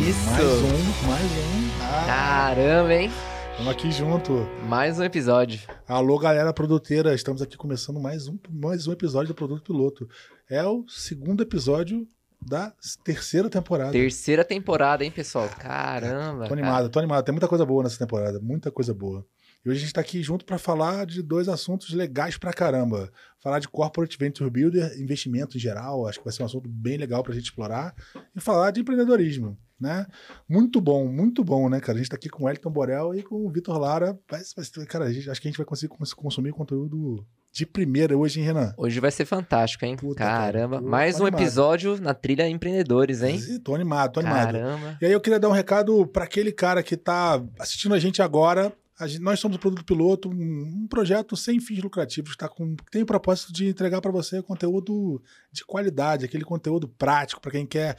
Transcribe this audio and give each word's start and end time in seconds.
Isso. 0.00 0.30
Mais 0.30 0.42
um, 0.42 1.06
mais 1.06 1.22
um. 1.22 1.82
Ah, 1.82 2.04
Caramba, 2.06 2.94
hein? 2.94 3.10
Estamos 3.50 3.72
aqui 3.72 3.92
junto. 3.92 4.32
Mais 4.66 4.98
um 4.98 5.04
episódio. 5.04 5.60
Alô, 5.86 6.18
galera 6.18 6.52
produteira. 6.52 7.14
Estamos 7.14 7.42
aqui 7.42 7.56
começando 7.56 8.00
mais 8.00 8.26
um, 8.26 8.38
mais 8.50 8.86
um 8.86 8.92
episódio 8.92 9.28
do 9.28 9.34
Produto 9.34 9.62
Piloto. 9.62 10.08
É 10.48 10.64
o 10.64 10.84
segundo 10.88 11.42
episódio 11.42 12.06
da 12.40 12.72
terceira 13.04 13.50
temporada. 13.50 13.92
Terceira 13.92 14.44
temporada, 14.44 15.04
hein, 15.04 15.10
pessoal? 15.10 15.48
Caramba. 15.58 16.46
Tô 16.46 16.54
animado, 16.54 16.88
tô 16.88 16.98
animado. 16.98 17.24
Tem 17.24 17.32
muita 17.32 17.48
coisa 17.48 17.66
boa 17.66 17.82
nessa 17.82 17.98
temporada, 17.98 18.40
muita 18.40 18.70
coisa 18.70 18.94
boa. 18.94 19.24
E 19.64 19.70
hoje 19.70 19.78
a 19.78 19.82
gente 19.82 19.92
tá 19.92 20.00
aqui 20.00 20.22
junto 20.22 20.44
para 20.44 20.58
falar 20.58 21.06
de 21.06 21.22
dois 21.22 21.48
assuntos 21.48 21.92
legais 21.92 22.36
pra 22.36 22.52
caramba. 22.52 23.10
Falar 23.40 23.60
de 23.60 23.68
Corporate 23.68 24.18
Venture 24.18 24.50
Builder, 24.50 25.00
investimento 25.00 25.56
em 25.56 25.60
geral, 25.60 26.06
acho 26.06 26.18
que 26.18 26.24
vai 26.24 26.32
ser 26.32 26.42
um 26.42 26.46
assunto 26.46 26.68
bem 26.68 26.96
legal 26.96 27.22
pra 27.22 27.32
gente 27.34 27.44
explorar. 27.44 27.94
E 28.34 28.40
falar 28.40 28.72
de 28.72 28.80
empreendedorismo, 28.80 29.56
né? 29.80 30.06
Muito 30.48 30.80
bom, 30.80 31.06
muito 31.06 31.44
bom, 31.44 31.68
né, 31.68 31.80
cara? 31.80 31.94
A 31.94 31.98
gente 31.98 32.10
tá 32.10 32.16
aqui 32.16 32.28
com 32.28 32.44
o 32.44 32.48
Elton 32.50 32.70
Borel 32.70 33.14
e 33.14 33.22
com 33.22 33.46
o 33.46 33.50
Vitor 33.50 33.78
Lara. 33.78 34.18
Vai, 34.28 34.40
vai, 34.56 34.86
cara, 34.86 35.04
a 35.04 35.12
gente, 35.12 35.30
acho 35.30 35.40
que 35.40 35.46
a 35.46 35.50
gente 35.50 35.58
vai 35.58 35.66
conseguir 35.66 35.94
consumir 36.16 36.50
conteúdo 36.52 37.24
de 37.52 37.66
primeira 37.66 38.16
hoje, 38.16 38.40
hein, 38.40 38.46
Renan? 38.46 38.74
Hoje 38.76 38.98
vai 38.98 39.10
ser 39.10 39.26
fantástico, 39.26 39.84
hein? 39.84 39.94
Puta, 39.94 40.24
Caramba. 40.24 40.78
cara, 40.78 40.88
Mais 40.90 41.20
um 41.20 41.26
animado. 41.26 41.40
episódio 41.42 42.00
na 42.00 42.14
trilha 42.14 42.48
empreendedores, 42.48 43.22
hein? 43.22 43.38
Tô 43.62 43.74
animado, 43.74 44.12
tô 44.14 44.20
animado. 44.20 44.52
Caramba. 44.52 44.98
E 45.00 45.06
aí 45.06 45.12
eu 45.12 45.20
queria 45.20 45.38
dar 45.38 45.48
um 45.50 45.52
recado 45.52 46.04
para 46.06 46.24
aquele 46.24 46.50
cara 46.50 46.82
que 46.82 46.94
está 46.94 47.40
assistindo 47.58 47.94
a 47.94 47.98
gente 47.98 48.22
agora. 48.22 48.72
Gente- 49.00 49.20
nós 49.20 49.40
somos 49.40 49.56
o 49.56 49.60
Produto 49.60 49.84
Piloto, 49.84 50.28
um, 50.28 50.82
um 50.82 50.86
projeto 50.88 51.36
sem 51.36 51.58
fins 51.60 51.82
lucrativos, 51.82 52.36
tá 52.36 52.48
com, 52.48 52.76
tem 52.90 53.02
o 53.02 53.06
propósito 53.06 53.52
de 53.52 53.66
entregar 53.66 54.00
para 54.00 54.12
você 54.12 54.42
conteúdo 54.42 55.22
de 55.50 55.64
qualidade, 55.64 56.24
aquele 56.24 56.44
conteúdo 56.44 56.86
prático 56.88 57.40
para 57.40 57.52
quem 57.52 57.66
quer 57.66 57.96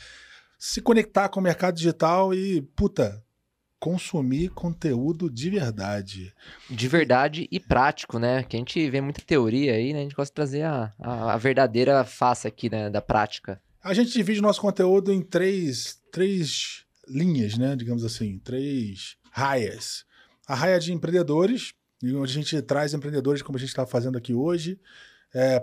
se 0.57 0.81
conectar 0.81 1.27
com 1.29 1.39
o 1.39 1.43
mercado 1.43 1.75
digital 1.75 2.33
e, 2.33 2.61
puta, 2.61 3.21
consumir 3.79 4.47
conteúdo 4.49 5.29
de 5.29 5.49
verdade. 5.49 6.33
De 6.69 6.87
verdade 6.87 7.49
e 7.51 7.59
prático, 7.59 8.17
né? 8.17 8.43
Que 8.43 8.55
a 8.55 8.59
gente 8.59 8.89
vê 8.89 9.01
muita 9.01 9.21
teoria 9.21 9.73
aí, 9.73 9.91
né? 9.91 9.99
A 9.99 10.03
gente 10.03 10.15
gosta 10.15 10.31
de 10.31 10.35
trazer 10.35 10.61
a, 10.61 10.93
a, 10.97 11.33
a 11.33 11.37
verdadeira 11.37 12.05
face 12.05 12.47
aqui, 12.47 12.69
né? 12.69 12.89
Da 12.89 13.01
prática. 13.01 13.61
A 13.83 13.93
gente 13.93 14.13
divide 14.13 14.39
o 14.39 14.43
nosso 14.43 14.61
conteúdo 14.61 15.11
em 15.11 15.21
três, 15.21 15.99
três 16.13 16.85
linhas, 17.09 17.57
né? 17.57 17.75
Digamos 17.75 18.05
assim, 18.05 18.39
três 18.39 19.17
raias. 19.31 20.05
A 20.53 20.55
raia 20.55 20.79
de 20.79 20.93
empreendedores, 20.93 21.73
onde 22.03 22.31
a 22.31 22.35
gente 22.35 22.61
traz 22.61 22.93
empreendedores 22.93 23.41
como 23.41 23.57
a 23.57 23.59
gente 23.59 23.69
está 23.69 23.87
fazendo 23.87 24.19
aqui 24.19 24.35
hoje, 24.35 24.79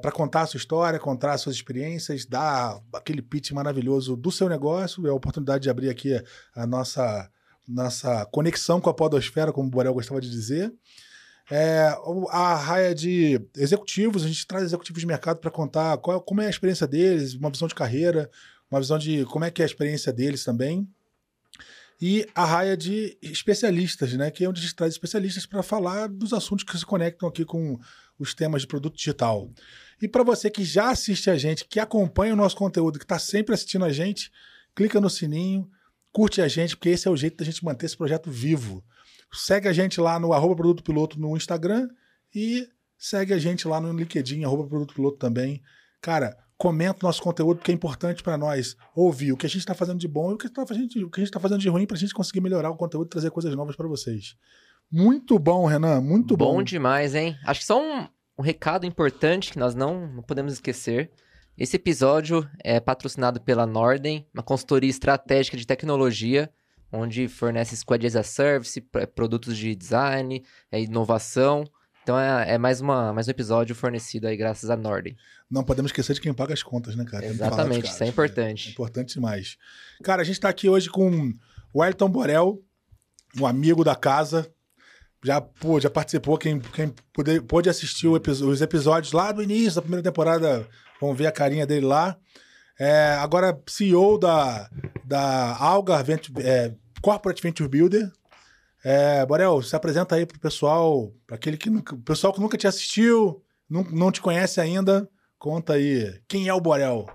para 0.03 0.11
contar 0.11 0.41
a 0.41 0.47
sua 0.47 0.59
história, 0.59 0.99
contar 0.99 1.33
as 1.33 1.43
suas 1.43 1.55
experiências, 1.55 2.27
dar 2.27 2.83
aquele 2.93 3.23
pitch 3.23 3.53
maravilhoso 3.53 4.17
do 4.17 4.33
seu 4.33 4.49
negócio. 4.49 5.07
É 5.07 5.11
a 5.11 5.15
oportunidade 5.15 5.63
de 5.63 5.71
abrir 5.71 5.91
aqui 5.91 6.21
a 6.53 6.67
nossa, 6.67 7.31
nossa 7.69 8.27
conexão 8.33 8.81
com 8.81 8.91
a 8.91 8.93
podosfera, 8.93 9.53
como 9.53 9.69
o 9.69 9.71
Borel 9.71 9.95
gostava 9.95 10.21
de 10.21 10.29
dizer. 10.29 10.75
É, 11.49 11.97
a 12.31 12.57
raia 12.57 12.93
de 12.93 13.41
executivos, 13.57 14.25
a 14.25 14.27
gente 14.27 14.45
traz 14.45 14.65
executivos 14.65 15.01
de 15.01 15.07
mercado 15.07 15.39
para 15.39 15.53
contar 15.53 15.99
qual, 15.99 16.21
como 16.21 16.41
é 16.41 16.49
a 16.49 16.51
experiência 16.51 16.89
deles, 16.89 17.35
uma 17.35 17.51
visão 17.51 17.69
de 17.69 17.77
carreira, 17.77 18.29
uma 18.69 18.81
visão 18.81 18.99
de 18.99 19.25
como 19.27 19.45
é 19.45 19.53
que 19.53 19.63
é 19.63 19.65
a 19.65 19.67
experiência 19.67 20.13
deles 20.13 20.43
também. 20.43 20.89
E 22.01 22.27
a 22.35 22.45
raia 22.45 22.77
de 22.77 23.19
especialistas, 23.21 24.15
né? 24.15 24.31
Que 24.31 24.45
é 24.45 24.49
onde 24.49 24.61
a 24.61 24.63
gente 24.63 24.75
traz 24.75 24.95
especialistas 24.95 25.45
para 25.45 25.63
falar 25.63 26.09
dos 26.09 26.33
assuntos 26.33 26.65
que 26.65 26.79
se 26.79 26.87
conectam 26.87 27.29
aqui 27.29 27.45
com 27.45 27.79
os 28.19 28.35
temas 28.35 28.63
de 28.63 28.69
produto 28.69 28.97
digital. 28.97 29.51
E 30.01 30.09
para 30.09 30.23
você 30.23 30.51
que 30.51 30.65
já 30.65 30.91
assiste 30.91 31.29
a 31.29 31.37
gente, 31.37 31.65
que 31.67 31.79
acompanha 31.79 32.33
o 32.33 32.37
nosso 32.37 32.57
conteúdo, 32.57 32.99
que 32.99 33.05
está 33.05 33.19
sempre 33.19 33.55
assistindo 33.55 33.85
a 33.85 33.93
gente, 33.93 34.31
clica 34.75 35.01
no 35.01 35.11
sininho, 35.11 35.69
curte 36.11 36.41
a 36.41 36.49
gente, 36.49 36.77
porque 36.77 36.89
esse 36.89 37.07
é 37.07 37.11
o 37.11 37.17
jeito 37.17 37.37
da 37.37 37.45
gente 37.45 37.65
manter 37.65 37.87
esse 37.87 37.97
projeto 37.97 38.31
vivo. 38.31 38.83
Segue 39.33 39.69
a 39.69 39.73
gente 39.73 40.01
lá 40.01 40.19
no 40.19 40.33
arroba 40.33 40.57
Produto 40.57 40.83
Piloto 40.83 41.21
no 41.21 41.37
Instagram 41.37 41.89
e 42.35 42.67
segue 42.99 43.33
a 43.35 43.39
gente 43.39 43.69
lá 43.69 43.81
no 43.81 43.93
LinkedIn, 43.93 44.43
arroba 44.45 44.67
Produto 44.67 44.95
Piloto 44.95 45.19
também. 45.19 45.63
Cara, 46.01 46.37
comenta 46.61 46.99
o 47.01 47.09
nosso 47.09 47.23
conteúdo, 47.23 47.57
porque 47.57 47.73
é 47.73 47.75
importante 47.75 48.23
para 48.23 48.37
nós 48.37 48.77
ouvir 48.95 49.33
o 49.33 49.37
que 49.39 49.47
a 49.47 49.49
gente 49.49 49.61
está 49.61 49.73
fazendo 49.73 49.99
de 49.99 50.07
bom 50.07 50.33
e 50.33 50.35
o 50.35 50.37
que, 50.37 50.47
tá 50.47 50.63
a 50.63 50.75
gente 50.75 51.23
está 51.23 51.41
fazendo 51.41 51.59
de 51.59 51.71
ruim 51.71 51.87
para 51.87 51.97
a 51.97 51.99
gente 51.99 52.13
conseguir 52.13 52.43
melhorar 52.43 52.69
o 52.69 52.77
conteúdo 52.77 53.07
e 53.07 53.09
trazer 53.09 53.31
coisas 53.31 53.57
novas 53.57 53.75
para 53.75 53.89
vocês. 53.89 54.37
Muito 54.93 55.39
bom, 55.39 55.65
Renan, 55.65 56.03
muito 56.03 56.37
bom. 56.37 56.57
Bom 56.57 56.63
demais, 56.63 57.15
hein? 57.15 57.35
Acho 57.47 57.61
que 57.61 57.67
só 57.67 57.83
um, 57.83 58.07
um 58.39 58.43
recado 58.43 58.85
importante 58.85 59.53
que 59.53 59.59
nós 59.59 59.75
não, 59.75 60.07
não 60.09 60.23
podemos 60.23 60.53
esquecer. 60.53 61.11
Esse 61.57 61.77
episódio 61.77 62.47
é 62.63 62.79
patrocinado 62.79 63.41
pela 63.41 63.65
Norden, 63.65 64.29
uma 64.35 64.43
consultoria 64.43 64.91
estratégica 64.91 65.57
de 65.57 65.67
tecnologia, 65.67 66.53
onde 66.93 67.27
fornece 67.27 67.75
Squad 67.75 68.07
as 68.07 68.17
a 68.17 68.23
Service, 68.23 68.79
produtos 69.15 69.57
de 69.57 69.75
design, 69.75 70.45
é 70.71 70.83
inovação. 70.83 71.65
Então 72.03 72.19
é, 72.19 72.55
é 72.55 72.59
mais, 72.59 72.81
uma, 72.81 73.13
mais 73.13 73.29
um 73.29 73.31
episódio 73.31 73.75
fornecido 73.75 74.27
aí 74.27 74.37
graças 74.37 74.71
à 74.71 74.77
Norden. 74.77 75.17
Não 75.51 75.63
podemos 75.63 75.91
esquecer 75.91 76.15
de 76.15 76.21
quem 76.21 76.33
paga 76.33 76.55
as 76.55 76.63
contas, 76.63 76.97
né, 76.97 77.05
cara? 77.05 77.27
Exatamente, 77.27 77.83
caras. 77.83 77.95
isso 77.95 78.05
é 78.05 78.07
importante. 78.07 78.69
É 78.69 78.73
importante 78.73 79.15
demais. 79.15 79.57
Cara, 80.03 80.23
a 80.23 80.25
gente 80.25 80.37
está 80.37 80.49
aqui 80.49 80.69
hoje 80.69 80.89
com 80.89 81.33
o 81.73 81.85
Elton 81.85 82.09
Borel, 82.09 82.63
um 83.39 83.47
amigo 83.47 83.85
da 83.85 83.95
casa. 83.95 84.51
Já, 85.23 85.41
pô, 85.41 85.79
já 85.79 85.91
participou, 85.91 86.39
quem, 86.39 86.59
quem 86.61 86.95
puder, 87.13 87.43
pôde 87.43 87.69
assistir 87.69 88.09
os 88.09 88.63
episódios 88.63 89.13
lá 89.13 89.31
do 89.33 89.43
início 89.43 89.75
da 89.75 89.83
primeira 89.83 90.03
temporada, 90.03 90.67
vão 90.99 91.15
ver 91.15 91.27
a 91.27 91.33
carinha 91.33 91.67
dele 91.67 91.85
lá. 91.85 92.17
É, 92.79 93.13
agora, 93.21 93.61
CEO 93.69 94.17
da, 94.19 94.71
da 95.05 95.55
Algar 95.59 96.03
Venture, 96.03 96.43
é, 96.43 96.73
Corporate 97.03 97.43
Venture 97.43 97.69
Builder. 97.69 98.11
É, 98.83 99.25
Borel, 99.27 99.61
se 99.63 99.77
apresenta 99.77 100.15
aí 100.15 100.25
pro 100.25 100.41
pessoal, 100.41 101.15
para 101.27 101.37
aquele 101.37 101.57
que 101.57 101.69
nunca, 101.69 101.95
o 101.95 102.03
pessoal 102.03 102.33
que 102.33 102.41
nunca 102.41 102.57
te 102.57 102.67
assistiu, 102.67 103.45
não, 103.69 103.85
não 103.85 104.11
te 104.11 104.21
conhece 104.21 104.61
ainda, 104.61 105.09
conta 105.39 105.75
aí. 105.75 106.21
Quem 106.27 106.49
é 106.49 106.55
o 106.55 106.61
Borel? 106.61 107.07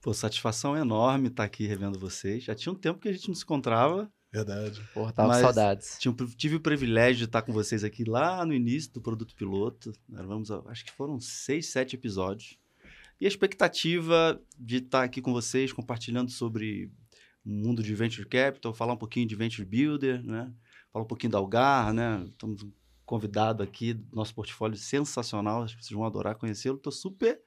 Pô, 0.00 0.14
satisfação 0.14 0.76
enorme 0.76 1.28
estar 1.28 1.44
aqui 1.44 1.66
revendo 1.66 1.98
vocês. 1.98 2.44
Já 2.44 2.54
tinha 2.54 2.72
um 2.72 2.76
tempo 2.76 3.00
que 3.00 3.08
a 3.08 3.12
gente 3.12 3.28
não 3.28 3.34
se 3.34 3.42
encontrava. 3.42 4.10
Verdade. 4.32 4.80
Porra, 4.94 5.12
tava 5.12 5.34
com 5.34 5.40
saudades. 5.40 5.96
Tinha, 5.98 6.14
tive 6.36 6.56
o 6.56 6.60
privilégio 6.60 7.18
de 7.18 7.24
estar 7.24 7.42
com 7.42 7.52
vocês 7.52 7.82
aqui 7.82 8.04
lá 8.04 8.44
no 8.46 8.54
início 8.54 8.92
do 8.92 9.00
Produto 9.00 9.34
Piloto. 9.34 9.92
Nós 10.08 10.26
Vamos, 10.26 10.50
acho 10.50 10.84
que 10.84 10.92
foram 10.92 11.18
seis, 11.18 11.66
sete 11.72 11.96
episódios. 11.96 12.58
E 13.20 13.24
a 13.24 13.28
expectativa 13.28 14.40
de 14.56 14.76
estar 14.76 15.02
aqui 15.02 15.20
com 15.20 15.32
vocês, 15.32 15.72
compartilhando 15.72 16.30
sobre 16.30 16.92
o 17.44 17.50
mundo 17.50 17.82
de 17.82 17.94
Venture 17.94 18.28
Capital, 18.28 18.72
falar 18.72 18.92
um 18.92 18.98
pouquinho 18.98 19.26
de 19.26 19.34
Venture 19.34 19.66
Builder, 19.66 20.22
né? 20.22 20.52
Falar 20.92 21.04
um 21.04 21.08
pouquinho 21.08 21.32
da 21.32 21.38
Algar, 21.38 21.92
né? 21.92 22.26
Estamos 22.30 22.66
convidado 23.04 23.62
aqui, 23.62 23.98
nosso 24.12 24.34
portfólio 24.34 24.76
sensacional, 24.76 25.62
acho 25.62 25.76
que 25.76 25.84
vocês 25.84 25.96
vão 25.96 26.04
adorar 26.04 26.34
conhecê-lo. 26.34 26.76
Estou 26.76 26.92
super 26.92 27.40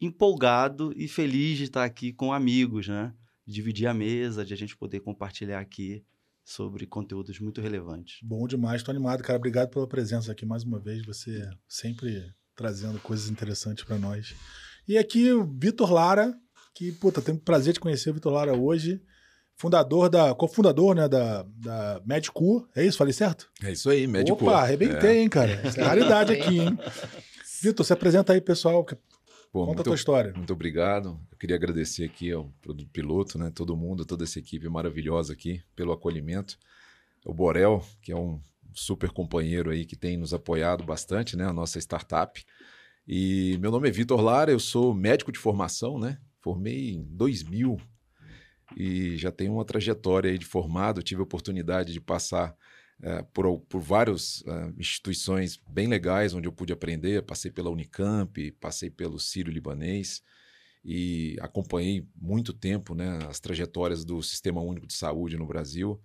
empolgado 0.00 0.92
e 0.96 1.06
feliz 1.06 1.58
de 1.58 1.64
estar 1.64 1.84
aqui 1.84 2.12
com 2.12 2.32
amigos, 2.32 2.88
né? 2.88 3.14
Dividir 3.46 3.86
a 3.86 3.94
mesa, 3.94 4.44
de 4.44 4.54
a 4.54 4.56
gente 4.56 4.76
poder 4.76 5.00
compartilhar 5.00 5.60
aqui 5.60 6.04
sobre 6.44 6.86
conteúdos 6.86 7.38
muito 7.38 7.60
relevantes. 7.60 8.18
Bom 8.22 8.46
demais, 8.46 8.82
tô 8.82 8.90
animado, 8.90 9.22
cara. 9.22 9.38
Obrigado 9.38 9.70
pela 9.70 9.86
presença 9.86 10.32
aqui 10.32 10.44
mais 10.44 10.64
uma 10.64 10.80
vez. 10.80 11.04
Você 11.06 11.48
sempre 11.68 12.34
trazendo 12.56 12.98
coisas 13.00 13.30
interessantes 13.30 13.84
para 13.84 13.98
nós. 13.98 14.34
E 14.88 14.98
aqui 14.98 15.32
o 15.32 15.44
Vitor 15.44 15.92
Lara, 15.92 16.34
que, 16.74 16.90
puta, 16.92 17.22
tenho 17.22 17.38
o 17.38 17.40
prazer 17.40 17.72
de 17.72 17.80
conhecer 17.80 18.10
o 18.10 18.14
Vitor 18.14 18.32
Lara 18.32 18.54
hoje. 18.54 19.00
Fundador 19.60 20.08
da. 20.08 20.34
cofundador, 20.34 20.94
né, 20.94 21.06
da, 21.06 21.42
da 21.42 22.00
Medicur. 22.06 22.66
É 22.74 22.82
isso? 22.82 22.96
Falei 22.96 23.12
certo? 23.12 23.50
É 23.62 23.70
isso 23.70 23.90
aí, 23.90 24.06
médico. 24.06 24.42
Opa, 24.42 24.62
arrebentei, 24.62 25.18
hein, 25.18 25.28
cara. 25.28 25.50
É 25.76 25.82
raridade 25.82 26.32
aqui, 26.32 26.60
hein? 26.60 26.78
Vitor, 27.60 27.84
se 27.84 27.92
apresenta 27.92 28.32
aí, 28.32 28.40
pessoal. 28.40 28.86
Pô, 29.52 29.66
Conta 29.66 29.82
a 29.82 29.84
tua 29.84 29.94
história. 29.94 30.32
muito 30.34 30.50
obrigado. 30.54 31.20
Eu 31.30 31.36
queria 31.36 31.56
agradecer 31.56 32.04
aqui 32.04 32.32
ao 32.32 32.50
Piloto, 32.90 33.38
né? 33.38 33.52
Todo 33.54 33.76
mundo, 33.76 34.06
toda 34.06 34.24
essa 34.24 34.38
equipe 34.38 34.66
maravilhosa 34.66 35.34
aqui 35.34 35.62
pelo 35.76 35.92
acolhimento. 35.92 36.56
O 37.22 37.34
Borel, 37.34 37.84
que 38.00 38.12
é 38.12 38.16
um 38.16 38.40
super 38.72 39.10
companheiro 39.10 39.68
aí 39.68 39.84
que 39.84 39.94
tem 39.94 40.16
nos 40.16 40.32
apoiado 40.32 40.84
bastante, 40.84 41.36
né? 41.36 41.44
A 41.44 41.52
nossa 41.52 41.78
startup. 41.78 42.42
E 43.06 43.58
meu 43.60 43.70
nome 43.70 43.88
é 43.88 43.92
Vitor 43.92 44.22
Lara, 44.22 44.50
eu 44.50 44.58
sou 44.58 44.94
médico 44.94 45.30
de 45.30 45.38
formação, 45.38 45.98
né? 45.98 46.16
Formei 46.40 46.92
em 46.94 47.04
2000 47.10 47.78
e 48.76 49.16
já 49.16 49.30
tenho 49.32 49.54
uma 49.54 49.64
trajetória 49.64 50.36
de 50.38 50.44
formado. 50.44 51.02
Tive 51.02 51.20
a 51.20 51.24
oportunidade 51.24 51.92
de 51.92 52.00
passar 52.00 52.56
eh, 53.02 53.22
por, 53.32 53.60
por 53.60 53.80
várias 53.80 54.44
eh, 54.46 54.72
instituições 54.78 55.60
bem 55.68 55.86
legais 55.86 56.34
onde 56.34 56.46
eu 56.46 56.52
pude 56.52 56.72
aprender. 56.72 57.22
Passei 57.22 57.50
pela 57.50 57.70
Unicamp, 57.70 58.50
passei 58.52 58.90
pelo 58.90 59.18
Sírio-Libanês 59.18 60.22
e 60.84 61.36
acompanhei 61.40 62.06
muito 62.14 62.52
tempo 62.52 62.94
né, 62.94 63.18
as 63.28 63.40
trajetórias 63.40 64.04
do 64.04 64.22
Sistema 64.22 64.60
Único 64.60 64.86
de 64.86 64.94
Saúde 64.94 65.36
no 65.36 65.46
Brasil. 65.46 66.00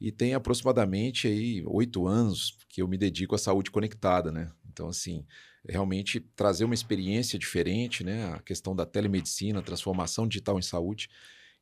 E 0.00 0.12
tem 0.12 0.34
aproximadamente 0.34 1.26
aí 1.26 1.64
oito 1.66 2.06
anos 2.06 2.58
que 2.68 2.82
eu 2.82 2.88
me 2.88 2.98
dedico 2.98 3.34
à 3.34 3.38
saúde 3.38 3.70
conectada, 3.70 4.30
né? 4.30 4.52
Então, 4.70 4.88
assim, 4.88 5.24
realmente 5.66 6.20
trazer 6.20 6.64
uma 6.64 6.74
experiência 6.74 7.38
diferente, 7.38 8.04
né? 8.04 8.34
A 8.34 8.40
questão 8.40 8.76
da 8.76 8.84
telemedicina, 8.84 9.62
transformação 9.62 10.28
digital 10.28 10.58
em 10.58 10.62
saúde. 10.62 11.08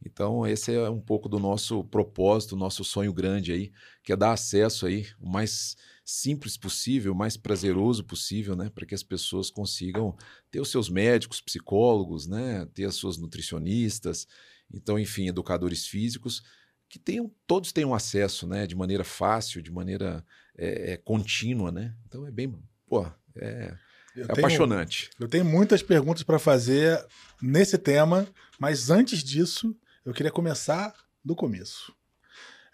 Então, 0.05 0.47
esse 0.47 0.75
é 0.75 0.91
um 0.91 1.01
pouco 1.01 1.29
do 1.29 1.39
nosso 1.39 1.83
propósito, 1.85 2.57
nosso 2.57 2.85
sonho 2.85 3.13
grande 3.13 3.53
aí, 3.53 3.73
que 4.03 4.13
é 4.13 4.17
dar 4.17 4.33
acesso 4.33 4.87
aí 4.87 5.07
o 5.19 5.29
mais 5.29 5.77
simples 6.05 6.57
possível, 6.57 7.13
o 7.13 7.17
mais 7.17 7.37
prazeroso 7.37 8.05
possível, 8.05 8.55
né, 8.55 8.71
para 8.75 8.85
que 8.85 8.95
as 8.95 9.03
pessoas 9.03 9.51
consigam 9.51 10.15
ter 10.51 10.61
os 10.61 10.71
seus 10.71 10.91
médicos, 10.91 11.41
psicólogos, 11.41 12.27
né, 12.27 12.67
ter 12.75 12.85
as 12.85 12.95
suas 12.95 13.17
nutricionistas, 13.17 14.27
então, 14.73 14.99
enfim, 14.99 15.29
educadores 15.29 15.87
físicos, 15.87 16.43
que 16.89 16.99
tenham, 16.99 17.31
todos 17.47 17.73
tenham 17.73 17.95
acesso, 17.95 18.47
né, 18.47 18.67
de 18.67 18.77
maneira 18.77 19.05
fácil, 19.05 19.63
de 19.63 19.73
maneira 19.73 20.25
é, 20.57 20.93
é, 20.93 20.97
contínua, 20.99 21.73
né? 21.73 21.95
Então 22.07 22.27
é 22.27 22.31
bem, 22.31 22.55
pô, 22.87 23.05
é, 23.37 23.75
é 24.17 24.25
tenho, 24.25 24.31
apaixonante. 24.31 25.11
Eu 25.19 25.27
tenho 25.27 25.45
muitas 25.45 25.83
perguntas 25.83 26.23
para 26.23 26.39
fazer 26.39 27.05
nesse 27.43 27.77
tema, 27.79 28.29
mas 28.59 28.91
antes 28.91 29.25
disso, 29.25 29.77
eu 30.05 30.13
queria 30.13 30.31
começar 30.31 30.95
do 31.25 31.35
começo. 31.35 31.95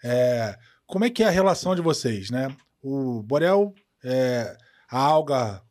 É, 0.03 0.57
como 0.85 1.05
é 1.05 1.09
que 1.09 1.23
é 1.23 1.27
a 1.27 1.31
relação 1.31 1.73
de 1.73 1.81
vocês, 1.81 2.29
né? 2.29 2.55
O 2.81 3.23
Borel, 3.23 3.73
é, 4.03 4.57
a 4.89 4.99
Alga 4.99 5.61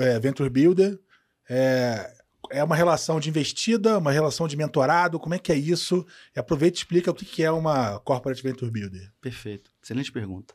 é, 0.00 0.18
Venture 0.18 0.50
Builder, 0.50 0.98
é, 1.48 2.14
é 2.50 2.64
uma 2.64 2.76
relação 2.76 3.18
de 3.20 3.28
investida, 3.28 3.98
uma 3.98 4.12
relação 4.12 4.46
de 4.46 4.56
mentorado? 4.56 5.18
Como 5.18 5.34
é 5.34 5.38
que 5.38 5.52
é 5.52 5.56
isso? 5.56 6.06
E 6.34 6.40
aproveita 6.40 6.76
e 6.76 6.80
explica 6.80 7.10
o 7.10 7.14
que 7.14 7.42
é 7.42 7.50
uma 7.50 7.98
Corporate 8.00 8.42
Venture 8.42 8.70
Builder. 8.70 9.10
Perfeito. 9.20 9.70
Excelente 9.82 10.12
pergunta. 10.12 10.54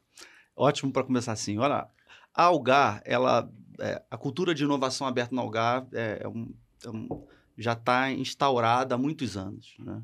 Ótimo 0.56 0.92
para 0.92 1.04
começar 1.04 1.32
assim. 1.32 1.58
Olha, 1.58 1.88
a 2.34 2.44
Algar, 2.44 3.02
ela, 3.06 3.50
é, 3.80 4.02
a 4.10 4.18
cultura 4.18 4.54
de 4.54 4.64
inovação 4.64 5.08
aberta 5.08 5.34
na 5.34 5.42
Algar 5.42 5.88
é, 5.94 6.20
é 6.22 6.28
um, 6.28 6.54
é 6.84 6.90
um, 6.90 7.28
já 7.58 7.74
está 7.74 8.12
instaurada 8.12 8.96
há 8.96 8.98
muitos 8.98 9.38
anos. 9.38 9.74
Né? 9.80 10.04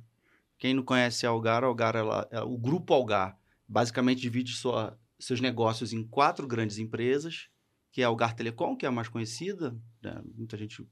Quem 0.59 0.73
não 0.73 0.83
conhece 0.83 1.25
Algar, 1.25 1.63
Algar 1.63 1.95
ela, 1.95 2.27
é, 2.29 2.41
o 2.41 2.57
grupo 2.57 2.93
Algar 2.93 3.39
basicamente 3.65 4.21
divide 4.21 4.51
sua, 4.51 4.99
seus 5.17 5.39
negócios 5.39 5.93
em 5.93 6.03
quatro 6.03 6.45
grandes 6.45 6.77
empresas, 6.77 7.47
que 7.91 8.01
é 8.01 8.05
a 8.05 8.09
Algar 8.09 8.35
Telecom, 8.35 8.75
que 8.75 8.85
é 8.85 8.89
a 8.89 8.91
mais 8.91 9.07
conhecida, 9.07 9.75
né? 10.03 10.21
muita 10.35 10.57
gente 10.57 10.85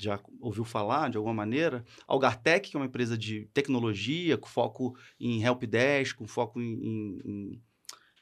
já 0.00 0.20
ouviu 0.40 0.64
falar 0.64 1.08
de 1.10 1.16
alguma 1.16 1.34
maneira. 1.34 1.84
Algartec, 2.08 2.70
que 2.70 2.76
é 2.76 2.80
uma 2.80 2.86
empresa 2.86 3.16
de 3.16 3.48
tecnologia, 3.54 4.36
com 4.36 4.48
foco 4.48 4.96
em 5.20 5.42
helpdesk, 5.42 6.16
com 6.16 6.26
foco 6.26 6.60
em, 6.60 7.20
em, 7.24 7.62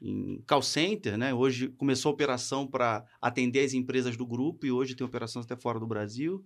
em 0.00 0.44
call 0.46 0.60
center, 0.60 1.16
né? 1.16 1.32
Hoje 1.32 1.68
começou 1.68 2.10
a 2.10 2.12
operação 2.12 2.66
para 2.66 3.06
atender 3.20 3.64
as 3.64 3.72
empresas 3.72 4.14
do 4.14 4.26
grupo 4.26 4.66
e 4.66 4.72
hoje 4.72 4.94
tem 4.94 5.06
operações 5.06 5.46
até 5.46 5.56
fora 5.56 5.80
do 5.80 5.86
Brasil. 5.86 6.44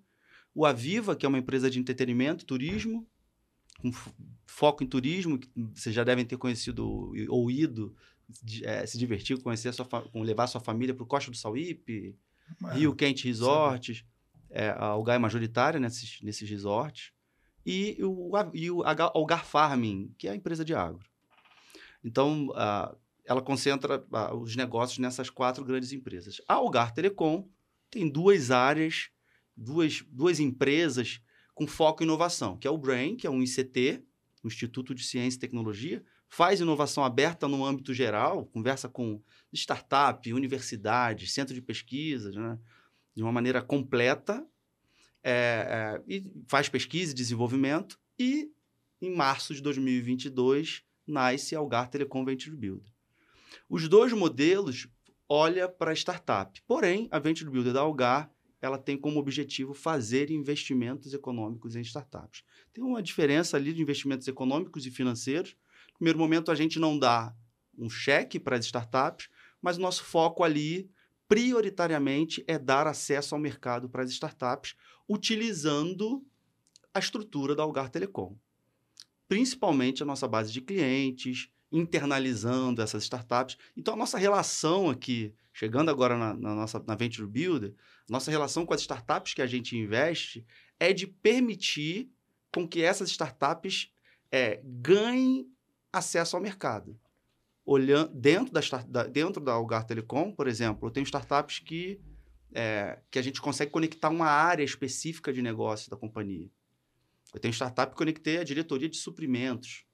O 0.54 0.64
Aviva, 0.64 1.16
que 1.16 1.26
é 1.26 1.28
uma 1.28 1.38
empresa 1.38 1.68
de 1.68 1.80
entretenimento, 1.80 2.46
turismo, 2.46 3.04
com 3.80 3.90
foco 4.46 4.82
em 4.82 4.86
turismo, 4.86 5.38
que 5.38 5.50
vocês 5.74 5.94
já 5.94 6.04
devem 6.04 6.24
ter 6.24 6.36
conhecido 6.36 7.12
ou 7.28 7.50
ido 7.50 7.94
é, 8.62 8.84
se 8.86 8.98
divertir, 8.98 9.40
conhecer 9.42 9.72
sua, 9.72 9.86
levar 10.14 10.46
sua 10.46 10.60
família 10.60 10.94
para 10.94 11.04
o 11.04 11.06
Costa 11.06 11.30
do 11.30 11.36
Sauípe, 11.36 12.16
Rio 12.74 12.94
Quente 12.94 13.26
Resorts 13.26 14.04
é, 14.50 14.68
a 14.70 14.86
Algar 14.86 15.16
é 15.16 15.18
majoritária 15.18 15.78
nesses, 15.78 16.20
nesses 16.22 16.48
resorts, 16.48 17.12
e 17.64 17.98
o, 18.00 18.30
e 18.54 18.70
o 18.70 18.82
Algar 18.82 19.44
Farming, 19.44 20.14
que 20.16 20.28
é 20.28 20.30
a 20.30 20.36
empresa 20.36 20.64
de 20.64 20.74
agro. 20.74 21.04
Então, 22.02 22.48
ela 23.24 23.42
concentra 23.42 24.04
os 24.34 24.54
negócios 24.54 24.98
nessas 24.98 25.28
quatro 25.28 25.64
grandes 25.64 25.92
empresas. 25.92 26.40
A 26.46 26.54
Algar 26.54 26.94
Telecom 26.94 27.48
tem 27.90 28.08
duas 28.08 28.50
áreas, 28.50 29.10
duas, 29.56 30.02
duas 30.08 30.38
empresas 30.38 31.20
com 31.56 31.66
foco 31.66 32.02
em 32.02 32.06
inovação, 32.06 32.54
que 32.58 32.68
é 32.68 32.70
o 32.70 32.76
BRAIN, 32.76 33.16
que 33.16 33.26
é 33.26 33.30
um 33.30 33.42
ICT, 33.42 34.04
um 34.44 34.46
Instituto 34.46 34.94
de 34.94 35.02
Ciência 35.02 35.38
e 35.38 35.40
Tecnologia, 35.40 36.04
faz 36.28 36.60
inovação 36.60 37.02
aberta 37.02 37.48
no 37.48 37.64
âmbito 37.64 37.94
geral, 37.94 38.44
conversa 38.44 38.90
com 38.90 39.22
startup, 39.54 40.30
universidades, 40.34 41.32
centro 41.32 41.54
de 41.54 41.62
pesquisa, 41.62 42.30
né? 42.30 42.58
de 43.14 43.22
uma 43.22 43.32
maneira 43.32 43.62
completa 43.62 44.46
é, 45.24 45.32
é, 45.98 46.02
e 46.06 46.30
faz 46.46 46.68
pesquisa 46.68 47.12
e 47.12 47.14
desenvolvimento. 47.14 47.98
E 48.18 48.52
em 49.00 49.16
março 49.16 49.54
de 49.54 49.62
2022 49.62 50.84
nasce 51.06 51.56
a 51.56 51.58
Algar 51.58 51.88
Telecom 51.88 52.22
Venture 52.22 52.54
Builder. 52.54 52.92
Os 53.66 53.88
dois 53.88 54.12
modelos 54.12 54.88
olha 55.26 55.70
para 55.70 55.92
a 55.92 55.94
startup. 55.94 56.60
Porém, 56.66 57.08
a 57.10 57.18
Venture 57.18 57.50
Builder 57.50 57.72
da 57.72 57.80
Algar 57.80 58.30
ela 58.66 58.78
tem 58.78 58.96
como 58.96 59.18
objetivo 59.18 59.72
fazer 59.72 60.30
investimentos 60.30 61.14
econômicos 61.14 61.76
em 61.76 61.80
startups. 61.80 62.42
Tem 62.72 62.82
uma 62.82 63.02
diferença 63.02 63.56
ali 63.56 63.72
de 63.72 63.80
investimentos 63.80 64.26
econômicos 64.28 64.86
e 64.86 64.90
financeiros. 64.90 65.56
No 65.92 65.94
primeiro 65.94 66.18
momento, 66.18 66.50
a 66.50 66.54
gente 66.54 66.78
não 66.78 66.98
dá 66.98 67.34
um 67.78 67.88
cheque 67.88 68.38
para 68.38 68.56
as 68.56 68.64
startups, 68.64 69.28
mas 69.62 69.78
o 69.78 69.80
nosso 69.80 70.04
foco 70.04 70.42
ali 70.42 70.90
prioritariamente 71.28 72.44
é 72.46 72.58
dar 72.58 72.86
acesso 72.86 73.34
ao 73.34 73.40
mercado 73.40 73.88
para 73.88 74.02
as 74.02 74.10
startups, 74.10 74.74
utilizando 75.08 76.24
a 76.92 76.98
estrutura 76.98 77.54
da 77.54 77.62
Algar 77.62 77.90
Telecom. 77.90 78.36
Principalmente 79.28 80.02
a 80.02 80.06
nossa 80.06 80.28
base 80.28 80.52
de 80.52 80.60
clientes, 80.60 81.50
internalizando 81.70 82.82
essas 82.82 83.02
startups. 83.02 83.56
Então, 83.76 83.94
a 83.94 83.96
nossa 83.96 84.18
relação 84.18 84.88
aqui, 84.88 85.34
chegando 85.52 85.90
agora 85.90 86.16
na, 86.16 86.34
na 86.34 86.54
nossa 86.54 86.82
na 86.86 86.94
Venture 86.94 87.26
Builder, 87.26 87.74
nossa 88.08 88.30
relação 88.30 88.64
com 88.64 88.74
as 88.74 88.80
startups 88.80 89.34
que 89.34 89.42
a 89.42 89.46
gente 89.46 89.76
investe 89.76 90.46
é 90.78 90.92
de 90.92 91.06
permitir 91.06 92.10
com 92.52 92.66
que 92.66 92.82
essas 92.82 93.10
startups 93.10 93.90
é, 94.30 94.60
ganhem 94.64 95.48
acesso 95.92 96.36
ao 96.36 96.42
mercado 96.42 96.98
olhando 97.66 98.14
dentro 98.14 98.54
da, 98.54 98.60
da, 98.86 99.02
dentro 99.02 99.42
da 99.42 99.52
Algar 99.52 99.84
Telecom, 99.84 100.30
por 100.30 100.46
exemplo, 100.46 100.86
eu 100.86 100.92
tenho 100.92 101.04
startups 101.04 101.58
que, 101.58 102.00
é, 102.54 103.00
que 103.10 103.18
a 103.18 103.22
gente 103.22 103.40
consegue 103.40 103.72
conectar 103.72 104.08
uma 104.08 104.28
área 104.28 104.62
específica 104.62 105.32
de 105.32 105.42
negócio 105.42 105.90
da 105.90 105.96
companhia. 105.96 106.48
Eu 107.34 107.40
tenho 107.40 107.52
startup 107.52 107.90
que 107.90 107.98
conectei 107.98 108.38
a 108.38 108.44
diretoria 108.44 108.88
de 108.88 108.96
suprimentos. 108.96 109.84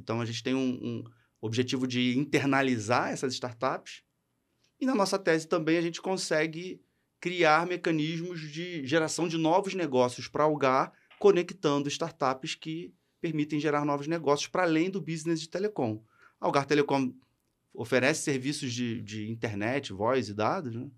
Então, 0.00 0.20
a 0.20 0.24
gente 0.24 0.42
tem 0.42 0.54
um, 0.54 0.78
um 0.82 1.04
objetivo 1.40 1.86
de 1.86 2.18
internalizar 2.18 3.10
essas 3.10 3.32
startups. 3.34 4.02
E 4.80 4.86
na 4.86 4.94
nossa 4.94 5.18
tese 5.18 5.46
também 5.46 5.76
a 5.76 5.82
gente 5.82 6.00
consegue 6.00 6.82
criar 7.20 7.66
mecanismos 7.66 8.40
de 8.40 8.86
geração 8.86 9.28
de 9.28 9.36
novos 9.36 9.74
negócios 9.74 10.26
para 10.26 10.44
Algar, 10.44 10.92
conectando 11.18 11.88
startups 11.88 12.54
que 12.54 12.94
permitem 13.20 13.60
gerar 13.60 13.84
novos 13.84 14.06
negócios 14.06 14.48
para 14.48 14.62
além 14.62 14.90
do 14.90 15.00
business 15.00 15.40
de 15.40 15.48
telecom. 15.48 16.02
A 16.40 16.46
Algar 16.46 16.64
Telecom 16.64 17.12
oferece 17.74 18.22
serviços 18.22 18.72
de, 18.72 19.02
de 19.02 19.30
internet, 19.30 19.92
voz 19.92 20.30
e 20.30 20.34
dados, 20.34 20.74
né? 20.74 20.90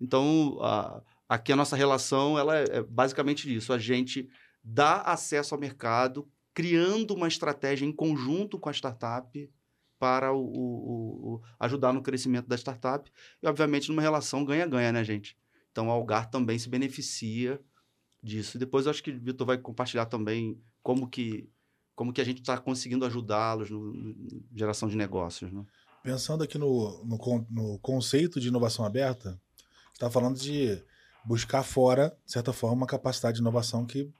Então, 0.00 0.58
a, 0.60 1.02
aqui 1.28 1.52
a 1.52 1.56
nossa 1.56 1.76
relação 1.76 2.36
ela 2.38 2.58
é, 2.58 2.64
é 2.78 2.82
basicamente 2.82 3.52
isso. 3.54 3.72
A 3.72 3.78
gente 3.78 4.28
dá 4.62 5.02
acesso 5.02 5.54
ao 5.54 5.60
mercado, 5.60 6.28
criando 6.58 7.14
uma 7.14 7.28
estratégia 7.28 7.86
em 7.86 7.92
conjunto 7.92 8.58
com 8.58 8.68
a 8.68 8.72
startup 8.72 9.48
para 9.96 10.32
o, 10.32 10.40
o, 10.40 11.34
o, 11.34 11.42
ajudar 11.60 11.92
no 11.92 12.02
crescimento 12.02 12.48
da 12.48 12.56
startup 12.56 13.08
e, 13.40 13.46
obviamente, 13.46 13.88
numa 13.88 14.02
relação 14.02 14.44
ganha-ganha, 14.44 14.90
né, 14.90 15.04
gente? 15.04 15.38
Então, 15.70 15.88
a 15.88 15.92
Algar 15.92 16.28
também 16.28 16.58
se 16.58 16.68
beneficia 16.68 17.60
disso. 18.20 18.58
Depois, 18.58 18.86
eu 18.86 18.90
acho 18.90 19.04
que 19.04 19.12
o 19.12 19.20
Vitor 19.20 19.46
vai 19.46 19.56
compartilhar 19.56 20.06
também 20.06 20.60
como 20.82 21.08
que 21.08 21.48
como 21.94 22.12
que 22.12 22.20
a 22.20 22.24
gente 22.24 22.40
está 22.40 22.58
conseguindo 22.58 23.04
ajudá-los 23.04 23.70
no, 23.70 23.92
geração 24.52 24.88
de 24.88 24.96
negócios. 24.96 25.52
Né? 25.52 25.64
Pensando 26.02 26.42
aqui 26.42 26.58
no, 26.58 27.04
no, 27.04 27.46
no, 27.50 27.78
conceito 27.78 28.40
de 28.40 28.48
inovação 28.48 28.84
aberta, 28.84 29.40
está 29.92 30.10
falando 30.10 30.36
de 30.40 30.82
buscar 31.24 31.62
fora, 31.62 32.16
de 32.26 32.32
certa 32.32 32.52
forma, 32.52 32.78
uma 32.78 32.86
capacidade 32.86 33.36
de 33.36 33.42
inovação 33.42 33.86
que 33.86 34.12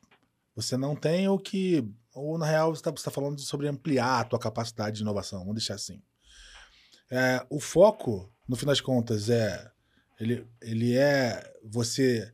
você 0.59 0.77
não 0.77 0.97
tem 0.97 1.29
ou 1.29 1.39
que, 1.39 1.89
ou 2.15 2.39
na 2.39 2.47
real, 2.47 2.75
você 2.75 2.81
está 2.81 2.93
tá 2.93 3.11
falando 3.11 3.41
sobre 3.41 3.69
ampliar 3.69 4.21
a 4.21 4.25
tua 4.25 4.39
capacidade 4.39 4.97
de 4.97 5.03
inovação, 5.03 5.41
vamos 5.41 5.55
deixar 5.55 5.75
assim. 5.75 6.03
É, 7.11 7.45
o 7.49 7.61
foco, 7.61 8.31
no 8.47 8.57
fim 8.57 8.67
das 8.67 8.81
contas, 8.81 9.31
é 9.31 9.71
ele, 10.21 10.47
ele 10.61 10.97
é 10.97 11.55
você 11.65 12.33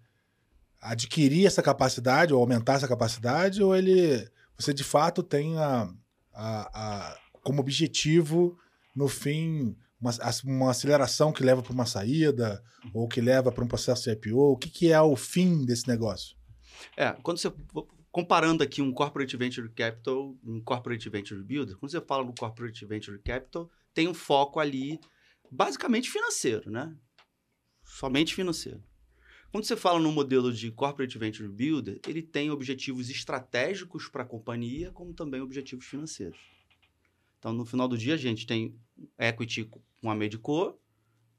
adquirir 0.80 1.46
essa 1.46 1.62
capacidade 1.62 2.32
ou 2.32 2.40
aumentar 2.40 2.74
essa 2.74 2.88
capacidade 2.88 3.62
ou 3.62 3.74
ele 3.74 4.28
você 4.56 4.72
de 4.72 4.84
fato 4.84 5.22
tem 5.22 5.56
a, 5.58 5.88
a, 6.32 7.10
a 7.12 7.18
como 7.42 7.60
objetivo, 7.60 8.58
no 8.94 9.08
fim, 9.08 9.76
uma, 10.00 10.10
uma 10.44 10.70
aceleração 10.70 11.32
que 11.32 11.44
leva 11.44 11.62
para 11.62 11.72
uma 11.72 11.86
saída 11.86 12.62
ou 12.92 13.06
que 13.06 13.20
leva 13.20 13.52
para 13.52 13.64
um 13.64 13.68
processo 13.68 14.04
de 14.04 14.10
IPO? 14.10 14.52
O 14.52 14.56
que, 14.56 14.70
que 14.70 14.92
é 14.92 15.00
o 15.00 15.14
fim 15.16 15.64
desse 15.64 15.86
negócio? 15.88 16.36
É, 16.96 17.12
quando 17.22 17.38
você 17.38 17.52
comparando 18.14 18.62
aqui 18.62 18.80
um 18.80 18.92
corporate 18.92 19.36
venture 19.36 19.68
capital, 19.70 20.38
um 20.44 20.60
corporate 20.60 21.10
venture 21.10 21.42
builder, 21.42 21.76
quando 21.76 21.90
você 21.90 22.00
fala 22.00 22.24
no 22.24 22.32
corporate 22.32 22.86
venture 22.86 23.18
capital, 23.18 23.68
tem 23.92 24.06
um 24.06 24.14
foco 24.14 24.60
ali 24.60 25.00
basicamente 25.50 26.08
financeiro, 26.08 26.70
né? 26.70 26.96
Somente 27.82 28.32
financeiro. 28.32 28.80
Quando 29.50 29.64
você 29.64 29.76
fala 29.76 29.98
no 29.98 30.12
modelo 30.12 30.52
de 30.52 30.70
Corporate 30.70 31.18
Venture 31.18 31.48
Builder, 31.48 32.00
ele 32.06 32.22
tem 32.22 32.52
objetivos 32.52 33.10
estratégicos 33.10 34.06
para 34.06 34.22
a 34.22 34.26
companhia, 34.26 34.92
como 34.92 35.12
também 35.12 35.40
objetivos 35.40 35.84
financeiros. 35.84 36.38
Então, 37.40 37.52
no 37.52 37.64
final 37.64 37.88
do 37.88 37.98
dia, 37.98 38.14
a 38.14 38.16
gente 38.16 38.46
tem 38.46 38.78
equity 39.18 39.64
com 39.64 40.08
a 40.08 40.14
Medico 40.14 40.78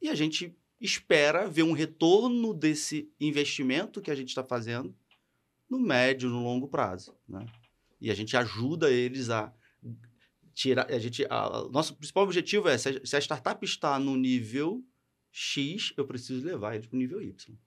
e 0.01 0.09
a 0.09 0.15
gente 0.15 0.53
espera 0.81 1.47
ver 1.47 1.63
um 1.63 1.71
retorno 1.71 2.53
desse 2.53 3.09
investimento 3.17 4.01
que 4.01 4.11
a 4.11 4.15
gente 4.15 4.27
está 4.27 4.43
fazendo 4.43 4.93
no 5.69 5.79
médio, 5.79 6.29
no 6.29 6.43
longo 6.43 6.67
prazo. 6.67 7.15
Né? 7.27 7.45
E 7.99 8.11
a 8.11 8.15
gente 8.15 8.35
ajuda 8.35 8.89
eles 8.89 9.29
a 9.29 9.51
tirar. 10.53 10.89
A 10.89 10.99
gente, 10.99 11.25
a, 11.29 11.67
nosso 11.71 11.95
principal 11.95 12.23
objetivo 12.23 12.69
é: 12.69 12.77
se 12.77 12.89
a, 12.89 13.05
se 13.05 13.15
a 13.15 13.19
startup 13.19 13.63
está 13.63 13.99
no 13.99 14.15
nível 14.15 14.83
X, 15.31 15.93
eu 15.97 16.05
preciso 16.05 16.45
levar 16.45 16.75
eles 16.75 16.87
para 16.87 16.95
o 16.95 16.99
nível 16.99 17.21
Y. 17.21 17.57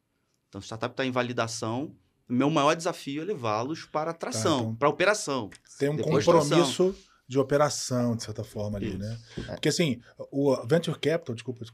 Então, 0.49 0.59
a 0.59 0.63
startup 0.63 0.93
está 0.93 1.05
em 1.05 1.11
validação. 1.11 1.95
Meu 2.29 2.51
maior 2.51 2.75
desafio 2.75 3.23
é 3.23 3.25
levá-los 3.25 3.87
para 3.87 4.11
a 4.11 4.15
tração, 4.15 4.57
tá, 4.57 4.63
então, 4.65 4.77
para 4.77 4.89
operação. 4.89 5.51
Tem 5.79 5.89
um 5.89 5.97
compromisso 5.97 6.95
de 7.27 7.39
operação, 7.39 8.17
de 8.17 8.23
certa 8.23 8.45
forma, 8.45 8.77
ali, 8.77 8.89
Isso. 8.89 8.99
né? 8.99 9.19
Porque, 9.49 9.69
assim, 9.69 10.01
o 10.31 10.55
Venture 10.67 10.99
Capital, 10.99 11.35
desculpa, 11.35 11.65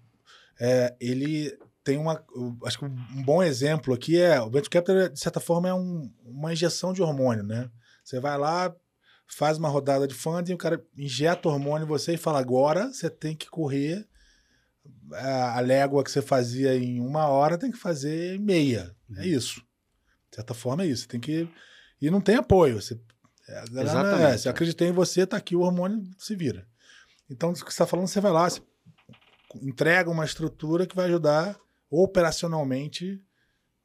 é, 0.61 0.97
ele 1.01 1.57
tem 1.85 1.99
uma. 1.99 2.25
Acho 2.65 2.79
que 2.79 2.85
um 2.87 3.23
bom 3.23 3.43
exemplo 3.43 3.93
aqui 3.93 4.19
é. 4.19 4.41
O 4.41 4.51
Venture 4.51 4.71
Capital, 4.71 5.09
de 5.11 5.21
certa 5.21 5.39
forma, 5.39 5.69
é 5.69 5.75
um, 5.75 6.11
uma 6.25 6.53
injeção 6.53 6.93
de 6.93 7.03
hormônio, 7.03 7.45
né? 7.45 7.71
Você 8.03 8.19
vai 8.19 8.39
lá, 8.39 8.75
faz 9.27 9.59
uma 9.59 9.69
rodada 9.69 10.09
de 10.09 10.15
funding, 10.15 10.55
o 10.55 10.59
cara 10.59 10.83
injeta 10.97 11.49
hormônio 11.49 11.85
em 11.85 11.89
você 11.89 12.15
e 12.15 12.19
fala: 12.19 12.41
agora 12.41 12.91
você 12.91 13.11
tem 13.11 13.37
que 13.37 13.51
correr 13.51 14.09
a, 15.13 15.59
a 15.59 15.61
légua 15.61 16.03
que 16.03 16.11
você 16.11 16.23
fazia 16.23 16.75
em 16.75 17.01
uma 17.01 17.29
hora, 17.29 17.59
tem 17.59 17.71
que 17.71 17.79
fazer 17.79 18.41
meia. 18.41 18.97
É 19.15 19.21
uhum. 19.21 19.27
isso. 19.27 19.61
De 20.31 20.37
certa 20.37 20.55
forma, 20.55 20.85
é 20.85 20.87
isso. 20.87 21.03
Você 21.03 21.09
tem 21.09 21.21
que. 21.21 21.49
E 22.01 22.11
não 22.11 22.21
tem 22.21 22.37
apoio. 22.37 22.81
Você, 22.81 22.99
é, 23.47 23.63
Exatamente. 23.63 24.23
É, 24.23 24.39
se 24.39 24.49
eu 24.49 24.51
acreditei 24.51 24.89
em 24.89 24.93
você, 24.93 25.27
tá 25.27 25.37
aqui 25.37 25.55
o 25.55 25.61
hormônio, 25.61 26.03
se 26.19 26.35
vira. 26.35 26.67
Então, 27.29 27.51
o 27.51 27.53
que 27.53 27.61
você 27.61 27.69
está 27.69 27.87
falando, 27.87 28.07
você 28.07 28.21
vai 28.21 28.33
lá, 28.33 28.49
você 28.49 28.61
entrega 29.63 30.11
uma 30.11 30.25
estrutura 30.25 30.87
que 30.87 30.97
vai 30.97 31.07
ajudar 31.07 31.59
operacionalmente 31.91 33.23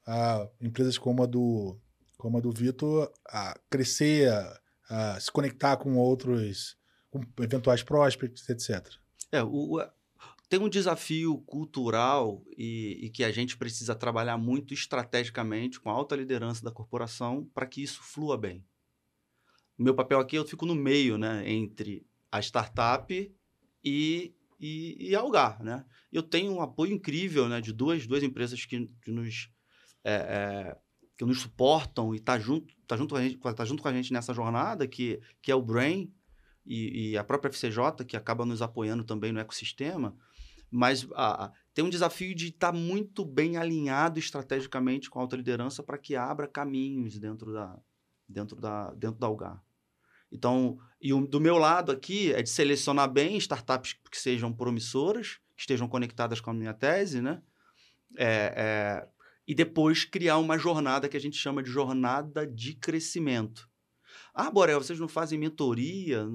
a 0.05 0.47
empresas 0.59 0.97
como 0.97 1.23
a 1.23 1.25
do, 1.25 1.79
como 2.17 2.37
a 2.37 2.41
do 2.41 2.51
Vitor 2.51 3.11
a 3.27 3.59
crescer, 3.69 4.29
a, 4.29 4.61
a 4.89 5.19
se 5.19 5.31
conectar 5.31 5.77
com 5.77 5.97
outros, 5.97 6.77
com 7.11 7.21
eventuais 7.41 7.83
prospects, 7.83 8.49
etc. 8.49 8.87
É, 9.31 9.43
o, 9.43 9.79
tem 10.49 10.59
um 10.59 10.67
desafio 10.67 11.37
cultural 11.41 12.43
e, 12.57 12.97
e, 13.03 13.09
que 13.11 13.23
a 13.23 13.31
gente 13.31 13.55
precisa 13.55 13.93
trabalhar 13.93 14.37
muito 14.37 14.73
estrategicamente 14.73 15.79
com 15.79 15.91
a 15.91 15.93
alta 15.93 16.15
liderança 16.15 16.63
da 16.63 16.71
corporação 16.71 17.47
para 17.53 17.67
que 17.67 17.83
isso 17.83 18.01
flua 18.01 18.35
bem. 18.35 18.65
O 19.77 19.83
meu 19.83 19.93
papel 19.93 20.19
aqui, 20.19 20.35
eu 20.35 20.45
fico 20.45 20.65
no 20.65 20.73
meio, 20.73 21.19
né, 21.19 21.47
entre 21.47 22.03
a 22.31 22.39
startup 22.39 23.31
e 23.83 24.33
e, 24.59 25.09
e 25.09 25.15
Algar, 25.15 25.63
né? 25.63 25.85
Eu 26.11 26.21
tenho 26.21 26.51
um 26.51 26.61
apoio 26.61 26.91
incrível, 26.91 27.47
né, 27.47 27.61
de 27.61 27.71
duas, 27.71 28.05
duas 28.05 28.23
empresas 28.23 28.65
que, 28.65 28.87
que 29.01 29.11
nos 29.11 29.49
é, 30.03 30.13
é, 30.13 30.77
que 31.17 31.25
nos 31.25 31.41
suportam 31.41 32.15
e 32.15 32.19
tá 32.19 32.39
junto, 32.39 32.73
tá 32.87 32.95
junto, 32.95 33.13
com 33.13 33.17
a 33.17 33.21
gente, 33.21 33.37
tá 33.37 33.65
junto 33.65 33.83
com 33.83 33.89
a 33.89 33.93
gente 33.93 34.13
nessa 34.13 34.33
jornada, 34.33 34.87
que, 34.87 35.19
que 35.41 35.51
é 35.51 35.55
o 35.55 35.61
Brain 35.61 36.13
e, 36.65 37.11
e 37.11 37.17
a 37.17 37.23
própria 37.23 37.51
FCJ, 37.51 38.05
que 38.07 38.15
acaba 38.15 38.45
nos 38.45 38.61
apoiando 38.61 39.03
também 39.03 39.31
no 39.31 39.39
ecossistema. 39.39 40.15
Mas 40.71 41.07
a, 41.13 41.45
a, 41.45 41.51
tem 41.73 41.83
um 41.83 41.89
desafio 41.89 42.33
de 42.33 42.47
estar 42.47 42.71
tá 42.71 42.77
muito 42.77 43.25
bem 43.25 43.57
alinhado 43.57 44.19
estrategicamente 44.19 45.09
com 45.09 45.19
a 45.19 45.21
alta 45.21 45.35
liderança 45.35 45.83
para 45.83 45.97
que 45.97 46.15
abra 46.15 46.47
caminhos 46.47 47.17
dentro 47.19 47.51
da, 47.51 47.77
dentro 48.27 48.55
da, 48.55 48.93
dentro 48.93 49.19
da 49.19 49.27
Algar. 49.27 49.63
Então, 50.31 50.77
e 51.01 51.13
o, 51.13 51.25
do 51.25 51.39
meu 51.39 51.57
lado 51.57 51.91
aqui 51.91 52.31
é 52.33 52.41
de 52.41 52.49
selecionar 52.49 53.09
bem 53.09 53.37
startups 53.37 53.93
que 54.11 54.19
sejam 54.19 54.53
promissoras, 54.53 55.39
que 55.55 55.61
estejam 55.61 55.87
conectadas 55.87 56.39
com 56.39 56.51
a 56.51 56.53
minha 56.53 56.73
tese, 56.73 57.21
né? 57.21 57.41
É, 58.17 58.53
é, 58.55 59.07
e 59.47 59.55
depois 59.55 60.05
criar 60.05 60.37
uma 60.37 60.57
jornada 60.57 61.07
que 61.07 61.17
a 61.17 61.19
gente 61.19 61.37
chama 61.37 61.63
de 61.63 61.69
jornada 61.69 62.45
de 62.45 62.73
crescimento. 62.73 63.69
Ah, 64.33 64.51
Borel, 64.51 64.81
vocês 64.81 64.99
não 64.99 65.07
fazem 65.07 65.39
mentoria, 65.39 66.27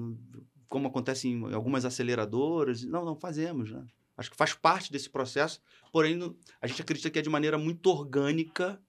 como 0.67 0.87
acontece 0.87 1.27
em 1.27 1.53
algumas 1.53 1.85
aceleradoras? 1.85 2.83
Não, 2.83 3.05
não 3.05 3.15
fazemos, 3.15 3.71
né? 3.71 3.85
Acho 4.17 4.31
que 4.31 4.37
faz 4.37 4.53
parte 4.53 4.91
desse 4.91 5.09
processo, 5.09 5.61
porém 5.91 6.19
a 6.61 6.67
gente 6.67 6.81
acredita 6.81 7.09
que 7.09 7.19
é 7.19 7.21
de 7.21 7.29
maneira 7.29 7.57
muito 7.57 7.89
orgânica 7.89 8.81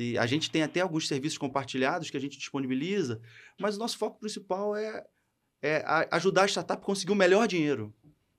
e 0.00 0.16
a 0.16 0.24
gente 0.24 0.50
tem 0.50 0.62
até 0.62 0.80
alguns 0.80 1.06
serviços 1.06 1.36
compartilhados 1.36 2.08
que 2.08 2.16
a 2.16 2.20
gente 2.20 2.38
disponibiliza, 2.38 3.20
mas 3.58 3.76
o 3.76 3.78
nosso 3.78 3.98
foco 3.98 4.18
principal 4.18 4.74
é, 4.74 5.06
é 5.60 5.84
ajudar 6.10 6.44
a 6.44 6.48
startup 6.48 6.80
a 6.80 6.84
conseguir 6.84 7.12
o 7.12 7.16
melhor 7.16 7.46
dinheiro. 7.46 7.94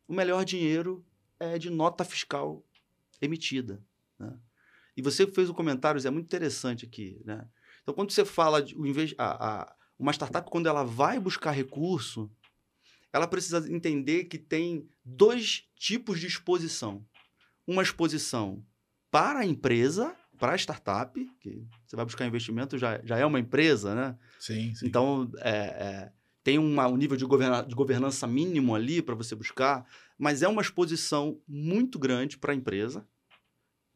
O 0.08 0.13
melhor 0.13 0.44
dinheiro 0.44 1.06
é 1.39 1.60
de 1.60 1.70
nota 1.70 2.03
fiscal 2.03 2.65
emitida. 3.22 3.80
Né? 4.18 4.34
E 4.98 5.03
você 5.03 5.27
fez 5.27 5.51
um 5.51 5.53
comentário, 5.53 6.06
é 6.06 6.10
muito 6.10 6.25
interessante 6.25 6.84
aqui. 6.84 7.22
Né? 7.24 7.48
Então, 7.84 7.94
quando 7.94 8.12
você 8.12 8.25
fala 8.25 8.63
de 8.63 8.75
a, 9.20 9.62
a, 9.62 9.75
uma 10.00 10.12
startup, 10.12 10.50
quando 10.50 10.68
ela 10.68 10.84
vai 10.84 11.20
buscar 11.20 11.51
recurso, 11.51 12.30
ela 13.13 13.27
precisa 13.27 13.72
entender 13.72 14.24
que 14.24 14.39
tem 14.39 14.89
dois 15.06 15.70
tipos 15.75 16.20
de 16.20 16.25
exposição. 16.25 17.06
Uma 17.68 17.84
exposição 17.84 18.65
para 19.12 19.41
a 19.41 19.46
empresa 19.46 20.15
para 20.41 20.53
a 20.53 20.57
startup, 20.57 21.24
que 21.39 21.63
você 21.86 21.95
vai 21.95 22.03
buscar 22.03 22.25
investimento, 22.25 22.75
já, 22.75 23.00
já 23.03 23.15
é 23.15 23.24
uma 23.24 23.39
empresa, 23.39 23.93
né? 23.93 24.17
Sim, 24.39 24.74
sim. 24.74 24.88
Então, 24.88 25.31
é, 25.38 25.51
é, 25.51 26.12
tem 26.43 26.57
uma, 26.57 26.88
um 26.88 26.98
nível 26.98 27.15
de, 27.15 27.24
governa, 27.25 27.62
de 27.62 27.75
governança 27.75 28.25
mínimo 28.25 28.74
ali 28.74 29.03
para 29.03 29.13
você 29.13 29.36
buscar, 29.36 29.86
mas 30.17 30.41
é 30.41 30.48
uma 30.48 30.63
exposição 30.63 31.39
muito 31.48 32.00
grande 32.00 32.39
para 32.39 32.53
a 32.53 32.55
empresa 32.55 33.07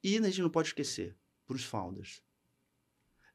e 0.03 0.19
a 0.19 0.21
gente 0.21 0.43
não 0.43 0.49
pode 0.51 0.67
esquecer, 0.67 1.15
para 1.47 1.55
os 1.55 1.63
founders. 1.63 2.21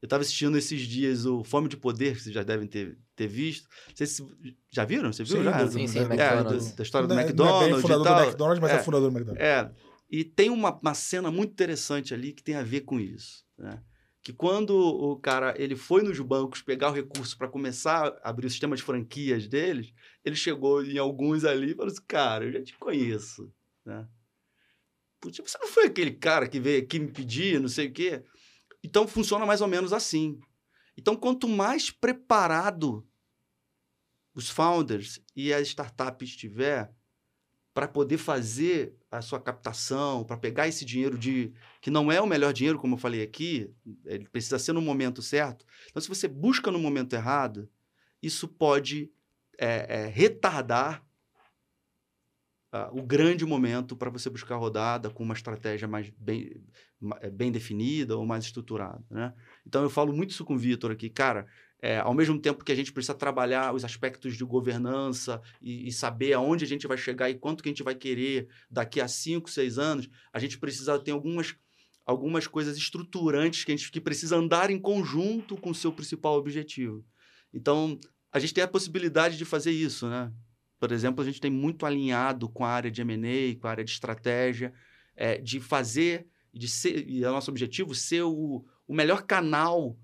Eu 0.00 0.06
estava 0.06 0.22
assistindo 0.22 0.56
esses 0.56 0.80
dias 0.82 1.26
o 1.26 1.42
Fome 1.42 1.68
de 1.68 1.76
Poder, 1.76 2.14
que 2.14 2.22
vocês 2.22 2.34
já 2.34 2.44
devem 2.44 2.68
ter, 2.68 2.96
ter 3.16 3.26
visto. 3.26 3.68
Vocês 3.92 4.22
já 4.70 4.84
viram? 4.84 5.12
Você 5.12 5.24
viu 5.24 5.38
sim, 5.38 5.44
já? 5.44 5.68
Sim, 5.68 5.86
sim, 5.88 5.98
é, 5.98 6.02
McDonald's. 6.02 6.70
Do, 6.70 6.76
da 6.76 6.82
história 6.84 7.08
do 7.08 7.14
não, 7.14 7.20
McDonald's. 7.20 7.60
Não 7.60 7.66
é 7.66 7.72
bem 7.72 7.82
fundador 7.82 8.04
do 8.04 8.22
McDonald's, 8.22 8.60
mas 8.60 8.70
é, 8.70 8.74
é 8.76 8.78
fundador 8.78 9.10
do 9.10 9.16
McDonald's. 9.18 9.44
É. 9.44 9.89
E 10.10 10.24
tem 10.24 10.50
uma, 10.50 10.76
uma 10.76 10.94
cena 10.94 11.30
muito 11.30 11.52
interessante 11.52 12.12
ali 12.12 12.32
que 12.32 12.42
tem 12.42 12.56
a 12.56 12.62
ver 12.62 12.80
com 12.80 12.98
isso. 12.98 13.46
Né? 13.56 13.82
Que 14.22 14.32
quando 14.32 14.70
o 14.76 15.16
cara 15.16 15.54
ele 15.56 15.76
foi 15.76 16.02
nos 16.02 16.18
bancos 16.20 16.62
pegar 16.62 16.90
o 16.90 16.94
recurso 16.94 17.38
para 17.38 17.48
começar 17.48 18.08
a 18.22 18.30
abrir 18.30 18.46
o 18.46 18.50
sistema 18.50 18.76
de 18.76 18.82
franquias 18.82 19.46
deles, 19.46 19.92
ele 20.24 20.36
chegou 20.36 20.84
em 20.84 20.98
alguns 20.98 21.44
ali 21.44 21.72
e 21.72 21.74
falou 21.74 21.92
assim: 21.92 22.04
Cara, 22.06 22.44
eu 22.44 22.52
já 22.52 22.62
te 22.62 22.76
conheço. 22.76 23.52
Né? 23.84 24.06
Putz, 25.20 25.38
você 25.38 25.58
não 25.58 25.68
foi 25.68 25.86
aquele 25.86 26.12
cara 26.12 26.48
que 26.48 26.58
veio 26.58 26.82
aqui 26.82 26.98
me 26.98 27.10
pedir, 27.10 27.60
não 27.60 27.68
sei 27.68 27.86
o 27.86 27.92
quê? 27.92 28.24
Então 28.82 29.06
funciona 29.06 29.46
mais 29.46 29.60
ou 29.60 29.68
menos 29.68 29.92
assim. 29.92 30.40
Então, 30.96 31.16
quanto 31.16 31.48
mais 31.48 31.90
preparado 31.90 33.06
os 34.34 34.50
founders 34.50 35.18
e 35.34 35.52
a 35.52 35.60
startup 35.60 36.22
estiver, 36.24 36.92
para 37.80 37.88
poder 37.88 38.18
fazer 38.18 38.94
a 39.10 39.22
sua 39.22 39.40
captação, 39.40 40.22
para 40.22 40.36
pegar 40.36 40.68
esse 40.68 40.84
dinheiro 40.84 41.16
de 41.16 41.50
que 41.80 41.90
não 41.90 42.12
é 42.12 42.20
o 42.20 42.26
melhor 42.26 42.52
dinheiro, 42.52 42.78
como 42.78 42.92
eu 42.92 42.98
falei 42.98 43.22
aqui, 43.22 43.70
ele 44.04 44.28
precisa 44.28 44.58
ser 44.58 44.74
no 44.74 44.82
momento 44.82 45.22
certo. 45.22 45.64
Então, 45.88 45.98
se 45.98 46.06
você 46.06 46.28
busca 46.28 46.70
no 46.70 46.78
momento 46.78 47.14
errado, 47.14 47.70
isso 48.22 48.46
pode 48.46 49.10
é, 49.58 50.02
é, 50.02 50.06
retardar 50.08 51.02
uh, 52.72 52.98
o 52.98 53.02
grande 53.02 53.44
momento 53.44 53.96
para 53.96 54.10
você 54.10 54.30
buscar 54.30 54.56
rodada 54.56 55.10
com 55.10 55.22
uma 55.22 55.34
estratégia 55.34 55.86
mais 55.88 56.10
bem, 56.10 56.62
é, 57.20 57.30
bem 57.30 57.50
definida 57.50 58.16
ou 58.16 58.26
mais 58.26 58.44
estruturada. 58.44 59.04
Né? 59.10 59.32
Então, 59.66 59.82
eu 59.82 59.90
falo 59.90 60.12
muito 60.12 60.30
isso 60.30 60.44
com 60.44 60.54
o 60.54 60.58
Vitor 60.58 60.90
aqui, 60.90 61.08
cara. 61.08 61.46
É, 61.82 61.98
ao 61.98 62.12
mesmo 62.12 62.38
tempo 62.38 62.62
que 62.62 62.72
a 62.72 62.74
gente 62.74 62.92
precisa 62.92 63.14
trabalhar 63.14 63.74
os 63.74 63.86
aspectos 63.86 64.36
de 64.36 64.44
governança 64.44 65.40
e, 65.62 65.88
e, 65.88 65.92
saber 65.92 66.34
aonde 66.34 66.62
a 66.62 66.68
gente 66.68 66.86
vai 66.86 66.98
chegar 66.98 67.30
e 67.30 67.34
quanto 67.34 67.62
que 67.62 67.70
a 67.70 67.72
gente 67.72 67.82
vai 67.82 67.94
querer 67.94 68.48
daqui 68.70 69.00
a 69.00 69.08
cinco, 69.08 69.48
seis 69.48 69.78
anos, 69.78 70.06
a 70.30 70.38
gente 70.38 70.58
precisa 70.58 70.98
ter 70.98 71.12
algumas, 71.12 71.56
algumas 72.04 72.46
coisas 72.46 72.76
estruturantes 72.76 73.64
que 73.64 73.72
a 73.72 73.76
gente 73.76 73.90
que 73.90 74.00
precisa 74.00 74.36
andar 74.36 74.70
em 74.70 74.78
conjunto 74.78 75.56
com 75.56 75.70
o 75.70 75.74
seu 75.74 75.90
principal 75.90 76.36
objetivo. 76.36 77.02
Então, 77.52 77.98
a 78.30 78.38
gente 78.38 78.52
tem 78.52 78.62
a 78.62 78.68
possibilidade 78.68 79.38
de 79.38 79.46
fazer 79.46 79.72
isso, 79.72 80.06
né? 80.06 80.30
Por 80.80 80.90
exemplo, 80.90 81.22
a 81.22 81.26
gente 81.26 81.40
tem 81.40 81.50
muito 81.50 81.84
alinhado 81.84 82.48
com 82.48 82.64
a 82.64 82.70
área 82.70 82.90
de 82.90 83.02
M&A, 83.02 83.54
com 83.60 83.68
a 83.68 83.70
área 83.70 83.84
de 83.84 83.90
estratégia, 83.90 84.72
é, 85.14 85.36
de 85.36 85.60
fazer, 85.60 86.26
de 86.52 86.66
ser, 86.66 87.06
e 87.06 87.22
é 87.22 87.28
o 87.28 87.32
nosso 87.32 87.50
objetivo, 87.50 87.94
ser 87.94 88.22
o, 88.22 88.64
o 88.88 88.94
melhor 88.94 89.22
canal 89.24 89.96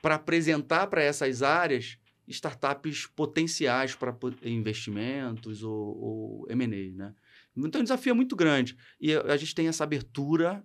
para 0.00 0.14
apresentar 0.14 0.86
para 0.86 1.02
essas 1.02 1.42
áreas 1.42 1.98
startups 2.26 3.06
potenciais 3.06 3.94
para 3.94 4.16
investimentos 4.42 5.62
ou, 5.62 5.98
ou 5.98 6.46
M&A, 6.48 6.96
né? 6.96 7.14
Então, 7.54 7.80
o 7.80 7.84
desafio 7.84 8.10
é 8.10 8.14
muito 8.14 8.34
grande. 8.34 8.76
E 9.00 9.14
a 9.14 9.36
gente 9.36 9.54
tem 9.54 9.68
essa 9.68 9.84
abertura 9.84 10.64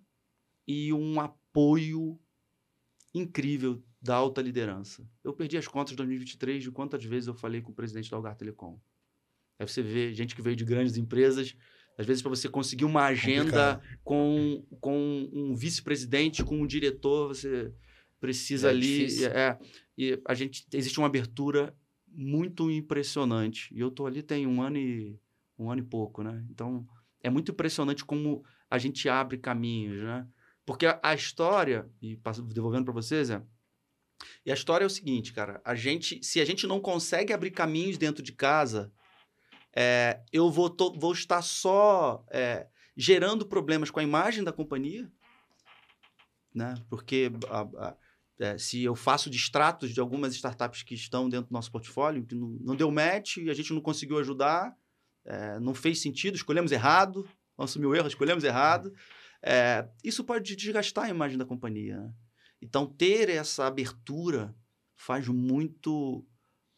e 0.67 0.91
um 0.91 1.20
apoio 1.20 2.20
incrível 3.13 3.84
da 4.01 4.15
alta 4.15 4.41
liderança. 4.41 5.08
Eu 5.24 5.34
perdi 5.34 5.58
as 5.58 5.67
contas 5.67 5.91
de 5.91 5.98
2023 5.98 6.63
de 6.63 6.72
quantas 6.72 7.03
vezes 7.03 7.27
eu 7.27 7.34
falei 7.34 7.62
com 7.62 7.72
o 7.72 7.75
presidente 7.75 8.10
da 8.10 8.17
Algar 8.17 8.36
Telecom. 8.36 8.79
Aí 9.62 9.68
você 9.68 9.84
vê 9.84 10.12
gente 10.12 10.36
que 10.36 10.41
veio 10.41 10.56
de 10.56 10.65
grandes 10.65 10.98
empresas, 10.98 11.56
às 11.96 12.03
vezes 12.03 12.20
para 12.24 12.32
você 12.32 12.50
conseguir 12.50 12.84
uma 12.84 13.03
agenda 13.06 13.80
com, 14.03 14.65
com 14.80 15.30
um 15.32 15.53
vice-presidente, 15.56 16.44
com 16.44 16.60
um 16.60 16.65
diretor, 16.65 17.27
você 17.27 17.72
precisa 18.20 18.70
É 18.70 18.72
ali. 18.72 19.24
É, 19.25 19.60
e 19.96 20.20
a 20.25 20.34
gente 20.34 20.65
existe 20.74 20.98
uma 20.98 21.06
abertura 21.06 21.75
muito 22.08 22.72
impressionante. 22.72 23.72
E 23.72 23.80
eu 23.80 23.91
tô 23.91 24.08
ali 24.08 24.24
tem 24.24 24.48
um 24.48 24.63
ano 24.63 24.80
e 24.80 25.20
um 25.60 25.70
ano 25.70 25.82
e 25.82 25.86
pouco, 25.86 26.24
né? 26.24 26.44
Então 26.50 26.88
é 27.22 27.30
muito 27.30 27.51
impressionante 27.51 28.03
como 28.03 28.44
a 28.68 28.80
gente 28.80 29.08
abre 29.08 29.38
caminhos, 29.38 30.01
né? 30.01 30.27
Porque 30.65 30.88
a, 30.88 31.00
a 31.03 31.13
história 31.13 31.88
e 32.01 32.18
passo- 32.18 32.41
devolvendo 32.41 32.86
para 32.86 32.94
vocês, 32.96 33.30
é 33.30 33.44
e 34.44 34.50
a 34.51 34.56
história 34.56 34.84
é 34.86 34.88
o 34.88 34.89
seguinte, 34.89 35.34
cara. 35.34 35.62
A 35.63 35.75
gente, 35.75 36.24
se 36.24 36.39
a 36.41 36.46
gente 36.46 36.65
não 36.65 36.80
consegue 36.80 37.32
abrir 37.32 37.51
caminhos 37.51 38.00
dentro 38.00 38.24
de 38.24 38.32
casa, 38.32 38.91
é, 39.75 40.22
eu 40.32 40.50
vou, 40.51 40.75
vou 40.98 41.13
estar 41.13 41.42
só 41.42 42.25
é, 42.30 42.68
gerando 42.96 43.46
problemas 43.46 43.90
com 43.90 44.00
a 44.00 44.04
imagem 44.04 44.44
da 44.44 44.51
companhia, 44.51 45.10
né? 46.54 46.75
Porque 46.90 47.32
a- 47.50 47.62
a- 47.88 47.96
é, 48.40 48.58
se 48.58 48.84
eu 48.84 48.96
faço 48.96 49.30
distratos 49.30 49.92
de 49.94 50.00
algumas 50.00 50.34
startups 50.34 50.84
que 50.84 50.96
estão 50.96 51.30
dentro 51.30 51.50
do 51.50 51.54
nosso 51.54 51.72
portfólio, 51.72 52.25
que 52.25 52.36
não, 52.36 52.50
não 52.62 52.75
deu 52.75 52.90
match, 52.92 53.38
a 53.38 53.54
gente 53.54 53.74
não 53.74 53.82
conseguiu 53.82 54.18
ajudar, 54.18 54.75
é, 55.24 55.60
não 55.60 55.74
fez 55.75 56.01
sentido, 56.01 56.36
escolhemos 56.36 56.72
errado, 56.72 57.28
assumiu 57.58 57.96
erro, 57.96 58.08
escolhemos 58.08 58.44
errado. 58.44 58.92
É, 59.44 59.88
isso 60.04 60.24
pode 60.24 60.56
desgastar 60.56 61.06
a 61.06 61.10
imagem 61.10 61.38
da 61.38 61.46
companhia. 61.46 61.98
né? 62.00 62.13
Então, 62.62 62.86
ter 62.88 63.30
essa 63.30 63.66
abertura 63.66 64.56
faz 64.96 65.28
muito. 65.28 66.25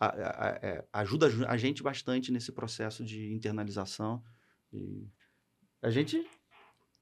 A- 0.07 0.27
a- 0.27 0.49
a- 0.49 0.59
é, 0.61 0.85
ajuda 0.93 1.27
a 1.47 1.57
gente 1.57 1.81
bastante 1.83 2.31
nesse 2.31 2.51
processo 2.51 3.03
de 3.03 3.31
internalização. 3.33 4.23
E 4.71 5.07
a 5.81 5.89
gente 5.89 6.25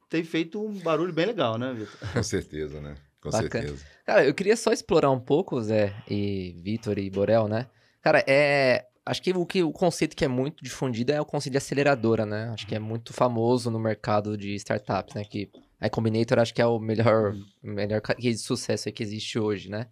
tem 0.09 0.23
feito 0.23 0.61
um 0.63 0.73
barulho 0.79 1.13
bem 1.13 1.25
legal, 1.25 1.57
né, 1.57 1.73
Vitor? 1.73 1.97
Com 2.13 2.23
certeza, 2.23 2.81
né? 2.81 2.95
Com 3.21 3.29
Bacana. 3.29 3.49
certeza. 3.49 3.85
Cara, 4.05 4.25
eu 4.25 4.33
queria 4.33 4.57
só 4.57 4.71
explorar 4.71 5.11
um 5.11 5.19
pouco, 5.19 5.61
Zé 5.61 5.93
e 6.09 6.55
Vitor 6.63 6.97
e 6.97 7.09
Borel, 7.09 7.47
né? 7.47 7.67
Cara, 8.01 8.23
é. 8.27 8.87
Acho 9.03 9.21
que 9.23 9.31
o, 9.31 9.45
que 9.47 9.63
o 9.63 9.71
conceito 9.71 10.15
que 10.15 10.23
é 10.23 10.27
muito 10.27 10.63
difundido 10.63 11.11
é 11.11 11.19
o 11.19 11.25
conceito 11.25 11.53
de 11.53 11.57
aceleradora, 11.57 12.23
né? 12.23 12.49
Acho 12.49 12.67
que 12.67 12.75
é 12.75 12.79
muito 12.79 13.11
famoso 13.13 13.71
no 13.71 13.79
mercado 13.79 14.37
de 14.37 14.53
startups, 14.55 15.15
né? 15.15 15.23
Que 15.23 15.49
a 15.79 15.89
Combinator 15.89 16.37
acho 16.37 16.53
que 16.53 16.61
é 16.61 16.65
o 16.67 16.77
melhor, 16.79 17.35
melhor 17.63 17.99
case 18.01 18.19
de 18.33 18.37
sucesso 18.37 18.87
aí 18.87 18.93
que 18.93 19.01
existe 19.01 19.39
hoje, 19.39 19.69
né? 19.69 19.87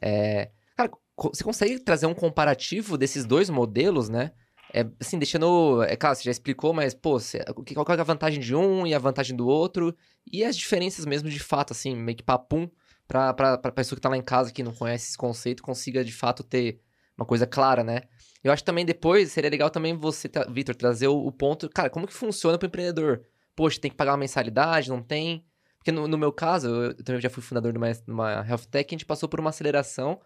É, 0.00 0.50
cara, 0.74 0.90
você 1.32 1.42
consegue 1.44 1.78
trazer 1.80 2.06
um 2.06 2.14
comparativo 2.14 2.96
desses 2.96 3.24
dois 3.24 3.50
modelos, 3.50 4.08
né? 4.08 4.32
É, 4.72 4.86
assim, 5.00 5.18
deixando. 5.18 5.82
É 5.82 5.96
claro, 5.96 6.14
você 6.16 6.24
já 6.24 6.30
explicou, 6.30 6.72
mas, 6.74 6.94
pô, 6.94 7.18
você- 7.18 7.42
qual 7.74 7.96
é 7.96 8.00
a 8.00 8.04
vantagem 8.04 8.40
de 8.40 8.54
um 8.54 8.86
e 8.86 8.94
a 8.94 8.98
vantagem 8.98 9.34
do 9.36 9.46
outro? 9.48 9.96
E 10.30 10.44
as 10.44 10.56
diferenças 10.56 11.06
mesmo 11.06 11.28
de 11.30 11.38
fato, 11.40 11.72
assim, 11.72 11.96
meio 11.96 12.16
que 12.16 12.22
papum, 12.22 12.68
pra, 13.06 13.32
pra, 13.32 13.56
pra 13.58 13.72
pessoa 13.72 13.96
que 13.96 14.02
tá 14.02 14.08
lá 14.10 14.16
em 14.16 14.22
casa 14.22 14.52
que 14.52 14.62
não 14.62 14.72
conhece 14.74 15.08
esse 15.08 15.16
conceito, 15.18 15.62
consiga 15.62 16.04
de 16.04 16.12
fato 16.12 16.42
ter 16.44 16.80
uma 17.16 17.24
coisa 17.26 17.46
clara, 17.46 17.82
né? 17.82 18.02
Eu 18.44 18.52
acho 18.52 18.62
também 18.62 18.84
depois 18.84 19.32
seria 19.32 19.50
legal 19.50 19.70
também 19.70 19.96
você, 19.96 20.30
Vitor, 20.50 20.74
trazer 20.74 21.08
o, 21.08 21.16
o 21.26 21.32
ponto, 21.32 21.68
cara, 21.70 21.90
como 21.90 22.06
que 22.06 22.12
funciona 22.12 22.58
pro 22.58 22.68
empreendedor? 22.68 23.22
Poxa, 23.56 23.80
tem 23.80 23.90
que 23.90 23.96
pagar 23.96 24.12
uma 24.12 24.18
mensalidade, 24.18 24.88
não 24.90 25.02
tem? 25.02 25.44
Porque 25.78 25.90
no, 25.90 26.06
no 26.06 26.18
meu 26.18 26.30
caso, 26.32 26.68
eu, 26.68 26.82
eu 26.90 27.04
também 27.04 27.20
já 27.20 27.30
fui 27.30 27.42
fundador 27.42 27.72
de 27.72 27.78
uma, 27.78 27.88
uma 28.06 28.46
health 28.46 28.66
tech, 28.70 28.86
a 28.88 28.94
gente 28.94 29.06
passou 29.06 29.28
por 29.28 29.40
uma 29.40 29.50
aceleração 29.50 30.20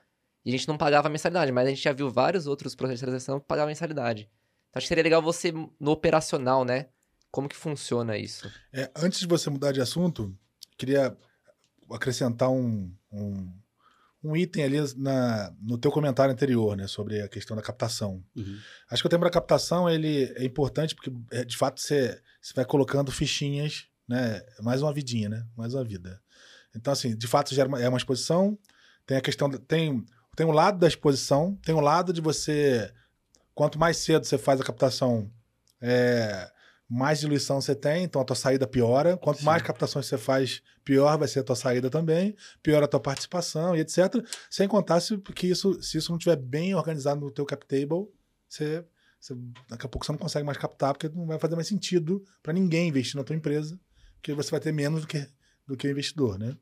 e 0.44 0.50
a 0.50 0.52
gente 0.52 0.66
não 0.68 0.76
pagava 0.76 1.08
mensalidade, 1.08 1.52
mas 1.52 1.66
a 1.66 1.70
gente 1.70 1.82
já 1.82 1.92
viu 1.92 2.10
vários 2.10 2.46
outros 2.46 2.74
processos 2.74 3.00
de 3.00 3.04
aceleração 3.04 3.40
que 3.40 3.46
pagavam 3.46 3.68
mensalidade. 3.68 4.22
Então 4.70 4.78
acho 4.78 4.84
que 4.84 4.88
seria 4.88 5.04
legal 5.04 5.22
você, 5.22 5.52
no 5.52 5.90
operacional, 5.90 6.64
né? 6.64 6.88
Como 7.30 7.48
que 7.48 7.56
funciona 7.56 8.16
isso? 8.18 8.50
É, 8.72 8.90
antes 8.96 9.20
de 9.20 9.26
você 9.26 9.48
mudar 9.50 9.72
de 9.72 9.80
assunto, 9.80 10.36
queria 10.76 11.16
acrescentar 11.90 12.50
um, 12.50 12.92
um, 13.10 13.52
um 14.24 14.36
item 14.36 14.64
ali 14.64 14.76
na, 14.96 15.52
no 15.60 15.78
teu 15.78 15.90
comentário 15.90 16.32
anterior, 16.32 16.76
né, 16.76 16.86
sobre 16.86 17.20
a 17.20 17.28
questão 17.28 17.56
da 17.56 17.62
captação. 17.62 18.22
Acho 18.90 19.02
que 19.02 19.06
o 19.06 19.10
tema 19.10 19.24
da 19.24 19.30
captação 19.30 19.88
ele 19.88 20.24
é 20.36 20.44
importante 20.44 20.94
porque, 20.94 21.12
é, 21.30 21.44
de 21.44 21.56
fato, 21.56 21.80
você, 21.80 22.20
você 22.40 22.52
vai 22.54 22.64
colocando 22.64 23.10
fichinhas, 23.10 23.86
né? 24.08 24.42
Mais 24.60 24.82
uma 24.82 24.92
vidinha, 24.92 25.28
né? 25.28 25.46
Mais 25.56 25.74
uma 25.74 25.84
vida. 25.84 26.20
Então, 26.74 26.92
assim, 26.92 27.16
de 27.16 27.26
fato, 27.26 27.54
gera 27.54 27.68
uma, 27.68 27.80
é 27.80 27.88
uma 27.88 27.98
exposição. 27.98 28.58
Tem 29.06 29.16
a 29.16 29.20
questão. 29.20 29.48
da- 29.48 29.58
Tem, 30.34 30.44
tem 30.44 30.46
um 30.46 30.54
lado 30.54 30.78
da 30.78 30.88
exposição, 30.88 31.56
tem 31.64 31.74
um 31.74 31.80
lado 31.80 32.12
de 32.12 32.20
você. 32.20 32.92
Quanto 33.54 33.78
mais 33.78 33.98
cedo 33.98 34.24
você 34.24 34.38
faz 34.38 34.60
a 34.60 34.64
captação, 34.64 35.30
é, 35.80 36.50
mais 36.88 37.20
diluição 37.20 37.60
você 37.60 37.74
tem, 37.74 38.04
então 38.04 38.20
a 38.20 38.24
tua 38.24 38.34
saída 38.36 38.66
piora. 38.66 39.16
Quanto 39.16 39.40
Sim. 39.40 39.44
mais 39.44 39.62
captações 39.62 40.06
você 40.06 40.16
faz, 40.16 40.62
pior 40.84 41.18
vai 41.18 41.28
ser 41.28 41.40
a 41.40 41.44
tua 41.44 41.56
saída 41.56 41.90
também, 41.90 42.34
pior 42.62 42.82
a 42.82 42.88
tua 42.88 43.00
participação 43.00 43.76
e 43.76 43.80
etc. 43.80 43.98
Sem 44.50 44.66
contar 44.66 45.00
se, 45.00 45.18
que 45.18 45.46
isso, 45.48 45.80
se 45.82 45.98
isso 45.98 46.10
não 46.10 46.16
estiver 46.16 46.36
bem 46.36 46.74
organizado 46.74 47.20
no 47.20 47.30
teu 47.30 47.44
cap 47.44 47.66
table, 47.66 48.08
você, 48.48 48.84
você- 49.20 49.34
daqui 49.68 49.84
a 49.84 49.88
pouco 49.88 50.06
você 50.06 50.12
não 50.12 50.18
consegue 50.18 50.46
mais 50.46 50.56
captar, 50.56 50.94
porque 50.94 51.10
não 51.10 51.26
vai 51.26 51.38
fazer 51.38 51.54
mais 51.56 51.68
sentido 51.68 52.24
para 52.42 52.54
ninguém 52.54 52.88
investir 52.88 53.16
na 53.16 53.24
tua 53.24 53.36
empresa, 53.36 53.78
porque 54.14 54.32
você 54.32 54.50
vai 54.50 54.60
ter 54.60 54.72
menos 54.72 55.02
do 55.02 55.06
que, 55.06 55.28
do 55.66 55.76
que 55.76 55.86
o 55.86 55.90
investidor, 55.90 56.38
né? 56.38 56.56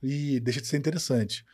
E 0.00 0.38
deixa 0.38 0.60
de 0.60 0.68
ser 0.68 0.76
interessante. 0.76 1.44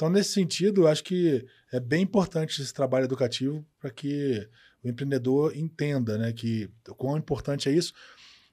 Então, 0.00 0.08
nesse 0.08 0.32
sentido, 0.32 0.80
eu 0.80 0.88
acho 0.88 1.04
que 1.04 1.46
é 1.70 1.78
bem 1.78 2.04
importante 2.04 2.62
esse 2.62 2.72
trabalho 2.72 3.04
educativo 3.04 3.62
para 3.78 3.90
que 3.90 4.48
o 4.82 4.88
empreendedor 4.88 5.54
entenda, 5.54 6.16
né, 6.16 6.32
que 6.32 6.70
o 6.88 6.94
quão 6.94 7.18
importante 7.18 7.68
é 7.68 7.72
isso. 7.72 7.92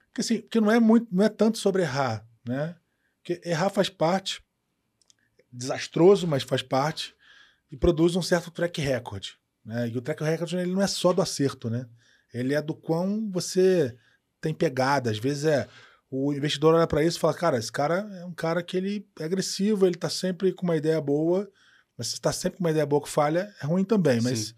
Porque 0.07 0.19
assim, 0.19 0.41
porque 0.41 0.59
não 0.59 0.69
é 0.69 0.77
muito, 0.77 1.07
não 1.09 1.23
é 1.23 1.29
tanto 1.29 1.57
sobre 1.57 1.83
errar, 1.83 2.27
né? 2.45 2.75
Porque 3.19 3.39
errar 3.47 3.69
faz 3.69 3.87
parte, 3.87 4.43
desastroso, 5.49 6.27
mas 6.27 6.43
faz 6.43 6.61
parte 6.61 7.15
e 7.71 7.77
produz 7.77 8.17
um 8.17 8.21
certo 8.21 8.51
track 8.51 8.81
record, 8.81 9.27
né? 9.63 9.87
E 9.87 9.97
o 9.97 10.01
track 10.01 10.21
record 10.21 10.51
ele 10.51 10.73
não 10.73 10.81
é 10.81 10.87
só 10.87 11.13
do 11.13 11.21
acerto, 11.21 11.69
né? 11.69 11.87
Ele 12.33 12.55
é 12.55 12.61
do 12.61 12.75
quão 12.75 13.31
você 13.31 13.97
tem 14.41 14.53
pegada. 14.53 15.09
Às 15.09 15.17
vezes 15.17 15.45
é 15.45 15.65
o 16.09 16.33
investidor 16.33 16.73
olha 16.73 16.87
para 16.87 17.03
isso 17.03 17.17
e 17.17 17.19
fala, 17.19 17.33
cara, 17.33 17.57
esse 17.57 17.71
cara 17.71 18.07
é 18.19 18.25
um 18.25 18.33
cara 18.33 18.63
que 18.63 18.77
ele 18.77 19.07
é 19.19 19.25
agressivo, 19.25 19.85
ele 19.85 19.97
tá 19.97 20.09
sempre 20.09 20.53
com 20.53 20.63
uma 20.63 20.77
ideia 20.77 20.99
boa, 21.01 21.49
mas 21.97 22.07
se 22.07 22.21
tá 22.21 22.31
sempre 22.31 22.57
com 22.57 22.63
uma 22.63 22.71
ideia 22.71 22.85
boa 22.85 23.01
que 23.01 23.09
falha, 23.09 23.53
é 23.61 23.65
ruim 23.65 23.83
também. 23.83 24.21
Mas 24.21 24.39
Sim. 24.39 24.53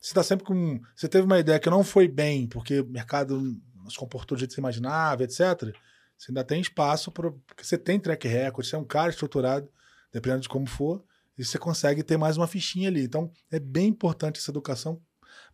se 0.00 0.14
tá 0.14 0.22
sempre 0.22 0.46
com. 0.46 0.80
Você 0.94 1.08
teve 1.08 1.24
uma 1.24 1.38
ideia 1.38 1.58
que 1.58 1.68
não 1.68 1.84
foi 1.84 2.08
bem, 2.08 2.46
porque 2.46 2.80
o 2.80 2.86
mercado 2.86 3.40
não 3.74 3.90
se 3.90 3.98
comportou 3.98 4.36
do 4.36 4.38
jeito 4.38 4.50
que 4.50 4.54
você 4.54 4.60
imaginava, 4.60 5.24
etc. 5.24 5.74
Você 6.16 6.30
ainda 6.30 6.44
tem 6.44 6.60
espaço 6.60 7.10
para. 7.10 7.30
Porque 7.30 7.64
você 7.64 7.76
tem 7.76 7.98
track 7.98 8.26
record, 8.26 8.66
você 8.66 8.76
é 8.76 8.78
um 8.78 8.84
cara 8.84 9.10
estruturado, 9.10 9.68
dependendo 10.12 10.42
de 10.42 10.48
como 10.48 10.66
for, 10.66 11.04
e 11.36 11.44
você 11.44 11.58
consegue 11.58 12.02
ter 12.02 12.16
mais 12.16 12.36
uma 12.36 12.46
fichinha 12.46 12.88
ali. 12.88 13.02
Então, 13.02 13.30
é 13.50 13.58
bem 13.58 13.88
importante 13.88 14.38
essa 14.38 14.50
educação 14.50 15.02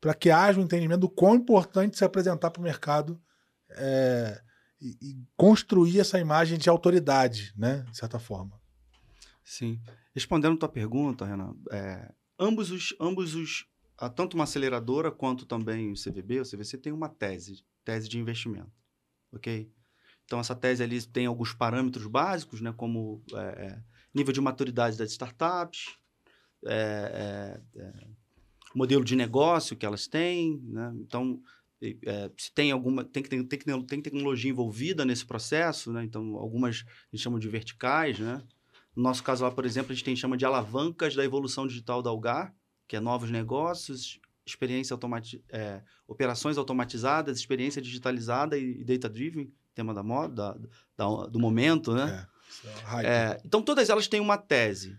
para 0.01 0.15
que 0.15 0.31
haja 0.31 0.61
um 0.61 0.65
entendimento 0.65 1.01
do 1.01 1.09
quão 1.09 1.35
importante 1.35 1.97
se 1.97 2.05
apresentar 2.05 2.51
para 2.51 2.61
o 2.61 2.65
mercado 2.65 3.21
é, 3.71 4.41
e, 4.81 4.97
e 5.01 5.17
construir 5.37 6.01
essa 6.01 6.19
imagem 6.19 6.59
de 6.59 6.69
autoridade, 6.69 7.53
né? 7.57 7.85
De 7.91 7.97
certa 7.97 8.19
forma. 8.19 8.61
Sim. 9.45 9.81
Respondendo 10.15 10.55
a 10.55 10.59
tua 10.59 10.69
pergunta, 10.69 11.25
Renan, 11.25 11.55
é, 11.71 12.13
ambos 12.39 12.71
os, 12.71 12.95
ambos 13.01 13.35
os, 13.35 13.67
ah, 13.99 14.09
tanto 14.09 14.35
uma 14.35 14.45
aceleradora 14.45 15.11
quanto 15.11 15.45
também 15.45 15.91
o 15.91 15.95
CVB, 15.95 16.41
o 16.41 16.45
CVC 16.45 16.79
tem 16.79 16.93
uma 16.93 17.09
tese, 17.09 17.65
tese 17.85 18.09
de 18.09 18.19
investimento, 18.19 18.73
ok? 19.33 19.71
Então 20.25 20.39
essa 20.39 20.55
tese 20.55 20.83
ali 20.83 21.05
tem 21.05 21.27
alguns 21.27 21.53
parâmetros 21.53 22.07
básicos, 22.07 22.61
né, 22.61 22.73
como 22.73 23.23
é, 23.35 23.39
é, 23.39 23.83
nível 24.15 24.33
de 24.33 24.41
maturidade 24.41 24.97
das 24.97 25.11
startups, 25.11 25.97
é, 26.65 27.61
é, 27.75 27.81
é, 27.81 28.07
modelo 28.75 29.05
de 29.05 29.17
negócio 29.17 29.77
que 29.77 29.85
elas 29.85 30.07
têm, 30.07 30.61
né? 30.65 30.93
Então 30.97 31.43
é, 31.83 32.31
se 32.37 32.53
tem 32.53 32.71
alguma 32.73 33.05
tem 33.05 33.23
que 33.23 33.29
tem, 33.29 33.45
tem 33.47 34.03
tecnologia 34.03 34.51
envolvida 34.51 35.05
nesse 35.05 35.25
processo, 35.25 35.93
né? 35.93 36.05
Então 36.05 36.37
algumas 36.37 36.85
a 36.87 37.17
gente 37.17 37.23
chama 37.23 37.39
de 37.41 37.49
verticais, 37.49 38.19
né? 38.19 38.43
No 38.95 39.03
nosso 39.03 39.23
caso 39.23 39.45
lá, 39.45 39.51
por 39.51 39.65
exemplo, 39.65 39.93
a 39.93 39.95
gente 39.95 40.05
tem 40.05 40.17
chama 40.17 40.37
de 40.37 40.45
alavancas 40.45 41.15
da 41.15 41.25
evolução 41.25 41.67
digital 41.67 42.03
da 42.03 42.11
Algar, 42.11 42.55
que 42.89 42.97
é 42.97 43.01
novos 43.01 43.31
negócios, 43.31 44.21
experiência 44.45 44.95
automati 44.95 45.43
é, 45.49 45.81
operações 46.07 46.59
automatizadas, 46.59 47.39
experiência 47.39 47.81
digitalizada 47.81 48.59
e, 48.59 48.81
e 48.81 48.85
data-driven, 48.85 49.53
tema 49.75 49.95
da 49.95 50.03
moda, 50.03 50.59
da, 50.97 51.07
da- 51.07 51.27
do 51.27 51.39
momento, 51.39 51.95
né? 51.95 52.27
É, 52.65 53.01
é. 53.03 53.07
É, 53.07 53.41
então, 53.45 53.63
todas 53.63 53.89
elas 53.89 54.09
têm 54.09 54.21
uma 54.21 54.37
tese. 54.37 54.99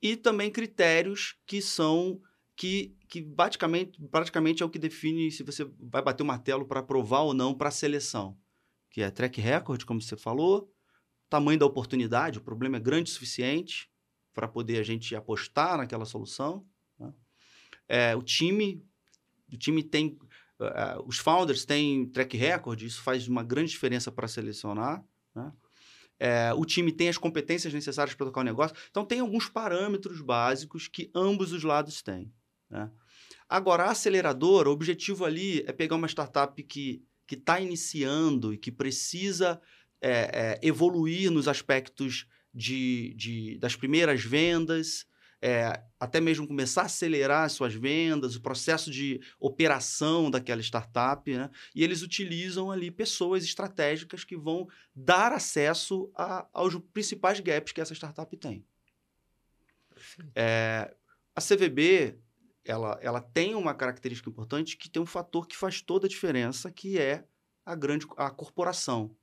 E 0.00 0.16
também 0.16 0.50
critérios 0.50 1.36
que 1.46 1.60
são. 1.60 2.20
Que, 2.56 2.96
que 3.08 3.22
praticamente, 3.22 4.00
praticamente 4.10 4.62
é 4.62 4.66
o 4.66 4.70
que 4.70 4.78
define 4.78 5.30
se 5.30 5.42
você 5.42 5.64
vai 5.78 6.02
bater 6.02 6.22
o 6.22 6.26
martelo 6.26 6.64
para 6.64 6.80
aprovar 6.80 7.20
ou 7.20 7.34
não 7.34 7.54
para 7.54 7.68
a 7.68 7.72
seleção. 7.72 8.38
Que 8.90 9.02
é 9.02 9.10
track 9.10 9.40
record, 9.40 9.84
como 9.84 10.00
você 10.00 10.16
falou, 10.16 10.72
tamanho 11.28 11.58
da 11.58 11.66
oportunidade, 11.66 12.38
o 12.38 12.42
problema 12.42 12.76
é 12.76 12.80
grande 12.80 13.10
o 13.10 13.12
suficiente 13.12 13.90
para 14.32 14.46
poder 14.46 14.78
a 14.78 14.82
gente 14.82 15.16
apostar 15.16 15.78
naquela 15.78 16.04
solução. 16.04 16.64
Né? 16.98 17.12
É, 17.88 18.16
o 18.16 18.22
time, 18.22 18.84
o 19.52 19.56
time 19.56 19.82
tem, 19.82 20.16
uh, 20.60 21.02
os 21.06 21.18
founders 21.18 21.64
têm 21.64 22.06
track 22.06 22.36
record, 22.36 22.82
isso 22.82 23.02
faz 23.02 23.26
uma 23.26 23.42
grande 23.42 23.72
diferença 23.72 24.12
para 24.12 24.28
selecionar. 24.28 25.04
Né? 25.34 25.52
É, 26.20 26.54
o 26.54 26.64
time 26.64 26.92
tem 26.92 27.08
as 27.08 27.18
competências 27.18 27.74
necessárias 27.74 28.14
para 28.14 28.26
tocar 28.26 28.42
o 28.42 28.44
negócio. 28.44 28.76
Então, 28.90 29.04
tem 29.04 29.18
alguns 29.18 29.48
parâmetros 29.48 30.20
básicos 30.20 30.86
que 30.86 31.10
ambos 31.14 31.52
os 31.52 31.64
lados 31.64 32.00
têm. 32.00 32.32
Né? 32.74 32.90
Agora, 33.48 33.84
a 33.84 33.92
aceleradora, 33.92 34.68
o 34.68 34.72
objetivo 34.72 35.24
ali 35.24 35.62
é 35.66 35.72
pegar 35.72 35.94
uma 35.94 36.08
startup 36.08 36.60
que 36.62 37.04
está 37.30 37.60
iniciando 37.60 38.52
e 38.52 38.58
que 38.58 38.72
precisa 38.72 39.60
é, 40.00 40.10
é, 40.10 40.60
evoluir 40.60 41.30
nos 41.30 41.46
aspectos 41.46 42.26
de, 42.52 43.14
de, 43.14 43.58
das 43.58 43.76
primeiras 43.76 44.24
vendas, 44.24 45.06
é, 45.40 45.82
até 46.00 46.20
mesmo 46.20 46.48
começar 46.48 46.82
a 46.82 46.86
acelerar 46.86 47.44
as 47.44 47.52
suas 47.52 47.74
vendas, 47.74 48.34
o 48.34 48.40
processo 48.40 48.90
de 48.90 49.20
operação 49.38 50.30
daquela 50.30 50.60
startup, 50.62 51.30
né? 51.30 51.50
e 51.74 51.84
eles 51.84 52.02
utilizam 52.02 52.70
ali 52.70 52.90
pessoas 52.90 53.44
estratégicas 53.44 54.24
que 54.24 54.36
vão 54.36 54.66
dar 54.94 55.32
acesso 55.32 56.10
a, 56.16 56.46
aos 56.52 56.74
principais 56.92 57.40
gaps 57.40 57.72
que 57.72 57.80
essa 57.80 57.94
startup 57.94 58.34
tem. 58.36 58.64
É, 60.34 60.94
a 61.36 61.40
CVB 61.40 62.18
ela, 62.64 62.98
ela 63.02 63.20
tem 63.20 63.54
uma 63.54 63.74
característica 63.74 64.30
importante 64.30 64.76
que 64.76 64.88
tem 64.88 65.02
um 65.02 65.06
fator 65.06 65.46
que 65.46 65.56
faz 65.56 65.80
toda 65.80 66.06
a 66.06 66.08
diferença, 66.08 66.70
que 66.70 66.98
é 66.98 67.24
a 67.64 67.74
grande 67.74 68.06
a 68.16 68.30
corporação 68.30 69.16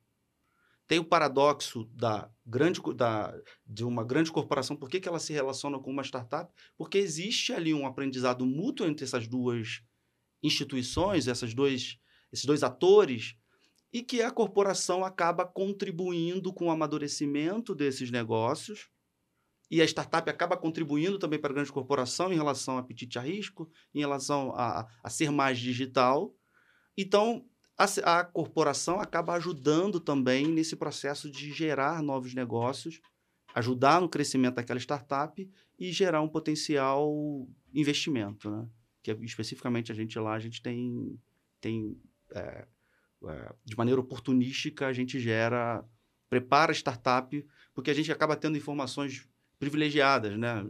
tem 0.92 0.98
o 0.98 1.04
paradoxo 1.04 1.84
da 1.94 2.30
grande, 2.44 2.78
da, 2.94 3.34
de 3.66 3.82
uma 3.82 4.04
grande 4.04 4.30
corporação, 4.30 4.76
por 4.76 4.90
que, 4.90 5.00
que 5.00 5.08
ela 5.08 5.18
se 5.18 5.32
relaciona 5.32 5.78
com 5.78 5.90
uma 5.90 6.02
startup? 6.02 6.52
Porque 6.76 6.98
existe 6.98 7.50
ali 7.50 7.72
um 7.72 7.86
aprendizado 7.86 8.44
mútuo 8.44 8.86
entre 8.86 9.06
essas 9.06 9.26
duas 9.26 9.82
instituições, 10.42 11.28
essas 11.28 11.54
dois, 11.54 11.98
esses 12.30 12.44
dois 12.44 12.62
atores, 12.62 13.36
e 13.90 14.02
que 14.02 14.20
a 14.20 14.30
corporação 14.30 15.02
acaba 15.02 15.46
contribuindo 15.46 16.52
com 16.52 16.66
o 16.66 16.70
amadurecimento 16.70 17.74
desses 17.74 18.10
negócios, 18.10 18.90
e 19.72 19.80
a 19.80 19.86
startup 19.86 20.28
acaba 20.28 20.54
contribuindo 20.54 21.18
também 21.18 21.38
para 21.38 21.50
a 21.50 21.54
grande 21.54 21.72
corporação 21.72 22.30
em 22.30 22.36
relação 22.36 22.76
a 22.76 22.80
apetite 22.80 23.18
a 23.18 23.22
risco, 23.22 23.70
em 23.94 24.00
relação 24.00 24.52
a, 24.54 24.86
a 25.02 25.08
ser 25.08 25.30
mais 25.30 25.58
digital. 25.58 26.36
Então, 26.94 27.46
a, 27.78 27.86
a 28.18 28.22
corporação 28.22 29.00
acaba 29.00 29.32
ajudando 29.32 29.98
também 29.98 30.46
nesse 30.46 30.76
processo 30.76 31.30
de 31.30 31.50
gerar 31.54 32.02
novos 32.02 32.34
negócios, 32.34 33.00
ajudar 33.54 33.98
no 33.98 34.10
crescimento 34.10 34.56
daquela 34.56 34.78
startup 34.78 35.50
e 35.78 35.90
gerar 35.90 36.20
um 36.20 36.28
potencial 36.28 37.10
investimento, 37.72 38.50
né? 38.50 38.68
Que 39.02 39.12
especificamente 39.22 39.90
a 39.90 39.94
gente 39.94 40.18
lá, 40.18 40.34
a 40.34 40.38
gente 40.38 40.60
tem, 40.60 41.18
tem 41.62 41.98
é, 42.34 42.66
é, 43.26 43.54
de 43.64 43.74
maneira 43.74 44.02
oportunística, 44.02 44.86
a 44.86 44.92
gente 44.92 45.18
gera, 45.18 45.82
prepara 46.28 46.72
a 46.72 46.74
startup, 46.74 47.42
porque 47.72 47.90
a 47.90 47.94
gente 47.94 48.12
acaba 48.12 48.36
tendo 48.36 48.58
informações 48.58 49.26
privilegiadas, 49.62 50.36
né? 50.36 50.66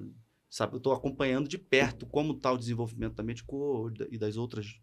Sabe, 0.51 0.75
eu 0.75 0.77
estou 0.77 0.93
acompanhando 0.93 1.49
de 1.49 1.57
perto 1.57 2.05
como 2.05 2.35
está 2.35 2.53
o 2.53 2.59
desenvolvimento 2.59 3.15
da 3.15 3.23
Medico 3.23 3.91
e 4.11 4.19
das 4.19 4.37
outras 4.37 4.79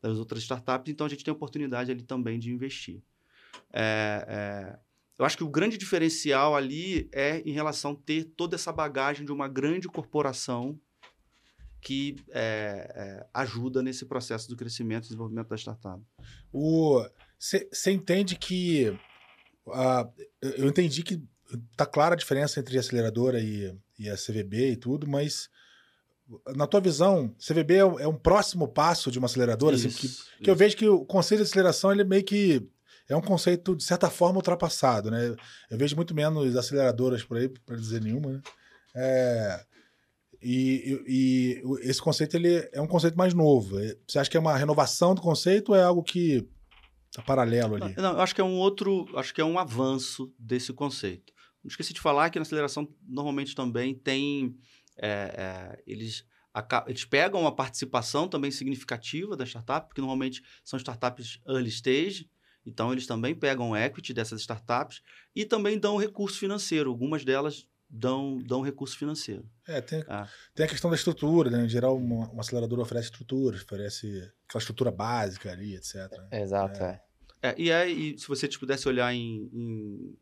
das 0.00 0.16
outras 0.16 0.42
startups, 0.42 0.90
então 0.90 1.06
a 1.06 1.10
gente 1.10 1.22
tem 1.22 1.30
oportunidade 1.30 1.90
ali 1.90 2.02
também 2.02 2.38
de 2.38 2.50
investir. 2.50 3.02
É, 3.70 4.24
é, 4.26 4.78
eu 5.18 5.26
acho 5.26 5.36
que 5.36 5.44
o 5.44 5.50
grande 5.50 5.76
diferencial 5.76 6.56
ali 6.56 7.06
é 7.12 7.40
em 7.40 7.52
relação 7.52 7.92
a 7.92 7.96
ter 7.96 8.24
toda 8.34 8.54
essa 8.54 8.72
bagagem 8.72 9.26
de 9.26 9.30
uma 9.30 9.46
grande 9.46 9.88
corporação 9.88 10.80
que 11.82 12.16
é, 12.30 12.90
é 12.96 13.26
ajuda 13.34 13.82
nesse 13.82 14.06
processo 14.06 14.48
do 14.48 14.56
crescimento 14.56 15.04
e 15.04 15.08
desenvolvimento 15.08 15.48
da 15.48 15.56
startup. 15.56 16.02
Você 17.38 17.92
entende 17.92 18.36
que. 18.36 18.88
Uh, 19.66 20.10
eu 20.40 20.66
entendi 20.66 21.02
que 21.02 21.22
está 21.72 21.86
clara 21.86 22.14
a 22.14 22.18
diferença 22.18 22.60
entre 22.60 22.76
a 22.76 22.80
aceleradora 22.80 23.40
e, 23.40 23.74
e 23.98 24.08
a 24.08 24.16
CVB 24.16 24.72
e 24.72 24.76
tudo, 24.76 25.08
mas 25.08 25.48
na 26.54 26.66
tua 26.66 26.80
visão, 26.80 27.34
CVB 27.38 27.74
é, 27.74 27.78
é 27.78 28.08
um 28.08 28.16
próximo 28.16 28.68
passo 28.68 29.10
de 29.10 29.18
uma 29.18 29.26
aceleradora? 29.26 29.74
Isso, 29.74 29.88
assim, 29.88 29.96
que, 29.96 30.06
isso. 30.06 30.24
que 30.42 30.50
eu 30.50 30.56
vejo 30.56 30.76
que 30.76 30.88
o 30.88 31.04
conceito 31.04 31.42
de 31.42 31.48
aceleração 31.48 31.90
ele 31.90 32.04
meio 32.04 32.24
que 32.24 32.68
é 33.08 33.16
um 33.16 33.20
conceito, 33.20 33.74
de 33.74 33.82
certa 33.82 34.08
forma, 34.08 34.36
ultrapassado. 34.36 35.10
Né? 35.10 35.34
Eu 35.68 35.76
vejo 35.76 35.96
muito 35.96 36.14
menos 36.14 36.56
aceleradoras 36.56 37.24
por 37.24 37.36
aí, 37.36 37.48
para 37.48 37.76
dizer 37.76 38.00
nenhuma. 38.00 38.30
Né? 38.30 38.42
É, 38.94 39.64
e, 40.40 41.02
e, 41.06 41.62
e, 41.62 41.88
esse 41.88 42.00
conceito 42.00 42.36
ele 42.36 42.68
é 42.72 42.80
um 42.80 42.86
conceito 42.86 43.16
mais 43.16 43.34
novo. 43.34 43.80
É, 43.80 43.96
você 44.06 44.18
acha 44.18 44.30
que 44.30 44.36
é 44.36 44.40
uma 44.40 44.56
renovação 44.56 45.14
do 45.14 45.20
conceito 45.20 45.70
ou 45.70 45.76
é 45.76 45.82
algo 45.82 46.04
que 46.04 46.48
está 47.10 47.20
paralelo 47.22 47.74
ali? 47.74 47.94
Não, 47.96 48.12
eu 48.12 48.20
acho 48.20 48.34
que 48.34 48.40
é 48.40 48.44
um 48.44 48.54
outro, 48.54 49.08
acho 49.16 49.34
que 49.34 49.40
é 49.40 49.44
um 49.44 49.58
avanço 49.58 50.32
desse 50.38 50.72
conceito. 50.72 51.32
Não 51.62 51.68
esqueci 51.68 51.92
de 51.92 52.00
falar 52.00 52.30
que 52.30 52.38
na 52.38 52.42
aceleração 52.42 52.88
normalmente 53.06 53.54
também 53.54 53.94
tem 53.94 54.56
é, 54.96 55.08
é, 55.08 55.82
eles, 55.86 56.24
eles 56.86 57.04
pegam 57.04 57.40
uma 57.40 57.54
participação 57.54 58.28
também 58.28 58.50
significativa 58.50 59.36
da 59.36 59.44
startup, 59.44 59.88
porque 59.88 60.00
normalmente 60.00 60.42
são 60.64 60.78
startups 60.78 61.40
early 61.48 61.68
stage, 61.68 62.30
então 62.64 62.92
eles 62.92 63.06
também 63.06 63.34
pegam 63.34 63.74
equity 63.74 64.12
dessas 64.12 64.40
startups 64.40 65.02
e 65.34 65.44
também 65.44 65.78
dão 65.78 65.96
recurso 65.96 66.38
financeiro. 66.38 66.90
Algumas 66.90 67.24
delas 67.24 67.66
dão, 67.88 68.38
dão 68.38 68.60
recurso 68.60 68.96
financeiro. 68.98 69.48
É, 69.66 69.80
tem, 69.80 70.00
é. 70.00 70.28
tem 70.54 70.66
a 70.66 70.68
questão 70.68 70.90
da 70.90 70.96
estrutura, 70.96 71.50
né? 71.50 71.64
Em 71.64 71.68
geral, 71.68 71.96
uma, 71.96 72.28
uma 72.28 72.42
aceleradora 72.42 72.82
oferece 72.82 73.06
estrutura, 73.06 73.56
oferece 73.56 74.30
aquela 74.46 74.60
estrutura 74.60 74.90
básica 74.90 75.50
ali, 75.50 75.74
etc. 75.74 75.94
É, 76.30 76.42
exato, 76.42 76.82
é. 76.82 77.02
é. 77.42 77.48
é 77.48 77.54
e 77.56 77.72
aí, 77.72 78.18
se 78.18 78.28
você 78.28 78.46
tipo, 78.46 78.60
pudesse 78.60 78.86
olhar 78.86 79.12
em, 79.14 79.48
em 79.52 80.18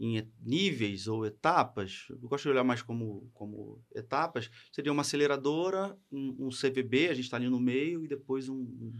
em 0.00 0.26
níveis 0.40 1.06
ou 1.06 1.26
etapas, 1.26 2.06
eu 2.08 2.26
gosto 2.26 2.44
de 2.44 2.48
olhar 2.48 2.64
mais 2.64 2.80
como, 2.80 3.30
como 3.34 3.84
etapas, 3.94 4.50
seria 4.72 4.90
uma 4.90 5.02
aceleradora, 5.02 5.94
um, 6.10 6.46
um 6.46 6.48
CVB, 6.48 7.08
a 7.08 7.14
gente 7.14 7.26
está 7.26 7.36
ali 7.36 7.50
no 7.50 7.60
meio, 7.60 8.02
e 8.02 8.08
depois 8.08 8.48
um, 8.48 8.92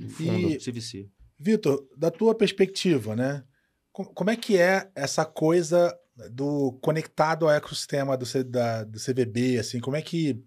um 0.00 0.08
fundo 0.08 0.48
e, 0.48 0.58
CVC. 0.58 1.10
Vitor, 1.36 1.84
da 1.96 2.08
tua 2.08 2.36
perspectiva, 2.36 3.16
né? 3.16 3.44
Como 3.90 4.30
é 4.30 4.36
que 4.36 4.56
é 4.56 4.90
essa 4.94 5.24
coisa 5.24 5.92
do 6.30 6.78
conectado 6.80 7.46
ao 7.46 7.50
ecossistema 7.50 8.16
do, 8.16 8.24
da, 8.44 8.84
do 8.84 9.00
CVB, 9.00 9.58
assim, 9.58 9.80
como 9.80 9.96
é 9.96 10.02
que... 10.02 10.40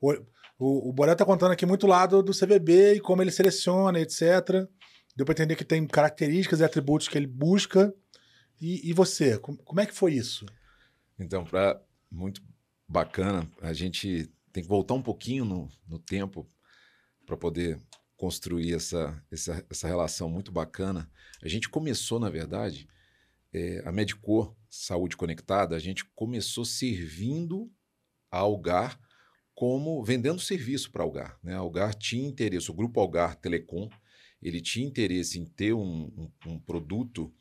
O, 0.00 0.12
o, 0.58 0.88
o 0.88 0.92
Borel 0.92 1.12
está 1.12 1.24
contando 1.24 1.52
aqui 1.52 1.66
muito 1.66 1.86
lado 1.86 2.22
do 2.22 2.32
CVB 2.32 2.94
e 2.94 3.00
como 3.00 3.22
ele 3.22 3.30
seleciona, 3.30 4.00
etc. 4.00 4.66
Deu 5.14 5.26
para 5.26 5.34
entender 5.34 5.54
que 5.54 5.64
tem 5.64 5.86
características 5.86 6.60
e 6.60 6.64
atributos 6.64 7.08
que 7.08 7.18
ele 7.18 7.26
busca 7.26 7.94
e, 8.60 8.90
e 8.90 8.92
você, 8.92 9.38
como 9.38 9.80
é 9.80 9.86
que 9.86 9.94
foi 9.94 10.14
isso? 10.14 10.46
Então, 11.18 11.44
para 11.44 11.80
muito 12.10 12.42
bacana, 12.88 13.50
a 13.60 13.72
gente 13.72 14.30
tem 14.52 14.62
que 14.62 14.68
voltar 14.68 14.94
um 14.94 15.02
pouquinho 15.02 15.44
no, 15.44 15.70
no 15.86 15.98
tempo 15.98 16.46
para 17.26 17.36
poder 17.36 17.80
construir 18.16 18.74
essa, 18.74 19.22
essa, 19.30 19.64
essa 19.70 19.86
relação 19.86 20.28
muito 20.28 20.50
bacana. 20.50 21.10
A 21.42 21.48
gente 21.48 21.68
começou, 21.68 22.18
na 22.18 22.28
verdade, 22.28 22.88
é, 23.52 23.82
a 23.84 23.92
Medicor 23.92 24.54
Saúde 24.68 25.16
Conectada, 25.16 25.76
a 25.76 25.78
gente 25.78 26.04
começou 26.04 26.64
servindo 26.64 27.70
a 28.30 28.38
Algar 28.38 28.98
como 29.54 30.04
vendendo 30.04 30.40
serviço 30.40 30.90
para 30.90 31.02
Algar. 31.02 31.38
Né? 31.42 31.54
A 31.54 31.58
Algar 31.58 31.94
tinha 31.94 32.28
interesse, 32.28 32.70
o 32.70 32.74
grupo 32.74 33.00
Algar 33.00 33.36
Telecom, 33.36 33.88
ele 34.40 34.60
tinha 34.60 34.86
interesse 34.86 35.38
em 35.38 35.44
ter 35.44 35.72
um, 35.72 36.10
um, 36.16 36.52
um 36.52 36.58
produto 36.58 37.32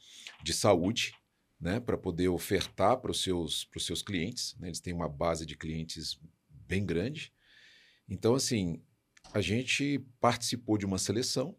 de 0.43 0.53
saúde, 0.53 1.13
né, 1.59 1.79
para 1.79 1.97
poder 1.97 2.27
ofertar 2.27 2.97
para 2.97 3.11
os 3.11 3.21
seus, 3.21 3.67
seus 3.79 4.01
clientes. 4.01 4.55
Né? 4.59 4.67
Eles 4.67 4.79
têm 4.79 4.93
uma 4.93 5.09
base 5.09 5.45
de 5.45 5.55
clientes 5.55 6.19
bem 6.49 6.85
grande. 6.85 7.33
Então, 8.07 8.35
assim, 8.35 8.81
a 9.33 9.41
gente 9.41 9.99
participou 10.19 10.77
de 10.77 10.85
uma 10.85 10.97
seleção 10.97 11.55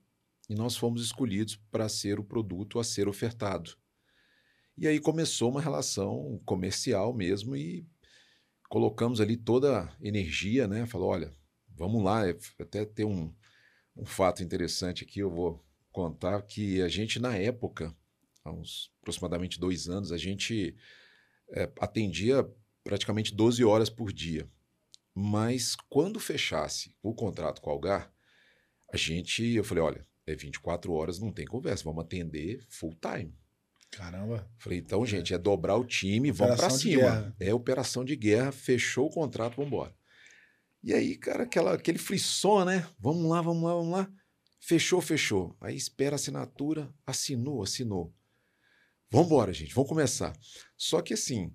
e 0.48 0.54
nós 0.54 0.76
fomos 0.76 1.02
escolhidos 1.02 1.56
para 1.70 1.88
ser 1.88 2.18
o 2.18 2.24
produto 2.24 2.78
a 2.78 2.84
ser 2.84 3.08
ofertado. 3.08 3.76
E 4.76 4.86
aí 4.86 5.00
começou 5.00 5.50
uma 5.50 5.60
relação 5.60 6.40
comercial 6.44 7.12
mesmo 7.12 7.56
e 7.56 7.84
colocamos 8.68 9.20
ali 9.20 9.36
toda 9.36 9.82
a 9.82 9.96
energia, 10.00 10.68
né? 10.68 10.86
Falou, 10.86 11.08
olha, 11.08 11.34
vamos 11.68 12.02
lá, 12.02 12.28
é, 12.28 12.36
até 12.60 12.84
ter 12.84 13.04
um, 13.04 13.34
um 13.98 14.06
fato 14.06 14.42
interessante 14.42 15.04
aqui, 15.04 15.20
eu 15.20 15.30
vou 15.30 15.64
contar 15.90 16.40
que 16.42 16.80
a 16.80 16.88
gente, 16.88 17.18
na 17.18 17.36
época, 17.36 17.94
há 18.44 18.52
uns 18.52 18.92
aproximadamente 19.00 19.58
dois 19.58 19.88
anos, 19.88 20.12
a 20.12 20.16
gente 20.16 20.76
é, 21.50 21.70
atendia 21.80 22.48
praticamente 22.84 23.34
12 23.34 23.64
horas 23.64 23.90
por 23.90 24.12
dia. 24.12 24.48
Mas 25.14 25.74
quando 25.88 26.20
fechasse 26.20 26.94
o 27.02 27.12
contrato 27.12 27.60
com 27.60 27.70
a 27.70 27.72
Algar, 27.72 28.12
a 28.92 28.96
gente, 28.96 29.44
eu 29.44 29.64
falei, 29.64 29.82
olha, 29.82 30.06
é 30.24 30.34
24 30.34 30.92
horas, 30.92 31.18
não 31.18 31.32
tem 31.32 31.44
conversa, 31.44 31.84
vamos 31.84 32.04
atender 32.04 32.64
full 32.68 32.96
time. 33.00 33.34
Caramba. 33.90 34.48
Falei, 34.58 34.78
então, 34.78 35.04
gente, 35.04 35.34
é 35.34 35.38
dobrar 35.38 35.76
o 35.76 35.84
time, 35.84 36.30
vamos 36.30 36.56
para 36.56 36.66
Operação 36.66 36.78
cima. 36.78 37.36
É 37.40 37.52
operação 37.52 38.04
de 38.04 38.14
guerra, 38.14 38.52
fechou 38.52 39.06
o 39.06 39.10
contrato, 39.10 39.56
vamos 39.56 39.72
embora. 39.72 39.97
E 40.82 40.94
aí, 40.94 41.16
cara, 41.16 41.42
aquela, 41.44 41.74
aquele 41.74 41.98
frisson, 41.98 42.64
né? 42.64 42.86
Vamos 42.98 43.28
lá, 43.28 43.42
vamos 43.42 43.62
lá, 43.64 43.74
vamos 43.74 43.92
lá. 43.92 44.10
Fechou, 44.60 45.00
fechou. 45.00 45.56
Aí 45.60 45.76
espera 45.76 46.14
a 46.14 46.16
assinatura, 46.16 46.92
assinou, 47.06 47.62
assinou. 47.62 48.12
Vamos 49.10 49.26
embora, 49.28 49.52
gente, 49.52 49.74
vamos 49.74 49.88
começar. 49.88 50.36
Só 50.76 51.00
que 51.00 51.14
assim, 51.14 51.52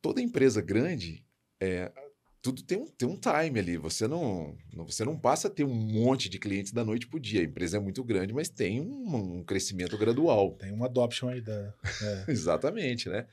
toda 0.00 0.22
empresa 0.22 0.60
grande, 0.62 1.24
é, 1.60 1.92
tudo 2.40 2.62
tem 2.62 2.78
um, 2.78 2.86
tem 2.86 3.08
um 3.08 3.18
time 3.18 3.58
ali. 3.60 3.76
Você 3.76 4.08
não, 4.08 4.56
não- 4.72 4.86
você 4.86 5.04
não 5.04 5.18
passa 5.18 5.48
a 5.48 5.50
ter 5.50 5.64
um 5.64 5.74
monte 5.74 6.28
de 6.28 6.38
clientes 6.38 6.72
da 6.72 6.84
noite 6.84 7.06
pro 7.06 7.20
dia. 7.20 7.40
A 7.40 7.44
empresa 7.44 7.76
é 7.76 7.80
muito 7.80 8.02
grande, 8.02 8.32
mas 8.32 8.48
tem 8.48 8.80
um, 8.80 9.38
um 9.38 9.44
crescimento 9.44 9.98
gradual. 9.98 10.52
Tem 10.54 10.72
uma 10.72 10.86
adoption 10.86 11.28
aí 11.28 11.40
da. 11.40 11.74
é. 12.02 12.24
Exatamente, 12.32 13.08
né? 13.08 13.26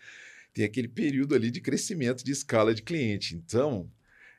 Tem 0.53 0.65
aquele 0.65 0.87
período 0.87 1.35
ali 1.35 1.51
de 1.51 1.61
crescimento 1.61 2.23
de 2.23 2.31
escala 2.31 2.73
de 2.73 2.81
cliente. 2.81 3.35
Então, 3.35 3.89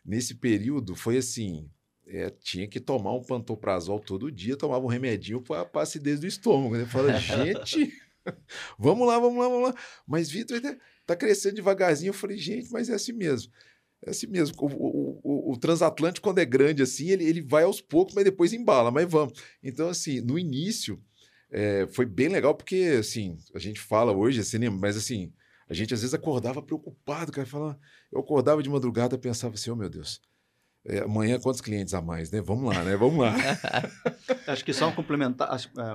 nesse 0.06 0.34
período 0.36 0.94
foi 0.94 1.16
assim, 1.18 1.68
é, 2.06 2.30
tinha 2.30 2.68
que 2.68 2.78
tomar 2.78 3.12
um 3.14 3.22
pantoprazol 3.22 3.98
todo 3.98 4.30
dia, 4.30 4.56
tomava 4.56 4.84
um 4.84 4.88
remedinho 4.88 5.40
para 5.42 5.68
a 5.74 5.82
acidez 5.82 6.20
do 6.20 6.26
estômago. 6.26 6.76
Né? 6.76 6.86
Fala, 6.86 7.12
gente, 7.18 7.92
vamos 8.78 9.06
lá, 9.06 9.18
vamos 9.18 9.38
lá, 9.38 9.48
vamos 9.48 9.68
lá. 9.68 9.74
Mas 10.06 10.30
Vitor 10.30 10.60
tá- 10.60 10.76
tá 11.04 11.16
crescendo 11.16 11.56
devagarzinho. 11.56 12.10
Eu 12.10 12.14
falei, 12.14 12.38
gente, 12.38 12.70
mas 12.70 12.88
é 12.88 12.94
assim 12.94 13.12
mesmo. 13.12 13.52
É 14.04 14.10
assim 14.10 14.26
mesmo. 14.26 14.54
O, 14.60 14.66
o- 14.66 15.20
o- 15.24 15.52
o 15.52 15.56
transatlântico, 15.58 16.26
quando 16.28 16.38
é 16.38 16.44
grande 16.44 16.82
assim, 16.82 17.08
ele, 17.10 17.24
ele 17.24 17.42
vai 17.42 17.64
aos 17.64 17.80
poucos, 17.80 18.14
mas 18.14 18.24
depois 18.24 18.52
embala, 18.52 18.90
mas 18.90 19.10
vamos. 19.10 19.38
Então, 19.62 19.88
assim, 19.88 20.20
no 20.20 20.38
início, 20.38 21.02
é, 21.50 21.86
foi 21.92 22.06
bem 22.06 22.28
legal, 22.28 22.54
porque, 22.54 22.96
assim, 23.00 23.36
a 23.54 23.58
gente 23.58 23.80
fala 23.80 24.12
hoje, 24.12 24.40
assim, 24.40 24.58
né, 24.58 24.68
mas 24.68 24.96
assim, 24.96 25.32
a 25.68 25.74
gente 25.74 25.92
às 25.94 26.00
vezes 26.00 26.14
acordava 26.14 26.62
preocupado, 26.62 27.32
cara, 27.32 27.46
falava, 27.46 27.78
eu 28.12 28.20
acordava 28.20 28.62
de 28.62 28.68
madrugada 28.70 29.14
e 29.16 29.18
pensava 29.18 29.54
assim, 29.54 29.70
oh 29.70 29.76
meu 29.76 29.88
Deus, 29.90 30.20
é, 30.84 31.00
amanhã 31.00 31.38
quantos 31.40 31.60
clientes 31.60 31.94
a 31.94 32.00
mais, 32.00 32.30
né? 32.30 32.40
Vamos 32.40 32.74
lá, 32.74 32.82
né? 32.84 32.96
Vamos 32.96 33.18
lá. 33.18 33.34
Acho 34.46 34.64
que 34.64 34.72
só 34.72 34.88
um 34.88 34.94
complementar, 34.94 35.50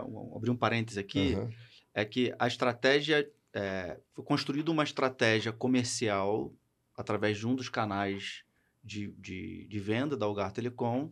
um- 0.08 0.36
abrir 0.36 0.50
um 0.52 0.58
parêntese 0.58 1.00
aqui, 1.00 1.34
Aham. 1.36 1.50
é 1.94 2.04
que 2.06 2.34
a 2.38 2.48
estratégia, 2.48 3.30
é, 3.54 3.98
foi 4.14 4.24
construída 4.26 4.70
uma 4.72 4.84
estratégia 4.84 5.52
comercial 5.52 6.54
através 6.98 7.38
de 7.38 7.48
um 7.48 7.56
dos 7.56 7.70
canais 7.70 8.44
de, 8.84 9.08
de, 9.18 9.66
de 9.68 9.80
venda 9.80 10.18
da 10.18 10.26
Algar 10.26 10.52
Telecom 10.52 11.12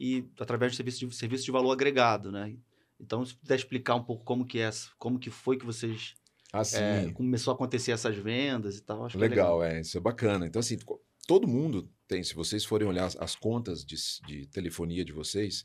e 0.00 0.24
através 0.40 0.72
do 0.72 0.76
serviço 0.76 1.06
de, 1.06 1.14
serviço 1.14 1.44
de 1.44 1.50
valor 1.50 1.72
agregado, 1.72 2.32
né? 2.32 2.54
Então, 3.00 3.24
se 3.24 3.34
puder 3.34 3.54
explicar 3.56 3.94
um 3.94 4.02
pouco 4.02 4.24
como 4.24 4.44
que 4.44 4.58
é, 4.58 4.70
como 4.98 5.18
que 5.18 5.30
foi 5.30 5.56
que 5.56 5.64
vocês 5.66 6.14
Assim, 6.52 6.78
é, 6.78 7.10
começou 7.12 7.52
a 7.52 7.54
acontecer 7.54 7.92
essas 7.92 8.16
vendas 8.16 8.78
e 8.78 8.82
tal. 8.82 9.04
Acho 9.04 9.18
que 9.18 9.24
é 9.24 9.28
legal, 9.28 9.62
é, 9.62 9.80
isso 9.80 9.98
é 9.98 10.00
bacana. 10.00 10.46
Então, 10.46 10.60
assim, 10.60 10.78
todo 11.26 11.46
mundo 11.46 11.90
tem, 12.06 12.22
se 12.22 12.34
vocês 12.34 12.64
forem 12.64 12.88
olhar 12.88 13.04
as, 13.04 13.16
as 13.16 13.36
contas 13.36 13.84
de, 13.84 13.96
de 14.26 14.46
telefonia 14.46 15.04
de 15.04 15.12
vocês, 15.12 15.64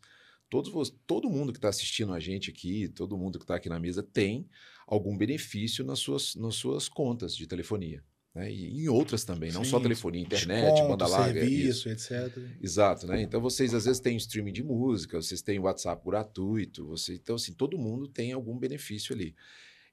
todos, 0.50 0.94
todo 1.08 1.30
mundo 1.30 1.54
que 1.54 1.58
está 1.58 1.70
assistindo 1.70 2.14
a 2.14 2.20
gente 2.20 2.52
aqui, 2.52 2.90
todo 2.90 3.18
mundo 3.18 3.40
que 3.40 3.46
está 3.46 3.56
aqui 3.56 3.70
na 3.70 3.80
mesa 3.80 4.04
tem 4.04 4.48
algum 4.86 5.18
benefício 5.18 5.86
nas 5.86 6.00
suas, 6.00 6.36
nas 6.36 6.56
suas 6.56 6.90
contas 6.90 7.36
de 7.36 7.48
telefonia. 7.48 8.04
Né? 8.36 8.52
E 8.52 8.84
em 8.84 8.90
outras 8.90 9.24
também, 9.24 9.52
não 9.52 9.64
só 9.64 9.78
Sim, 9.78 9.84
telefonia, 9.84 10.22
internet, 10.22 10.72
Desconto, 10.72 10.90
banda 10.90 11.08
larga. 11.08 11.46
isso. 11.46 11.84
serviço, 11.84 12.14
etc. 12.14 12.38
Exato, 12.60 13.08
né? 13.08 13.22
Então 13.22 13.40
vocês 13.40 13.74
às 13.74 13.86
vezes 13.86 14.00
têm 14.02 14.18
streaming 14.18 14.52
de 14.52 14.64
música, 14.64 15.22
vocês 15.22 15.42
têm 15.42 15.60
WhatsApp 15.60 16.04
gratuito, 16.04 16.86
você, 16.88 17.14
então 17.14 17.36
assim, 17.36 17.54
todo 17.54 17.78
mundo 17.78 18.08
tem 18.08 18.34
algum 18.34 18.58
benefício 18.58 19.16
ali. 19.16 19.36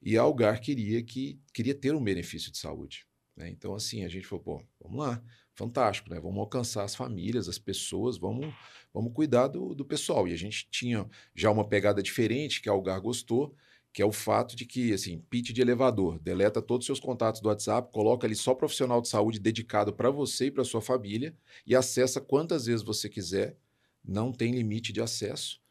E 0.01 0.17
a 0.17 0.21
Algar 0.21 0.59
queria 0.59 1.03
que 1.03 1.39
queria 1.53 1.75
ter 1.75 1.93
um 1.93 2.03
benefício 2.03 2.51
de 2.51 2.57
saúde, 2.57 3.05
né? 3.35 3.49
Então 3.49 3.75
assim, 3.75 4.03
a 4.03 4.09
gente 4.09 4.25
falou, 4.25 4.43
pô, 4.43 4.63
vamos 4.81 4.99
lá, 4.99 5.23
fantástico, 5.53 6.09
né? 6.09 6.19
Vamos 6.19 6.39
alcançar 6.39 6.83
as 6.83 6.95
famílias, 6.95 7.47
as 7.47 7.59
pessoas, 7.59 8.17
vamos 8.17 8.53
vamos 8.93 9.13
cuidar 9.13 9.47
do, 9.47 9.73
do 9.73 9.85
pessoal. 9.85 10.27
E 10.27 10.33
a 10.33 10.37
gente 10.37 10.67
tinha 10.69 11.07
já 11.35 11.51
uma 11.51 11.67
pegada 11.67 12.01
diferente 12.01 12.61
que 12.61 12.69
a 12.69 12.71
Algar 12.71 12.99
gostou, 13.01 13.55
que 13.93 14.01
é 14.01 14.05
o 14.05 14.11
fato 14.11 14.55
de 14.55 14.65
que, 14.65 14.93
assim, 14.93 15.19
pitch 15.29 15.51
de 15.51 15.61
elevador, 15.61 16.19
deleta 16.19 16.61
todos 16.61 16.83
os 16.83 16.87
seus 16.87 16.99
contatos 16.99 17.41
do 17.41 17.49
WhatsApp, 17.49 17.91
coloca 17.91 18.25
ali 18.25 18.35
só 18.35 18.55
profissional 18.55 19.01
de 19.01 19.09
saúde 19.09 19.39
dedicado 19.39 19.93
para 19.93 20.09
você 20.09 20.45
e 20.45 20.51
para 20.51 20.63
sua 20.63 20.81
família 20.81 21.35
e 21.65 21.75
acessa 21.75 22.21
quantas 22.21 22.65
vezes 22.65 22.83
você 22.83 23.09
quiser, 23.09 23.57
não 24.03 24.31
tem 24.31 24.53
limite 24.53 24.93
de 24.93 25.01
acesso, 25.01 25.61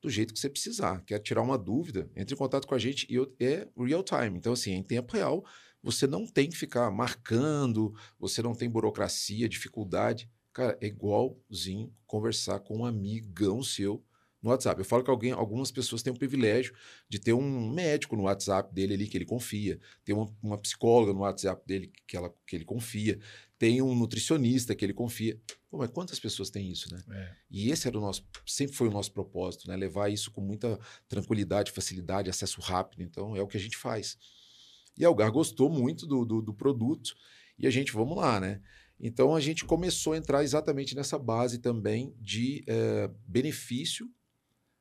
do 0.00 0.08
jeito 0.08 0.32
que 0.32 0.40
você 0.40 0.48
precisar. 0.48 1.02
Quer 1.04 1.18
tirar 1.18 1.42
uma 1.42 1.58
dúvida, 1.58 2.10
entre 2.16 2.34
em 2.34 2.38
contato 2.38 2.66
com 2.66 2.74
a 2.74 2.78
gente 2.78 3.06
e 3.10 3.44
é 3.44 3.68
real 3.76 4.02
time. 4.02 4.38
Então, 4.38 4.52
assim, 4.52 4.72
em 4.72 4.82
tempo 4.82 5.12
real, 5.12 5.44
você 5.82 6.06
não 6.06 6.26
tem 6.26 6.48
que 6.48 6.56
ficar 6.56 6.90
marcando, 6.90 7.94
você 8.18 8.42
não 8.42 8.54
tem 8.54 8.68
burocracia, 8.68 9.48
dificuldade. 9.48 10.30
Cara, 10.52 10.76
é 10.80 10.86
igualzinho 10.86 11.94
conversar 12.06 12.60
com 12.60 12.78
um 12.78 12.84
amigão 12.84 13.62
seu 13.62 14.04
no 14.42 14.50
WhatsApp. 14.50 14.80
Eu 14.80 14.84
falo 14.84 15.04
que 15.04 15.10
alguém, 15.10 15.32
algumas 15.32 15.70
pessoas 15.70 16.02
têm 16.02 16.12
o 16.12 16.18
privilégio 16.18 16.74
de 17.08 17.18
ter 17.18 17.32
um 17.32 17.70
médico 17.70 18.16
no 18.16 18.22
WhatsApp 18.22 18.72
dele 18.74 18.94
ali 18.94 19.06
que 19.06 19.16
ele 19.16 19.26
confia, 19.26 19.78
ter 20.04 20.12
uma, 20.12 20.34
uma 20.42 20.58
psicóloga 20.58 21.12
no 21.12 21.20
WhatsApp 21.20 21.62
dele 21.66 21.92
que, 22.06 22.16
ela, 22.16 22.34
que 22.46 22.56
ele 22.56 22.64
confia, 22.64 23.18
tem 23.60 23.82
um 23.82 23.94
nutricionista 23.94 24.74
que 24.74 24.82
ele 24.82 24.94
confia. 24.94 25.38
Pô, 25.70 25.76
mas 25.76 25.90
quantas 25.90 26.18
pessoas 26.18 26.48
têm 26.48 26.70
isso, 26.70 26.90
né? 26.90 27.04
É. 27.10 27.36
E 27.50 27.70
esse 27.70 27.86
era 27.86 27.98
o 27.98 28.00
nosso, 28.00 28.26
sempre 28.46 28.74
foi 28.74 28.88
o 28.88 28.90
nosso 28.90 29.12
propósito, 29.12 29.68
né? 29.68 29.76
Levar 29.76 30.08
isso 30.08 30.30
com 30.30 30.40
muita 30.40 30.80
tranquilidade, 31.06 31.70
facilidade, 31.70 32.30
acesso 32.30 32.58
rápido. 32.62 33.02
Então 33.02 33.36
é 33.36 33.42
o 33.42 33.46
que 33.46 33.58
a 33.58 33.60
gente 33.60 33.76
faz. 33.76 34.16
E 34.96 35.04
a 35.04 35.08
Algar 35.08 35.30
gostou 35.30 35.68
muito 35.68 36.06
do, 36.06 36.24
do, 36.24 36.40
do 36.40 36.54
produto 36.54 37.14
e 37.58 37.66
a 37.66 37.70
gente, 37.70 37.92
vamos 37.92 38.16
lá, 38.16 38.40
né? 38.40 38.62
Então 38.98 39.36
a 39.36 39.40
gente 39.40 39.66
começou 39.66 40.14
a 40.14 40.16
entrar 40.16 40.42
exatamente 40.42 40.94
nessa 40.96 41.18
base 41.18 41.58
também 41.58 42.14
de 42.18 42.64
eh, 42.66 43.10
benefício 43.26 44.10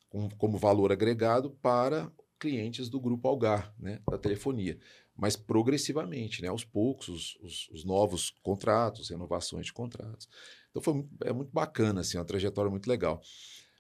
com- 0.07 0.29
como 0.37 0.57
valor 0.57 0.89
agregado 0.89 1.51
para 1.61 2.09
clientes 2.39 2.87
do 2.87 3.01
grupo 3.01 3.27
Algar, 3.27 3.73
né, 3.77 4.01
da 4.09 4.17
telefonia, 4.17 4.79
mas 5.19 5.36
progressivamente, 5.36 6.41
né, 6.41 6.47
aos 6.47 6.63
poucos, 6.63 7.08
os, 7.10 7.36
os- 7.41 7.69
os 7.71 7.86
novos 7.86 8.32
contratos, 8.41 9.10
renovações 9.10 9.65
de 9.67 9.73
contratos. 9.73 10.27
Então 10.69 10.82
foi 10.82 10.93
muito, 10.93 11.10
é 11.23 11.34
muito 11.34 11.51
bacana, 11.51 12.01
assim, 12.01 12.17
uma 12.17 12.25
trajetória 12.25 12.71
muito 12.71 12.88
legal. 12.88 13.21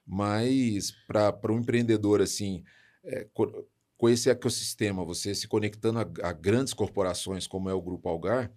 Mas 0.05 0.91
para 1.07 1.51
um 1.51 1.59
empreendedor 1.59 2.21
assim, 2.21 2.63
é, 3.03 3.25
co- 3.33 3.67
com 3.97 4.09
esse 4.09 4.29
ecossistema, 4.29 5.03
você 5.05 5.35
se 5.35 5.47
conectando 5.47 5.99
a, 5.99 6.29
a 6.29 6.33
grandes 6.33 6.73
corporações 6.73 7.47
como 7.47 7.69
é 7.69 7.73
o 7.73 7.81
grupo 7.81 8.09
Algar, 8.09 8.51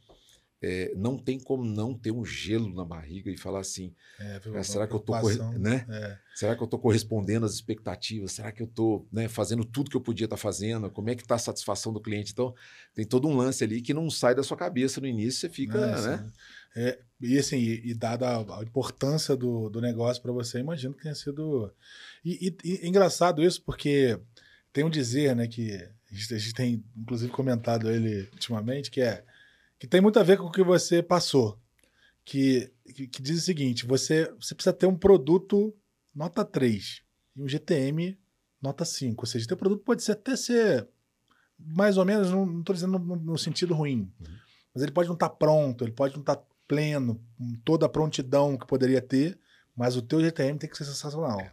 é, 0.62 0.92
não 0.94 1.18
tem 1.18 1.38
como 1.40 1.64
não 1.64 1.92
ter 1.92 2.12
um 2.12 2.25
gelo 2.25 2.72
na 2.72 2.85
barriga 2.85 3.31
e 3.31 3.37
falar 3.37 3.61
assim, 3.61 3.94
É, 4.18 4.38
viu? 4.38 4.57
"Ah, 4.57 4.62
será 4.62 4.87
que 4.87 4.94
eu 4.94 5.01
tô 5.01 5.12
né? 5.59 5.87
É. 5.90 6.18
Será 6.35 6.57
que 6.57 6.62
eu 6.62 6.64
estou 6.64 6.79
correspondendo 6.81 7.44
às 7.44 7.53
expectativas? 7.53 8.33
Será 8.33 8.51
que 8.51 8.62
eu 8.62 8.66
estou 8.66 9.07
fazendo 9.29 9.64
tudo 9.64 9.90
que 9.90 9.96
eu 9.96 10.01
podia 10.01 10.25
estar 10.25 10.37
fazendo? 10.38 10.90
Como 10.90 11.11
é 11.11 11.14
que 11.14 11.22
está 11.22 11.35
a 11.35 11.38
satisfação 11.38 11.92
do 11.92 12.01
cliente? 12.01 12.33
Então, 12.33 12.55
tem 12.94 13.05
todo 13.05 13.29
um 13.29 13.37
lance 13.37 13.62
ali 13.64 13.83
que 13.83 13.92
não 13.92 14.09
sai 14.09 14.35
da 14.35 14.42
sua 14.42 14.57
cabeça 14.57 15.01
no 15.01 15.07
início, 15.07 15.40
você 15.40 15.48
fica, 15.51 15.79
É, 15.79 16.01
né? 16.03 16.33
é, 16.75 16.98
e 17.20 17.37
assim, 17.38 17.59
e, 17.59 17.90
e 17.90 17.94
dada 17.94 18.29
a, 18.29 18.61
a 18.61 18.62
importância 18.62 19.37
do, 19.37 19.68
do 19.68 19.81
negócio 19.81 20.22
para 20.22 20.33
você, 20.33 20.59
imagino 20.59 20.94
que 20.94 21.03
tenha 21.03 21.14
sido. 21.14 21.70
E, 22.25 22.48
e- 22.48 22.57
e 22.64 22.77
é 22.83 22.87
engraçado 22.87 23.42
isso, 23.42 23.62
porque 23.62 24.18
tem 24.72 24.85
um 24.85 24.90
dizer, 24.90 25.37
né, 25.37 25.46
que 25.46 25.70
a 25.75 26.14
gente, 26.14 26.35
a 26.35 26.38
gente 26.38 26.55
tem 26.55 26.85
inclusive 26.96 27.31
comentado 27.31 27.90
ele 27.90 28.29
ultimamente, 28.33 28.90
que 28.90 29.03
é 29.03 29.22
que 29.83 29.88
tem 29.88 30.01
muito 30.01 30.21
a 30.21 30.23
ver 30.23 30.38
com 30.38 30.45
o 30.45 30.53
que 30.53 30.62
você 30.62 31.03
passou. 31.03 31.59
Que, 32.25 32.73
que, 32.95 33.09
que 33.09 33.21
diz 33.21 33.38
o 33.38 33.45
seguinte: 33.45 33.85
você, 33.85 34.33
você 34.40 34.55
precisa 34.55 34.73
ter 34.73 34.87
um 34.87 34.97
produto 34.97 35.75
nota 36.14 36.45
3 36.45 37.03
e 37.35 37.42
um 37.42 37.49
GTM 37.49 38.16
nota 38.62 38.85
5. 38.85 39.21
Ou 39.21 39.27
seja, 39.27 39.49
teu 39.49 39.57
produto 39.57 39.83
pode 39.83 40.05
ser, 40.05 40.12
até 40.12 40.37
ser 40.37 40.88
mais 41.59 41.99
ou 41.99 42.05
menos, 42.05 42.31
não 42.31 42.61
estou 42.61 42.73
dizendo 42.73 42.97
no, 42.97 43.16
no 43.16 43.37
sentido 43.37 43.75
ruim, 43.75 44.09
mas 44.73 44.85
ele 44.85 44.92
pode 44.92 45.09
não 45.09 45.14
estar 45.14 45.31
pronto, 45.31 45.83
ele 45.83 45.90
pode 45.90 46.14
não 46.14 46.21
estar 46.21 46.40
pleno, 46.68 47.21
com 47.37 47.53
toda 47.64 47.87
a 47.87 47.88
prontidão 47.88 48.57
que 48.57 48.68
poderia 48.68 49.03
ter, 49.03 49.37
mas 49.75 49.97
o 49.97 50.03
teu 50.03 50.21
GTM 50.21 50.61
tem 50.61 50.71
que 50.71 50.79
ser 50.79 50.85
sensacional. 50.85 51.45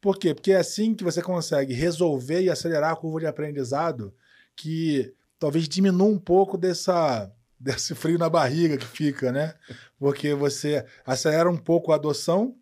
Por 0.00 0.18
quê? 0.18 0.34
Porque 0.34 0.50
é 0.50 0.56
assim 0.56 0.92
que 0.92 1.04
você 1.04 1.22
consegue 1.22 1.72
resolver 1.72 2.42
e 2.42 2.50
acelerar 2.50 2.90
a 2.90 2.96
curva 2.96 3.20
de 3.20 3.26
aprendizado 3.26 4.12
que 4.56 5.14
talvez 5.38 5.68
diminua 5.68 6.08
um 6.08 6.18
pouco 6.18 6.58
dessa, 6.58 7.32
desse 7.62 7.94
frio 7.94 8.18
na 8.18 8.28
barriga 8.30 8.76
que 8.78 8.86
fica, 8.86 9.30
né? 9.30 9.54
Porque 9.98 10.32
você 10.34 10.84
acelera 11.04 11.50
um 11.50 11.56
pouco 11.58 11.92
a 11.92 11.96
adoção 11.96 12.56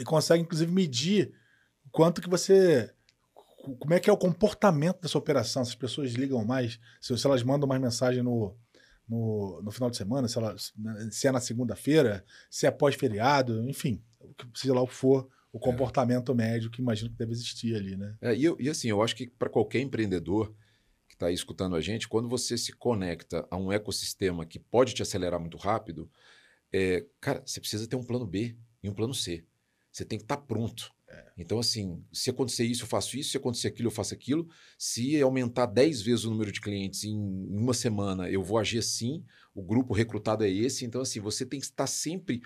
e 0.00 0.04
consegue, 0.04 0.42
inclusive, 0.42 0.72
medir 0.72 1.32
o 1.86 1.90
quanto 1.90 2.20
que 2.22 2.28
você... 2.28 2.90
Como 3.78 3.94
é 3.94 4.00
que 4.00 4.10
é 4.10 4.12
o 4.12 4.16
comportamento 4.18 5.00
dessa 5.00 5.16
operação? 5.16 5.64
Se 5.64 5.70
as 5.70 5.74
pessoas 5.76 6.12
ligam 6.12 6.44
mais, 6.44 6.78
se, 7.00 7.16
se 7.16 7.26
elas 7.26 7.42
mandam 7.42 7.66
mais 7.68 7.80
mensagem 7.80 8.22
no, 8.22 8.54
no, 9.08 9.62
no 9.62 9.70
final 9.70 9.88
de 9.90 9.96
semana, 9.96 10.28
se, 10.28 10.36
ela, 10.36 10.54
se 11.10 11.26
é 11.26 11.32
na 11.32 11.40
segunda-feira, 11.40 12.24
se 12.50 12.66
é 12.66 12.70
pós-feriado, 12.70 13.66
enfim, 13.68 14.02
seja 14.54 14.74
lá 14.74 14.82
o 14.82 14.86
que 14.86 14.92
for, 14.94 15.28
o 15.50 15.58
comportamento 15.58 16.34
médio 16.34 16.70
que 16.70 16.82
imagino 16.82 17.08
que 17.10 17.16
deve 17.16 17.32
existir 17.32 17.74
ali, 17.74 17.96
né? 17.96 18.14
É, 18.20 18.34
e, 18.34 18.44
eu- 18.44 18.56
e 18.60 18.68
assim, 18.68 18.88
eu 18.88 19.00
acho 19.02 19.16
que 19.16 19.28
para 19.28 19.48
qualquer 19.48 19.80
empreendedor 19.80 20.54
está 21.24 21.28
aí 21.28 21.34
escutando 21.34 21.74
a 21.74 21.80
gente, 21.80 22.08
quando 22.08 22.28
você 22.28 22.58
se 22.58 22.72
conecta 22.72 23.46
a 23.50 23.56
um 23.56 23.72
ecossistema 23.72 24.44
que 24.44 24.58
pode 24.58 24.94
te 24.94 25.02
acelerar 25.02 25.40
muito 25.40 25.56
rápido, 25.56 26.10
é, 26.72 27.06
cara, 27.20 27.42
você 27.44 27.60
precisa 27.60 27.86
ter 27.86 27.96
um 27.96 28.04
plano 28.04 28.26
B 28.26 28.56
e 28.82 28.88
um 28.88 28.94
plano 28.94 29.14
C. 29.14 29.44
Você 29.90 30.04
tem 30.04 30.18
que 30.18 30.24
estar 30.24 30.36
tá 30.36 30.42
pronto. 30.42 30.92
É. 31.08 31.32
Então, 31.38 31.58
assim, 31.58 32.04
se 32.12 32.30
acontecer 32.30 32.64
isso, 32.64 32.82
eu 32.82 32.88
faço 32.88 33.16
isso, 33.16 33.30
se 33.30 33.36
acontecer 33.36 33.68
aquilo, 33.68 33.88
eu 33.88 33.92
faço 33.92 34.12
aquilo. 34.12 34.48
Se 34.76 35.20
aumentar 35.22 35.66
10 35.66 36.02
vezes 36.02 36.24
o 36.24 36.30
número 36.30 36.50
de 36.50 36.60
clientes 36.60 37.04
em 37.04 37.16
uma 37.16 37.72
semana, 37.72 38.28
eu 38.28 38.42
vou 38.42 38.58
agir 38.58 38.78
assim, 38.78 39.24
o 39.54 39.62
grupo 39.62 39.94
recrutado 39.94 40.44
é 40.44 40.50
esse. 40.50 40.84
Então, 40.84 41.00
assim, 41.00 41.20
você 41.20 41.46
tem 41.46 41.60
que 41.60 41.66
estar 41.66 41.86
sempre 41.86 42.42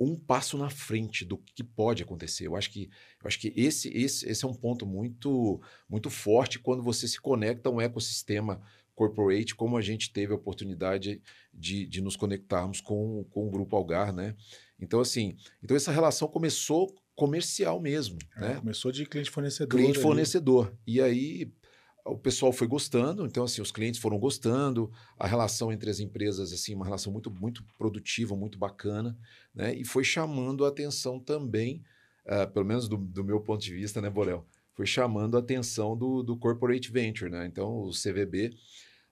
um 0.00 0.16
passo 0.16 0.56
na 0.56 0.70
frente 0.70 1.24
do 1.26 1.36
que 1.36 1.62
pode 1.62 2.02
acontecer. 2.02 2.46
Eu 2.46 2.56
acho 2.56 2.70
que, 2.70 2.90
eu 3.22 3.28
acho 3.28 3.38
que 3.38 3.52
esse, 3.54 3.88
esse, 3.90 4.26
esse 4.26 4.44
é 4.44 4.48
um 4.48 4.54
ponto 4.54 4.86
muito, 4.86 5.60
muito 5.88 6.08
forte 6.08 6.58
quando 6.58 6.82
você 6.82 7.06
se 7.06 7.20
conecta 7.20 7.68
a 7.68 7.72
um 7.72 7.80
ecossistema 7.80 8.62
corporate, 8.94 9.54
como 9.54 9.76
a 9.76 9.80
gente 9.80 10.12
teve 10.12 10.32
a 10.32 10.36
oportunidade 10.36 11.22
de, 11.52 11.86
de 11.86 12.00
nos 12.00 12.16
conectarmos 12.16 12.80
com, 12.80 13.24
com 13.30 13.46
o 13.46 13.50
Grupo 13.50 13.76
Algar, 13.76 14.12
né? 14.12 14.34
Então, 14.78 15.00
assim, 15.00 15.36
então 15.62 15.76
essa 15.76 15.92
relação 15.92 16.28
começou 16.28 16.94
comercial 17.14 17.80
mesmo, 17.80 18.18
é, 18.36 18.40
né? 18.40 18.54
Começou 18.56 18.90
de 18.90 19.04
cliente 19.04 19.30
fornecedor. 19.30 19.78
Cliente 19.78 19.98
fornecedor. 19.98 20.74
E 20.86 21.00
aí 21.00 21.52
o 22.04 22.16
pessoal 22.16 22.52
foi 22.52 22.66
gostando, 22.66 23.26
então 23.26 23.44
assim, 23.44 23.60
os 23.60 23.72
clientes 23.72 24.00
foram 24.00 24.18
gostando, 24.18 24.90
a 25.18 25.26
relação 25.26 25.72
entre 25.72 25.90
as 25.90 26.00
empresas 26.00 26.52
assim, 26.52 26.74
uma 26.74 26.84
relação 26.84 27.12
muito 27.12 27.30
muito 27.30 27.64
produtiva, 27.78 28.36
muito 28.36 28.58
bacana, 28.58 29.16
né? 29.54 29.74
E 29.74 29.84
foi 29.84 30.04
chamando 30.04 30.64
a 30.64 30.68
atenção 30.68 31.18
também, 31.18 31.82
uh, 32.26 32.50
pelo 32.52 32.64
menos 32.64 32.88
do, 32.88 32.96
do, 32.96 33.24
meu 33.24 33.40
ponto 33.40 33.62
de 33.62 33.74
vista, 33.74 34.00
né, 34.00 34.10
Borel? 34.10 34.46
Foi 34.74 34.86
chamando 34.86 35.36
a 35.36 35.40
atenção 35.40 35.96
do, 35.96 36.22
do 36.22 36.36
corporate 36.36 36.90
venture, 36.90 37.30
né? 37.30 37.46
Então 37.46 37.82
o 37.82 37.90
CVB 37.90 38.54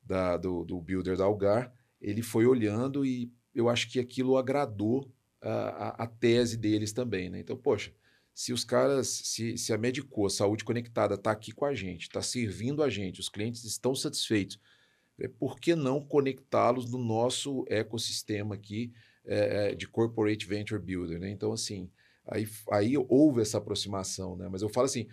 da, 0.02 0.36
do, 0.36 0.64
do 0.64 0.80
builder 0.80 1.16
da 1.16 1.24
Algar, 1.24 1.72
ele 2.00 2.22
foi 2.22 2.46
olhando 2.46 3.04
e 3.04 3.30
eu 3.54 3.68
acho 3.68 3.90
que 3.90 4.00
aquilo 4.00 4.36
agradou 4.36 5.12
a, 5.42 5.50
a, 5.50 5.88
a 6.04 6.06
tese 6.06 6.56
deles 6.56 6.92
também, 6.92 7.28
né? 7.28 7.40
Então, 7.40 7.56
poxa, 7.56 7.92
se 8.38 8.52
os 8.52 8.62
caras, 8.62 9.08
se, 9.08 9.58
se 9.58 9.72
a 9.72 9.78
Saúde 10.30 10.62
Conectada, 10.62 11.16
está 11.16 11.32
aqui 11.32 11.50
com 11.50 11.64
a 11.64 11.74
gente, 11.74 12.02
está 12.02 12.22
servindo 12.22 12.84
a 12.84 12.88
gente, 12.88 13.18
os 13.18 13.28
clientes 13.28 13.64
estão 13.64 13.96
satisfeitos, 13.96 14.60
é, 15.18 15.26
por 15.26 15.58
que 15.58 15.74
não 15.74 16.00
conectá-los 16.00 16.88
no 16.88 16.98
nosso 16.98 17.64
ecossistema 17.68 18.54
aqui 18.54 18.92
é, 19.26 19.70
é, 19.70 19.74
de 19.74 19.88
Corporate 19.88 20.46
Venture 20.46 20.80
Builder? 20.80 21.18
Né? 21.18 21.30
Então, 21.30 21.52
assim, 21.52 21.90
aí, 22.24 22.48
aí 22.70 22.94
houve 23.08 23.42
essa 23.42 23.58
aproximação, 23.58 24.36
né? 24.36 24.48
mas 24.48 24.62
eu 24.62 24.68
falo 24.68 24.84
assim, 24.84 25.08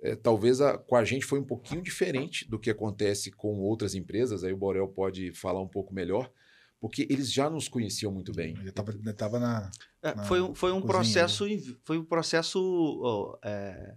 é, 0.00 0.16
talvez 0.16 0.62
a, 0.62 0.78
com 0.78 0.96
a 0.96 1.04
gente 1.04 1.26
foi 1.26 1.40
um 1.40 1.44
pouquinho 1.44 1.82
diferente 1.82 2.48
do 2.48 2.58
que 2.58 2.70
acontece 2.70 3.30
com 3.30 3.60
outras 3.60 3.94
empresas, 3.94 4.44
aí 4.44 4.52
o 4.54 4.56
Borel 4.56 4.88
pode 4.88 5.30
falar 5.32 5.60
um 5.60 5.68
pouco 5.68 5.92
melhor, 5.92 6.32
porque 6.80 7.06
eles 7.10 7.30
já 7.30 7.50
nos 7.50 7.68
conheciam 7.68 8.10
muito 8.10 8.32
bem. 8.32 8.56
Eu 8.64 8.70
estava 8.70 9.38
na, 9.38 9.70
é, 10.02 10.24
Foi, 10.24 10.54
foi 10.54 10.72
um 10.72 10.80
cozinha, 10.80 10.86
processo, 10.86 11.46
né? 11.46 11.76
foi 11.84 11.98
um 11.98 12.04
processo 12.04 12.60
oh, 12.60 13.38
é, 13.42 13.96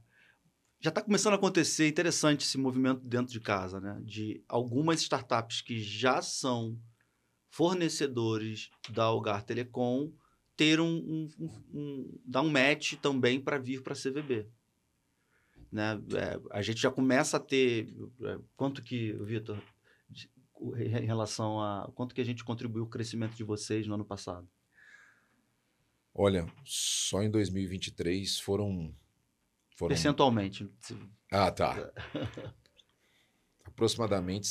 já 0.79 0.89
está 0.89 1.01
começando 1.01 1.33
a 1.33 1.37
acontecer 1.37 1.87
interessante 1.87 2.45
esse 2.45 2.59
movimento 2.59 3.01
dentro 3.01 3.31
de 3.31 3.39
casa, 3.39 3.79
né? 3.79 3.99
De 4.03 4.43
algumas 4.47 5.01
startups 5.01 5.61
que 5.61 5.81
já 5.81 6.21
são 6.21 6.79
fornecedores 7.49 8.69
da 8.89 9.05
Algar 9.05 9.43
Telecom 9.43 10.11
ter 10.55 10.79
um, 10.79 10.85
um, 10.85 11.29
um, 11.39 11.49
um 11.73 12.19
dar 12.23 12.41
um 12.41 12.51
match 12.51 12.93
também 13.01 13.39
para 13.39 13.57
vir 13.57 13.81
para 13.81 13.93
a 13.93 13.95
CVB. 13.95 14.47
Né? 15.71 15.99
É, 16.13 16.39
a 16.51 16.61
gente 16.61 16.79
já 16.79 16.91
começa 16.91 17.37
a 17.37 17.39
ter 17.39 17.93
é, 18.21 18.37
quanto 18.55 18.83
que, 18.83 19.11
Vitor, 19.13 19.57
em 20.77 21.05
relação 21.05 21.59
a 21.59 21.91
quanto 21.95 22.13
que 22.13 22.21
a 22.21 22.25
gente 22.25 22.43
contribuiu 22.43 22.83
o 22.83 22.89
crescimento 22.89 23.35
de 23.35 23.43
vocês 23.43 23.87
no 23.87 23.95
ano 23.95 24.05
passado? 24.05 24.47
Olha, 26.17 26.47
só 26.63 27.21
em 27.21 27.29
2023 27.29 28.39
foram. 28.39 28.95
foram... 29.75 29.89
Percentualmente. 29.89 30.65
Ah, 31.29 31.51
tá. 31.51 31.91
aproximadamente 33.65 34.47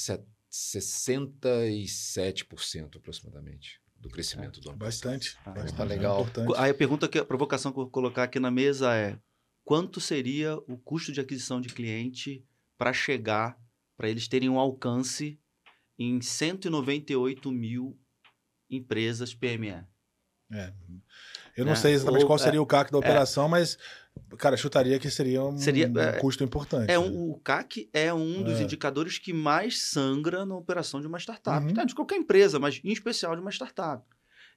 67% 0.51 2.97
aproximadamente 2.97 3.81
do 3.99 4.11
crescimento 4.11 4.61
do 4.61 4.69
ano. 4.69 4.79
Bastante. 4.79 5.39
Ah, 5.47 5.53
bastante 5.53 5.77
tá 5.77 5.85
legal. 5.85 6.27
É 6.27 6.63
Aí 6.63 6.71
a 6.71 6.75
pergunta 6.75 7.09
que 7.09 7.19
a 7.19 7.25
provocação 7.25 7.73
que 7.73 7.79
eu 7.79 7.85
vou 7.85 7.91
colocar 7.91 8.25
aqui 8.25 8.39
na 8.39 8.51
mesa 8.51 8.95
é: 8.95 9.19
quanto 9.65 10.03
seria 10.03 10.59
o 10.69 10.77
custo 10.77 11.11
de 11.11 11.23
aquisição 11.23 11.63
de 11.63 11.71
cliente 11.71 12.45
para 12.77 12.93
chegar, 12.93 13.59
para 13.97 14.11
eles 14.11 14.29
terem 14.29 14.51
um 14.51 14.59
alcance 14.59 15.41
em 15.99 16.21
198 16.21 17.51
mil 17.51 17.99
empresas 18.69 19.33
PME. 19.33 19.87
É. 20.53 20.75
Eu 21.57 21.65
não 21.65 21.73
é. 21.73 21.77
sei 21.77 21.93
exatamente 21.93 22.23
Ou, 22.23 22.27
qual 22.27 22.39
seria 22.39 22.59
é, 22.59 22.61
o 22.61 22.67
CAC 22.67 22.91
da 22.91 22.99
é. 22.99 23.01
operação, 23.01 23.47
é. 23.47 23.49
mas, 23.49 23.79
cara, 24.39 24.57
chutaria 24.57 24.99
que 24.99 25.11
seria 25.11 25.43
um, 25.43 25.57
seria, 25.57 25.89
um 25.89 25.99
é, 25.99 26.19
custo 26.19 26.43
importante. 26.43 26.91
É 26.91 26.99
um, 26.99 27.31
o 27.31 27.39
CAC 27.41 27.89
é 27.93 28.13
um 28.13 28.43
dos 28.43 28.61
é. 28.61 28.63
indicadores 28.65 29.19
que 29.19 29.33
mais 29.33 29.81
sangra 29.83 30.45
na 30.45 30.57
operação 30.57 31.01
de 31.01 31.07
uma 31.07 31.19
startup. 31.19 31.65
Uhum. 31.65 31.87
De 31.87 31.95
qualquer 31.95 32.17
empresa, 32.17 32.59
mas 32.59 32.81
em 32.83 32.93
especial 32.93 33.35
de 33.35 33.41
uma 33.41 33.51
startup. 33.51 34.05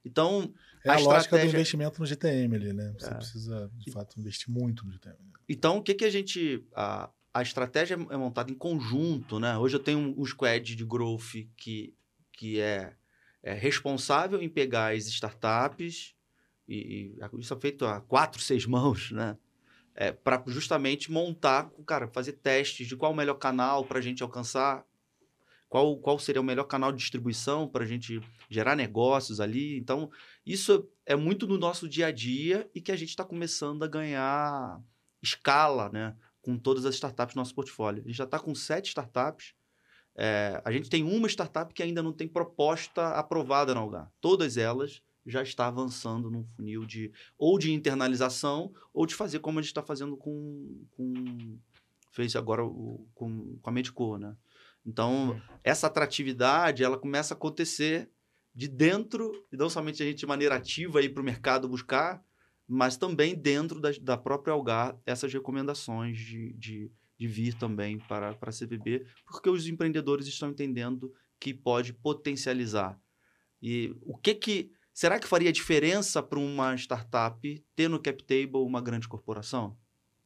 Então, 0.04 0.52
é 0.84 0.90
a, 0.90 0.94
a 0.94 0.96
lógica 0.96 1.18
estratégia... 1.18 1.50
do 1.50 1.54
investimento 1.54 2.00
no 2.00 2.06
GTM 2.06 2.56
ali, 2.56 2.72
né? 2.72 2.94
Você 2.98 3.14
precisa, 3.14 3.70
de 3.76 3.90
fato, 3.90 4.18
investir 4.18 4.50
muito 4.50 4.84
no 4.84 4.92
GTM. 4.92 5.16
Então, 5.48 5.78
o 5.78 5.82
que, 5.82 5.94
que 5.94 6.04
a 6.04 6.10
gente. 6.10 6.64
A, 6.74 7.10
a 7.32 7.42
estratégia 7.42 7.94
é 7.94 8.16
montada 8.16 8.50
em 8.50 8.54
conjunto, 8.54 9.38
né? 9.38 9.56
Hoje 9.56 9.76
eu 9.76 9.80
tenho 9.80 10.14
um 10.18 10.24
squad 10.24 10.74
de 10.74 10.84
growth 10.84 11.46
que, 11.56 11.94
que 12.32 12.58
é, 12.60 12.94
é 13.42 13.52
responsável 13.52 14.42
em 14.42 14.48
pegar 14.48 14.94
as 14.94 15.06
startups, 15.06 16.14
e, 16.68 17.16
e, 17.16 17.40
isso 17.40 17.54
é 17.54 17.60
feito 17.60 17.84
a 17.86 18.00
quatro, 18.00 18.40
seis 18.40 18.66
mãos, 18.66 19.10
né? 19.10 19.36
É, 19.94 20.12
para 20.12 20.42
justamente 20.46 21.10
montar, 21.10 21.70
cara, 21.84 22.06
fazer 22.06 22.34
testes 22.34 22.86
de 22.86 22.96
qual 22.96 23.12
o 23.12 23.16
melhor 23.16 23.34
canal 23.34 23.84
para 23.84 23.98
a 23.98 24.02
gente 24.02 24.22
alcançar, 24.22 24.84
qual, 25.68 25.96
qual 25.98 26.18
seria 26.20 26.40
o 26.40 26.44
melhor 26.44 26.64
canal 26.64 26.92
de 26.92 26.98
distribuição 26.98 27.66
para 27.66 27.82
a 27.82 27.86
gente 27.86 28.20
gerar 28.48 28.76
negócios 28.76 29.40
ali. 29.40 29.76
Então, 29.76 30.08
isso 30.46 30.88
é 31.04 31.16
muito 31.16 31.48
no 31.48 31.58
nosso 31.58 31.88
dia 31.88 32.06
a 32.06 32.12
dia 32.12 32.70
e 32.72 32.80
que 32.80 32.92
a 32.92 32.96
gente 32.96 33.08
está 33.08 33.24
começando 33.24 33.82
a 33.82 33.88
ganhar 33.88 34.80
escala, 35.20 35.88
né? 35.88 36.14
com 36.48 36.56
todas 36.56 36.86
as 36.86 36.94
startups 36.94 37.34
do 37.34 37.38
nosso 37.38 37.54
portfólio. 37.54 38.02
A 38.02 38.06
gente 38.06 38.16
já 38.16 38.24
está 38.24 38.38
com 38.38 38.54
sete 38.54 38.86
startups. 38.86 39.54
É, 40.16 40.62
a 40.64 40.72
gente 40.72 40.88
tem 40.88 41.04
uma 41.04 41.28
startup 41.28 41.72
que 41.74 41.82
ainda 41.82 42.02
não 42.02 42.12
tem 42.12 42.26
proposta 42.26 43.08
aprovada 43.08 43.74
na 43.74 43.80
Algar. 43.80 44.10
Todas 44.18 44.56
elas 44.56 45.02
já 45.28 45.42
está 45.42 45.66
avançando 45.66 46.30
num 46.30 46.44
funil 46.44 46.84
de 46.84 47.12
ou 47.36 47.58
de 47.58 47.72
internalização 47.72 48.72
ou 48.92 49.06
de 49.06 49.14
fazer 49.14 49.40
como 49.40 49.58
a 49.58 49.62
gente 49.62 49.70
está 49.70 49.82
fazendo 49.82 50.16
com, 50.16 50.84
com 50.90 51.58
fez 52.12 52.34
agora 52.34 52.64
o, 52.64 53.06
com, 53.14 53.56
com 53.58 53.70
a 53.70 53.72
Medico, 53.72 54.16
né? 54.16 54.34
Então, 54.84 55.40
essa 55.62 55.86
atratividade, 55.86 56.82
ela 56.82 56.96
começa 56.96 57.34
a 57.34 57.36
acontecer 57.36 58.10
de 58.54 58.66
dentro, 58.66 59.30
e 59.52 59.56
não 59.56 59.68
somente 59.68 60.02
a 60.02 60.06
gente 60.06 60.18
de 60.18 60.26
maneira 60.26 60.56
ativa 60.56 61.02
ir 61.02 61.10
para 61.10 61.20
o 61.20 61.24
mercado 61.24 61.68
buscar, 61.68 62.24
mas 62.66 62.96
também 62.96 63.34
dentro 63.34 63.80
da, 63.80 63.90
da 64.00 64.16
própria 64.16 64.52
Algar, 64.52 64.98
essas 65.06 65.32
recomendações 65.32 66.18
de, 66.18 66.52
de, 66.54 66.90
de 67.18 67.26
vir 67.26 67.54
também 67.54 67.98
para, 67.98 68.34
para 68.34 68.50
a 68.50 68.52
CVB, 68.52 69.06
porque 69.26 69.48
os 69.48 69.66
empreendedores 69.66 70.26
estão 70.26 70.50
entendendo 70.50 71.12
que 71.38 71.54
pode 71.54 71.92
potencializar. 71.92 72.98
E 73.62 73.94
o 74.02 74.16
que 74.16 74.34
que. 74.34 74.72
Será 74.98 75.16
que 75.16 75.28
faria 75.28 75.52
diferença 75.52 76.20
para 76.20 76.40
uma 76.40 76.74
startup 76.74 77.64
ter 77.76 77.86
no 77.86 78.02
cap 78.02 78.20
table 78.24 78.66
uma 78.66 78.80
grande 78.80 79.06
corporação? 79.06 79.76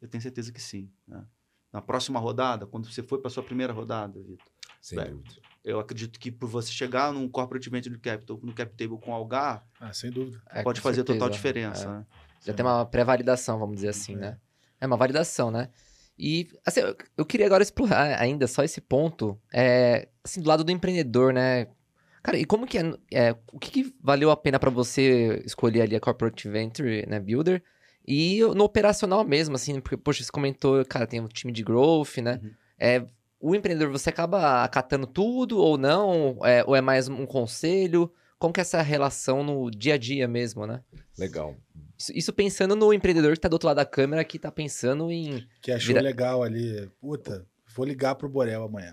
Eu 0.00 0.08
tenho 0.08 0.22
certeza 0.22 0.50
que 0.50 0.62
sim. 0.62 0.90
Né? 1.06 1.22
Na 1.70 1.82
próxima 1.82 2.18
rodada, 2.18 2.66
quando 2.66 2.90
você 2.90 3.02
foi 3.02 3.20
para 3.20 3.28
sua 3.28 3.42
primeira 3.42 3.70
rodada, 3.70 4.18
Vitor. 4.22 4.50
Sem 4.80 4.98
é, 4.98 5.04
dúvida. 5.04 5.34
Eu 5.62 5.78
acredito 5.78 6.18
que 6.18 6.32
por 6.32 6.48
você 6.48 6.72
chegar 6.72 7.12
num 7.12 7.28
corporate 7.28 7.68
venture 7.68 7.98
capital, 7.98 8.40
no 8.42 8.54
cap 8.54 8.74
table 8.74 8.98
com 8.98 9.12
Algar, 9.12 9.62
ah, 9.78 9.92
sem 9.92 10.10
dúvida. 10.10 10.42
pode 10.64 10.80
é, 10.80 10.82
fazer 10.82 10.96
certeza. 10.96 11.18
total 11.18 11.28
diferença. 11.28 11.84
É. 11.84 11.88
Né? 11.88 12.06
Já 12.40 12.54
tem 12.54 12.64
uma 12.64 12.86
pré-validação, 12.86 13.58
vamos 13.58 13.74
dizer 13.74 13.90
assim, 13.90 14.14
é. 14.14 14.16
né? 14.16 14.40
É 14.80 14.86
uma 14.86 14.96
validação, 14.96 15.50
né? 15.50 15.68
E, 16.18 16.48
assim, 16.64 16.80
eu, 16.80 16.96
eu 17.18 17.26
queria 17.26 17.44
agora 17.44 17.62
explorar 17.62 18.18
ainda 18.18 18.46
só 18.46 18.64
esse 18.64 18.80
ponto, 18.80 19.38
é, 19.52 20.08
assim, 20.24 20.40
do 20.40 20.48
lado 20.48 20.64
do 20.64 20.72
empreendedor, 20.72 21.34
né? 21.34 21.66
Cara, 22.22 22.38
e 22.38 22.44
como 22.44 22.66
que 22.66 22.78
é, 22.78 22.92
é 23.10 23.36
o 23.52 23.58
que, 23.58 23.70
que 23.70 23.94
valeu 24.00 24.30
a 24.30 24.36
pena 24.36 24.58
para 24.58 24.70
você 24.70 25.42
escolher 25.44 25.82
ali 25.82 25.96
a 25.96 26.00
Corporate 26.00 26.48
Venture, 26.48 27.04
né, 27.08 27.18
Builder? 27.18 27.62
E 28.06 28.40
no 28.54 28.64
operacional 28.64 29.24
mesmo, 29.24 29.56
assim, 29.56 29.80
porque, 29.80 29.96
poxa, 29.96 30.22
você 30.22 30.30
comentou, 30.30 30.84
cara, 30.84 31.06
tem 31.06 31.20
um 31.20 31.28
time 31.28 31.52
de 31.52 31.62
growth, 31.62 32.18
né? 32.18 32.40
Uhum. 32.42 32.50
É, 32.78 33.06
o 33.40 33.54
empreendedor, 33.54 33.90
você 33.90 34.10
acaba 34.10 34.62
acatando 34.62 35.06
tudo 35.06 35.58
ou 35.58 35.76
não? 35.76 36.38
É, 36.44 36.64
ou 36.64 36.76
é 36.76 36.80
mais 36.80 37.08
um 37.08 37.26
conselho? 37.26 38.12
Como 38.38 38.52
que 38.52 38.60
é 38.60 38.62
essa 38.62 38.82
relação 38.82 39.42
no 39.42 39.70
dia 39.70 39.94
a 39.94 39.98
dia 39.98 40.26
mesmo, 40.26 40.66
né? 40.66 40.82
Legal. 41.18 41.56
Isso 42.12 42.32
pensando 42.32 42.74
no 42.74 42.92
empreendedor 42.92 43.32
que 43.32 43.38
está 43.38 43.48
do 43.48 43.54
outro 43.54 43.68
lado 43.68 43.76
da 43.76 43.84
câmera, 43.84 44.24
que 44.24 44.36
está 44.36 44.50
pensando 44.50 45.10
em. 45.10 45.46
Que 45.60 45.70
achou 45.70 45.88
virar... 45.88 46.00
legal 46.00 46.42
ali. 46.42 46.90
Puta, 47.00 47.46
Vou 47.74 47.86
ligar 47.86 48.14
pro 48.14 48.28
Borel 48.28 48.64
amanhã. 48.64 48.92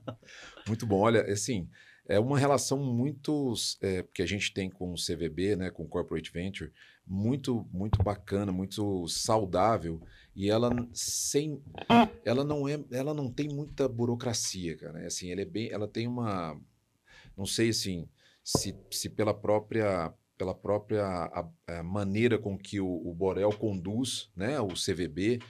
Muito 0.66 0.86
bom. 0.86 1.00
Olha, 1.00 1.22
assim, 1.30 1.68
é 2.08 2.18
uma 2.18 2.38
relação 2.38 2.78
muito 2.78 3.54
é, 3.80 4.04
que 4.14 4.22
a 4.22 4.26
gente 4.26 4.52
tem 4.52 4.70
com 4.70 4.92
o 4.92 4.96
CVB, 4.96 5.56
né, 5.56 5.70
com 5.70 5.84
o 5.84 5.88
Corporate 5.88 6.32
Venture, 6.32 6.72
muito 7.06 7.66
muito 7.72 8.02
bacana, 8.02 8.50
muito 8.50 9.06
saudável 9.08 10.00
e 10.34 10.50
ela 10.50 10.70
sem 10.92 11.62
ela 12.24 12.44
não 12.44 12.68
é 12.68 12.82
ela 12.90 13.14
não 13.14 13.30
tem 13.30 13.48
muita 13.48 13.88
burocracia, 13.88 14.76
cara. 14.76 15.02
É 15.02 15.06
assim, 15.06 15.30
ela 15.30 15.40
é 15.40 15.44
bem, 15.44 15.70
ela 15.70 15.86
tem 15.86 16.06
uma 16.06 16.60
não 17.36 17.46
sei 17.46 17.70
assim, 17.70 18.08
se, 18.42 18.76
se 18.90 19.08
pela 19.08 19.34
própria 19.34 20.12
pela 20.36 20.54
própria 20.54 21.04
a, 21.04 21.48
a 21.66 21.82
maneira 21.82 22.38
com 22.38 22.58
que 22.58 22.80
o, 22.80 22.86
o 22.86 23.14
Borel 23.14 23.50
conduz, 23.52 24.30
né, 24.36 24.60
o 24.60 24.68
CVB, 24.68 25.40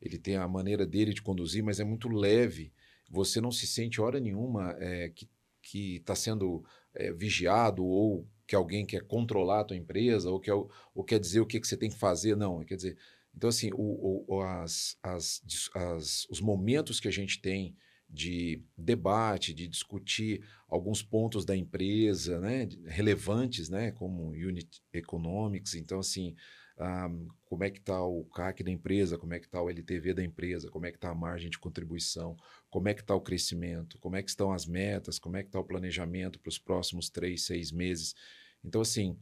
ele 0.00 0.18
tem 0.18 0.36
a 0.36 0.46
maneira 0.46 0.86
dele 0.86 1.12
de 1.12 1.22
conduzir, 1.22 1.62
mas 1.62 1.80
é 1.80 1.84
muito 1.84 2.08
leve. 2.08 2.72
Você 3.10 3.40
não 3.40 3.50
se 3.50 3.66
sente 3.66 4.00
hora 4.00 4.20
nenhuma 4.20 4.76
é, 4.78 5.08
que 5.08 5.28
que 5.70 5.96
está 5.96 6.14
sendo 6.14 6.64
é, 6.94 7.12
vigiado 7.12 7.84
ou 7.84 8.26
que 8.46 8.54
alguém 8.54 8.86
quer 8.86 9.02
controlar 9.02 9.60
a 9.60 9.64
tua 9.64 9.76
empresa 9.76 10.30
ou, 10.30 10.38
quer, 10.38 10.54
ou 10.54 11.04
quer 11.04 11.18
dizer 11.18 11.40
o 11.40 11.46
que, 11.46 11.58
que 11.60 11.66
você 11.66 11.76
tem 11.76 11.90
que 11.90 11.98
fazer. 11.98 12.36
Não, 12.36 12.64
quer 12.64 12.76
dizer... 12.76 12.96
Então, 13.34 13.50
assim, 13.50 13.70
o, 13.74 14.24
o, 14.26 14.40
as, 14.40 14.96
as, 15.02 15.42
as, 15.74 16.26
os 16.30 16.40
momentos 16.40 16.98
que 16.98 17.08
a 17.08 17.10
gente 17.10 17.38
tem 17.38 17.76
de 18.08 18.62
debate, 18.78 19.52
de 19.52 19.68
discutir 19.68 20.42
alguns 20.68 21.02
pontos 21.02 21.44
da 21.44 21.54
empresa, 21.54 22.40
né, 22.40 22.66
relevantes, 22.86 23.68
né, 23.68 23.90
como 23.90 24.30
unit 24.30 24.80
economics. 24.90 25.74
Então, 25.74 25.98
assim, 25.98 26.34
um, 26.78 27.28
como 27.46 27.64
é 27.64 27.70
que 27.70 27.78
está 27.78 28.02
o 28.02 28.24
CAC 28.24 28.62
da 28.62 28.70
empresa, 28.70 29.16
como 29.16 29.32
é 29.32 29.38
que 29.38 29.46
está 29.46 29.62
o 29.62 29.70
LTV 29.70 30.14
da 30.14 30.22
empresa, 30.22 30.70
como 30.70 30.86
é 30.86 30.90
que 30.90 30.98
está 30.98 31.10
a 31.10 31.14
margem 31.14 31.48
de 31.48 31.58
contribuição, 31.58 32.36
como 32.68 32.88
é 32.88 32.94
que 32.94 33.00
está 33.00 33.14
o 33.14 33.20
crescimento, 33.20 33.98
como 33.98 34.16
é 34.16 34.22
que 34.22 34.28
estão 34.28 34.52
as 34.52 34.66
metas, 34.66 35.18
como 35.18 35.36
é 35.36 35.42
que 35.42 35.48
está 35.48 35.58
o 35.58 35.64
planejamento 35.64 36.38
para 36.38 36.50
os 36.50 36.58
próximos 36.58 37.08
três, 37.08 37.46
seis 37.46 37.72
meses. 37.72 38.14
Então, 38.62 38.80
assim, 38.80 39.18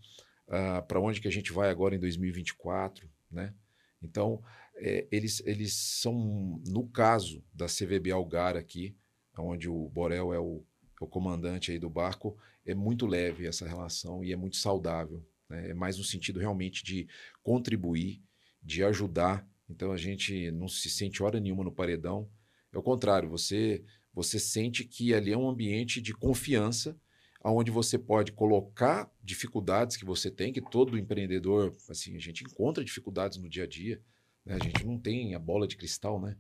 uh, 0.49 0.85
para 0.87 1.01
onde 1.01 1.21
que 1.21 1.29
a 1.29 1.33
gente 1.33 1.53
vai 1.53 1.71
agora 1.71 1.95
em 1.95 2.01
2024, 2.01 3.09
né? 3.31 3.55
Então, 4.03 4.43
é, 4.77 5.07
eles, 5.11 5.43
eles 5.47 5.75
são, 5.75 6.61
no 6.67 6.87
caso 6.89 7.43
da 7.55 7.67
CVB 7.67 8.11
Algar 8.11 8.57
aqui, 8.57 8.97
onde 9.39 9.69
o 9.69 9.89
Borel 9.89 10.33
é 10.33 10.39
o, 10.39 10.65
é 11.01 11.05
o 11.05 11.07
comandante 11.07 11.73
aí 11.73 11.79
do 11.79 11.89
barco, 11.89 12.37
é 12.67 12.75
muito 12.75 13.07
leve 13.07 13.47
essa 13.47 13.67
relação 13.67 14.25
e 14.25 14.33
é 14.33 14.37
muito 14.37 14.57
saudável. 14.57 15.25
Né? 15.55 15.71
É 15.71 15.75
mais 15.75 15.99
no 15.99 16.05
sentido 16.05 16.41
realmente 16.41 16.83
de 16.83 17.09
contribuir, 17.43 18.23
de 18.63 18.83
ajudar. 18.85 19.47
Então 19.69 19.93
a 19.93 19.97
gente 19.97 20.51
não 20.51 20.69
se 20.69 20.91
sente 20.91 21.23
hora 21.23 21.41
nenhuma 21.41 21.65
no 21.65 21.73
paredão. 21.73 22.29
É 22.73 22.79
o 22.79 22.83
contrário, 22.83 23.29
você 23.29 23.85
você 24.15 24.39
sente 24.39 24.85
que 24.85 25.13
ali 25.13 25.33
é 25.33 25.37
um 25.37 25.49
ambiente 25.49 26.01
de 26.01 26.15
confiança, 26.15 26.97
onde 27.43 27.71
você 27.71 27.99
pode 27.99 28.31
colocar 28.31 29.13
dificuldades 29.23 29.97
que 29.97 30.05
você 30.05 30.31
tem, 30.31 30.53
que 30.53 30.61
todo 30.61 30.97
empreendedor, 30.97 31.77
assim, 31.91 32.17
a 32.17 32.21
gente 32.21 32.45
encontra 32.45 32.85
dificuldades 32.85 33.37
no 33.39 33.49
dia 33.49 33.65
a 33.65 33.67
dia. 33.67 34.01
Né? 34.47 34.55
A 34.55 34.65
gente 34.65 34.87
não 34.87 34.99
tem 34.99 35.35
a 35.35 35.39
bola 35.39 35.67
de 35.67 35.77
cristal, 35.77 36.21
né? 36.21 36.37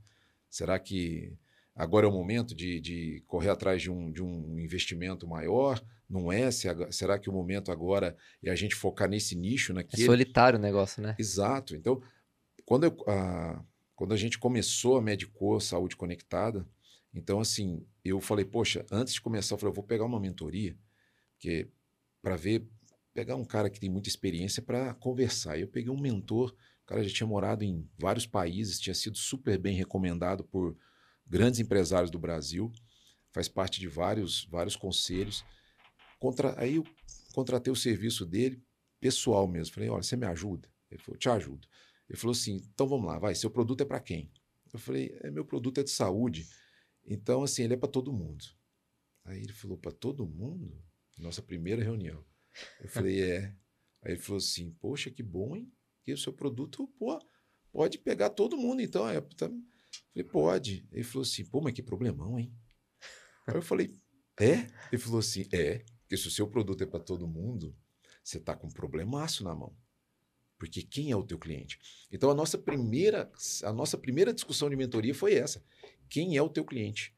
Será 0.48 0.78
que 0.78 1.32
agora 1.74 2.06
é 2.06 2.08
o 2.08 2.12
momento 2.12 2.54
de, 2.54 2.80
de 2.80 3.22
correr 3.26 3.50
atrás 3.50 3.82
de 3.82 3.90
um, 3.90 4.12
de 4.12 4.22
um 4.22 4.58
investimento 4.58 5.26
maior? 5.26 5.84
Não 6.09 6.30
é? 6.30 6.50
Será 6.50 7.18
que 7.18 7.30
o 7.30 7.32
momento 7.32 7.72
agora 7.72 8.16
é 8.42 8.50
a 8.50 8.55
gente 8.55 8.74
focar 8.74 9.09
nesse 9.09 9.34
nicho, 9.34 9.72
naquele? 9.72 10.02
É 10.02 10.07
solitário 10.07 10.59
o 10.59 10.62
negócio, 10.62 11.02
né? 11.02 11.16
Exato. 11.18 11.74
Então, 11.74 12.02
quando, 12.64 12.84
eu, 12.84 12.96
a, 13.07 13.62
quando 13.94 14.12
a 14.12 14.16
gente 14.16 14.38
começou 14.38 14.96
a 14.98 15.02
Medicor 15.02 15.61
Saúde 15.61 15.96
Conectada, 15.96 16.66
então, 17.14 17.40
assim, 17.40 17.86
eu 18.05 18.20
falei, 18.20 18.44
poxa, 18.44 18.84
antes 18.90 19.14
de 19.14 19.20
começar, 19.20 19.55
eu 19.55 19.59
falei, 19.59 19.70
eu 19.70 19.74
vou 19.74 19.84
pegar 19.84 20.05
uma 20.05 20.20
mentoria, 20.20 20.76
que 21.38 21.68
para 22.20 22.36
ver, 22.36 22.66
pegar 23.12 23.36
um 23.36 23.44
cara 23.44 23.70
que 23.70 23.78
tem 23.78 23.88
muita 23.88 24.09
experiência 24.09 24.62
para 24.62 24.92
conversar. 24.94 25.59
Eu 25.59 25.68
peguei 25.68 25.90
um 25.90 26.00
mentor, 26.00 26.55
o 26.82 26.86
cara 26.86 27.05
já 27.05 27.14
tinha 27.14 27.26
morado 27.26 27.62
em 27.62 27.88
vários 27.98 28.26
países, 28.26 28.80
tinha 28.80 28.94
sido 28.94 29.16
super 29.16 29.59
bem 29.59 29.76
recomendado 29.76 30.42
por 30.42 30.76
grandes 31.26 31.61
empresários 31.61 32.11
do 32.11 32.18
Brasil, 32.18 32.72
faz 33.30 33.48
parte 33.48 33.78
de 33.78 33.86
vários, 33.86 34.46
vários 34.50 34.74
conselhos. 34.74 35.44
Contra, 36.18 36.58
aí 36.60 36.76
eu 36.76 36.84
contratei 37.32 37.72
o 37.72 37.76
serviço 37.76 38.24
dele, 38.24 38.62
pessoal 39.00 39.46
mesmo. 39.46 39.74
Falei, 39.74 39.88
olha, 39.88 40.02
você 40.02 40.16
me 40.16 40.26
ajuda? 40.26 40.68
Ele 40.90 41.02
falou, 41.02 41.18
te 41.18 41.28
ajudo. 41.28 41.68
Ele 42.08 42.18
falou 42.18 42.32
assim, 42.32 42.56
então 42.72 42.86
vamos 42.86 43.06
lá, 43.06 43.18
vai, 43.18 43.34
seu 43.34 43.50
produto 43.50 43.80
é 43.82 43.84
para 43.84 44.00
quem? 44.00 44.30
Eu 44.72 44.78
falei, 44.78 45.16
é, 45.22 45.30
meu 45.30 45.44
produto 45.44 45.78
é 45.80 45.84
de 45.84 45.90
saúde. 45.90 46.48
Então, 47.06 47.42
assim, 47.42 47.62
ele 47.62 47.74
é 47.74 47.76
para 47.76 47.88
todo 47.88 48.12
mundo. 48.12 48.44
Aí 49.24 49.40
ele 49.40 49.52
falou, 49.52 49.78
para 49.78 49.92
todo 49.92 50.26
mundo? 50.26 50.82
Nossa 51.18 51.40
primeira 51.42 51.82
reunião. 51.82 52.24
Eu 52.80 52.88
falei, 52.88 53.22
é. 53.22 53.56
Aí 54.02 54.12
ele 54.12 54.20
falou 54.20 54.38
assim, 54.38 54.72
poxa, 54.80 55.10
que 55.10 55.22
bom, 55.22 55.56
hein? 55.56 55.72
Que 56.02 56.12
o 56.12 56.18
seu 56.18 56.32
produto, 56.32 56.88
pô, 56.98 57.18
pode 57.72 57.98
pegar 57.98 58.30
todo 58.30 58.56
mundo, 58.56 58.82
então. 58.82 59.08
É, 59.08 59.20
tá... 59.20 59.48
Falei, 59.48 60.28
pode. 60.30 60.88
Ele 60.90 61.04
falou 61.04 61.22
assim, 61.22 61.44
pô, 61.44 61.60
mas 61.60 61.72
que 61.72 61.82
problemão, 61.82 62.38
hein? 62.38 62.52
Aí 63.46 63.54
eu 63.54 63.62
falei, 63.62 63.92
é? 64.40 64.66
Ele 64.90 65.00
falou 65.00 65.20
assim, 65.20 65.46
é. 65.52 65.84
Porque 66.05 66.16
se 66.16 66.28
o 66.28 66.30
seu 66.30 66.46
produto 66.46 66.82
é 66.82 66.86
para 66.86 67.00
todo 67.00 67.26
mundo, 67.26 67.74
você 68.22 68.38
está 68.38 68.55
com 68.55 68.66
um 68.66 68.70
problemaço 68.70 69.42
na 69.42 69.55
mão. 69.55 69.74
Porque 70.59 70.82
quem 70.82 71.11
é 71.11 71.16
o 71.16 71.24
teu 71.24 71.38
cliente? 71.38 71.78
Então 72.11 72.30
a 72.30 72.34
nossa 72.34 72.57
primeira 72.57 73.30
a 73.64 73.72
nossa 73.72 73.98
primeira 73.98 74.32
discussão 74.32 74.70
de 74.70 74.76
mentoria 74.76 75.14
foi 75.14 75.34
essa. 75.34 75.62
Quem 76.09 76.36
é 76.36 76.42
o 76.42 76.48
teu 76.48 76.64
cliente? 76.64 77.14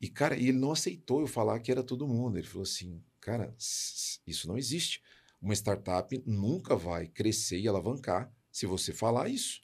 E 0.00 0.08
cara, 0.08 0.36
ele 0.36 0.52
não 0.52 0.72
aceitou 0.72 1.20
eu 1.20 1.26
falar 1.26 1.60
que 1.60 1.70
era 1.70 1.82
todo 1.82 2.08
mundo. 2.08 2.36
Ele 2.38 2.46
falou 2.46 2.62
assim: 2.62 3.02
"Cara, 3.20 3.54
isso 3.58 4.48
não 4.48 4.58
existe. 4.58 5.02
Uma 5.40 5.54
startup 5.54 6.20
nunca 6.26 6.74
vai 6.76 7.06
crescer 7.06 7.60
e 7.60 7.68
alavancar 7.68 8.32
se 8.50 8.66
você 8.66 8.92
falar 8.92 9.28
isso". 9.28 9.60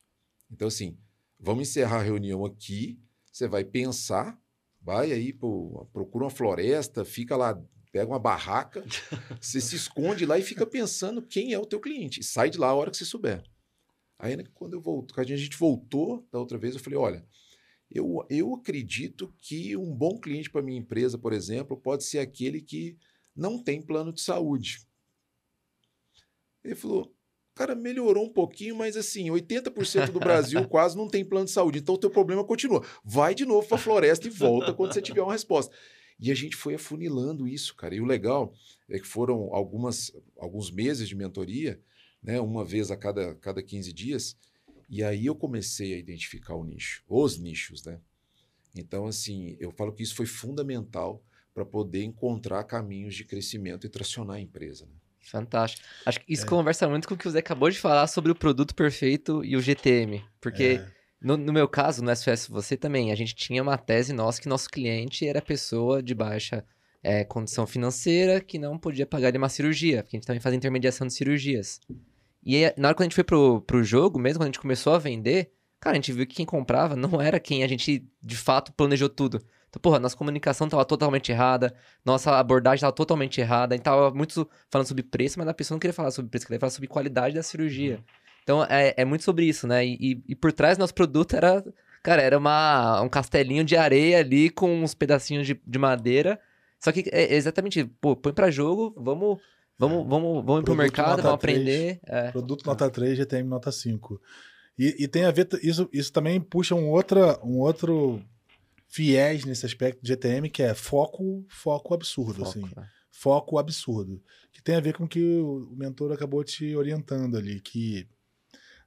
Então 0.50 0.68
assim, 0.68 0.96
vamos 1.38 1.68
encerrar 1.68 1.98
a 1.98 2.02
reunião 2.02 2.44
aqui, 2.44 2.98
você 3.30 3.48
vai 3.48 3.64
pensar, 3.64 4.40
vai 4.80 5.12
aí, 5.12 5.32
procura 5.32 6.24
uma 6.24 6.30
floresta, 6.30 7.04
fica 7.04 7.36
lá 7.36 7.60
pega 7.94 8.10
uma 8.10 8.18
barraca, 8.18 8.82
você 9.40 9.60
se 9.60 9.76
esconde 9.76 10.26
lá 10.26 10.36
e 10.36 10.42
fica 10.42 10.66
pensando 10.66 11.22
quem 11.22 11.52
é 11.52 11.58
o 11.60 11.64
teu 11.64 11.78
cliente. 11.78 12.18
E 12.18 12.24
sai 12.24 12.50
de 12.50 12.58
lá 12.58 12.66
a 12.66 12.74
hora 12.74 12.90
que 12.90 12.96
você 12.96 13.04
souber. 13.04 13.44
Aí, 14.18 14.36
né, 14.36 14.44
quando 14.52 14.72
eu 14.72 14.80
volto, 14.80 15.14
a 15.16 15.22
gente 15.22 15.56
voltou 15.56 16.26
da 16.32 16.40
outra 16.40 16.58
vez, 16.58 16.74
eu 16.74 16.80
falei: 16.80 16.98
olha, 16.98 17.24
eu, 17.88 18.26
eu 18.28 18.52
acredito 18.52 19.32
que 19.38 19.76
um 19.76 19.94
bom 19.94 20.18
cliente 20.18 20.50
para 20.50 20.60
minha 20.60 20.80
empresa, 20.80 21.16
por 21.16 21.32
exemplo, 21.32 21.76
pode 21.76 22.02
ser 22.02 22.18
aquele 22.18 22.60
que 22.60 22.98
não 23.34 23.62
tem 23.62 23.80
plano 23.80 24.12
de 24.12 24.22
saúde. 24.22 24.84
Ele 26.64 26.74
falou: 26.74 27.14
cara, 27.54 27.76
melhorou 27.76 28.24
um 28.24 28.32
pouquinho, 28.32 28.74
mas 28.74 28.96
assim, 28.96 29.30
80% 29.30 30.10
do 30.10 30.18
Brasil 30.18 30.66
quase 30.68 30.96
não 30.96 31.06
tem 31.06 31.24
plano 31.24 31.46
de 31.46 31.52
saúde. 31.52 31.78
Então 31.78 31.94
o 31.94 31.98
teu 31.98 32.10
problema 32.10 32.42
continua. 32.42 32.84
Vai 33.04 33.36
de 33.36 33.44
novo 33.44 33.68
para 33.68 33.76
a 33.76 33.80
floresta 33.80 34.26
e 34.26 34.30
volta 34.30 34.74
quando 34.74 34.92
você 34.92 35.00
tiver 35.00 35.22
uma 35.22 35.32
resposta. 35.32 35.72
E 36.18 36.30
a 36.30 36.34
gente 36.34 36.56
foi 36.56 36.74
afunilando 36.74 37.46
isso, 37.46 37.74
cara. 37.74 37.94
E 37.94 38.00
o 38.00 38.04
legal 38.04 38.54
é 38.88 38.98
que 38.98 39.06
foram 39.06 39.52
algumas, 39.52 40.12
alguns 40.38 40.70
meses 40.70 41.08
de 41.08 41.14
mentoria, 41.14 41.80
né? 42.22 42.40
uma 42.40 42.64
vez 42.64 42.90
a 42.90 42.96
cada, 42.96 43.34
cada 43.36 43.62
15 43.62 43.92
dias. 43.92 44.36
E 44.88 45.02
aí 45.02 45.26
eu 45.26 45.34
comecei 45.34 45.94
a 45.94 45.98
identificar 45.98 46.54
o 46.54 46.64
nicho, 46.64 47.02
os 47.08 47.38
nichos, 47.38 47.84
né? 47.84 47.98
Então, 48.76 49.06
assim, 49.06 49.56
eu 49.60 49.70
falo 49.70 49.92
que 49.92 50.02
isso 50.02 50.16
foi 50.16 50.26
fundamental 50.26 51.22
para 51.54 51.64
poder 51.64 52.02
encontrar 52.02 52.64
caminhos 52.64 53.14
de 53.14 53.24
crescimento 53.24 53.86
e 53.86 53.88
tracionar 53.88 54.36
a 54.36 54.40
empresa. 54.40 54.84
Né? 54.86 54.92
Fantástico. 55.20 55.86
Acho 56.04 56.20
que 56.20 56.32
isso 56.32 56.44
é. 56.44 56.48
conversa 56.48 56.88
muito 56.88 57.06
com 57.06 57.14
o 57.14 57.16
que 57.16 57.30
você 57.30 57.38
acabou 57.38 57.70
de 57.70 57.78
falar 57.78 58.06
sobre 58.08 58.32
o 58.32 58.34
produto 58.34 58.74
perfeito 58.74 59.44
e 59.44 59.56
o 59.56 59.60
GTM. 59.60 60.24
Porque 60.40 60.80
é. 60.80 60.92
No, 61.24 61.38
no, 61.38 61.54
meu 61.54 61.66
caso, 61.66 62.04
no 62.04 62.14
SOS 62.14 62.46
Você 62.48 62.76
também, 62.76 63.10
a 63.10 63.14
gente 63.14 63.34
tinha 63.34 63.62
uma 63.62 63.78
tese 63.78 64.12
nossa 64.12 64.38
que 64.38 64.46
nosso 64.46 64.68
cliente 64.68 65.26
era 65.26 65.40
pessoa 65.40 66.02
de 66.02 66.14
baixa 66.14 66.62
é, 67.02 67.24
condição 67.24 67.66
financeira 67.66 68.42
que 68.42 68.58
não 68.58 68.78
podia 68.78 69.06
pagar 69.06 69.34
uma 69.34 69.48
cirurgia, 69.48 70.02
porque 70.02 70.16
a 70.16 70.18
gente 70.18 70.26
também 70.26 70.40
faz 70.40 70.54
intermediação 70.54 71.06
de 71.06 71.14
cirurgias. 71.14 71.80
E 72.44 72.62
aí, 72.62 72.74
na 72.76 72.88
hora 72.88 72.94
que 72.94 73.02
a 73.02 73.06
gente 73.06 73.14
foi 73.14 73.24
pro, 73.24 73.62
pro 73.62 73.82
jogo, 73.82 74.18
mesmo 74.18 74.38
quando 74.38 74.44
a 74.44 74.48
gente 74.48 74.60
começou 74.60 74.92
a 74.92 74.98
vender, 74.98 75.50
cara, 75.80 75.94
a 75.94 75.96
gente 75.96 76.12
viu 76.12 76.26
que 76.26 76.34
quem 76.34 76.44
comprava 76.44 76.94
não 76.94 77.18
era 77.18 77.40
quem 77.40 77.64
a 77.64 77.68
gente 77.68 78.06
de 78.22 78.36
fato 78.36 78.70
planejou 78.74 79.08
tudo. 79.08 79.40
Então, 79.70 79.80
porra, 79.80 79.98
nossa 79.98 80.16
comunicação 80.16 80.68
tava 80.68 80.84
totalmente 80.84 81.32
errada, 81.32 81.74
nossa 82.04 82.38
abordagem 82.38 82.82
tava 82.82 82.92
totalmente 82.92 83.40
errada, 83.40 83.74
a 83.74 83.76
gente 83.76 83.84
tava 83.84 84.10
muito 84.10 84.46
falando 84.70 84.86
sobre 84.86 85.02
preço, 85.02 85.38
mas 85.38 85.48
a 85.48 85.54
pessoa 85.54 85.74
não 85.74 85.80
queria 85.80 85.94
falar 85.94 86.10
sobre 86.10 86.30
preço, 86.30 86.46
queria 86.46 86.60
falar 86.60 86.70
sobre 86.70 86.86
qualidade 86.86 87.34
da 87.34 87.42
cirurgia. 87.42 87.96
Uhum. 87.96 88.23
Então 88.44 88.62
é, 88.64 88.94
é 88.96 89.04
muito 89.04 89.24
sobre 89.24 89.46
isso, 89.46 89.66
né? 89.66 89.84
E, 89.84 90.22
e, 90.28 90.34
por 90.36 90.52
trás 90.52 90.76
do 90.76 90.82
nosso 90.82 90.94
produto 90.94 91.34
era, 91.34 91.64
cara, 92.02 92.22
era 92.22 92.38
uma, 92.38 93.00
um 93.00 93.08
castelinho 93.08 93.64
de 93.64 93.74
areia 93.74 94.18
ali 94.20 94.50
com 94.50 94.82
uns 94.82 94.94
pedacinhos 94.94 95.46
de, 95.46 95.58
de 95.66 95.78
madeira. 95.78 96.38
Só 96.78 96.92
que 96.92 97.08
é 97.10 97.34
exatamente, 97.34 97.84
pô, 97.84 98.14
põe 98.14 98.34
para 98.34 98.50
jogo, 98.50 98.94
vamos, 98.98 99.40
vamos, 99.78 100.06
vamos, 100.06 100.44
vamos 100.44 100.60
ir 100.60 100.64
pro 100.64 100.74
mercado, 100.76 101.22
vamos 101.22 101.40
3, 101.40 101.56
aprender. 101.56 102.00
É. 102.06 102.30
Produto 102.30 102.66
nota 102.66 102.90
3, 102.90 103.16
GTM 103.16 103.48
nota 103.48 103.72
5. 103.72 104.20
E, 104.78 105.04
e, 105.04 105.08
tem 105.08 105.24
a 105.24 105.30
ver, 105.30 105.48
isso, 105.62 105.88
isso 105.90 106.12
também 106.12 106.38
puxa 106.38 106.74
um, 106.74 106.90
outra, 106.90 107.40
um 107.42 107.60
outro 107.60 108.20
fiéis 108.86 109.46
nesse 109.46 109.64
aspecto 109.64 110.02
de 110.02 110.08
GTM, 110.08 110.50
que 110.50 110.62
é 110.62 110.74
foco, 110.74 111.46
foco 111.48 111.94
absurdo, 111.94 112.44
Foco, 112.44 112.50
assim. 112.50 112.74
né? 112.76 112.88
Foco 113.10 113.58
absurdo. 113.58 114.22
Que 114.52 114.62
tem 114.62 114.74
a 114.76 114.80
ver 114.80 114.94
com 114.94 115.04
o 115.04 115.08
que 115.08 115.38
o 115.38 115.68
o 115.72 115.76
mentor 115.76 116.12
acabou 116.12 116.44
te 116.44 116.76
orientando 116.76 117.38
ali, 117.38 117.60
que 117.60 118.06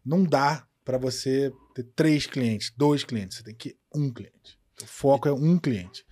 não 0.06 0.24
dá 0.24 0.68
para 0.84 0.98
você 0.98 1.52
ter 1.76 1.84
três 1.96 2.26
clientes, 2.26 2.72
dois 2.76 3.04
clientes, 3.04 3.38
você 3.38 3.44
tem 3.44 3.56
que 3.56 3.78
um 3.94 4.12
cliente. 4.12 4.58
O 4.82 4.86
foco 4.86 5.28
é 5.28 5.34
um 5.34 5.58
cliente. 5.58 6.06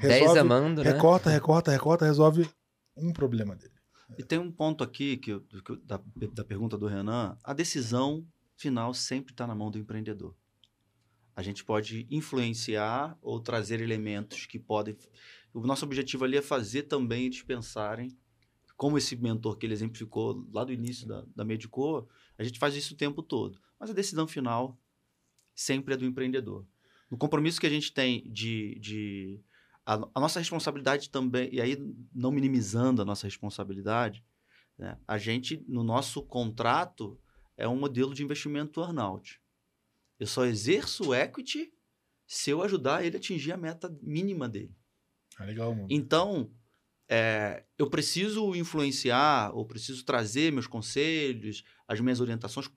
Dez 0.00 0.36
amando, 0.36 0.82
né? 0.82 0.90
recorta, 0.90 1.28
recorta, 1.28 1.70
recorta, 1.70 2.04
resolve 2.04 2.48
um 2.96 3.12
problema 3.12 3.54
dele. 3.54 3.72
E 4.18 4.22
tem 4.22 4.38
um 4.38 4.50
ponto 4.50 4.82
aqui 4.82 5.16
que, 5.16 5.38
que 5.40 5.76
da, 5.84 6.00
da 6.32 6.44
pergunta 6.44 6.76
do 6.76 6.86
Renan: 6.86 7.36
a 7.42 7.52
decisão 7.52 8.26
final 8.56 8.94
sempre 8.94 9.32
está 9.32 9.46
na 9.46 9.54
mão 9.54 9.70
do 9.70 9.78
empreendedor. 9.78 10.34
A 11.34 11.42
gente 11.42 11.64
pode 11.64 12.06
influenciar 12.10 13.16
ou 13.22 13.40
trazer 13.40 13.80
elementos 13.80 14.46
que 14.46 14.58
podem. 14.58 14.96
O 15.52 15.66
nosso 15.66 15.84
objetivo 15.84 16.24
ali 16.24 16.36
é 16.36 16.42
fazer 16.42 16.84
também 16.84 17.26
eles 17.26 17.42
pensarem, 17.42 18.16
como 18.76 18.98
esse 18.98 19.16
mentor 19.16 19.56
que 19.56 19.66
ele 19.66 19.72
exemplificou 19.72 20.46
lá 20.52 20.64
do 20.64 20.72
início 20.72 21.06
da, 21.06 21.24
da 21.34 21.44
Medico, 21.44 22.08
a 22.38 22.44
gente 22.44 22.58
faz 22.58 22.74
isso 22.74 22.94
o 22.94 22.96
tempo 22.96 23.22
todo. 23.22 23.60
Mas 23.78 23.90
a 23.90 23.94
decisão 23.94 24.26
final 24.26 24.78
sempre 25.54 25.94
é 25.94 25.96
do 25.96 26.04
empreendedor. 26.04 26.66
No 27.10 27.18
compromisso 27.18 27.60
que 27.60 27.66
a 27.66 27.70
gente 27.70 27.92
tem 27.92 28.22
de. 28.30 28.78
de 28.80 29.40
a, 29.84 29.94
a 30.14 30.20
nossa 30.20 30.38
responsabilidade 30.38 31.10
também, 31.10 31.48
e 31.52 31.60
aí 31.60 31.76
não 32.14 32.30
minimizando 32.30 33.02
a 33.02 33.04
nossa 33.04 33.26
responsabilidade, 33.26 34.24
né, 34.78 34.96
a 35.06 35.18
gente, 35.18 35.62
no 35.68 35.82
nosso 35.82 36.22
contrato, 36.22 37.20
é 37.56 37.68
um 37.68 37.78
modelo 37.78 38.14
de 38.14 38.22
investimento 38.22 38.80
earnout. 38.80 39.40
Eu 40.18 40.26
só 40.26 40.44
exerço 40.44 41.12
equity 41.12 41.72
se 42.26 42.50
eu 42.50 42.62
ajudar 42.62 43.04
ele 43.04 43.16
a 43.16 43.18
atingir 43.18 43.52
a 43.52 43.56
meta 43.56 43.94
mínima 44.00 44.48
dele. 44.48 44.74
É 45.38 45.44
legal, 45.44 45.74
mano. 45.74 45.88
Então, 45.90 46.50
é, 47.14 47.62
eu 47.78 47.90
preciso 47.90 48.54
influenciar 48.54 49.54
ou 49.54 49.66
preciso 49.66 50.02
trazer 50.02 50.50
meus 50.50 50.66
conselhos, 50.66 51.62
as 51.86 52.00
minhas 52.00 52.20
orientações 52.20 52.70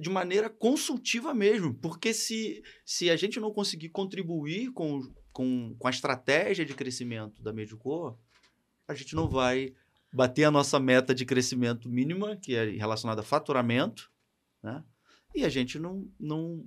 de 0.00 0.08
maneira 0.08 0.48
consultiva 0.48 1.34
mesmo. 1.34 1.74
Porque 1.74 2.14
se, 2.14 2.62
se 2.82 3.10
a 3.10 3.16
gente 3.16 3.38
não 3.38 3.52
conseguir 3.52 3.90
contribuir 3.90 4.72
com, 4.72 5.02
com, 5.30 5.76
com 5.78 5.86
a 5.86 5.90
estratégia 5.90 6.64
de 6.64 6.72
crescimento 6.72 7.42
da 7.42 7.52
Medicor, 7.52 8.18
a 8.86 8.94
gente 8.94 9.14
não 9.14 9.28
vai 9.28 9.74
bater 10.10 10.44
a 10.44 10.50
nossa 10.50 10.80
meta 10.80 11.14
de 11.14 11.26
crescimento 11.26 11.90
mínima, 11.90 12.38
que 12.38 12.54
é 12.54 12.64
relacionada 12.70 13.20
a 13.20 13.24
faturamento, 13.24 14.10
né? 14.62 14.82
e 15.34 15.44
a 15.44 15.50
gente 15.50 15.78
não, 15.78 16.10
não, 16.18 16.64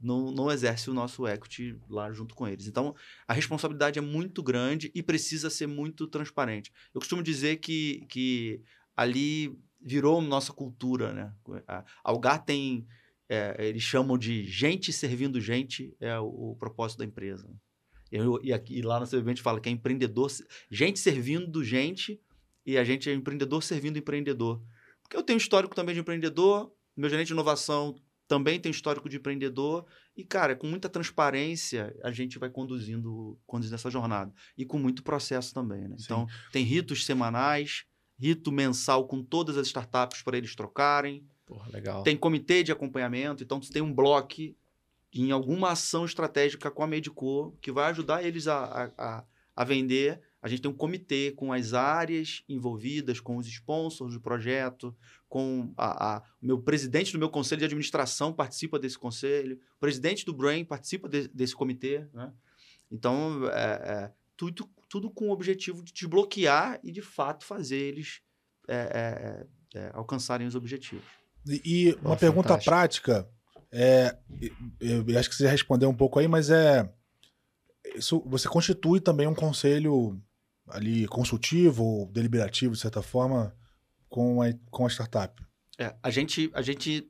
não, 0.00 0.30
não 0.30 0.50
exerce 0.50 0.88
o 0.88 0.94
nosso 0.94 1.26
equity 1.26 1.76
lá 1.88 2.12
junto 2.12 2.34
com 2.34 2.46
eles. 2.46 2.66
Então, 2.66 2.94
a 3.26 3.32
responsabilidade 3.32 3.98
é 3.98 4.02
muito 4.02 4.42
grande 4.42 4.90
e 4.94 5.02
precisa 5.02 5.50
ser 5.50 5.66
muito 5.66 6.06
transparente. 6.06 6.72
Eu 6.94 7.00
costumo 7.00 7.22
dizer 7.22 7.56
que, 7.56 8.06
que 8.08 8.62
ali 8.96 9.58
virou 9.80 10.20
nossa 10.20 10.52
cultura, 10.52 11.12
né? 11.12 11.32
A 11.66 11.84
Algar 12.04 12.44
tem, 12.44 12.86
é, 13.28 13.56
eles 13.58 13.82
chamam 13.82 14.16
de 14.16 14.44
gente 14.44 14.92
servindo 14.92 15.40
gente, 15.40 15.94
é 16.00 16.18
o, 16.18 16.52
o 16.52 16.56
propósito 16.56 16.98
da 16.98 17.04
empresa. 17.04 17.48
Eu, 18.10 18.40
e, 18.42 18.52
aqui, 18.52 18.78
e 18.78 18.82
lá 18.82 19.00
na 19.00 19.06
CBB 19.06 19.30
a 19.30 19.34
gente 19.34 19.42
fala 19.42 19.60
que 19.60 19.68
é 19.68 19.72
empreendedor, 19.72 20.30
gente 20.70 20.98
servindo 20.98 21.62
gente 21.62 22.20
e 22.64 22.78
a 22.78 22.84
gente 22.84 23.10
é 23.10 23.12
empreendedor 23.12 23.62
servindo 23.62 23.98
empreendedor. 23.98 24.62
Porque 25.02 25.16
eu 25.16 25.22
tenho 25.22 25.36
histórico 25.36 25.74
também 25.74 25.94
de 25.94 26.00
empreendedor, 26.00 26.72
meu 26.96 27.10
gerente 27.10 27.28
de 27.28 27.32
inovação 27.32 27.94
também 28.28 28.60
tem 28.60 28.70
histórico 28.70 29.08
de 29.08 29.16
empreendedor 29.16 29.86
e, 30.14 30.22
cara, 30.22 30.54
com 30.54 30.66
muita 30.66 30.88
transparência, 30.88 31.96
a 32.04 32.12
gente 32.12 32.38
vai 32.38 32.50
conduzindo, 32.50 33.38
conduzindo 33.46 33.74
essa 33.74 33.90
jornada. 33.90 34.32
E 34.56 34.66
com 34.66 34.78
muito 34.78 35.02
processo 35.02 35.54
também, 35.54 35.88
né? 35.88 35.96
Sim. 35.96 36.04
Então, 36.04 36.26
tem 36.52 36.62
ritos 36.62 37.06
semanais, 37.06 37.86
rito 38.18 38.52
mensal 38.52 39.08
com 39.08 39.22
todas 39.22 39.56
as 39.56 39.68
startups 39.68 40.22
para 40.22 40.36
eles 40.36 40.54
trocarem. 40.54 41.26
Porra, 41.46 41.70
legal. 41.70 42.02
Tem 42.02 42.16
comitê 42.16 42.62
de 42.62 42.70
acompanhamento, 42.70 43.42
então 43.42 43.60
você 43.62 43.72
tem 43.72 43.80
um 43.80 43.92
bloco 43.92 44.42
em 45.12 45.30
alguma 45.30 45.70
ação 45.70 46.04
estratégica 46.04 46.70
com 46.70 46.82
a 46.82 46.86
Medico 46.86 47.56
que 47.62 47.72
vai 47.72 47.90
ajudar 47.90 48.22
eles 48.22 48.46
a, 48.46 48.64
a, 48.64 48.92
a, 48.98 49.24
a 49.56 49.64
vender. 49.64 50.20
A 50.42 50.48
gente 50.48 50.60
tem 50.62 50.70
um 50.70 50.74
comitê 50.74 51.32
com 51.32 51.52
as 51.52 51.72
áreas 51.72 52.44
envolvidas, 52.48 53.18
com 53.18 53.38
os 53.38 53.46
sponsors 53.46 54.12
do 54.12 54.20
projeto, 54.20 54.94
com 55.28 55.72
a, 55.76 56.16
a- 56.16 56.22
o 56.42 56.46
meu 56.46 56.58
presidente 56.60 57.12
do 57.12 57.18
meu 57.18 57.28
conselho 57.28 57.58
de 57.58 57.64
administração 57.66 58.32
participa 58.32 58.78
desse 58.78 58.98
conselho, 58.98 59.56
o 59.76 59.80
presidente 59.80 60.24
do 60.24 60.32
Brain 60.32 60.64
participa 60.64 61.08
de- 61.08 61.28
desse 61.28 61.54
comitê. 61.54 62.06
Né? 62.14 62.32
Então, 62.90 63.46
é, 63.50 63.54
é, 63.54 64.12
tudo, 64.36 64.68
tudo 64.88 65.10
com 65.10 65.28
o 65.28 65.32
objetivo 65.32 65.82
de 65.82 65.92
desbloquear 65.92 66.80
e, 66.82 66.90
de 66.90 67.02
fato, 67.02 67.44
fazer 67.44 67.76
eles 67.76 68.20
é, 68.66 69.46
é, 69.74 69.78
é, 69.78 69.90
alcançarem 69.94 70.46
os 70.46 70.54
objetivos. 70.54 71.04
E, 71.46 71.60
e 71.64 71.92
uma 72.02 72.14
Pô, 72.14 72.16
pergunta 72.20 72.48
fantástico. 72.48 72.70
prática, 72.70 73.28
é, 73.70 74.16
eu, 74.80 75.04
eu 75.08 75.18
acho 75.18 75.28
que 75.28 75.34
você 75.36 75.44
já 75.44 75.50
respondeu 75.50 75.88
um 75.90 75.94
pouco 75.94 76.18
aí, 76.18 76.26
mas 76.28 76.48
é 76.50 76.90
isso, 77.94 78.22
você 78.26 78.48
constitui 78.48 79.00
também 79.00 79.26
um 79.26 79.34
conselho 79.34 80.20
ali 80.68 81.06
consultivo 81.06 81.82
ou 81.84 82.06
deliberativo, 82.06 82.74
de 82.74 82.80
certa 82.80 83.00
forma, 83.02 83.54
com 84.08 84.42
a, 84.42 84.52
com 84.70 84.86
a 84.86 84.88
startup. 84.90 85.42
É, 85.78 85.94
a 86.02 86.10
gente, 86.10 86.50
a 86.54 86.62
gente, 86.62 87.08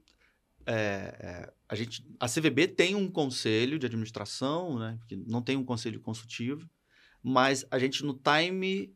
é, 0.67 0.73
é, 0.75 1.53
a 1.69 1.75
gente, 1.75 2.05
a 2.21 2.27
CVB 2.27 2.69
tem 2.69 2.95
um 2.95 3.11
conselho 3.11 3.79
de 3.79 3.87
administração, 3.87 4.79
né? 4.79 4.99
Que 5.07 5.17
não 5.17 5.41
tem 5.41 5.57
um 5.57 5.65
conselho 5.65 6.01
consultivo, 6.01 6.69
mas 7.23 7.65
a 7.71 7.79
gente 7.79 8.05
no 8.05 8.15
time 8.15 8.95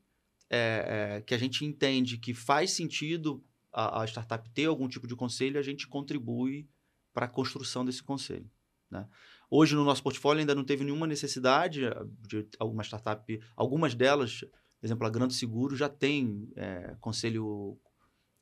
é, 0.51 1.17
é, 1.17 1.21
que 1.23 1.35
a 1.35 1.39
gente 1.39 1.65
entende 1.65 2.19
que 2.19 2.35
faz 2.35 2.73
sentido 2.73 3.43
a, 3.73 4.03
a 4.03 4.07
startup 4.07 4.49
ter 4.51 4.67
algum 4.67 4.87
tipo 4.87 5.07
de 5.07 5.17
conselho, 5.17 5.59
a 5.59 5.63
gente 5.63 5.89
contribui 5.89 6.69
para 7.15 7.27
a 7.27 7.29
construção 7.29 7.85
desse 7.85 8.03
conselho. 8.03 8.51
Né? 8.91 9.09
Hoje 9.51 9.75
no 9.75 9.85
nosso 9.85 10.03
portfólio 10.03 10.41
ainda 10.41 10.55
não 10.55 10.65
teve 10.65 10.85
nenhuma 10.85 11.07
necessidade 11.07 11.85
eh, 11.85 12.05
de 12.27 12.47
alguma 12.59 12.83
startup, 12.83 13.41
algumas 13.57 13.95
delas, 13.95 14.41
por 14.41 14.87
exemplo, 14.87 15.07
a 15.07 15.11
Grande 15.11 15.35
Seguro 15.35 15.75
já 15.77 15.89
tem 15.89 16.51
é, 16.57 16.97
conselho 17.01 17.79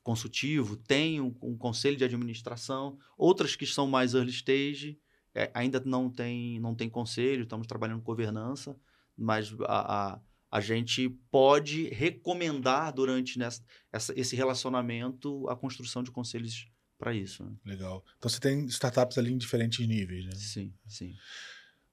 consultivo, 0.03 0.77
tem 0.77 1.21
um, 1.21 1.35
um 1.43 1.57
conselho 1.57 1.97
de 1.97 2.05
administração, 2.05 2.99
outras 3.17 3.55
que 3.55 3.67
são 3.67 3.87
mais 3.87 4.15
early 4.15 4.31
stage 4.31 4.99
é, 5.35 5.51
ainda 5.55 5.81
não 5.85 6.11
tem, 6.11 6.59
não 6.61 6.75
tem 6.75 6.89
conselho, 6.89 7.45
estamos 7.45 7.67
trabalhando 7.67 7.99
com 8.01 8.05
governança, 8.05 8.77
mas 9.17 9.55
a, 9.61 10.15
a, 10.15 10.21
a 10.51 10.61
gente 10.61 11.09
pode 11.31 11.89
recomendar 11.89 12.93
durante 12.93 13.39
nessa, 13.39 13.63
essa, 13.93 14.19
esse 14.19 14.35
relacionamento 14.35 15.49
a 15.49 15.57
construção 15.57 16.03
de 16.03 16.11
conselhos 16.11 16.69
para 16.99 17.15
isso. 17.15 17.45
Né? 17.45 17.53
Legal. 17.65 18.05
Então 18.19 18.29
você 18.29 18.41
tem 18.41 18.65
startups 18.67 19.19
ali 19.19 19.33
em 19.33 19.39
diferentes 19.39 19.87
níveis, 19.87 20.25
né? 20.25 20.33
Sim, 20.35 20.75
sim. 20.87 21.15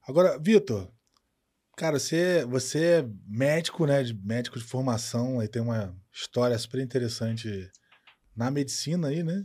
Agora, 0.06 0.38
Vitor, 0.38 0.90
cara, 1.76 1.98
você, 1.98 2.44
você 2.44 2.84
é 2.84 3.08
médico, 3.26 3.86
né? 3.86 4.02
De 4.02 4.14
médico 4.14 4.58
de 4.58 4.64
formação, 4.64 5.38
aí 5.38 5.48
tem 5.48 5.62
uma 5.62 5.96
história 6.12 6.58
super 6.58 6.80
interessante 6.80 7.70
na 8.38 8.52
medicina 8.52 9.08
aí, 9.08 9.24
né? 9.24 9.44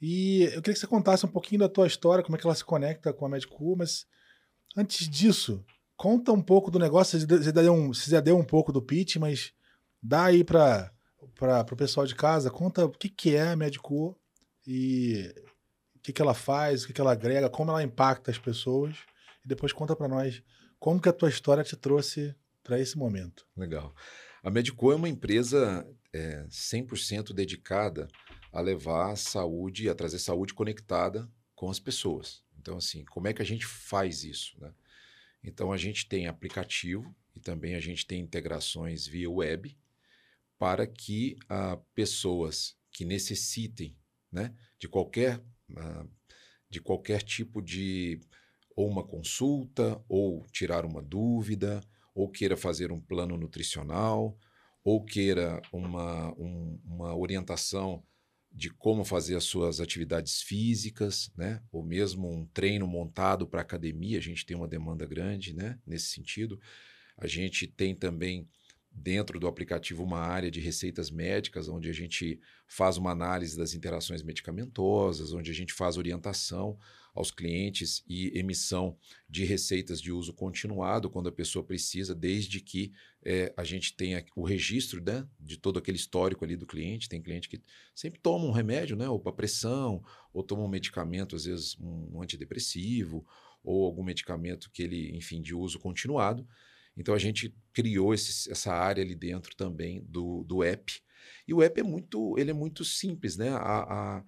E 0.00 0.44
eu 0.44 0.62
queria 0.62 0.74
que 0.74 0.78
você 0.78 0.86
contasse 0.86 1.26
um 1.26 1.28
pouquinho 1.28 1.58
da 1.58 1.68
tua 1.68 1.88
história, 1.88 2.22
como 2.22 2.36
é 2.36 2.40
que 2.40 2.46
ela 2.46 2.54
se 2.54 2.64
conecta 2.64 3.12
com 3.12 3.26
a 3.26 3.28
Medicu, 3.28 3.76
mas 3.76 4.06
antes 4.76 5.08
disso, 5.08 5.62
conta 5.96 6.32
um 6.32 6.40
pouco 6.40 6.70
do 6.70 6.78
negócio. 6.78 7.18
Você 7.18 7.42
já 7.42 7.50
deu 7.50 7.74
um, 7.74 7.92
você 7.92 8.08
já 8.08 8.20
deu 8.20 8.38
um 8.38 8.44
pouco 8.44 8.72
do 8.72 8.80
pitch, 8.80 9.16
mas 9.16 9.52
dá 10.00 10.26
aí 10.26 10.44
para 10.44 10.92
o 11.70 11.76
pessoal 11.76 12.06
de 12.06 12.14
casa, 12.14 12.50
conta 12.50 12.84
o 12.86 12.90
que, 12.90 13.08
que 13.08 13.34
é 13.34 13.48
a 13.48 13.56
Medicu 13.56 14.16
e 14.64 15.34
o 15.96 15.98
que, 15.98 16.12
que 16.12 16.22
ela 16.22 16.32
faz, 16.32 16.84
o 16.84 16.86
que, 16.86 16.92
que 16.92 17.00
ela 17.00 17.12
agrega, 17.12 17.50
como 17.50 17.72
ela 17.72 17.82
impacta 17.82 18.30
as 18.30 18.38
pessoas. 18.38 18.96
E 19.44 19.48
depois 19.48 19.72
conta 19.72 19.96
para 19.96 20.06
nós 20.06 20.40
como 20.78 21.00
que 21.00 21.08
a 21.08 21.12
tua 21.12 21.28
história 21.28 21.64
te 21.64 21.76
trouxe 21.76 22.34
para 22.62 22.78
esse 22.78 22.96
momento. 22.96 23.44
Legal. 23.56 23.92
A 24.42 24.50
Medico 24.50 24.92
é 24.92 24.94
uma 24.94 25.08
empresa 25.08 25.84
é, 26.12 26.44
100% 26.48 27.32
dedicada 27.32 28.08
a 28.52 28.60
levar 28.60 29.16
saúde, 29.16 29.88
a 29.88 29.94
trazer 29.94 30.18
saúde 30.18 30.54
conectada 30.54 31.30
com 31.54 31.70
as 31.70 31.78
pessoas. 31.78 32.42
Então, 32.58 32.76
assim, 32.76 33.04
como 33.04 33.28
é 33.28 33.32
que 33.32 33.42
a 33.42 33.44
gente 33.44 33.66
faz 33.66 34.24
isso? 34.24 34.60
Né? 34.60 34.72
Então, 35.42 35.72
a 35.72 35.76
gente 35.76 36.08
tem 36.08 36.26
aplicativo 36.26 37.14
e 37.34 37.40
também 37.40 37.74
a 37.74 37.80
gente 37.80 38.06
tem 38.06 38.20
integrações 38.20 39.06
via 39.06 39.30
web 39.30 39.76
para 40.58 40.86
que 40.86 41.36
ah, 41.48 41.78
pessoas 41.94 42.76
que 42.90 43.04
necessitem 43.04 43.96
né, 44.30 44.54
de 44.78 44.88
qualquer 44.88 45.42
ah, 45.76 46.06
de 46.68 46.80
qualquer 46.80 47.22
tipo 47.22 47.60
de 47.60 48.20
ou 48.76 48.88
uma 48.88 49.04
consulta 49.04 50.00
ou 50.08 50.46
tirar 50.52 50.84
uma 50.84 51.02
dúvida 51.02 51.80
ou 52.14 52.30
queira 52.30 52.56
fazer 52.56 52.92
um 52.92 53.00
plano 53.00 53.36
nutricional 53.36 54.38
ou 54.84 55.04
queira 55.04 55.60
uma, 55.72 56.32
um- 56.38 56.80
uma 56.84 57.16
orientação 57.16 58.02
de 58.52 58.68
como 58.70 59.04
fazer 59.04 59.36
as 59.36 59.44
suas 59.44 59.80
atividades 59.80 60.42
físicas, 60.42 61.30
né? 61.36 61.62
Ou 61.70 61.84
mesmo 61.84 62.28
um 62.28 62.46
treino 62.46 62.86
montado 62.86 63.46
para 63.46 63.60
academia, 63.60 64.18
a 64.18 64.22
gente 64.22 64.44
tem 64.44 64.56
uma 64.56 64.66
demanda 64.66 65.06
grande, 65.06 65.54
né? 65.54 65.78
Nesse 65.86 66.06
sentido, 66.06 66.60
a 67.16 67.26
gente 67.26 67.66
tem 67.66 67.94
também 67.94 68.48
dentro 68.90 69.38
do 69.38 69.46
aplicativo 69.46 70.02
uma 70.02 70.18
área 70.18 70.50
de 70.50 70.58
receitas 70.60 71.10
médicas, 71.10 71.68
onde 71.68 71.88
a 71.88 71.92
gente 71.92 72.40
faz 72.66 72.96
uma 72.96 73.12
análise 73.12 73.56
das 73.56 73.72
interações 73.74 74.22
medicamentosas, 74.22 75.32
onde 75.32 75.50
a 75.50 75.54
gente 75.54 75.72
faz 75.72 75.96
orientação 75.96 76.76
aos 77.14 77.30
clientes 77.30 78.02
e 78.08 78.36
emissão 78.38 78.96
de 79.28 79.44
receitas 79.44 80.00
de 80.00 80.12
uso 80.12 80.32
continuado 80.32 81.10
quando 81.10 81.28
a 81.28 81.32
pessoa 81.32 81.64
precisa, 81.64 82.14
desde 82.14 82.60
que 82.60 82.92
é, 83.24 83.52
a 83.56 83.64
gente 83.64 83.94
tenha 83.94 84.24
o 84.34 84.44
registro 84.44 85.02
né, 85.02 85.26
de 85.38 85.58
todo 85.58 85.78
aquele 85.78 85.96
histórico 85.96 86.44
ali 86.44 86.56
do 86.56 86.66
cliente. 86.66 87.08
Tem 87.08 87.22
cliente 87.22 87.48
que 87.48 87.60
sempre 87.94 88.20
toma 88.20 88.44
um 88.44 88.52
remédio, 88.52 88.96
né, 88.96 89.08
ou 89.08 89.18
para 89.18 89.32
pressão, 89.32 90.02
ou 90.32 90.42
toma 90.42 90.62
um 90.62 90.68
medicamento, 90.68 91.36
às 91.36 91.44
vezes 91.44 91.76
um 91.78 92.22
antidepressivo, 92.22 93.26
ou 93.62 93.84
algum 93.84 94.02
medicamento 94.02 94.70
que 94.70 94.82
ele, 94.82 95.14
enfim, 95.16 95.40
de 95.42 95.54
uso 95.54 95.78
continuado. 95.78 96.46
Então 96.96 97.14
a 97.14 97.18
gente 97.18 97.54
criou 97.72 98.12
esse, 98.12 98.50
essa 98.50 98.72
área 98.72 99.02
ali 99.02 99.14
dentro 99.14 99.54
também 99.56 100.02
do, 100.08 100.44
do 100.44 100.62
app. 100.62 101.00
E 101.46 101.54
o 101.54 101.62
app 101.62 101.80
é 101.80 101.82
muito, 101.82 102.38
ele 102.38 102.50
é 102.50 102.54
muito 102.54 102.84
simples, 102.84 103.36
né? 103.36 103.50
A, 103.50 103.56
a, 103.56 104.24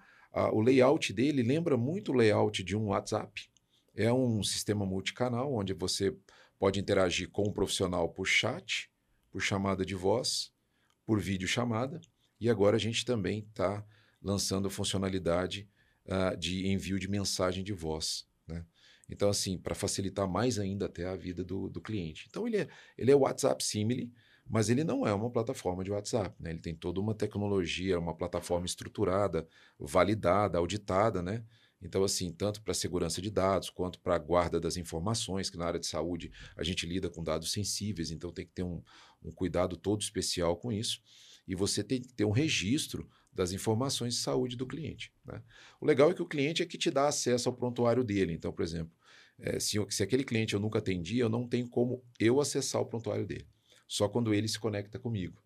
o 0.52 0.60
layout 0.60 1.12
dele 1.12 1.42
lembra 1.42 1.76
muito 1.76 2.12
o 2.12 2.14
layout 2.14 2.62
de 2.62 2.76
um 2.76 2.86
WhatsApp. 2.86 3.50
É 3.94 4.12
um 4.12 4.42
sistema 4.42 4.86
multicanal 4.86 5.52
onde 5.52 5.74
você 5.74 6.16
pode 6.58 6.80
interagir 6.80 7.28
com 7.30 7.42
o 7.42 7.52
profissional 7.52 8.08
por 8.08 8.26
chat, 8.26 8.90
por 9.30 9.40
chamada 9.40 9.84
de 9.84 9.94
voz, 9.94 10.52
por 11.04 11.20
vídeo 11.20 11.48
chamada. 11.48 12.00
E 12.40 12.48
agora 12.48 12.76
a 12.76 12.80
gente 12.80 13.04
também 13.04 13.40
está 13.40 13.84
lançando 14.22 14.68
a 14.68 14.70
funcionalidade 14.70 15.68
uh, 16.06 16.36
de 16.36 16.66
envio 16.68 16.98
de 16.98 17.08
mensagem 17.08 17.62
de 17.64 17.72
voz. 17.72 18.26
Né? 18.46 18.64
Então, 19.08 19.28
assim, 19.28 19.58
para 19.58 19.74
facilitar 19.74 20.28
mais 20.28 20.58
ainda 20.58 20.86
até 20.86 21.06
a 21.06 21.16
vida 21.16 21.44
do, 21.44 21.68
do 21.68 21.80
cliente. 21.80 22.26
Então, 22.30 22.46
ele 22.46 22.58
é, 22.58 22.68
ele 22.96 23.10
é 23.10 23.14
WhatsApp 23.14 23.62
Simile, 23.62 24.12
mas 24.48 24.68
ele 24.68 24.84
não 24.84 25.06
é 25.06 25.12
uma 25.12 25.30
plataforma 25.30 25.84
de 25.84 25.90
WhatsApp. 25.90 26.34
Né? 26.40 26.50
Ele 26.50 26.60
tem 26.60 26.74
toda 26.74 27.00
uma 27.00 27.14
tecnologia, 27.14 27.98
uma 27.98 28.14
plataforma 28.14 28.66
estruturada, 28.66 29.46
validada, 29.78 30.58
auditada, 30.58 31.22
né? 31.22 31.44
Então, 31.80 32.04
assim, 32.04 32.32
tanto 32.32 32.62
para 32.62 32.72
segurança 32.72 33.20
de 33.20 33.28
dados 33.28 33.68
quanto 33.68 33.98
para 33.98 34.14
a 34.14 34.18
guarda 34.18 34.60
das 34.60 34.76
informações, 34.76 35.50
que 35.50 35.56
na 35.56 35.66
área 35.66 35.80
de 35.80 35.86
saúde 35.86 36.30
a 36.56 36.62
gente 36.62 36.86
lida 36.86 37.10
com 37.10 37.24
dados 37.24 37.50
sensíveis, 37.50 38.12
então 38.12 38.30
tem 38.30 38.46
que 38.46 38.52
ter 38.52 38.62
um, 38.62 38.80
um 39.20 39.32
cuidado 39.32 39.76
todo 39.76 40.00
especial 40.00 40.56
com 40.56 40.72
isso. 40.72 41.02
E 41.46 41.56
você 41.56 41.82
tem 41.82 42.00
que 42.00 42.12
ter 42.12 42.24
um 42.24 42.30
registro 42.30 43.08
das 43.32 43.50
informações 43.50 44.14
de 44.14 44.20
saúde 44.20 44.56
do 44.56 44.66
cliente. 44.66 45.12
Né? 45.24 45.42
O 45.80 45.86
legal 45.86 46.10
é 46.10 46.14
que 46.14 46.22
o 46.22 46.28
cliente 46.28 46.62
é 46.62 46.66
que 46.66 46.78
te 46.78 46.90
dá 46.90 47.08
acesso 47.08 47.48
ao 47.48 47.54
prontuário 47.54 48.04
dele. 48.04 48.32
Então, 48.32 48.52
por 48.52 48.62
exemplo, 48.62 48.92
é, 49.38 49.58
se, 49.58 49.78
se 49.88 50.02
aquele 50.02 50.22
cliente 50.22 50.54
eu 50.54 50.60
nunca 50.60 50.78
atendi, 50.78 51.18
eu 51.18 51.28
não 51.28 51.48
tenho 51.48 51.68
como 51.68 52.04
eu 52.20 52.40
acessar 52.40 52.80
o 52.80 52.86
prontuário 52.86 53.26
dele. 53.26 53.46
Só 53.92 54.08
quando 54.08 54.32
ele 54.32 54.48
se 54.48 54.58
conecta 54.58 54.98
comigo. 54.98 55.42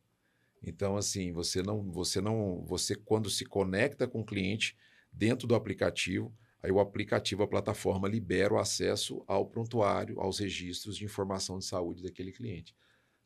Então, 0.62 0.96
assim, 0.96 1.32
você 1.32 1.64
não, 1.64 1.90
você 1.90 2.20
não, 2.20 2.64
você 2.64 2.94
quando 2.94 3.28
se 3.28 3.44
conecta 3.44 4.06
com 4.06 4.20
o 4.20 4.24
cliente 4.24 4.76
dentro 5.12 5.48
do 5.48 5.56
aplicativo, 5.56 6.32
aí 6.62 6.70
o 6.70 6.78
aplicativo, 6.78 7.42
a 7.42 7.48
plataforma 7.48 8.06
libera 8.06 8.54
o 8.54 8.58
acesso 8.58 9.20
ao 9.26 9.46
prontuário, 9.46 10.20
aos 10.20 10.38
registros 10.38 10.96
de 10.96 11.04
informação 11.04 11.58
de 11.58 11.64
saúde 11.64 12.04
daquele 12.04 12.30
cliente. 12.30 12.72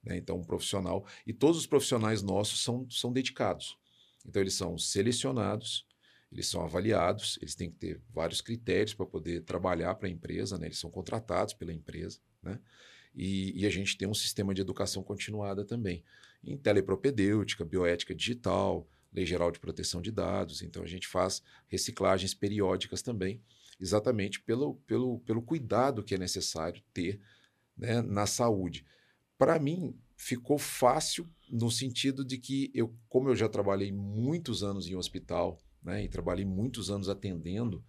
Né? 0.03 0.17
Então, 0.17 0.39
um 0.39 0.43
profissional 0.43 1.07
e 1.27 1.35
todos 1.35 1.59
os 1.59 1.67
profissionais 1.67 2.23
nossos 2.23 2.65
são, 2.65 2.89
são 2.89 3.13
dedicados. 3.13 3.77
Então, 4.25 4.41
eles 4.41 4.55
são 4.55 4.79
selecionados 4.79 5.87
eles 6.33 6.47
são 6.47 6.63
avaliados, 6.63 7.41
eles 7.43 7.57
têm 7.57 7.69
que 7.73 7.77
ter 7.77 8.01
vários 8.15 8.41
critérios 8.41 8.95
para 8.95 9.05
poder 9.05 9.43
trabalhar 9.43 9.97
para 9.97 10.07
a 10.07 10.11
empresa, 10.11 10.57
né? 10.57 10.69
eles 10.69 10.79
são 10.79 10.89
contratados 10.89 11.55
pela 11.55 11.73
empresa, 11.73 12.21
né? 12.41 12.61
E, 13.15 13.61
e, 13.61 13.67
a 13.67 13.71
gente 13.71 13.97
tem 13.97 14.07
um 14.07 14.15
sistema 14.15 14.55
de 14.55 14.61
educação 14.61 15.03
continuada 15.03 15.65
também, 15.65 16.05
em 16.45 16.57
telepropedêutica, 16.57 17.65
bioética 17.65 18.15
digital, 18.15 18.89
lei 19.13 19.27
geral 19.27 19.51
de 19.51 19.59
proteção 19.59 20.01
de 20.01 20.13
dados, 20.13 20.63
então 20.63 20.83
a 20.83 20.87
gente 20.87 21.09
faz 21.09 21.43
reciclagens 21.67 22.33
periódicas 22.35 23.03
também, 23.03 23.43
exatamente 23.81 24.41
pelo, 24.41 24.77
pelo, 24.87 25.19
pelo 25.21 25.43
cuidado 25.43 26.05
que 26.05 26.15
é 26.15 26.19
necessário 26.19 26.81
ter 26.95 27.21
né, 27.77 28.01
na 28.01 28.27
saúde. 28.27 28.85
Para 29.37 29.59
mim, 29.59 29.99
ficou 30.17 30.59
fácil 30.59 31.29
no 31.51 31.71
sentido 31.71 32.25
de 32.25 32.39
que 32.39 32.71
eu, 32.75 32.95
como 33.09 33.29
eu 33.31 33.35
já 33.35 33.49
trabalhei 33.49 33.91
muitos 33.91 34.63
anos 34.63 34.87
em 34.87 34.95
hospital, 34.95 35.59
né? 35.83 36.05
E 36.05 36.09
trabalhei 36.09 36.45
muitos 36.45 36.91
anos 36.91 37.09
atendendo. 37.09 37.83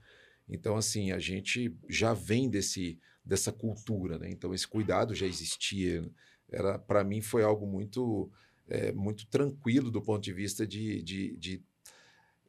Então, 0.47 0.75
assim, 0.75 1.11
a 1.11 1.19
gente 1.19 1.75
já 1.89 2.13
vem 2.13 2.49
desse, 2.49 2.99
dessa 3.23 3.51
cultura, 3.51 4.17
né? 4.17 4.29
Então, 4.29 4.53
esse 4.53 4.67
cuidado 4.67 5.13
já 5.13 5.25
existia. 5.25 6.09
Era, 6.49 6.77
para 6.77 7.03
mim, 7.03 7.21
foi 7.21 7.43
algo 7.43 7.65
muito, 7.65 8.31
é, 8.67 8.91
muito 8.91 9.25
tranquilo 9.27 9.89
do 9.91 10.01
ponto 10.01 10.21
de 10.21 10.33
vista 10.33 10.65
de, 10.65 11.01
de, 11.01 11.37
de 11.37 11.63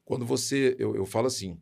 quando 0.05 0.27
você, 0.27 0.75
eu, 0.79 0.97
eu 0.97 1.07
falo 1.07 1.27
assim, 1.27 1.61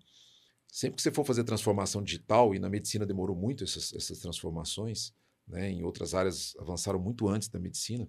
sempre 0.66 0.96
que 0.96 1.02
você 1.02 1.10
for 1.10 1.24
fazer 1.24 1.44
transformação 1.44 2.02
digital, 2.02 2.54
e 2.54 2.58
na 2.58 2.68
medicina 2.68 3.04
demorou 3.04 3.36
muito 3.36 3.64
essas, 3.64 3.92
essas 3.92 4.18
transformações, 4.18 5.12
né? 5.46 5.70
Em 5.70 5.82
outras 5.82 6.14
áreas 6.14 6.54
avançaram 6.58 6.98
muito 6.98 7.28
antes 7.28 7.48
da 7.48 7.58
medicina. 7.58 8.08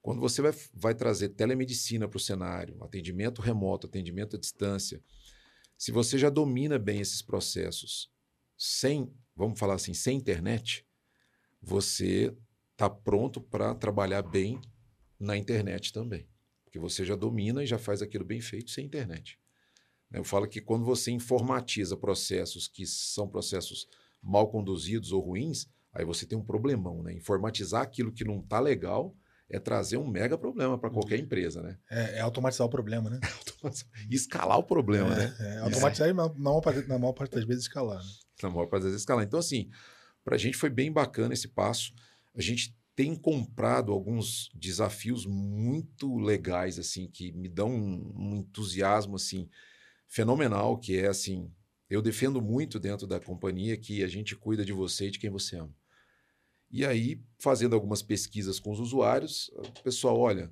Quando 0.00 0.20
você 0.20 0.42
vai, 0.42 0.52
vai 0.74 0.94
trazer 0.94 1.28
telemedicina 1.30 2.08
para 2.08 2.16
o 2.16 2.20
cenário, 2.20 2.82
atendimento 2.82 3.40
remoto, 3.40 3.86
atendimento 3.86 4.34
à 4.34 4.38
distância, 4.38 5.00
se 5.78 5.92
você 5.92 6.18
já 6.18 6.28
domina 6.30 6.78
bem 6.78 7.00
esses 7.00 7.22
processos 7.22 8.10
sem, 8.56 9.12
vamos 9.36 9.58
falar 9.58 9.74
assim, 9.74 9.94
sem 9.94 10.16
internet, 10.16 10.86
você 11.60 12.34
está 12.72 12.88
pronto 12.90 13.40
para 13.40 13.74
trabalhar 13.74 14.22
bem 14.22 14.60
na 15.18 15.36
internet 15.36 15.92
também. 15.92 16.28
Porque 16.64 16.78
você 16.78 17.04
já 17.04 17.14
domina 17.14 17.62
e 17.62 17.66
já 17.66 17.78
faz 17.78 18.02
aquilo 18.02 18.24
bem 18.24 18.40
feito 18.40 18.70
sem 18.70 18.84
internet. 18.84 19.38
Né, 20.10 20.18
eu 20.18 20.24
falo 20.24 20.48
que 20.48 20.60
quando 20.60 20.84
você 20.84 21.10
informatiza 21.10 21.96
processos 21.96 22.66
que 22.66 22.86
são 22.86 23.28
processos 23.28 23.86
mal 24.22 24.48
conduzidos 24.50 25.12
ou 25.12 25.20
ruins, 25.20 25.68
aí 25.92 26.04
você 26.04 26.26
tem 26.26 26.38
um 26.38 26.44
problemão. 26.44 27.02
Né? 27.02 27.14
Informatizar 27.14 27.82
aquilo 27.82 28.12
que 28.12 28.24
não 28.24 28.40
está 28.40 28.58
legal 28.58 29.14
é 29.52 29.58
trazer 29.58 29.98
um 29.98 30.08
mega 30.08 30.38
problema 30.38 30.78
para 30.78 30.90
qualquer 30.90 31.18
uhum. 31.18 31.24
empresa, 31.24 31.60
né? 31.60 31.76
É, 31.90 32.18
é, 32.18 32.20
automatizar 32.20 32.66
o 32.66 32.70
problema, 32.70 33.10
né? 33.10 33.20
escalar 34.10 34.58
o 34.58 34.64
problema, 34.64 35.14
é, 35.14 35.18
né? 35.18 35.36
É, 35.40 35.58
automatizar 35.58 36.08
e, 36.08 36.12
na, 36.14 36.26
maior 36.30 36.62
parte, 36.62 36.88
na 36.88 36.98
maior 36.98 37.12
parte 37.12 37.32
das 37.32 37.44
vezes, 37.44 37.64
escalar. 37.64 37.98
Né? 37.98 38.10
Na 38.42 38.50
maior 38.50 38.66
parte 38.66 38.82
das 38.82 38.90
vezes, 38.90 39.02
escalar. 39.02 39.24
Então, 39.24 39.38
assim, 39.38 39.70
para 40.24 40.36
a 40.36 40.38
gente 40.38 40.56
foi 40.56 40.70
bem 40.70 40.92
bacana 40.92 41.34
esse 41.34 41.48
passo. 41.48 41.94
A 42.34 42.40
gente 42.40 42.76
tem 42.94 43.16
comprado 43.16 43.92
alguns 43.92 44.50
desafios 44.54 45.24
muito 45.26 46.18
legais, 46.18 46.78
assim, 46.78 47.08
que 47.08 47.32
me 47.32 47.48
dão 47.48 47.70
um, 47.70 48.12
um 48.14 48.36
entusiasmo, 48.36 49.16
assim, 49.16 49.48
fenomenal, 50.06 50.78
que 50.78 50.98
é, 50.98 51.08
assim, 51.08 51.50
eu 51.88 52.02
defendo 52.02 52.40
muito 52.40 52.78
dentro 52.78 53.06
da 53.06 53.18
companhia 53.18 53.76
que 53.76 54.02
a 54.02 54.08
gente 54.08 54.36
cuida 54.36 54.64
de 54.64 54.72
você 54.72 55.08
e 55.08 55.10
de 55.10 55.18
quem 55.18 55.30
você 55.30 55.56
ama. 55.56 55.74
E 56.70 56.86
aí, 56.86 57.20
fazendo 57.38 57.74
algumas 57.74 58.02
pesquisas 58.02 58.58
com 58.58 58.72
os 58.72 58.80
usuários, 58.80 59.50
o 59.54 59.82
pessoal, 59.82 60.18
olha, 60.18 60.50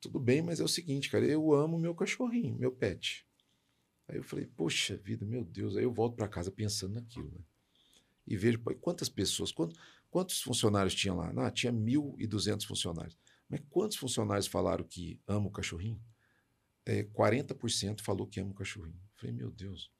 tudo 0.00 0.20
bem, 0.20 0.42
mas 0.42 0.60
é 0.60 0.64
o 0.64 0.68
seguinte, 0.68 1.10
cara, 1.10 1.24
eu 1.24 1.52
amo 1.52 1.78
meu 1.78 1.94
cachorrinho, 1.94 2.56
meu 2.56 2.70
pet. 2.70 3.25
Aí 4.08 4.16
eu 4.16 4.22
falei, 4.22 4.46
poxa 4.46 4.96
vida, 4.96 5.26
meu 5.26 5.44
Deus. 5.44 5.76
Aí 5.76 5.84
eu 5.84 5.92
volto 5.92 6.16
para 6.16 6.28
casa 6.28 6.50
pensando 6.50 6.94
naquilo, 6.94 7.30
né? 7.30 7.40
E 8.26 8.36
vejo, 8.36 8.58
pô, 8.58 8.74
quantas 8.74 9.08
pessoas, 9.08 9.52
quantos, 9.52 9.78
quantos 10.10 10.40
funcionários 10.40 10.94
tinha 10.94 11.14
lá? 11.14 11.32
Ah, 11.36 11.50
tinha 11.50 11.72
1.200 11.72 12.64
funcionários. 12.66 13.16
Mas 13.48 13.60
quantos 13.70 13.96
funcionários 13.96 14.46
falaram 14.46 14.84
que 14.84 15.20
amam 15.26 15.46
o 15.46 15.52
cachorrinho? 15.52 16.00
É, 16.84 17.04
40% 17.04 18.00
falou 18.00 18.26
que 18.26 18.40
ama 18.40 18.50
o 18.50 18.54
cachorrinho. 18.54 18.96
Eu 18.96 19.20
falei, 19.20 19.34
meu 19.34 19.50
Deus. 19.50 19.90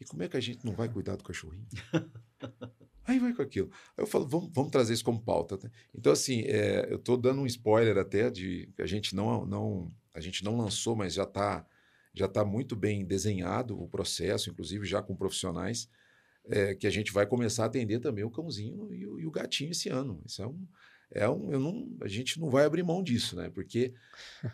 E 0.00 0.04
como 0.04 0.22
é 0.22 0.28
que 0.28 0.36
a 0.36 0.40
gente 0.40 0.64
não 0.64 0.74
vai 0.74 0.88
cuidar 0.88 1.16
do 1.16 1.24
cachorrinho? 1.24 1.66
Aí 3.06 3.18
vai 3.18 3.34
com 3.34 3.42
aquilo. 3.42 3.70
Aí 3.96 4.02
eu 4.02 4.06
falo, 4.06 4.26
vamos, 4.26 4.50
vamos 4.52 4.70
trazer 4.70 4.94
isso 4.94 5.04
como 5.04 5.22
pauta. 5.22 5.58
Né? 5.62 5.70
Então, 5.94 6.12
assim, 6.12 6.40
é, 6.42 6.90
eu 6.90 6.96
estou 6.96 7.16
dando 7.16 7.42
um 7.42 7.46
spoiler 7.46 7.98
até 7.98 8.30
de 8.30 8.72
a 8.78 8.86
gente 8.86 9.14
não, 9.14 9.44
não, 9.44 9.94
a 10.14 10.20
gente 10.20 10.42
não 10.42 10.56
lançou, 10.56 10.96
mas 10.96 11.12
já 11.12 11.24
está 11.24 11.66
já 12.14 12.28
tá 12.28 12.44
muito 12.44 12.76
bem 12.76 13.04
desenhado 13.04 13.80
o 13.80 13.88
processo, 13.88 14.50
inclusive 14.50 14.86
já 14.86 15.02
com 15.02 15.16
profissionais, 15.16 15.88
é, 16.46 16.74
que 16.74 16.86
a 16.86 16.90
gente 16.90 17.12
vai 17.12 17.26
começar 17.26 17.64
a 17.64 17.66
atender 17.66 17.98
também 18.00 18.24
o 18.24 18.30
cãozinho 18.30 18.92
e 18.94 19.06
o, 19.06 19.20
e 19.20 19.26
o 19.26 19.30
gatinho 19.30 19.72
esse 19.72 19.88
ano. 19.88 20.22
Isso 20.24 20.42
é 20.42 20.46
um. 20.46 20.66
É 21.10 21.28
um 21.28 21.52
eu 21.52 21.60
não, 21.60 21.96
a 22.00 22.08
gente 22.08 22.40
não 22.40 22.50
vai 22.50 22.64
abrir 22.64 22.82
mão 22.82 23.02
disso, 23.02 23.36
né? 23.36 23.50
Porque, 23.50 23.94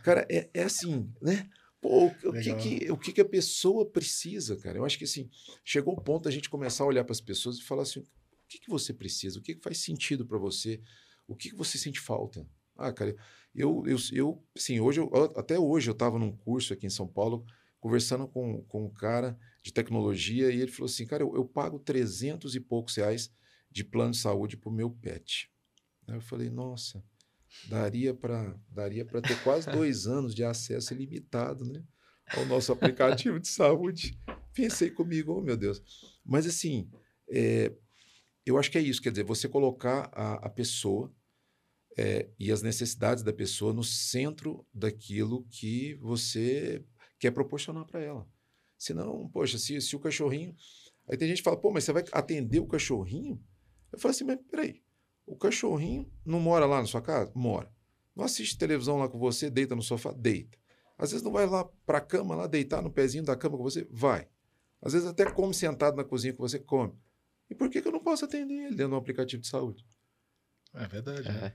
cara, 0.03 0.27
é, 0.31 0.49
é 0.53 0.63
assim, 0.63 1.11
né? 1.23 1.49
Pô, 1.81 2.07
o, 2.07 2.33
que, 2.33 2.55
que, 2.55 2.93
o 2.93 2.97
que, 2.97 3.13
que 3.13 3.21
a 3.21 3.25
pessoa 3.25 3.87
precisa, 3.87 4.57
cara? 4.57 4.77
Eu 4.77 4.85
acho 4.85 4.99
que 4.99 5.05
assim, 5.05 5.31
chegou 5.65 5.95
o 5.95 6.01
ponto 6.01 6.29
a 6.29 6.33
gente 6.33 6.51
começar 6.51 6.85
a 6.85 6.87
olhar 6.87 7.05
para 7.05 7.13
as 7.13 7.21
pessoas 7.21 7.57
e 7.57 7.63
falar 7.63 7.83
assim: 7.83 8.05
que, 8.51 8.59
que 8.59 8.69
você 8.69 8.93
precisa? 8.93 9.39
O 9.39 9.43
que, 9.43 9.55
que 9.55 9.63
faz 9.63 9.79
sentido 9.79 10.27
para 10.27 10.37
você? 10.37 10.83
O 11.29 11.37
que, 11.37 11.51
que 11.51 11.57
você 11.57 11.79
sente 11.79 12.01
falta? 12.01 12.45
Ah, 12.77 12.93
cara, 12.93 13.11
eu, 13.11 13.17
eu, 13.55 13.83
eu 14.13 14.43
sim, 14.57 14.81
hoje, 14.81 15.01
eu, 15.01 15.11
até 15.37 15.59
hoje 15.59 15.91
eu 15.91 15.93
estava 15.93 16.19
num 16.19 16.35
curso 16.37 16.73
aqui 16.73 16.87
em 16.87 16.91
São 16.91 17.07
Paulo 17.07 17.45
conversando 17.81 18.29
com, 18.29 18.63
com 18.65 18.85
um 18.85 18.91
cara 18.91 19.39
de 19.63 19.73
tecnologia 19.73 20.51
e 20.51 20.61
ele 20.61 20.71
falou 20.71 20.87
assim, 20.87 21.07
cara, 21.07 21.23
eu, 21.23 21.35
eu 21.35 21.45
pago 21.45 21.79
300 21.79 22.55
e 22.55 22.61
poucos 22.61 22.95
reais 22.97 23.33
de 23.71 23.85
plano 23.85 24.13
de 24.13 24.19
saúde 24.19 24.57
para 24.57 24.71
o 24.71 24.75
meu 24.75 24.91
pet. 24.91 25.51
Aí 26.07 26.17
eu 26.17 26.21
falei, 26.21 26.51
nossa, 26.51 27.03
daria 27.69 28.15
para 28.15 28.59
daria 28.69 29.05
ter 29.05 29.43
quase 29.43 29.69
dois 29.73 30.07
anos 30.07 30.35
de 30.35 30.45
acesso 30.45 30.93
ilimitado 30.93 31.65
né, 31.65 31.83
ao 32.37 32.45
nosso 32.47 32.73
aplicativo 32.73 33.41
de 33.41 33.49
saúde. 33.49 34.19
Pensei 34.53 34.91
comigo, 34.91 35.33
oh 35.33 35.41
meu 35.41 35.57
Deus. 35.57 35.83
Mas 36.25 36.47
assim, 36.47 36.91
é, 37.29 37.73
eu 38.45 38.59
acho 38.59 38.71
que 38.71 38.79
é 38.79 38.83
isso, 38.83 39.01
quer 39.01 39.11
dizer, 39.11 39.25
você 39.25 39.49
colocar 39.49 40.11
a, 40.13 40.47
a 40.47 40.51
pessoa 40.51 41.13
é, 42.01 42.31
e 42.39 42.51
as 42.51 42.63
necessidades 42.63 43.23
da 43.23 43.31
pessoa 43.31 43.75
no 43.75 43.85
centro 43.85 44.67
daquilo 44.73 45.45
que 45.51 45.97
você 45.97 46.83
quer 47.19 47.31
proporcionar 47.31 47.85
para 47.85 48.01
ela. 48.01 48.27
Senão, 48.79 49.29
poxa, 49.29 49.59
se, 49.59 49.79
se 49.83 49.95
o 49.95 50.01
cachorrinho. 50.01 50.57
Aí 51.07 51.19
tem 51.19 51.29
gente 51.29 51.39
que 51.39 51.45
fala, 51.45 51.59
pô, 51.61 51.71
mas 51.71 51.85
você 51.85 51.93
vai 51.93 52.03
atender 52.11 52.59
o 52.59 52.67
cachorrinho? 52.67 53.39
Eu 53.93 53.99
falo 53.99 54.13
assim, 54.13 54.25
mas 54.25 54.39
peraí, 54.51 54.83
o 55.27 55.37
cachorrinho 55.37 56.11
não 56.25 56.41
mora 56.41 56.65
lá 56.65 56.81
na 56.81 56.87
sua 56.87 57.03
casa? 57.03 57.31
Mora. 57.35 57.71
Não 58.17 58.25
assiste 58.25 58.57
televisão 58.57 58.97
lá 58.97 59.07
com 59.07 59.19
você, 59.19 59.51
deita 59.51 59.77
no 59.77 59.83
sofá? 59.83 60.11
Deita. 60.13 60.57
Às 60.97 61.11
vezes 61.11 61.23
não 61.23 61.33
vai 61.33 61.47
lá 61.47 61.65
para 61.85 61.99
a 61.99 62.01
cama, 62.01 62.35
lá 62.35 62.47
deitar 62.47 62.81
no 62.81 62.91
pezinho 62.91 63.25
da 63.25 63.37
cama 63.37 63.59
com 63.59 63.63
você? 63.63 63.87
Vai. 63.91 64.27
Às 64.81 64.95
vezes 64.95 65.07
até 65.07 65.31
come 65.31 65.53
sentado 65.53 65.99
na 65.99 66.05
cozinha 66.05 66.33
com 66.33 66.49
você? 66.49 66.59
Come. 66.59 66.95
E 67.51 67.55
por 67.55 67.69
que, 67.69 67.83
que 67.83 67.89
eu 67.89 67.93
não 67.93 68.01
posso 68.01 68.25
atender 68.25 68.55
ele 68.55 68.75
dentro 68.75 68.93
do 68.93 68.97
aplicativo 68.97 69.43
de 69.43 69.49
saúde? 69.49 69.85
É 70.75 70.87
verdade. 70.87 71.29
É. 71.29 71.33
Né? 71.33 71.55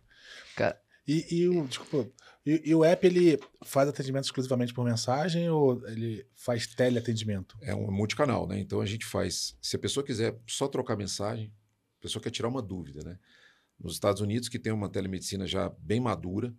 Cara, 0.55 0.81
E, 1.07 1.25
e 1.35 1.47
o, 1.47 1.67
desculpa, 1.67 2.11
e, 2.45 2.61
e 2.65 2.75
o 2.75 2.83
app 2.83 3.05
ele 3.05 3.39
faz 3.63 3.87
atendimento 3.87 4.25
exclusivamente 4.25 4.73
por 4.73 4.83
mensagem 4.83 5.49
ou 5.49 5.87
ele 5.87 6.25
faz 6.35 6.67
teleatendimento? 6.67 7.57
É 7.61 7.75
um 7.75 7.91
multicanal, 7.91 8.47
né? 8.47 8.59
Então 8.59 8.81
a 8.81 8.85
gente 8.85 9.05
faz. 9.05 9.57
Se 9.61 9.75
a 9.75 9.79
pessoa 9.79 10.05
quiser 10.05 10.37
só 10.47 10.67
trocar 10.67 10.95
mensagem, 10.95 11.53
a 11.99 12.01
pessoa 12.01 12.21
quer 12.21 12.31
tirar 12.31 12.47
uma 12.47 12.61
dúvida, 12.61 13.03
né? 13.03 13.19
Nos 13.79 13.93
Estados 13.93 14.21
Unidos, 14.21 14.49
que 14.49 14.57
tem 14.57 14.73
uma 14.73 14.89
telemedicina 14.89 15.45
já 15.45 15.69
bem 15.79 15.99
madura, 15.99 16.53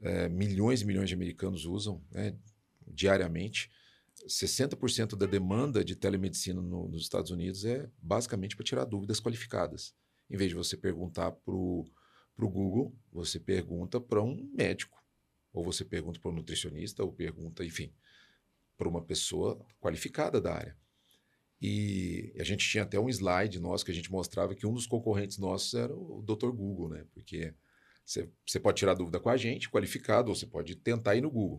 é, 0.00 0.28
milhões 0.28 0.82
e 0.82 0.86
milhões 0.86 1.08
de 1.08 1.14
americanos 1.14 1.64
usam 1.64 2.02
né, 2.10 2.36
diariamente. 2.86 3.70
60% 4.28 5.16
da 5.16 5.26
demanda 5.26 5.84
de 5.84 5.94
telemedicina 5.96 6.60
no, 6.60 6.88
nos 6.88 7.02
Estados 7.02 7.30
Unidos 7.30 7.64
é 7.64 7.88
basicamente 8.02 8.54
para 8.56 8.64
tirar 8.64 8.84
dúvidas 8.84 9.20
qualificadas. 9.20 9.94
Em 10.28 10.36
vez 10.36 10.50
de 10.50 10.56
você 10.56 10.76
perguntar 10.76 11.30
para 11.30 11.54
o 11.54 11.86
Google, 12.46 12.94
você 13.10 13.40
pergunta 13.40 13.98
para 13.98 14.22
um 14.22 14.50
médico, 14.54 15.02
ou 15.50 15.64
você 15.64 15.82
pergunta 15.82 16.20
para 16.20 16.30
um 16.30 16.34
nutricionista, 16.34 17.02
ou 17.02 17.10
pergunta, 17.10 17.64
enfim, 17.64 17.90
para 18.76 18.88
uma 18.88 19.02
pessoa 19.02 19.58
qualificada 19.80 20.40
da 20.40 20.54
área. 20.54 20.76
E 21.60 22.32
a 22.38 22.44
gente 22.44 22.68
tinha 22.68 22.84
até 22.84 23.00
um 23.00 23.08
slide 23.08 23.58
nosso 23.58 23.84
que 23.84 23.90
a 23.90 23.94
gente 23.94 24.12
mostrava 24.12 24.54
que 24.54 24.66
um 24.66 24.72
dos 24.72 24.86
concorrentes 24.86 25.38
nossos 25.38 25.74
era 25.74 25.92
o 25.92 26.22
Dr. 26.22 26.50
Google, 26.50 26.90
né? 26.90 27.04
Porque 27.12 27.52
você 28.04 28.60
pode 28.60 28.78
tirar 28.78 28.94
dúvida 28.94 29.18
com 29.18 29.28
a 29.28 29.36
gente, 29.36 29.68
qualificado, 29.68 30.28
ou 30.28 30.34
você 30.34 30.46
pode 30.46 30.76
tentar 30.76 31.16
ir 31.16 31.20
no 31.20 31.30
Google. 31.30 31.58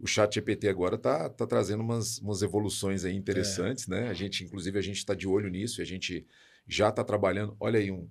O 0.00 0.06
chat 0.06 0.34
GPT 0.34 0.68
agora 0.68 0.94
está 0.94 1.28
tá 1.28 1.46
trazendo 1.46 1.82
umas, 1.82 2.18
umas 2.18 2.40
evoluções 2.40 3.04
aí 3.04 3.14
interessantes, 3.14 3.88
é. 3.88 3.90
né? 3.90 4.08
A 4.08 4.14
gente, 4.14 4.44
inclusive, 4.44 4.78
a 4.78 4.82
gente 4.82 4.96
está 4.96 5.14
de 5.14 5.28
olho 5.28 5.48
nisso, 5.48 5.82
a 5.82 5.84
gente 5.84 6.26
já 6.66 6.88
está 6.88 7.04
trabalhando. 7.04 7.56
Olha 7.60 7.78
aí 7.78 7.90
um, 7.90 8.08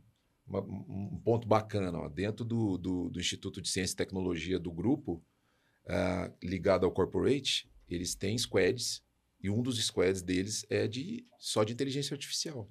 uma, 0.47 0.61
um 0.61 1.19
ponto 1.23 1.47
bacana, 1.47 1.97
ó, 1.97 2.07
dentro 2.07 2.45
do, 2.45 2.77
do, 2.77 3.09
do, 3.09 3.19
Instituto 3.19 3.61
de 3.61 3.69
Ciência 3.69 3.93
e 3.93 3.97
Tecnologia 3.97 4.57
do 4.57 4.71
grupo, 4.71 5.23
uh, 5.85 6.33
ligado 6.41 6.85
ao 6.85 6.91
corporate, 6.91 7.69
eles 7.89 8.15
têm 8.15 8.37
squads 8.37 9.03
e 9.41 9.49
um 9.49 9.61
dos 9.61 9.77
squads 9.83 10.21
deles 10.21 10.65
é 10.69 10.87
de 10.87 11.25
só 11.37 11.63
de 11.63 11.73
inteligência 11.73 12.13
artificial. 12.13 12.69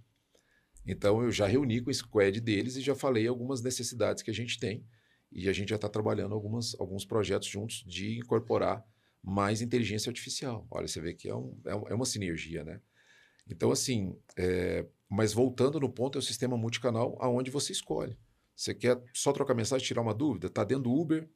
Então 0.87 1.23
eu 1.23 1.31
já 1.31 1.47
reuni 1.47 1.81
com 1.81 1.91
o 1.91 1.95
squad 1.95 2.41
deles 2.41 2.77
e 2.77 2.81
já 2.81 2.95
falei 2.95 3.27
algumas 3.27 3.61
necessidades 3.63 4.23
que 4.23 4.31
a 4.31 4.35
gente 4.35 4.59
tem 4.59 4.85
e 5.33 5.49
a 5.49 5.53
gente 5.53 5.71
já 5.71 5.77
está 5.77 5.89
trabalhando 5.89 6.35
algumas, 6.35 6.75
alguns 6.81 7.05
projetos 7.05 7.49
juntos 7.49 7.85
de 7.87 8.19
incorporar 8.19 8.85
mais 9.23 9.61
inteligência 9.61 10.09
artificial. 10.09 10.67
Olha, 10.71 10.87
você 10.87 11.01
vê 11.01 11.13
que 11.13 11.29
é, 11.29 11.35
um, 11.35 11.61
é, 11.67 11.71
é 11.73 11.95
uma 11.95 12.07
sinergia, 12.07 12.63
né? 12.63 12.81
Então, 13.49 13.71
assim, 13.71 14.17
é, 14.37 14.87
mas 15.09 15.33
voltando 15.33 15.79
no 15.81 15.89
ponto, 15.89 16.19
é 16.19 16.21
o 16.21 16.23
sistema 16.23 16.57
multicanal 16.57 17.17
aonde 17.21 17.51
você 17.51 17.73
escolhe. 17.73 18.19
Você 18.55 18.75
quer 18.75 19.03
só 19.13 19.33
trocar 19.33 19.55
mensagem, 19.55 19.87
tirar 19.87 20.03
uma 20.03 20.15
dúvida? 20.15 20.47
Está 20.47 20.65
dentro 20.65 20.85
do 20.85 20.93
Uber, 20.93 21.29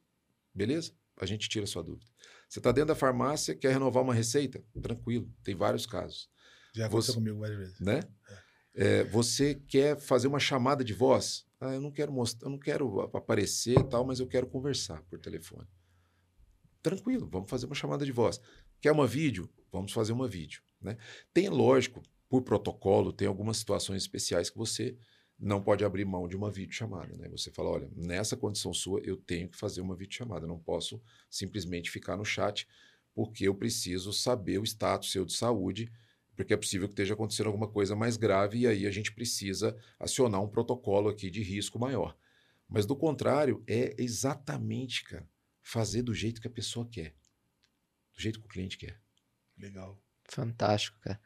beleza? 0.53 0.93
A 1.17 1.25
gente 1.25 1.47
tira 1.47 1.65
a 1.65 1.67
sua 1.67 1.83
dúvida. 1.83 2.09
Você 2.49 2.59
está 2.59 2.71
dentro 2.71 2.89
da 2.89 2.95
farmácia, 2.95 3.55
quer 3.55 3.73
renovar 3.73 4.03
uma 4.03 4.13
receita? 4.13 4.63
Tranquilo, 4.81 5.31
tem 5.43 5.55
vários 5.55 5.85
casos. 5.85 6.29
Já 6.73 6.87
aconteceu 6.87 7.13
você, 7.13 7.19
comigo 7.19 7.39
várias 7.39 7.59
vezes. 7.59 7.79
Né? 7.79 8.01
É. 8.29 8.51
É, 8.73 9.03
você 9.03 9.55
quer 9.55 9.99
fazer 9.99 10.27
uma 10.27 10.39
chamada 10.39 10.83
de 10.83 10.93
voz? 10.93 11.45
Ah, 11.59 11.73
eu 11.73 11.81
não 11.81 11.91
quero 11.91 12.11
mostrar, 12.11 12.47
eu 12.47 12.51
não 12.51 12.57
quero 12.57 13.01
aparecer 13.15 13.77
e 13.77 13.83
tal, 13.83 14.05
mas 14.05 14.19
eu 14.19 14.27
quero 14.27 14.47
conversar 14.47 15.01
por 15.03 15.19
telefone. 15.19 15.67
Tranquilo, 16.81 17.29
vamos 17.29 17.49
fazer 17.49 17.67
uma 17.67 17.75
chamada 17.75 18.05
de 18.05 18.11
voz. 18.11 18.39
Quer 18.79 18.91
uma 18.91 19.05
vídeo? 19.05 19.49
Vamos 19.71 19.91
fazer 19.91 20.13
uma 20.13 20.27
vídeo. 20.27 20.63
Né? 20.81 20.97
Tem, 21.33 21.49
lógico, 21.49 22.01
por 22.31 22.43
protocolo, 22.43 23.11
tem 23.11 23.27
algumas 23.27 23.57
situações 23.57 24.03
especiais 24.03 24.49
que 24.49 24.57
você 24.57 24.97
não 25.37 25.61
pode 25.61 25.83
abrir 25.83 26.05
mão 26.05 26.29
de 26.29 26.37
uma 26.37 26.49
videochamada, 26.49 27.17
né? 27.17 27.27
Você 27.27 27.51
fala, 27.51 27.71
olha, 27.71 27.91
nessa 27.93 28.37
condição 28.37 28.73
sua 28.73 29.01
eu 29.01 29.17
tenho 29.17 29.49
que 29.49 29.57
fazer 29.57 29.81
uma 29.81 29.97
videochamada, 29.97 30.45
eu 30.45 30.47
não 30.47 30.57
posso 30.57 31.01
simplesmente 31.29 31.91
ficar 31.91 32.15
no 32.15 32.23
chat 32.23 32.65
porque 33.13 33.49
eu 33.49 33.53
preciso 33.53 34.13
saber 34.13 34.59
o 34.59 34.63
status 34.63 35.11
seu 35.11 35.25
de 35.25 35.33
saúde, 35.33 35.91
porque 36.33 36.53
é 36.53 36.57
possível 36.57 36.87
que 36.87 36.93
esteja 36.93 37.15
acontecendo 37.15 37.47
alguma 37.47 37.67
coisa 37.67 37.97
mais 37.97 38.15
grave 38.15 38.59
e 38.59 38.67
aí 38.67 38.87
a 38.87 38.91
gente 38.91 39.11
precisa 39.11 39.77
acionar 39.99 40.41
um 40.41 40.47
protocolo 40.47 41.09
aqui 41.09 41.29
de 41.29 41.43
risco 41.43 41.77
maior. 41.77 42.15
Mas 42.65 42.85
do 42.85 42.95
contrário, 42.95 43.61
é 43.67 43.93
exatamente, 44.01 45.03
cara, 45.03 45.29
fazer 45.61 46.01
do 46.01 46.13
jeito 46.13 46.39
que 46.39 46.47
a 46.47 46.51
pessoa 46.51 46.87
quer, 46.89 47.13
do 48.15 48.21
jeito 48.21 48.39
que 48.39 48.45
o 48.45 48.49
cliente 48.49 48.77
quer. 48.77 49.01
Legal. 49.57 50.01
Fantástico, 50.23 50.97
cara. 51.01 51.19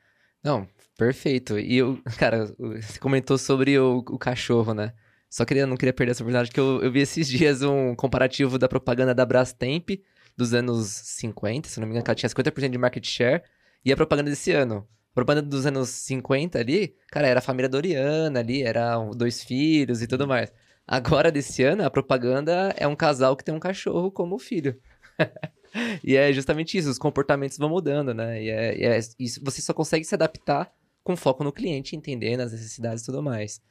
Não, 0.46 0.68
perfeito. 0.96 1.58
E 1.58 1.78
eu, 1.78 2.00
cara, 2.20 2.46
você 2.60 3.00
comentou 3.00 3.36
sobre 3.36 3.80
o, 3.80 3.98
o 3.98 4.20
cachorro, 4.20 4.76
né? 4.76 4.93
Só 5.28 5.43
queria, 5.43 5.66
não 5.66 5.76
queria 5.76 5.91
perder 5.91 6.12
essa 6.12 6.22
oportunidade, 6.22 6.52
que 6.52 6.60
eu, 6.60 6.84
eu 6.84 6.91
vi 6.91 7.00
esses 7.00 7.28
dias 7.28 7.64
um 7.64 7.96
comparativo 7.96 8.60
da 8.60 8.70
propaganda 8.70 9.14
da 9.16 9.26
Brastemp 9.26 9.89
dos 10.38 10.54
anos 10.54 10.88
50, 10.88 11.68
se 11.68 11.80
não 11.80 11.88
me 11.88 11.93
engano, 11.93 12.04
que 12.04 12.12
ela 12.12 12.16
tinha 12.16 12.30
50% 12.30 12.70
de 12.70 12.78
market 12.78 13.06
share, 13.06 13.41
e 13.84 13.91
a 13.91 13.96
propaganda 13.96 14.30
desse 14.30 14.52
ano. 14.52 14.88
A 15.12 15.16
propaganda 15.16 15.48
dos 15.48 15.66
anos 15.66 15.89
50 15.89 16.60
ali, 16.60 16.96
cara, 17.10 17.28
era 17.28 17.39
a 17.39 17.41
família 17.41 17.70
Doriana 17.70 18.39
ali, 18.39 18.62
era 18.62 18.98
dois 19.16 19.43
filhos 19.43 20.02
e 20.02 20.08
tudo 20.08 20.28
mais. 20.28 20.54
Agora, 20.86 21.32
desse 21.32 21.64
ano, 21.64 21.84
a 21.84 21.89
propaganda 21.89 22.74
é 22.78 22.86
um 22.86 22.96
casal 22.96 23.36
que 23.36 23.43
tem 23.43 23.56
um 23.56 23.60
cachorro 23.60 24.12
como 24.12 24.38
filho. 24.38 24.80
e 26.03 26.15
é 26.15 26.32
justamente 26.32 26.78
isso, 26.78 26.89
os 26.89 26.97
comportamentos 26.97 27.57
vão 27.57 27.69
mudando, 27.69 28.13
né? 28.13 28.41
E, 28.41 28.49
é, 28.49 28.78
e 28.78 28.84
é, 28.84 28.99
isso, 29.19 29.41
você 29.43 29.61
só 29.61 29.73
consegue 29.73 30.05
se 30.05 30.15
adaptar 30.15 30.71
com 31.03 31.15
foco 31.15 31.43
no 31.43 31.51
cliente, 31.51 31.95
entendendo 31.95 32.41
as 32.41 32.51
necessidades 32.51 33.03
e 33.03 33.05
tudo 33.05 33.21
mais. 33.21 33.61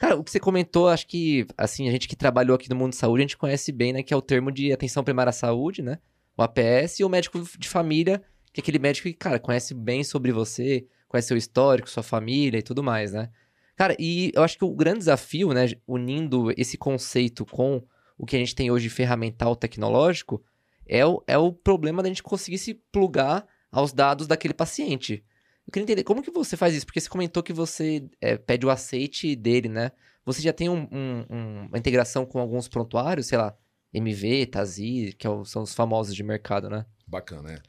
Cara, 0.00 0.16
o 0.16 0.24
que 0.24 0.30
você 0.32 0.40
comentou, 0.40 0.88
acho 0.88 1.06
que, 1.06 1.46
assim, 1.56 1.88
a 1.88 1.92
gente 1.92 2.08
que 2.08 2.16
trabalhou 2.16 2.56
aqui 2.56 2.68
no 2.68 2.74
mundo 2.74 2.90
de 2.90 2.96
saúde, 2.96 3.20
a 3.20 3.24
gente 3.24 3.36
conhece 3.36 3.70
bem, 3.70 3.92
né, 3.92 4.02
que 4.02 4.12
é 4.12 4.16
o 4.16 4.22
termo 4.22 4.50
de 4.50 4.72
atenção 4.72 5.04
primária 5.04 5.30
à 5.30 5.32
saúde, 5.32 5.80
né? 5.80 5.98
O 6.36 6.42
APS, 6.42 6.98
e 6.98 7.04
o 7.04 7.08
médico 7.08 7.40
de 7.56 7.68
família, 7.68 8.20
que 8.52 8.60
é 8.60 8.62
aquele 8.62 8.80
médico 8.80 9.06
que, 9.06 9.14
cara, 9.14 9.38
conhece 9.38 9.74
bem 9.74 10.02
sobre 10.02 10.32
você, 10.32 10.86
conhece 11.06 11.28
seu 11.28 11.36
histórico, 11.36 11.88
sua 11.88 12.02
família 12.02 12.58
e 12.58 12.62
tudo 12.62 12.82
mais, 12.82 13.12
né? 13.12 13.30
Cara, 13.76 13.94
e 13.98 14.32
eu 14.34 14.42
acho 14.42 14.58
que 14.58 14.64
o 14.64 14.74
grande 14.74 14.98
desafio, 14.98 15.52
né, 15.52 15.66
unindo 15.86 16.52
esse 16.56 16.76
conceito 16.76 17.44
com 17.46 17.82
o 18.18 18.26
que 18.26 18.36
a 18.36 18.38
gente 18.38 18.54
tem 18.54 18.70
hoje 18.70 18.88
de 18.88 18.94
ferramental 18.94 19.54
tecnológico, 19.54 20.42
é 20.86 21.04
o, 21.06 21.22
é 21.26 21.38
o 21.38 21.52
problema 21.52 22.02
da 22.02 22.08
gente 22.08 22.22
conseguir 22.22 22.58
se 22.58 22.74
plugar 22.74 23.46
aos 23.70 23.92
dados 23.92 24.26
daquele 24.26 24.54
paciente. 24.54 25.24
Eu 25.66 25.72
queria 25.72 25.84
entender 25.84 26.04
como 26.04 26.22
que 26.22 26.30
você 26.30 26.56
faz 26.56 26.74
isso, 26.74 26.84
porque 26.84 27.00
você 27.00 27.08
comentou 27.08 27.42
que 27.42 27.52
você 27.52 28.08
é, 28.20 28.36
pede 28.36 28.66
o 28.66 28.70
aceite 28.70 29.34
dele, 29.36 29.68
né? 29.68 29.92
Você 30.24 30.42
já 30.42 30.52
tem 30.52 30.68
um, 30.68 30.88
um, 30.92 31.26
um, 31.30 31.66
uma 31.66 31.78
integração 31.78 32.26
com 32.26 32.38
alguns 32.38 32.68
prontuários, 32.68 33.26
sei 33.26 33.38
lá, 33.38 33.56
MV, 33.92 34.46
Tazi, 34.46 35.14
que 35.18 35.26
é 35.26 35.30
são 35.44 35.62
os 35.62 35.74
famosos 35.74 36.14
de 36.14 36.22
mercado, 36.22 36.68
né? 36.68 36.86
Bacana, 37.06 37.52
é. 37.52 37.62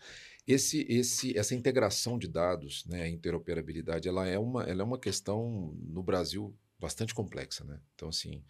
Esse, 0.46 0.86
esse, 0.90 1.38
essa 1.38 1.56
integração 1.56 2.18
de 2.18 2.28
dados, 2.28 2.86
né, 2.86 3.04
a 3.04 3.10
interoperabilidade, 3.10 4.10
ela 4.10 4.28
é, 4.28 4.38
uma, 4.38 4.64
ela 4.64 4.82
é 4.82 4.86
uma 4.86 5.00
questão 5.00 5.74
no 5.80 6.04
Brasil 6.04 6.54
bastante 6.78 7.14
complexa, 7.14 7.64
né? 7.64 7.80
Então, 7.96 8.10
assim, 8.10 8.44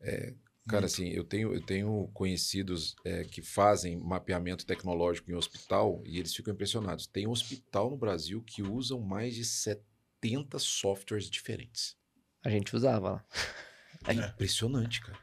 é, 0.00 0.34
Cara, 0.68 0.86
assim, 0.86 1.08
eu 1.08 1.24
tenho, 1.24 1.52
eu 1.52 1.60
tenho 1.60 2.08
conhecidos 2.14 2.94
é, 3.04 3.24
que 3.24 3.42
fazem 3.42 3.96
mapeamento 3.96 4.64
tecnológico 4.64 5.30
em 5.30 5.34
hospital 5.34 6.00
e 6.06 6.18
eles 6.18 6.34
ficam 6.34 6.54
impressionados. 6.54 7.06
Tem 7.06 7.26
um 7.26 7.32
hospital 7.32 7.90
no 7.90 7.96
Brasil 7.96 8.42
que 8.42 8.62
usam 8.62 9.00
mais 9.00 9.34
de 9.34 9.44
70 9.44 10.58
softwares 10.60 11.28
diferentes. 11.28 11.96
A 12.44 12.50
gente 12.50 12.74
usava 12.74 13.10
lá. 13.10 13.24
É 14.04 14.14
impressionante, 14.14 15.00
cara. 15.00 15.16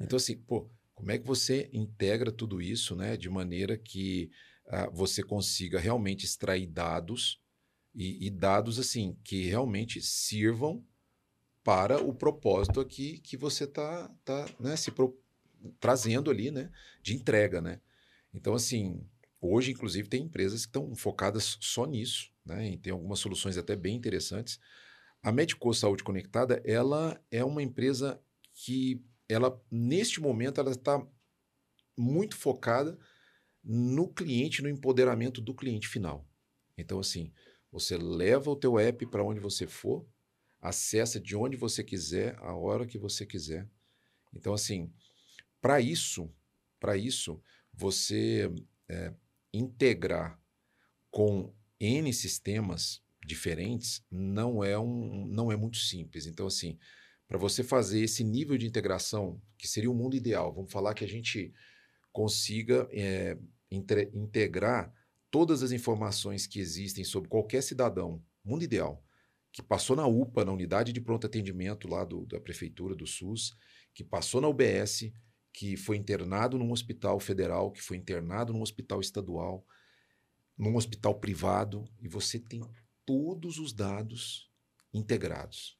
Então, 0.00 0.16
assim, 0.16 0.36
pô, 0.36 0.68
como 0.92 1.12
é 1.12 1.18
que 1.18 1.24
você 1.24 1.70
integra 1.72 2.32
tudo 2.32 2.60
isso, 2.60 2.96
né, 2.96 3.16
de 3.16 3.30
maneira 3.30 3.78
que 3.78 4.28
uh, 4.66 4.90
você 4.92 5.22
consiga 5.22 5.78
realmente 5.78 6.24
extrair 6.24 6.66
dados 6.66 7.40
e, 7.94 8.26
e, 8.26 8.30
dados 8.30 8.80
assim 8.80 9.16
que 9.22 9.46
realmente 9.46 10.00
sirvam 10.02 10.84
para 11.64 12.00
o 12.00 12.14
propósito 12.14 12.78
aqui 12.78 13.18
que 13.18 13.36
você 13.38 13.64
está 13.64 14.08
tá, 14.22 14.46
né, 14.60 14.76
se 14.76 14.90
pro, 14.90 15.18
trazendo 15.80 16.30
ali, 16.30 16.50
né, 16.50 16.70
de 17.02 17.16
entrega, 17.16 17.60
né? 17.60 17.80
Então, 18.34 18.54
assim, 18.54 19.02
hoje, 19.40 19.72
inclusive, 19.72 20.08
tem 20.08 20.24
empresas 20.24 20.66
que 20.66 20.68
estão 20.68 20.94
focadas 20.94 21.56
só 21.60 21.86
nisso, 21.86 22.30
né? 22.44 22.72
E 22.72 22.76
tem 22.76 22.92
algumas 22.92 23.18
soluções 23.18 23.56
até 23.56 23.74
bem 23.74 23.96
interessantes. 23.96 24.60
A 25.22 25.32
Medico 25.32 25.72
Saúde 25.72 26.04
Conectada, 26.04 26.60
ela 26.66 27.18
é 27.30 27.42
uma 27.42 27.62
empresa 27.62 28.20
que, 28.52 29.02
ela 29.26 29.58
neste 29.70 30.20
momento, 30.20 30.60
ela 30.60 30.72
está 30.72 31.04
muito 31.96 32.36
focada 32.36 32.98
no 33.62 34.12
cliente, 34.12 34.60
no 34.60 34.68
empoderamento 34.68 35.40
do 35.40 35.54
cliente 35.54 35.88
final. 35.88 36.28
Então, 36.76 36.98
assim, 36.98 37.32
você 37.72 37.96
leva 37.96 38.50
o 38.50 38.56
teu 38.56 38.78
app 38.78 39.06
para 39.06 39.24
onde 39.24 39.40
você 39.40 39.66
for, 39.66 40.06
acessa 40.64 41.20
de 41.20 41.36
onde 41.36 41.58
você 41.58 41.84
quiser, 41.84 42.38
a 42.38 42.54
hora 42.54 42.86
que 42.86 42.96
você 42.96 43.26
quiser. 43.26 43.68
Então, 44.34 44.54
assim, 44.54 44.90
para 45.60 45.78
isso, 45.78 46.32
para 46.80 46.96
isso, 46.96 47.38
você 47.70 48.50
é, 48.88 49.12
integrar 49.52 50.40
com 51.10 51.54
N 51.78 52.10
sistemas 52.14 53.02
diferentes 53.26 54.02
não 54.10 54.64
é, 54.64 54.78
um, 54.78 55.26
não 55.26 55.52
é 55.52 55.56
muito 55.56 55.76
simples. 55.76 56.24
Então, 56.24 56.46
assim, 56.46 56.78
para 57.28 57.36
você 57.36 57.62
fazer 57.62 58.00
esse 58.00 58.24
nível 58.24 58.56
de 58.56 58.66
integração, 58.66 59.38
que 59.58 59.68
seria 59.68 59.90
o 59.90 59.94
mundo 59.94 60.16
ideal, 60.16 60.50
vamos 60.50 60.72
falar 60.72 60.94
que 60.94 61.04
a 61.04 61.08
gente 61.08 61.52
consiga 62.10 62.88
é, 62.90 63.36
integrar 63.70 64.90
todas 65.30 65.62
as 65.62 65.72
informações 65.72 66.46
que 66.46 66.58
existem 66.58 67.04
sobre 67.04 67.28
qualquer 67.28 67.62
cidadão, 67.62 68.24
mundo 68.42 68.64
ideal, 68.64 69.03
que 69.54 69.62
passou 69.62 69.94
na 69.94 70.04
UPA, 70.04 70.44
na 70.44 70.50
unidade 70.50 70.92
de 70.92 71.00
pronto 71.00 71.28
atendimento 71.28 71.86
lá 71.86 72.04
do, 72.04 72.26
da 72.26 72.40
prefeitura 72.40 72.92
do 72.92 73.06
SUS, 73.06 73.56
que 73.94 74.02
passou 74.02 74.40
na 74.40 74.48
UBS, 74.48 75.12
que 75.52 75.76
foi 75.76 75.96
internado 75.96 76.58
num 76.58 76.72
hospital 76.72 77.20
federal, 77.20 77.70
que 77.70 77.80
foi 77.80 77.96
internado 77.96 78.52
num 78.52 78.62
hospital 78.62 79.00
estadual, 79.00 79.64
num 80.58 80.74
hospital 80.74 81.20
privado, 81.20 81.88
e 82.00 82.08
você 82.08 82.40
tem 82.40 82.68
todos 83.06 83.58
os 83.58 83.72
dados 83.72 84.50
integrados. 84.92 85.78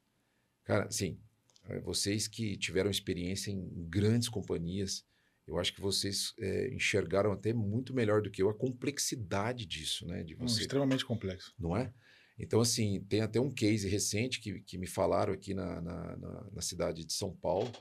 Cara, 0.63 0.89
sim, 0.89 1.19
eh, 1.65 1.81
vocês 1.81 2.29
que 2.29 2.57
tiveram 2.57 2.89
experiência 2.89 3.51
em 3.51 3.89
grandes 3.89 4.29
companhias, 4.29 5.05
eu 5.45 5.59
acho 5.59 5.73
que 5.73 5.81
vocês 5.81 6.33
é, 6.39 6.73
enxergaram 6.73 7.33
até 7.33 7.53
muito 7.53 7.93
melhor 7.93 8.21
do 8.21 8.31
que 8.31 8.41
eu 8.41 8.49
a 8.49 8.53
complexidade 8.53 9.65
disso, 9.65 10.07
né? 10.07 10.23
De 10.23 10.33
você, 10.33 10.59
hum, 10.59 10.61
extremamente 10.61 11.05
complexo. 11.05 11.53
Não 11.59 11.75
é? 11.75 11.93
Então, 12.37 12.59
assim, 12.59 13.01
tem 13.07 13.21
até 13.21 13.39
um 13.39 13.49
case 13.49 13.87
recente 13.87 14.41
que, 14.41 14.59
que 14.61 14.77
me 14.77 14.87
falaram 14.87 15.33
aqui 15.33 15.53
na, 15.53 15.81
na, 15.81 16.17
na, 16.17 16.49
na 16.51 16.61
cidade 16.61 17.05
de 17.05 17.13
São 17.13 17.33
Paulo, 17.33 17.71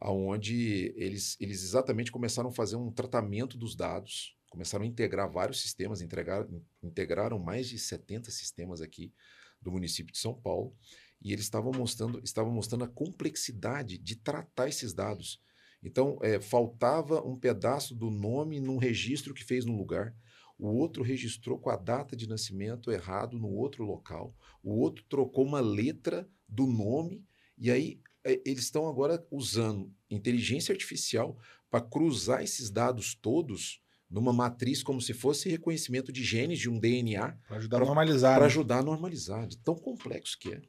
aonde 0.00 0.94
eles, 0.96 1.36
eles 1.40 1.62
exatamente 1.62 2.10
começaram 2.10 2.48
a 2.48 2.52
fazer 2.52 2.76
um 2.76 2.90
tratamento 2.90 3.58
dos 3.58 3.76
dados, 3.76 4.36
começaram 4.48 4.84
a 4.84 4.88
integrar 4.88 5.30
vários 5.30 5.60
sistemas, 5.60 6.00
integraram, 6.00 6.62
integraram 6.82 7.38
mais 7.38 7.68
de 7.68 7.78
70 7.78 8.30
sistemas 8.30 8.80
aqui 8.80 9.12
do 9.60 9.70
município 9.70 10.12
de 10.12 10.18
São 10.18 10.34
Paulo, 10.34 10.74
e 11.20 11.32
eles 11.32 11.44
estavam 11.44 11.72
mostrando, 11.72 12.20
estavam 12.22 12.52
mostrando 12.52 12.84
a 12.84 12.88
complexidade 12.88 13.98
de 13.98 14.16
tratar 14.16 14.68
esses 14.68 14.94
dados. 14.94 15.42
Então, 15.82 16.18
é, 16.22 16.40
faltava 16.40 17.20
um 17.26 17.36
pedaço 17.36 17.94
do 17.94 18.10
nome 18.10 18.60
num 18.60 18.78
registro 18.78 19.34
que 19.34 19.44
fez 19.44 19.64
no 19.64 19.76
lugar, 19.76 20.14
o 20.58 20.66
outro 20.66 21.02
registrou 21.02 21.58
com 21.58 21.70
a 21.70 21.76
data 21.76 22.16
de 22.16 22.28
nascimento 22.28 22.90
errado 22.90 23.38
no 23.38 23.48
outro 23.48 23.84
local, 23.84 24.34
o 24.62 24.78
outro 24.78 25.04
trocou 25.08 25.44
uma 25.44 25.60
letra 25.60 26.28
do 26.48 26.66
nome, 26.66 27.24
e 27.56 27.70
aí 27.70 28.00
é, 28.24 28.40
eles 28.44 28.64
estão 28.64 28.88
agora 28.88 29.24
usando 29.30 29.92
inteligência 30.10 30.72
artificial 30.72 31.38
para 31.70 31.80
cruzar 31.80 32.42
esses 32.42 32.70
dados 32.70 33.14
todos 33.14 33.80
numa 34.10 34.32
matriz 34.32 34.82
como 34.82 35.00
se 35.00 35.12
fosse 35.12 35.48
reconhecimento 35.48 36.10
de 36.10 36.24
genes 36.24 36.58
de 36.58 36.68
um 36.68 36.78
DNA. 36.78 37.36
Para 37.46 37.58
ajudar 37.58 37.76
pra, 37.76 37.84
a 37.84 37.86
normalizar. 37.86 38.34
Para 38.34 38.40
né? 38.40 38.46
ajudar 38.46 38.78
a 38.78 38.82
normalizar, 38.82 39.46
de 39.46 39.58
tão 39.58 39.74
complexo 39.74 40.38
que 40.38 40.52
é. 40.52 40.62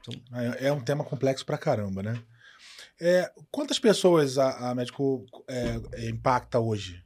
Então... 0.00 0.14
É, 0.32 0.68
é, 0.68 0.72
um 0.72 0.80
tema 0.80 1.04
complexo 1.04 1.44
para 1.44 1.58
caramba, 1.58 2.02
né? 2.02 2.22
É, 3.00 3.30
quantas 3.50 3.78
pessoas 3.78 4.38
a, 4.38 4.70
a 4.70 4.74
Médico 4.74 5.24
é, 5.48 6.08
impacta 6.08 6.58
hoje? 6.58 7.04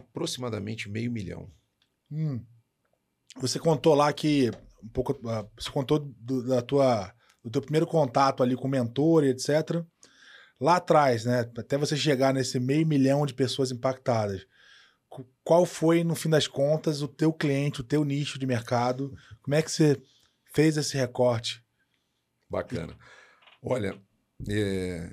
Aproximadamente 0.00 0.88
meio 0.88 1.10
milhão. 1.10 1.50
Hum. 2.10 2.44
Você 3.36 3.58
contou 3.58 3.94
lá 3.94 4.12
que 4.12 4.50
um 4.82 4.88
pouco, 4.88 5.12
uh, 5.12 5.48
você 5.56 5.70
contou 5.70 5.98
do, 5.98 6.46
da 6.46 6.62
tua, 6.62 7.14
do 7.44 7.50
teu 7.50 7.62
primeiro 7.62 7.86
contato 7.86 8.42
ali 8.42 8.56
com 8.56 8.66
o 8.66 8.70
mentor 8.70 9.24
e 9.24 9.28
etc. 9.28 9.84
Lá 10.60 10.76
atrás, 10.76 11.24
né? 11.24 11.40
Até 11.56 11.78
você 11.78 11.96
chegar 11.96 12.34
nesse 12.34 12.58
meio 12.58 12.86
milhão 12.86 13.24
de 13.24 13.34
pessoas 13.34 13.70
impactadas. 13.70 14.46
Qual 15.42 15.66
foi, 15.66 16.04
no 16.04 16.14
fim 16.14 16.28
das 16.28 16.46
contas, 16.46 17.02
o 17.02 17.08
teu 17.08 17.32
cliente, 17.32 17.80
o 17.80 17.84
teu 17.84 18.04
nicho 18.04 18.38
de 18.38 18.46
mercado? 18.46 19.12
Como 19.42 19.54
é 19.54 19.62
que 19.62 19.70
você 19.70 20.00
fez 20.52 20.76
esse 20.76 20.96
recorte? 20.96 21.64
Bacana. 22.48 22.96
Olha, 23.62 24.00
é... 24.48 25.12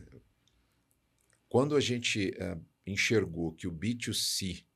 quando 1.49 1.75
a 1.75 1.79
gente 1.79 2.31
é, 2.39 2.57
enxergou 2.85 3.53
que 3.53 3.67
o 3.67 3.71
B2C, 3.71 4.66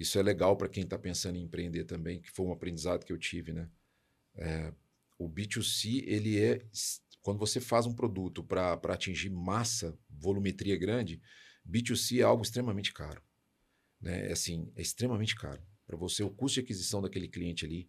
isso 0.00 0.18
é 0.18 0.22
legal 0.22 0.56
para 0.56 0.66
quem 0.66 0.82
está 0.82 0.98
pensando 0.98 1.36
em 1.36 1.42
empreender 1.42 1.84
também, 1.84 2.22
que 2.22 2.30
foi 2.30 2.46
um 2.46 2.52
aprendizado 2.52 3.04
que 3.04 3.12
eu 3.12 3.18
tive, 3.18 3.52
né? 3.52 3.68
É, 4.34 4.72
o 5.18 5.28
B2C, 5.28 6.02
ele 6.06 6.40
é. 6.40 6.66
Quando 7.20 7.38
você 7.38 7.60
faz 7.60 7.84
um 7.84 7.94
produto 7.94 8.42
para 8.42 8.72
atingir 8.88 9.28
massa, 9.28 9.94
volumetria 10.08 10.74
grande, 10.78 11.20
B2C 11.68 12.20
é 12.20 12.22
algo 12.22 12.42
extremamente 12.42 12.94
caro. 12.94 13.22
Né? 14.00 14.28
É 14.28 14.32
assim, 14.32 14.72
é 14.74 14.80
extremamente 14.80 15.36
caro. 15.36 15.62
Para 15.86 15.98
você, 15.98 16.22
o 16.22 16.30
custo 16.30 16.54
de 16.54 16.64
aquisição 16.64 17.02
daquele 17.02 17.28
cliente 17.28 17.66
ali, 17.66 17.86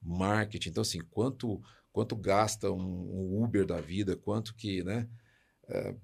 marketing. 0.00 0.70
Então, 0.70 0.80
assim, 0.80 1.00
quanto, 1.12 1.62
quanto 1.92 2.16
gasta 2.16 2.72
um, 2.72 2.80
um 2.80 3.44
Uber 3.44 3.64
da 3.64 3.80
vida, 3.80 4.16
quanto 4.16 4.52
que, 4.56 4.82
né? 4.82 5.08
É, 5.68 5.94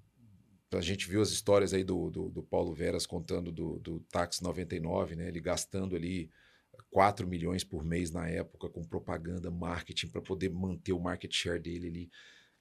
a 0.72 0.80
gente 0.80 1.08
viu 1.08 1.22
as 1.22 1.30
histórias 1.30 1.72
aí 1.72 1.82
do, 1.82 2.10
do, 2.10 2.28
do 2.28 2.42
Paulo 2.42 2.74
Veras 2.74 3.06
contando 3.06 3.50
do, 3.50 3.78
do 3.78 4.00
Táxi 4.10 4.42
99, 4.42 5.16
né? 5.16 5.28
Ele 5.28 5.40
gastando 5.40 5.96
ali 5.96 6.30
4 6.90 7.26
milhões 7.26 7.64
por 7.64 7.84
mês 7.84 8.10
na 8.10 8.28
época 8.28 8.68
com 8.68 8.84
propaganda, 8.84 9.50
marketing, 9.50 10.08
para 10.08 10.20
poder 10.20 10.50
manter 10.50 10.92
o 10.92 11.00
market 11.00 11.32
share 11.34 11.60
dele 11.60 11.88
ali 11.88 12.10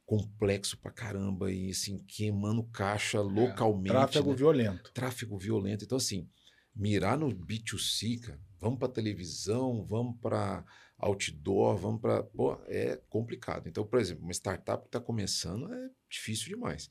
complexo 0.06 0.78
pra 0.78 0.90
caramba 0.90 1.52
e 1.52 1.70
assim, 1.70 1.98
queimando 2.08 2.64
caixa 2.64 3.18
é, 3.18 3.22
localmente. 3.22 3.92
Tráfego 3.92 4.30
né? 4.30 4.36
violento. 4.38 4.92
Tráfego 4.94 5.38
violento. 5.38 5.84
Então, 5.84 5.98
assim, 5.98 6.30
mirar 6.74 7.18
no 7.18 7.30
B2C, 7.30 8.22
cara, 8.22 8.40
vamos 8.58 8.80
para 8.80 8.88
televisão, 8.88 9.84
vamos 9.84 10.18
para 10.22 10.64
outdoor, 10.98 11.76
vamos 11.76 12.02
para. 12.02 12.24
Pô, 12.24 12.58
é 12.68 13.02
complicado. 13.10 13.68
Então, 13.68 13.86
por 13.86 14.00
exemplo, 14.00 14.24
uma 14.24 14.32
startup 14.32 14.84
que 14.84 14.88
está 14.88 15.00
começando 15.00 15.72
é 15.74 15.90
difícil 16.10 16.48
demais. 16.48 16.90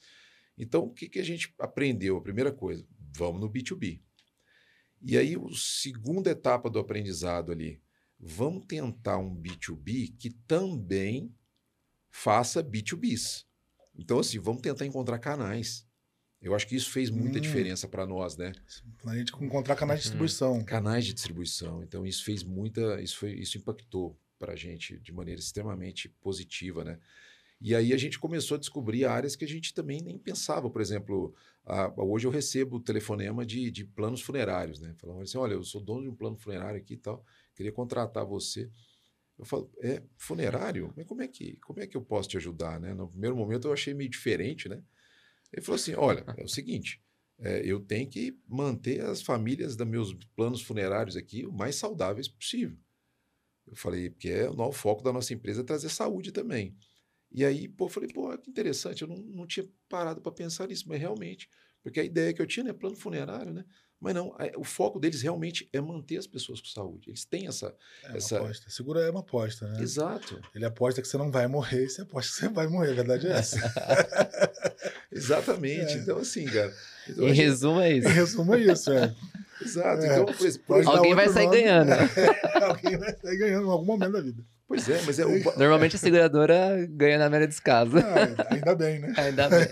Então, 0.58 0.84
o 0.84 0.90
que, 0.90 1.08
que 1.08 1.18
a 1.18 1.24
gente 1.24 1.54
aprendeu? 1.58 2.16
A 2.16 2.22
primeira 2.22 2.52
coisa, 2.52 2.86
vamos 3.14 3.40
no 3.40 3.50
B2B. 3.50 4.00
E 5.02 5.16
aí, 5.18 5.34
a 5.34 5.40
segunda 5.54 6.30
etapa 6.30 6.70
do 6.70 6.78
aprendizado 6.78 7.52
ali, 7.52 7.80
vamos 8.18 8.64
tentar 8.66 9.18
um 9.18 9.36
B2B 9.36 10.16
que 10.18 10.30
também 10.30 11.34
faça 12.10 12.62
B2Bs. 12.62 13.44
Então, 13.94 14.18
assim, 14.18 14.38
vamos 14.38 14.62
tentar 14.62 14.86
encontrar 14.86 15.18
canais. 15.18 15.86
Eu 16.40 16.54
acho 16.54 16.66
que 16.66 16.76
isso 16.76 16.90
fez 16.90 17.10
muita 17.10 17.38
hum. 17.38 17.40
diferença 17.40 17.88
para 17.88 18.06
nós, 18.06 18.36
né? 18.36 18.52
A 19.04 19.16
gente 19.16 19.32
encontrar 19.40 19.74
canais 19.74 20.00
de 20.00 20.04
distribuição. 20.04 20.64
Canais 20.64 21.04
de 21.04 21.14
distribuição. 21.14 21.82
Então, 21.82 22.06
isso 22.06 22.24
fez 22.24 22.42
muita. 22.42 23.00
Isso, 23.00 23.18
foi, 23.18 23.32
isso 23.34 23.58
impactou 23.58 24.18
para 24.38 24.52
a 24.52 24.56
gente 24.56 24.98
de 25.00 25.12
maneira 25.12 25.40
extremamente 25.40 26.08
positiva, 26.08 26.84
né? 26.84 26.98
E 27.60 27.74
aí 27.74 27.92
a 27.92 27.96
gente 27.96 28.18
começou 28.18 28.56
a 28.56 28.60
descobrir 28.60 29.06
áreas 29.06 29.34
que 29.34 29.44
a 29.44 29.48
gente 29.48 29.72
também 29.72 30.02
nem 30.02 30.18
pensava. 30.18 30.68
Por 30.68 30.80
exemplo, 30.80 31.34
a, 31.64 31.92
hoje 31.96 32.26
eu 32.26 32.30
recebo 32.30 32.78
telefonema 32.80 33.46
de, 33.46 33.70
de 33.70 33.84
planos 33.84 34.20
funerários, 34.20 34.80
né? 34.80 34.94
Falando 34.98 35.22
assim: 35.22 35.38
olha, 35.38 35.54
eu 35.54 35.64
sou 35.64 35.80
dono 35.80 36.02
de 36.02 36.08
um 36.08 36.14
plano 36.14 36.36
funerário 36.36 36.78
aqui 36.78 36.94
e 36.94 36.98
tal, 36.98 37.24
queria 37.54 37.72
contratar 37.72 38.24
você. 38.26 38.70
Eu 39.38 39.44
falo, 39.44 39.70
é 39.82 40.02
funerário? 40.16 40.92
Mas 40.96 41.06
como 41.06 41.22
é 41.22 41.28
que, 41.28 41.56
como 41.58 41.80
é 41.80 41.86
que 41.86 41.96
eu 41.96 42.02
posso 42.02 42.28
te 42.28 42.36
ajudar, 42.36 42.80
né? 42.80 42.94
No 42.94 43.08
primeiro 43.08 43.36
momento 43.36 43.68
eu 43.68 43.72
achei 43.72 43.94
meio 43.94 44.10
diferente, 44.10 44.68
né? 44.68 44.82
Ele 45.52 45.62
falou 45.62 45.76
assim: 45.76 45.94
olha, 45.94 46.24
é 46.36 46.44
o 46.44 46.48
seguinte, 46.48 47.02
é, 47.38 47.60
eu 47.64 47.80
tenho 47.80 48.08
que 48.08 48.38
manter 48.46 49.02
as 49.02 49.22
famílias 49.22 49.76
dos 49.76 49.86
meus 49.86 50.14
planos 50.34 50.62
funerários 50.62 51.16
aqui 51.16 51.46
o 51.46 51.52
mais 51.52 51.76
saudáveis 51.76 52.28
possível. 52.28 52.76
Eu 53.66 53.76
falei, 53.76 54.10
porque 54.10 54.28
é 54.28 54.48
o 54.48 54.72
foco 54.72 55.02
da 55.02 55.12
nossa 55.12 55.34
empresa 55.34 55.62
é 55.62 55.64
trazer 55.64 55.88
saúde 55.88 56.32
também. 56.32 56.76
E 57.36 57.44
aí, 57.44 57.68
pô, 57.68 57.86
falei, 57.88 58.08
pô, 58.12 58.36
que 58.38 58.48
interessante, 58.50 59.02
eu 59.02 59.08
não, 59.08 59.16
não 59.18 59.46
tinha 59.46 59.66
parado 59.90 60.20
para 60.22 60.32
pensar 60.32 60.66
nisso, 60.66 60.84
mas 60.88 60.98
realmente, 60.98 61.48
porque 61.82 62.00
a 62.00 62.04
ideia 62.04 62.32
que 62.32 62.40
eu 62.40 62.46
tinha, 62.46 62.64
né, 62.64 62.72
plano 62.72 62.96
funerário, 62.96 63.52
né? 63.52 63.62
Mas 64.00 64.14
não, 64.14 64.34
é, 64.38 64.52
o 64.56 64.64
foco 64.64 64.98
deles 65.00 65.22
realmente 65.22 65.68
é 65.72 65.80
manter 65.80 66.16
as 66.18 66.26
pessoas 66.26 66.60
com 66.60 66.66
saúde. 66.66 67.08
Eles 67.10 67.24
têm 67.24 67.46
essa. 67.46 67.74
É 68.04 68.16
Essa- 68.18 68.36
uma 68.36 68.44
aposta. 68.46 68.70
Seguro 68.70 68.98
é 68.98 69.10
uma 69.10 69.20
aposta, 69.20 69.66
né? 69.68 69.82
Exato. 69.82 70.38
Ele 70.54 70.64
aposta 70.66 71.00
que 71.00 71.08
você 71.08 71.16
não 71.16 71.30
vai 71.30 71.46
morrer 71.46 71.84
e 71.84 71.88
você 71.88 72.02
aposta 72.02 72.30
que 72.32 72.38
você 72.38 72.48
vai 72.48 72.66
morrer. 72.66 72.90
A 72.90 72.94
verdade 72.94 73.26
é 73.26 73.30
essa. 73.38 73.56
Exatamente. 75.10 75.92
É. 75.94 75.98
Então, 75.98 76.18
assim, 76.18 76.44
cara. 76.46 76.72
então 77.08 77.24
Em 77.24 77.30
a 77.30 77.34
gente- 77.34 77.44
resumo, 77.44 77.80
é 77.80 77.92
isso. 77.92 78.08
em 78.08 78.12
resumo, 78.12 78.54
é 78.54 78.60
isso. 78.60 78.92
É. 78.92 79.14
Exato. 79.62 80.02
É. 80.02 80.06
Então, 80.12 80.26
por 80.26 80.58
por 80.66 80.86
Alguém 80.86 81.14
vai 81.14 81.28
sair 81.30 81.46
nome. 81.46 81.56
ganhando. 81.62 81.90
Alguém 82.64 82.98
vai 82.98 83.16
sair 83.16 83.36
ganhando 83.38 83.66
em 83.66 83.70
algum 83.70 83.84
momento 83.86 84.12
da 84.12 84.20
vida. 84.20 84.44
Pois 84.66 84.88
é, 84.88 85.00
mas 85.02 85.18
é 85.18 85.26
o. 85.26 85.42
Normalmente 85.58 85.96
a 85.96 85.98
seguradora 85.98 86.86
ganha 86.90 87.18
na 87.18 87.28
maioria 87.28 87.48
dos 87.48 87.60
casos. 87.60 87.94
Ah, 88.02 88.54
ainda 88.54 88.74
bem, 88.74 88.98
né? 89.00 89.14
Ainda 89.18 89.48
bem. 89.48 89.68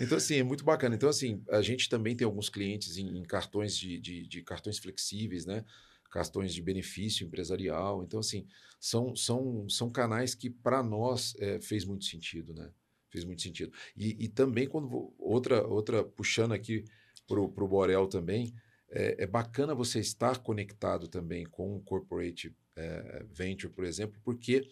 Então, 0.00 0.18
assim, 0.18 0.36
é 0.36 0.42
muito 0.42 0.64
bacana. 0.64 0.94
Então, 0.94 1.08
assim, 1.08 1.42
a 1.50 1.62
gente 1.62 1.88
também 1.88 2.16
tem 2.16 2.24
alguns 2.24 2.48
clientes 2.48 2.96
em, 2.96 3.18
em 3.18 3.22
cartões 3.22 3.76
de, 3.76 3.98
de, 3.98 4.26
de 4.26 4.42
cartões 4.42 4.78
flexíveis, 4.78 5.46
né? 5.46 5.64
Cartões 6.10 6.52
de 6.52 6.60
benefício 6.60 7.24
empresarial. 7.26 8.02
Então, 8.02 8.20
assim, 8.20 8.46
são, 8.80 9.14
são, 9.14 9.68
são 9.68 9.90
canais 9.90 10.34
que 10.34 10.50
para 10.50 10.82
nós 10.82 11.34
é, 11.38 11.60
fez 11.60 11.84
muito 11.84 12.04
sentido, 12.04 12.52
né? 12.52 12.70
Fez 13.08 13.24
muito 13.24 13.42
sentido. 13.42 13.72
E, 13.96 14.24
e 14.24 14.28
também 14.28 14.66
quando 14.66 14.88
vou- 14.88 15.14
outra 15.18 15.66
outra 15.66 16.02
puxando 16.02 16.52
aqui 16.52 16.84
pro 17.26 17.48
pro 17.48 17.68
Borel 17.68 18.06
também 18.08 18.52
é, 18.90 19.24
é 19.24 19.26
bacana 19.26 19.74
você 19.74 20.00
estar 20.00 20.38
conectado 20.38 21.08
também 21.08 21.44
com 21.44 21.76
o 21.76 21.80
corporate 21.80 22.54
é, 22.76 23.24
venture, 23.30 23.72
por 23.72 23.84
exemplo, 23.84 24.20
porque 24.24 24.66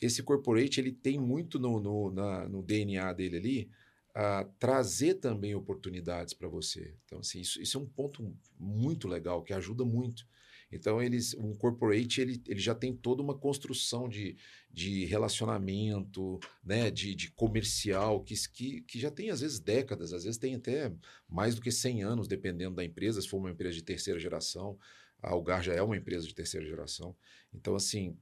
esse 0.00 0.22
corporate 0.22 0.80
ele 0.80 0.92
tem 0.92 1.18
muito 1.18 1.58
no, 1.58 1.80
no, 1.80 2.10
na- 2.10 2.48
no 2.48 2.62
DNA 2.62 3.12
dele 3.12 3.36
ali 3.36 3.70
a 4.14 4.44
trazer 4.58 5.14
também 5.14 5.54
oportunidades 5.54 6.34
para 6.34 6.48
você. 6.48 6.94
Então, 7.04 7.20
assim, 7.20 7.40
isso, 7.40 7.60
isso 7.62 7.78
é 7.78 7.80
um 7.80 7.86
ponto 7.86 8.34
muito 8.58 9.06
legal, 9.06 9.42
que 9.42 9.52
ajuda 9.52 9.84
muito. 9.84 10.26
Então, 10.72 11.02
eles, 11.02 11.34
um 11.34 11.52
corporate, 11.54 12.20
ele, 12.20 12.42
ele 12.46 12.60
já 12.60 12.74
tem 12.74 12.94
toda 12.94 13.22
uma 13.22 13.36
construção 13.36 14.08
de, 14.08 14.36
de 14.72 15.04
relacionamento, 15.04 16.38
né, 16.64 16.90
de, 16.90 17.14
de 17.14 17.30
comercial, 17.32 18.22
que, 18.22 18.34
que, 18.52 18.80
que 18.82 18.98
já 19.00 19.10
tem, 19.10 19.30
às 19.30 19.40
vezes, 19.40 19.58
décadas, 19.60 20.12
às 20.12 20.24
vezes 20.24 20.38
tem 20.38 20.54
até 20.54 20.92
mais 21.28 21.54
do 21.54 21.60
que 21.60 21.70
100 21.72 22.02
anos, 22.02 22.28
dependendo 22.28 22.76
da 22.76 22.84
empresa, 22.84 23.20
se 23.20 23.28
for 23.28 23.38
uma 23.38 23.50
empresa 23.50 23.74
de 23.74 23.82
terceira 23.82 24.18
geração, 24.18 24.78
a 25.22 25.30
Algar 25.30 25.62
já 25.62 25.72
é 25.72 25.82
uma 25.82 25.96
empresa 25.96 26.26
de 26.26 26.34
terceira 26.34 26.66
geração. 26.66 27.14
Então, 27.52 27.74
assim, 27.74 28.16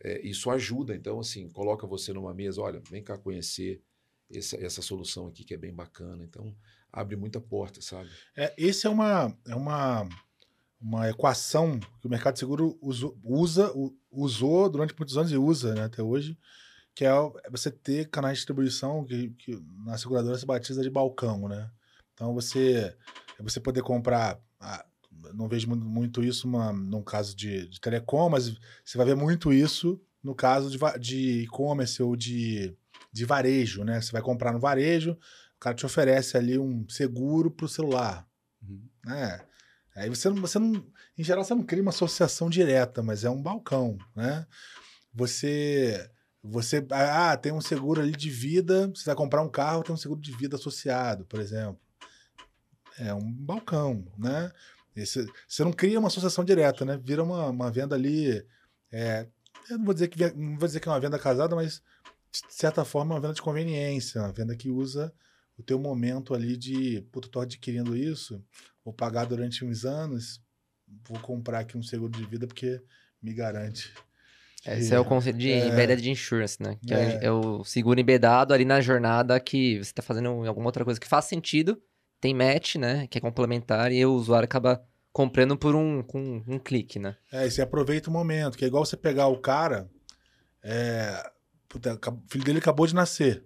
é, 0.00 0.20
isso 0.26 0.50
ajuda. 0.50 0.94
Então, 0.94 1.20
assim, 1.20 1.48
coloca 1.50 1.86
você 1.86 2.12
numa 2.12 2.34
mesa, 2.34 2.60
olha, 2.60 2.80
vem 2.90 3.02
cá 3.02 3.16
conhecer 3.18 3.82
essa, 4.30 4.56
essa 4.56 4.82
solução 4.82 5.26
aqui 5.26 5.44
que 5.44 5.54
é 5.54 5.58
bem 5.58 5.72
bacana. 5.72 6.24
Então, 6.24 6.54
abre 6.92 7.16
muita 7.16 7.40
porta, 7.40 7.80
sabe? 7.80 8.10
É, 8.36 8.52
esse 8.56 8.86
é 8.86 8.90
uma, 8.90 9.36
é 9.46 9.54
uma, 9.54 10.08
uma 10.80 11.08
equação 11.08 11.78
que 12.00 12.06
o 12.06 12.10
mercado 12.10 12.38
seguro 12.38 12.78
usa, 13.22 13.70
u- 13.72 13.96
usou 14.10 14.68
durante 14.68 14.94
muitos 14.98 15.16
anos 15.16 15.30
e 15.32 15.36
usa 15.36 15.74
né, 15.74 15.84
até 15.84 16.02
hoje, 16.02 16.36
que 16.94 17.04
é 17.04 17.08
é 17.44 17.50
você 17.50 17.70
ter 17.70 18.10
canais 18.10 18.34
de 18.34 18.40
distribuição 18.40 19.04
que, 19.04 19.30
que 19.30 19.58
na 19.84 19.96
seguradora 19.96 20.36
se 20.36 20.44
batiza 20.44 20.82
de 20.82 20.90
balcão, 20.90 21.48
né? 21.48 21.70
Então 22.12 22.34
você 22.34 22.94
é 23.38 23.42
você 23.42 23.58
poder 23.58 23.82
comprar, 23.82 24.38
ah, 24.60 24.84
não 25.34 25.48
vejo 25.48 25.68
mu- 25.68 25.76
muito 25.76 26.22
isso 26.22 26.46
uma, 26.48 26.72
num 26.72 27.02
caso 27.02 27.34
de, 27.36 27.66
de 27.68 27.80
telecom, 27.80 28.28
mas 28.28 28.54
você 28.84 28.96
vai 28.98 29.06
ver 29.06 29.14
muito 29.16 29.52
isso 29.52 30.00
no 30.22 30.34
caso 30.34 30.70
de, 30.70 30.78
de 31.00 31.42
e-commerce 31.42 32.02
ou 32.02 32.14
de, 32.16 32.76
de 33.12 33.24
varejo, 33.24 33.84
né? 33.84 34.00
Você 34.00 34.12
vai 34.12 34.22
comprar 34.22 34.52
no 34.52 34.60
varejo, 34.60 35.12
o 35.12 35.58
cara 35.60 35.74
te 35.74 35.84
oferece 35.86 36.36
ali 36.36 36.58
um 36.58 36.88
seguro 36.88 37.50
para 37.50 37.66
o 37.66 37.68
celular, 37.68 38.26
Uhum. 38.62 38.88
né? 39.04 39.40
Aí 39.94 40.08
você 40.08 40.28
não, 40.30 40.36
você 40.36 40.58
não, 40.58 40.86
em 41.18 41.22
geral 41.24 41.44
você 41.44 41.54
não 41.54 41.62
cria 41.64 41.82
uma 41.82 41.90
associação 41.90 42.48
direta, 42.48 43.02
mas 43.02 43.24
é 43.24 43.30
um 43.30 43.42
balcão, 43.42 43.98
né? 44.16 44.46
Você, 45.12 46.08
você, 46.42 46.84
ah, 46.90 47.36
tem 47.36 47.52
um 47.52 47.60
seguro 47.60 48.00
ali 48.00 48.12
de 48.12 48.30
vida, 48.30 48.88
você 48.88 49.04
vai 49.04 49.14
comprar 49.14 49.42
um 49.42 49.50
carro, 49.50 49.82
tem 49.82 49.92
um 49.94 49.98
seguro 49.98 50.20
de 50.20 50.32
vida 50.32 50.56
associado, 50.56 51.26
por 51.26 51.40
exemplo. 51.40 51.78
É 52.98 53.12
um 53.12 53.32
balcão, 53.32 54.06
né? 54.18 54.50
Esse, 54.94 55.26
você 55.48 55.64
não 55.64 55.72
cria 55.72 55.98
uma 55.98 56.08
associação 56.08 56.44
direta, 56.44 56.84
né? 56.84 56.98
Vira 57.02 57.22
uma, 57.22 57.48
uma 57.48 57.70
venda 57.70 57.94
ali, 57.94 58.44
é, 58.90 59.26
eu 59.70 59.78
não 59.78 59.84
vou 59.84 59.94
dizer 59.94 60.08
que 60.08 60.32
não 60.34 60.58
vou 60.58 60.66
dizer 60.66 60.80
que 60.80 60.88
é 60.88 60.92
uma 60.92 61.00
venda 61.00 61.18
casada, 61.18 61.54
mas 61.56 61.82
de 62.32 62.54
certa 62.54 62.84
forma 62.84 63.14
é 63.14 63.16
uma 63.16 63.20
venda 63.20 63.34
de 63.34 63.42
conveniência, 63.42 64.20
uma 64.20 64.32
venda 64.32 64.54
que 64.56 64.70
usa 64.70 65.12
o 65.56 65.62
teu 65.62 65.78
momento 65.78 66.34
ali 66.34 66.56
de, 66.56 67.02
puta, 67.12 67.28
tô 67.28 67.40
adquirindo 67.40 67.96
isso, 67.96 68.42
vou 68.84 68.92
pagar 68.92 69.26
durante 69.26 69.64
uns 69.64 69.84
anos, 69.84 70.40
vou 71.08 71.18
comprar 71.20 71.60
aqui 71.60 71.76
um 71.76 71.82
seguro 71.82 72.12
de 72.12 72.24
vida 72.26 72.46
porque 72.46 72.80
me 73.22 73.32
garante. 73.32 73.92
Esse 74.64 74.94
é 74.94 75.00
o 75.00 75.04
conceito 75.04 75.38
de 75.38 75.50
É. 75.50 75.68
embedded 75.68 76.08
insurance, 76.08 76.62
né? 76.62 76.78
Que 76.86 76.94
é. 76.94 77.18
É. 77.20 77.24
é 77.24 77.32
o 77.32 77.64
seguro 77.64 77.98
embedado 77.98 78.54
ali 78.54 78.64
na 78.64 78.80
jornada 78.80 79.38
que 79.40 79.76
você 79.78 79.90
está 79.90 80.02
fazendo 80.02 80.28
alguma 80.46 80.66
outra 80.66 80.84
coisa 80.84 81.00
que 81.00 81.08
faz 81.08 81.24
sentido, 81.24 81.82
tem 82.22 82.32
match, 82.32 82.76
né? 82.76 83.08
Que 83.08 83.18
é 83.18 83.20
complementar 83.20 83.90
e 83.90 84.06
o 84.06 84.14
usuário 84.14 84.44
acaba 84.46 84.80
comprando 85.12 85.58
por 85.58 85.74
um, 85.74 86.02
com 86.02 86.42
um 86.46 86.58
clique, 86.58 86.98
né? 86.98 87.16
É, 87.32 87.46
e 87.46 87.50
você 87.50 87.60
aproveita 87.60 88.08
o 88.08 88.12
momento, 88.12 88.56
que 88.56 88.64
é 88.64 88.68
igual 88.68 88.86
você 88.86 88.96
pegar 88.96 89.26
o 89.26 89.38
cara, 89.38 89.90
é, 90.62 91.30
puta, 91.68 91.94
o 91.94 92.22
filho 92.28 92.44
dele 92.44 92.60
acabou 92.60 92.86
de 92.86 92.94
nascer. 92.94 93.44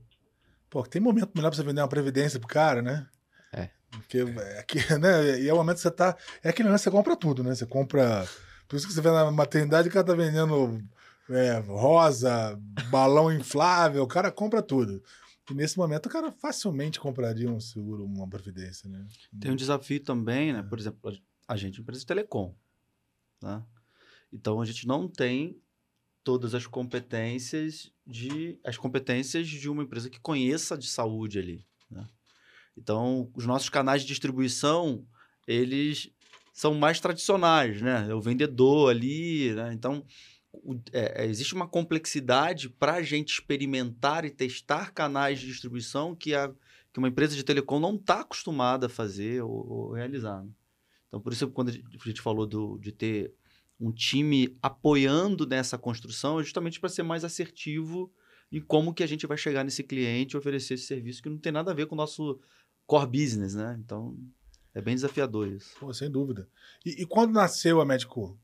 Pô, 0.69 0.83
tem 0.85 1.01
momento 1.01 1.33
melhor 1.35 1.49
pra 1.49 1.57
você 1.57 1.65
vender 1.65 1.81
uma 1.81 1.89
previdência 1.89 2.39
pro 2.39 2.47
cara, 2.47 2.83
né? 2.83 3.07
É. 3.51 3.71
Porque 3.91 4.19
é 4.19 4.59
aqui, 4.61 4.79
né? 5.01 5.41
E 5.41 5.49
é 5.49 5.53
o 5.55 5.57
momento 5.57 5.77
que 5.77 5.83
você 5.83 5.91
tá. 5.91 6.15
É 6.45 6.51
aquele 6.51 6.69
lance, 6.69 6.85
você 6.85 6.91
compra 6.91 7.17
tudo, 7.17 7.43
né? 7.43 7.55
Você 7.55 7.65
compra. 7.65 8.29
Por 8.69 8.77
isso 8.77 8.87
que 8.87 8.93
você 8.93 9.01
vê 9.01 9.11
na 9.11 9.31
maternidade, 9.31 9.89
o 9.89 9.93
cara 9.93 10.05
tá 10.05 10.15
vendendo 10.15 10.83
é, 11.31 11.61
rosa, 11.67 12.59
balão 12.91 13.33
inflável, 13.33 14.03
o 14.03 14.09
cara 14.09 14.31
compra 14.31 14.61
tudo. 14.61 15.03
E 15.51 15.55
nesse 15.55 15.79
momento 15.79 16.07
o 16.07 16.11
cara 16.11 16.33
facilmente 16.33 16.99
compraria 16.99 17.51
um 17.51 17.61
seguro, 17.61 18.05
uma 18.05 18.29
previdência, 18.29 18.89
né? 18.89 19.07
Tem 19.41 19.51
um 19.51 19.57
desafio 19.57 20.01
também, 20.03 20.53
né? 20.53 20.63
Por 20.63 20.79
exemplo, 20.79 21.17
a 21.47 21.57
gente 21.57 21.77
é 21.77 21.79
uma 21.79 21.83
empresa 21.83 22.01
de 22.01 22.07
telecom. 22.07 22.55
Tá? 23.39 23.65
Então 24.33 24.61
a 24.61 24.65
gente 24.65 24.87
não 24.87 25.09
tem 25.09 25.61
todas 26.25 26.55
as 26.55 26.67
competências 26.67 27.93
de 28.05 28.59
as 28.65 28.77
competências 28.77 29.47
de 29.47 29.69
uma 29.69 29.85
empresa 29.85 30.11
que 30.11 30.19
conheça 30.19 30.77
de 30.77 30.89
saúde 30.89 31.39
ali. 31.39 31.67
né? 31.91 32.09
Então 32.77 33.31
os 33.35 33.47
nossos 33.47 33.69
canais 33.69 34.03
de 34.03 34.09
distribuição 34.09 35.07
eles 35.47 36.11
são 36.53 36.75
mais 36.75 36.99
tradicionais, 36.99 37.81
né? 37.81 38.07
É 38.09 38.15
o 38.15 38.21
vendedor 38.21 38.91
ali, 38.91 39.53
né? 39.53 39.73
Então 39.73 40.05
é, 40.93 41.25
é, 41.25 41.27
existe 41.27 41.55
uma 41.55 41.69
complexidade 41.69 42.69
para 42.69 42.95
a 42.95 43.03
gente 43.03 43.35
experimentar 43.35 44.25
e 44.25 44.31
testar 44.31 44.93
canais 44.93 45.41
de 45.41 45.47
distribuição 45.47 46.15
que 46.15 46.35
a 46.35 46.53
que 46.93 46.99
uma 46.99 47.09
empresa 47.09 47.37
de 47.37 47.45
telecom 47.45 47.79
não 47.79 47.95
está 47.95 48.21
acostumada 48.21 48.87
a 48.87 48.89
fazer 48.89 49.43
ou, 49.43 49.71
ou 49.71 49.93
realizar. 49.93 50.43
né? 50.43 50.49
Então, 51.09 51.21
por 51.21 51.31
isso, 51.31 51.47
quando 51.49 51.69
a 51.69 52.09
gente 52.09 52.23
falou 52.23 52.47
do, 52.47 52.79
de 52.79 52.91
ter 52.91 53.35
um 53.79 53.93
time 53.93 54.57
apoiando 54.63 55.47
nessa 55.47 55.77
construção, 55.77 56.41
é 56.41 56.43
justamente 56.43 56.81
para 56.81 56.89
ser 56.89 57.03
mais 57.03 57.23
assertivo 57.23 58.11
em 58.51 58.63
como 58.63 58.95
que 58.95 59.03
a 59.03 59.07
gente 59.07 59.27
vai 59.27 59.37
chegar 59.37 59.63
nesse 59.63 59.83
cliente 59.83 60.35
e 60.35 60.39
oferecer 60.39 60.73
esse 60.73 60.87
serviço 60.87 61.23
que 61.23 61.29
não 61.29 61.37
tem 61.37 61.53
nada 61.53 61.71
a 61.71 61.75
ver 61.75 61.87
com 61.87 61.95
o 61.95 61.99
nosso 61.99 62.41
core 62.87 63.11
business, 63.11 63.55
né? 63.55 63.79
Então, 63.79 64.17
é 64.73 64.81
bem 64.81 64.95
desafiador 64.95 65.49
isso. 65.49 65.77
Pô, 65.79 65.93
sem 65.93 66.11
dúvida. 66.11 66.49
E, 66.83 67.03
e 67.03 67.07
quando 67.07 67.33
nasceu 67.33 67.79
a 67.79 67.85
Medico? 67.85 68.39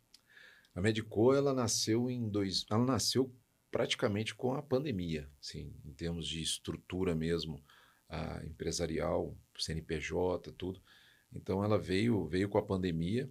A 0.75 0.81
Medico, 0.81 1.35
ela 1.35 1.53
nasceu 1.53 2.11
em 2.11 2.29
dois. 2.29 2.65
Ela 2.71 2.85
nasceu 2.85 3.35
praticamente 3.71 4.35
com 4.35 4.55
a 4.55 4.63
pandemia, 4.63 5.31
assim, 5.41 5.75
em 5.85 5.93
termos 5.93 6.27
de 6.29 6.43
estrutura 6.43 7.15
mesmo, 7.15 7.63
a 8.09 8.45
empresarial, 8.45 9.37
CNPJ, 9.59 10.53
tudo. 10.53 10.83
Então 11.33 11.65
ela 11.65 11.79
veio, 11.79 12.27
veio 12.27 12.49
com 12.49 12.59
a 12.59 12.63
pandemia, 12.63 13.31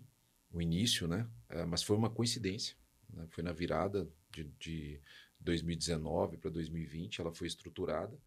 o 0.52 0.62
início, 0.62 1.08
né? 1.08 1.30
Eh, 1.50 1.66
mas 1.66 1.84
foi 1.84 1.96
uma 1.96 2.10
coincidência. 2.10 2.76
né? 3.10 3.28
Foi 3.30 3.44
na 3.44 3.52
virada 3.52 4.10
de, 4.32 4.46
de 4.60 5.02
2019 5.40 6.38
para 6.38 6.50
2020, 6.50 7.22
ela 7.22 7.32
foi 7.32 7.48
estruturada 7.48 8.18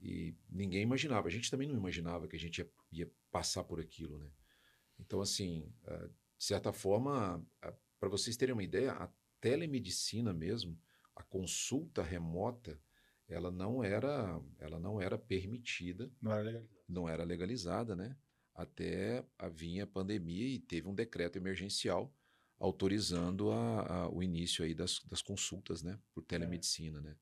e 0.00 0.34
ninguém 0.48 0.82
imaginava. 0.82 1.28
A 1.28 1.30
gente 1.30 1.50
também 1.50 1.68
não 1.68 1.76
imaginava 1.76 2.28
que 2.28 2.36
a 2.36 2.38
gente 2.38 2.58
ia, 2.58 2.70
ia 2.92 3.10
passar 3.30 3.64
por 3.64 3.80
aquilo, 3.80 4.18
né? 4.18 4.28
Então, 4.98 5.20
assim, 5.20 5.68
eh, 5.86 6.08
de 6.38 6.44
certa 6.44 6.72
forma, 6.72 7.44
para 7.98 8.08
vocês 8.08 8.36
terem 8.36 8.52
uma 8.52 8.62
ideia, 8.62 8.92
a 8.92 9.08
telemedicina 9.40 10.32
mesmo, 10.32 10.78
a 11.14 11.22
consulta 11.22 12.02
remota, 12.02 12.78
ela 13.28 13.50
não 13.50 13.82
era, 13.82 14.40
ela 14.58 14.78
não 14.78 15.00
era 15.00 15.18
permitida, 15.18 16.10
Não 16.20 16.32
era 16.32 16.42
legal. 16.42 16.62
não 16.88 17.08
era 17.08 17.24
legalizada, 17.24 17.96
né? 17.96 18.16
Até 18.54 19.24
a 19.38 19.48
vinha 19.48 19.84
a 19.84 19.86
pandemia 19.86 20.46
e 20.46 20.58
teve 20.58 20.88
um 20.88 20.94
decreto 20.94 21.36
emergencial 21.36 22.12
autorizando 22.58 23.50
a, 23.50 23.80
a- 24.04 24.08
o 24.08 24.22
início 24.22 24.64
aí 24.64 24.74
das, 24.74 25.00
das 25.10 25.20
consultas, 25.22 25.82
né? 25.82 25.98
Por 26.14 26.22
telemedicina, 26.24 27.00
né? 27.00 27.14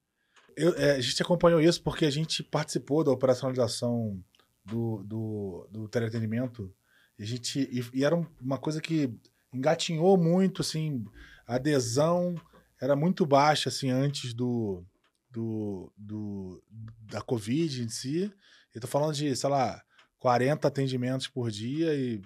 Eu- 0.56 0.74
é, 0.76 0.92
a 0.92 1.00
gente 1.00 1.20
acompanhou 1.22 1.60
isso 1.60 1.82
porque 1.82 2.04
a 2.04 2.10
gente 2.10 2.42
participou 2.44 3.02
da 3.02 3.10
operacionalização 3.10 4.22
do, 4.64 5.02
do, 5.04 5.68
do 5.70 5.88
teleatendimento 5.88 6.72
a 7.18 7.24
gente, 7.24 7.60
e, 7.60 7.98
e 7.98 8.04
era 8.04 8.14
uma 8.40 8.58
coisa 8.58 8.80
que 8.80 9.12
engatinhou 9.54 10.16
muito, 10.16 10.62
assim, 10.62 11.04
a 11.46 11.56
adesão 11.56 12.34
era 12.80 12.96
muito 12.96 13.24
baixa, 13.24 13.68
assim, 13.68 13.90
antes 13.90 14.34
do, 14.34 14.84
do, 15.30 15.92
do 15.96 16.62
da 17.00 17.22
Covid 17.22 17.82
em 17.82 17.88
si. 17.88 18.32
Eu 18.74 18.80
tô 18.80 18.86
falando 18.86 19.14
de, 19.14 19.34
sei 19.34 19.48
lá, 19.48 19.82
40 20.18 20.66
atendimentos 20.66 21.28
por 21.28 21.50
dia 21.50 21.94
e 21.94 22.20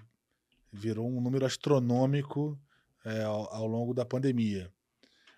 virou 0.73 1.09
um 1.09 1.21
número 1.21 1.45
astronômico 1.45 2.59
é, 3.05 3.23
ao, 3.23 3.53
ao, 3.55 3.67
longo 3.67 3.93
da 3.95 4.05
pandemia. 4.05 4.73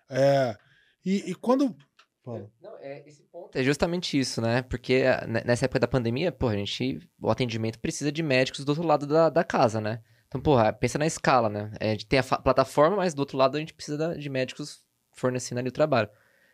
É, 0.09 0.57
e, 1.05 1.31
e 1.31 1.35
quando. 1.35 1.75
Não, 2.25 2.77
é, 2.79 3.07
esse 3.07 3.23
ponto 3.23 3.57
é 3.57 3.63
justamente 3.63 4.17
isso, 4.17 4.41
né? 4.41 4.61
Porque 4.61 5.03
ah, 5.05 5.25
nessa 5.45 5.65
época 5.65 5.79
da 5.79 5.87
pandemia, 5.87 6.31
pô, 6.31 6.47
a 6.47 6.55
gente. 6.55 6.99
O 7.19 7.29
atendimento 7.29 7.79
precisa 7.79 8.11
de 8.11 8.21
médicos 8.23 8.63
do 8.63 8.69
outro 8.69 8.85
lado 8.85 9.07
da, 9.07 9.29
da 9.29 9.43
casa, 9.43 9.81
né? 9.81 10.01
Então, 10.31 10.39
porra, 10.39 10.71
pensa 10.71 10.97
na 10.97 11.05
escala, 11.05 11.49
né? 11.49 11.73
É, 11.77 11.89
a 11.89 11.91
gente 11.91 12.05
tem 12.05 12.17
a 12.17 12.23
plataforma, 12.23 12.95
mas 12.95 13.13
do 13.13 13.19
outro 13.19 13.37
lado 13.37 13.57
a 13.57 13.59
gente 13.59 13.73
precisa 13.73 14.17
de 14.17 14.29
médicos 14.29 14.81
fornecendo 15.11 15.59
ali 15.59 15.67
o 15.67 15.73
trabalho. 15.73 16.09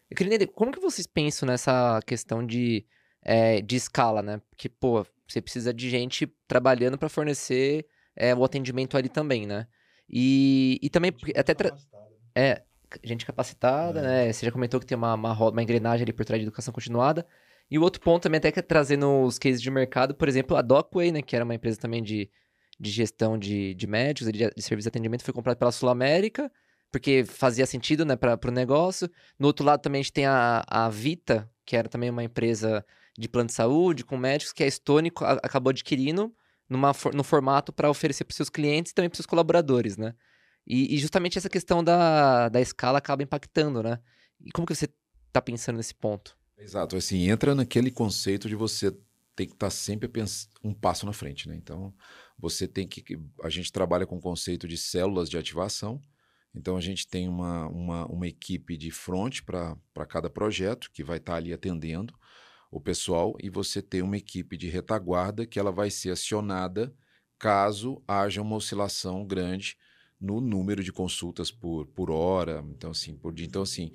Eu 0.10 0.18
queria 0.18 0.34
entender, 0.34 0.52
como 0.52 0.72
que 0.72 0.80
vocês 0.80 1.06
pensam 1.06 1.46
nessa 1.46 2.00
questão 2.04 2.44
de, 2.44 2.84
é, 3.22 3.62
de 3.62 3.76
escala, 3.76 4.24
né? 4.24 4.42
Porque, 4.50 4.68
pô, 4.68 5.06
você 5.28 5.40
precisa 5.40 5.72
de 5.72 5.92
gente 5.92 6.26
trabalhando 6.48 6.98
para 6.98 7.08
fornecer 7.08 7.86
é, 8.16 8.34
o 8.34 8.44
atendimento 8.44 8.98
ali 8.98 9.10
também, 9.10 9.46
né? 9.46 9.68
E, 10.10 10.80
e 10.82 10.90
também, 10.90 11.14
até... 11.36 11.54
Tra... 11.54 11.70
Né? 11.70 11.78
É, 12.34 12.64
gente 13.04 13.28
capacitada, 13.28 14.00
é. 14.00 14.02
né? 14.02 14.34
Você 14.34 14.44
já 14.44 14.52
comentou 14.52 14.80
que 14.80 14.88
tem 14.88 14.98
uma, 14.98 15.14
uma, 15.14 15.34
uma 15.34 15.62
engrenagem 15.62 16.04
ali 16.04 16.14
por 16.14 16.26
trás 16.26 16.42
de 16.42 16.48
educação 16.48 16.74
continuada. 16.74 17.28
E 17.70 17.78
o 17.78 17.84
outro 17.84 18.02
ponto 18.02 18.24
também 18.24 18.40
até 18.40 18.52
que 18.52 18.58
é 18.58 18.64
trazendo 18.64 19.22
os 19.22 19.38
cases 19.38 19.62
de 19.62 19.70
mercado, 19.70 20.16
por 20.16 20.28
exemplo, 20.28 20.58
a 20.58 20.64
Docway, 20.64 21.12
né? 21.12 21.22
Que 21.22 21.36
era 21.36 21.46
uma 21.46 21.54
empresa 21.54 21.78
também 21.78 22.02
de, 22.02 22.28
de 22.80 22.90
gestão 22.92 23.38
de, 23.38 23.74
de 23.74 23.88
médicos, 23.88 24.32
de, 24.32 24.50
de 24.50 24.62
serviço 24.62 24.86
de 24.86 24.90
atendimento, 24.90 25.24
foi 25.24 25.34
comprada 25.34 25.58
pela 25.58 25.72
Sul 25.72 25.90
América, 25.90 26.52
porque 26.92 27.26
fazia 27.26 27.66
sentido, 27.66 28.06
né, 28.06 28.16
para 28.16 28.40
o 28.48 28.52
negócio. 28.52 29.10
No 29.38 29.48
outro 29.48 29.66
lado 29.66 29.82
também 29.82 30.00
a 30.00 30.04
gente 30.04 30.14
tem 30.14 30.26
a, 30.26 30.64
a 30.68 30.90
Vita, 30.90 31.50
que 31.66 31.76
era 31.76 31.90
também 31.90 32.10
uma 32.10 32.24
empresa 32.24 32.86
de 33.18 33.28
plano 33.28 33.48
de 33.48 33.54
saúde, 33.54 34.06
com 34.06 34.16
médicos, 34.16 34.54
que 34.54 34.64
a 34.64 34.70
Stone 34.70 35.12
acabou 35.44 35.72
adquirindo 35.72 36.34
numa, 36.70 36.92
no 37.14 37.24
formato 37.24 37.74
para 37.74 37.90
oferecer 37.90 38.24
para 38.24 38.36
seus 38.36 38.50
clientes 38.50 38.92
e 38.92 38.96
também 38.96 39.10
para 39.10 39.18
seus 39.18 39.26
colaboradores, 39.26 39.98
né? 39.98 40.14
E, 40.66 40.96
e, 40.96 40.98
justamente 40.98 41.38
essa 41.38 41.50
questão 41.50 41.82
da, 41.82 42.50
da 42.50 42.60
escala 42.60 42.98
acaba 42.98 43.24
impactando, 43.24 43.82
né? 43.82 44.00
E 44.40 44.52
como 44.52 44.68
que 44.68 44.76
você 44.76 44.90
está 45.28 45.42
pensando 45.42 45.78
nesse 45.78 45.96
ponto? 45.96 46.38
Exato, 46.58 46.98
assim, 46.98 47.30
entra 47.30 47.56
naquele 47.56 47.90
conceito 47.90 48.50
de 48.50 48.56
você 48.56 48.92
ter 49.36 49.46
que 49.46 49.54
estar 49.54 49.68
tá 49.68 49.72
sempre 49.72 50.12
um 50.64 50.74
passo 50.74 51.06
na 51.06 51.14
frente, 51.14 51.48
né? 51.48 51.56
Então, 51.56 51.94
você 52.38 52.68
tem 52.68 52.88
que... 52.88 53.04
A 53.44 53.50
gente 53.50 53.72
trabalha 53.72 54.06
com 54.06 54.18
o 54.18 54.22
conceito 54.22 54.68
de 54.68 54.78
células 54.78 55.30
de 55.30 55.38
ativação, 55.38 56.02
então 56.54 56.76
a 56.76 56.82
gente 56.82 57.08
tem 57.08 57.28
uma, 57.28 57.68
uma, 57.68 58.06
uma 58.08 58.28
equipe 58.28 58.76
de 58.78 58.92
front 58.92 59.42
para 59.42 60.06
cada 60.08 60.30
projeto 60.30 60.92
que 60.92 61.04
vai 61.04 61.18
estar 61.18 61.34
tá 61.34 61.38
ali 61.38 61.54
atendendo 61.54 62.14
o 62.72 62.82
pessoal 62.82 63.36
e 63.42 63.50
você 63.50 63.82
tem 63.82 64.02
uma 64.02 64.18
equipe 64.18 64.58
de 64.58 64.68
retaguarda 64.68 65.46
que 65.46 65.60
ela 65.60 65.72
vai 65.72 65.90
ser 65.90 66.12
acionada 66.12 66.94
caso 67.40 68.02
haja 68.08 68.42
uma 68.42 68.56
oscilação 68.56 69.26
grande 69.26 69.78
no 70.20 70.42
número 70.42 70.84
de 70.84 70.92
consultas 70.92 71.52
por, 71.52 71.86
por 71.88 72.10
hora, 72.10 72.66
então 72.70 72.92
assim, 72.92 73.16
por 73.16 73.34
dia. 73.34 73.46
Então 73.46 73.62
assim, 73.62 73.92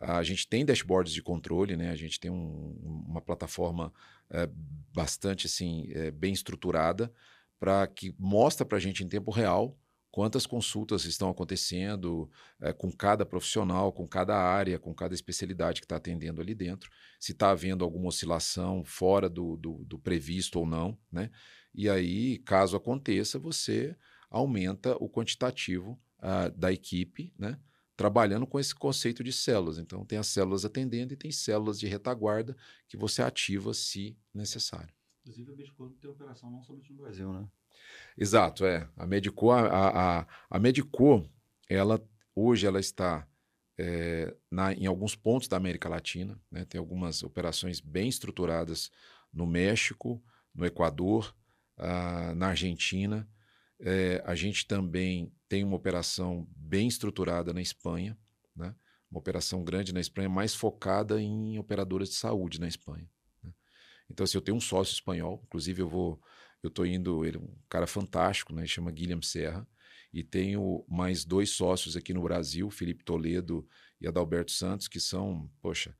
a 0.00 0.22
gente 0.22 0.48
tem 0.48 0.64
dashboards 0.64 1.12
de 1.12 1.22
controle, 1.22 1.76
né? 1.76 1.90
A 1.90 1.96
gente 1.96 2.18
tem 2.18 2.30
um, 2.30 3.04
uma 3.06 3.20
plataforma 3.20 3.92
é, 4.30 4.48
bastante 4.94 5.46
assim 5.46 5.86
é, 5.92 6.10
bem 6.10 6.32
estruturada 6.32 7.12
para 7.58 7.86
que 7.86 8.14
mostra 8.18 8.64
para 8.66 8.78
a 8.78 8.80
gente 8.80 9.02
em 9.02 9.08
tempo 9.08 9.30
real 9.30 9.76
quantas 10.16 10.46
consultas 10.46 11.04
estão 11.04 11.28
acontecendo 11.28 12.30
é, 12.58 12.72
com 12.72 12.90
cada 12.90 13.26
profissional, 13.26 13.92
com 13.92 14.08
cada 14.08 14.34
área, 14.34 14.78
com 14.78 14.94
cada 14.94 15.14
especialidade 15.14 15.78
que 15.78 15.84
está 15.84 15.96
atendendo 15.96 16.40
ali 16.40 16.54
dentro, 16.54 16.90
se 17.20 17.32
está 17.32 17.50
havendo 17.50 17.84
alguma 17.84 18.08
oscilação 18.08 18.82
fora 18.82 19.28
do, 19.28 19.58
do, 19.58 19.84
do, 19.84 19.98
previsto 19.98 20.58
ou 20.58 20.64
não, 20.64 20.96
né? 21.12 21.30
E 21.74 21.86
aí, 21.90 22.38
caso 22.38 22.78
aconteça, 22.78 23.38
você 23.38 23.94
aumenta 24.30 24.96
o 24.96 25.06
quantitativo 25.06 26.00
uh, 26.20 26.50
da 26.56 26.72
equipe, 26.72 27.30
né? 27.38 27.60
Trabalhando 27.94 28.46
com 28.46 28.58
esse 28.58 28.74
conceito 28.74 29.22
de 29.22 29.34
células. 29.34 29.76
Então, 29.76 30.02
tem 30.02 30.18
as 30.18 30.28
células 30.28 30.64
atendendo 30.64 31.12
e 31.12 31.16
tem 31.18 31.30
células 31.30 31.78
de 31.78 31.86
retaguarda 31.86 32.56
que 32.88 32.96
você 32.96 33.20
ativa 33.20 33.74
se 33.74 34.16
necessário. 34.32 34.95
Inclusive, 35.26 35.52
a 35.52 35.56
Bitcoin 35.56 35.90
tem 36.00 36.08
operação 36.08 36.48
não 36.48 36.62
somente 36.62 36.92
no 36.92 36.98
Brasil, 36.98 37.32
né? 37.32 37.48
Exato, 38.16 38.64
é. 38.64 38.88
A 38.96 39.04
Medico, 39.04 39.50
a, 39.50 40.20
a, 40.20 40.26
a 40.48 40.58
Medico, 40.60 41.28
ela 41.68 42.00
hoje 42.32 42.64
ela 42.64 42.78
está 42.78 43.26
é, 43.76 44.32
na, 44.48 44.72
em 44.72 44.86
alguns 44.86 45.16
pontos 45.16 45.48
da 45.48 45.56
América 45.56 45.88
Latina, 45.88 46.40
né? 46.48 46.64
tem 46.64 46.78
algumas 46.78 47.24
operações 47.24 47.80
bem 47.80 48.08
estruturadas 48.08 48.88
no 49.32 49.48
México, 49.48 50.22
no 50.54 50.64
Equador, 50.64 51.34
uh, 51.76 52.32
na 52.36 52.48
Argentina. 52.48 53.28
É, 53.80 54.22
a 54.24 54.36
gente 54.36 54.64
também 54.64 55.32
tem 55.48 55.64
uma 55.64 55.76
operação 55.76 56.46
bem 56.54 56.86
estruturada 56.86 57.52
na 57.52 57.60
Espanha, 57.60 58.16
né? 58.54 58.72
uma 59.10 59.18
operação 59.18 59.64
grande 59.64 59.92
na 59.92 60.00
Espanha, 60.00 60.28
mais 60.28 60.54
focada 60.54 61.20
em 61.20 61.58
operadoras 61.58 62.10
de 62.10 62.14
saúde 62.14 62.60
na 62.60 62.68
Espanha. 62.68 63.10
Então, 64.10 64.24
assim, 64.24 64.38
eu 64.38 64.42
tenho 64.42 64.56
um 64.56 64.60
sócio 64.60 64.92
espanhol, 64.92 65.42
inclusive 65.44 65.82
eu 65.82 65.88
vou 65.88 66.20
eu 66.62 66.68
estou 66.68 66.86
indo, 66.86 67.24
ele 67.24 67.36
é 67.36 67.40
um 67.40 67.54
cara 67.68 67.86
fantástico, 67.86 68.52
né? 68.52 68.66
Chama 68.66 68.90
Guilherme 68.90 69.24
Serra. 69.24 69.66
E 70.12 70.22
tenho 70.22 70.84
mais 70.88 71.24
dois 71.24 71.50
sócios 71.50 71.96
aqui 71.96 72.12
no 72.14 72.22
Brasil, 72.22 72.70
Felipe 72.70 73.04
Toledo 73.04 73.66
e 74.00 74.06
Adalberto 74.06 74.50
Santos, 74.50 74.88
que 74.88 74.98
são, 74.98 75.50
poxa, 75.60 75.94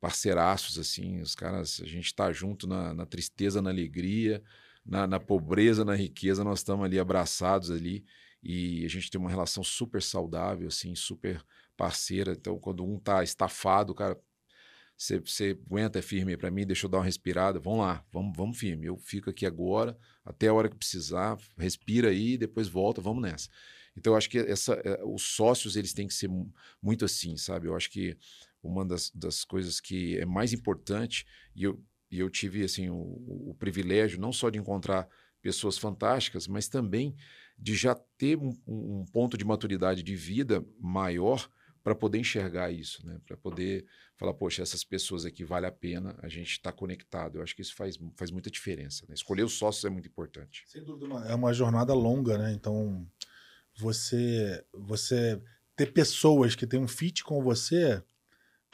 parceiraços, 0.00 0.78
assim. 0.78 1.20
Os 1.20 1.34
caras, 1.34 1.80
a 1.82 1.86
gente 1.86 2.06
está 2.06 2.32
junto 2.32 2.66
na, 2.66 2.92
na, 2.94 3.06
tristeza, 3.06 3.62
na 3.62 3.70
alegria, 3.70 4.42
na, 4.84 5.06
na 5.06 5.18
pobreza, 5.18 5.84
na 5.84 5.94
riqueza, 5.94 6.44
nós 6.44 6.60
estamos 6.60 6.84
ali 6.84 6.98
abraçados 6.98 7.70
ali. 7.70 8.04
E 8.42 8.84
a 8.84 8.88
gente 8.88 9.10
tem 9.10 9.20
uma 9.20 9.30
relação 9.30 9.64
super 9.64 10.02
saudável, 10.02 10.68
assim, 10.68 10.94
super 10.94 11.42
parceira. 11.76 12.32
Então, 12.32 12.58
quando 12.58 12.84
um 12.84 12.98
tá 12.98 13.22
estafado, 13.24 13.94
cara, 13.94 14.20
você, 14.96 15.18
você 15.18 15.58
aguenta, 15.66 16.00
firme 16.00 16.36
para 16.36 16.50
mim, 16.50 16.66
deixa 16.66 16.86
eu 16.86 16.90
dar 16.90 16.98
uma 16.98 17.04
respirada, 17.04 17.58
vamos 17.58 17.80
lá, 17.80 18.04
vamos, 18.10 18.36
vamos 18.36 18.58
firme. 18.58 18.86
Eu 18.86 18.96
fico 18.96 19.28
aqui 19.28 19.44
agora, 19.44 19.96
até 20.24 20.48
a 20.48 20.54
hora 20.54 20.68
que 20.68 20.76
precisar, 20.76 21.36
respira 21.58 22.08
aí, 22.08 22.38
depois 22.38 22.66
volta, 22.66 23.00
vamos 23.00 23.22
nessa. 23.22 23.48
Então, 23.96 24.12
eu 24.12 24.16
acho 24.16 24.28
que 24.28 24.38
essa, 24.38 24.74
é, 24.74 25.02
os 25.04 25.22
sócios 25.22 25.76
eles 25.76 25.92
têm 25.92 26.06
que 26.06 26.14
ser 26.14 26.30
muito 26.82 27.04
assim, 27.04 27.36
sabe? 27.36 27.66
Eu 27.66 27.76
acho 27.76 27.90
que 27.90 28.16
uma 28.62 28.84
das, 28.84 29.10
das 29.10 29.44
coisas 29.44 29.80
que 29.80 30.18
é 30.18 30.26
mais 30.26 30.52
importante, 30.52 31.26
e 31.54 31.64
eu, 31.64 31.82
e 32.10 32.18
eu 32.18 32.30
tive 32.30 32.62
assim, 32.64 32.88
o, 32.88 33.50
o 33.50 33.56
privilégio 33.58 34.20
não 34.20 34.32
só 34.32 34.50
de 34.50 34.58
encontrar 34.58 35.08
pessoas 35.40 35.78
fantásticas, 35.78 36.46
mas 36.46 36.68
também 36.68 37.14
de 37.58 37.74
já 37.74 37.94
ter 38.18 38.36
um, 38.36 38.54
um 38.66 39.04
ponto 39.12 39.36
de 39.36 39.44
maturidade 39.44 40.02
de 40.02 40.14
vida 40.14 40.64
maior 40.78 41.48
para 41.82 41.94
poder 41.94 42.18
enxergar 42.18 42.72
isso, 42.72 43.06
né? 43.06 43.20
Para 43.24 43.36
poder 43.36 43.86
falar, 44.16 44.34
poxa, 44.34 44.62
essas 44.62 44.82
pessoas 44.82 45.24
aqui 45.24 45.44
vale 45.44 45.66
a 45.66 45.72
pena, 45.72 46.18
a 46.22 46.28
gente 46.28 46.52
está 46.52 46.72
conectado. 46.72 47.36
Eu 47.36 47.42
acho 47.42 47.54
que 47.54 47.62
isso 47.62 47.74
faz, 47.74 47.98
faz 48.16 48.30
muita 48.30 48.50
diferença. 48.50 49.04
Né? 49.08 49.14
Escolher 49.14 49.44
os 49.44 49.52
sócios 49.52 49.84
é 49.84 49.90
muito 49.90 50.08
importante. 50.08 50.64
Sem 50.66 50.82
dúvida, 50.82 51.14
é 51.26 51.34
uma 51.34 51.52
jornada 51.52 51.92
longa, 51.92 52.38
né? 52.38 52.52
Então, 52.52 53.06
você, 53.76 54.64
você 54.72 55.40
ter 55.76 55.92
pessoas 55.92 56.54
que 56.54 56.66
têm 56.66 56.80
um 56.80 56.88
fit 56.88 57.22
com 57.22 57.42
você 57.42 58.02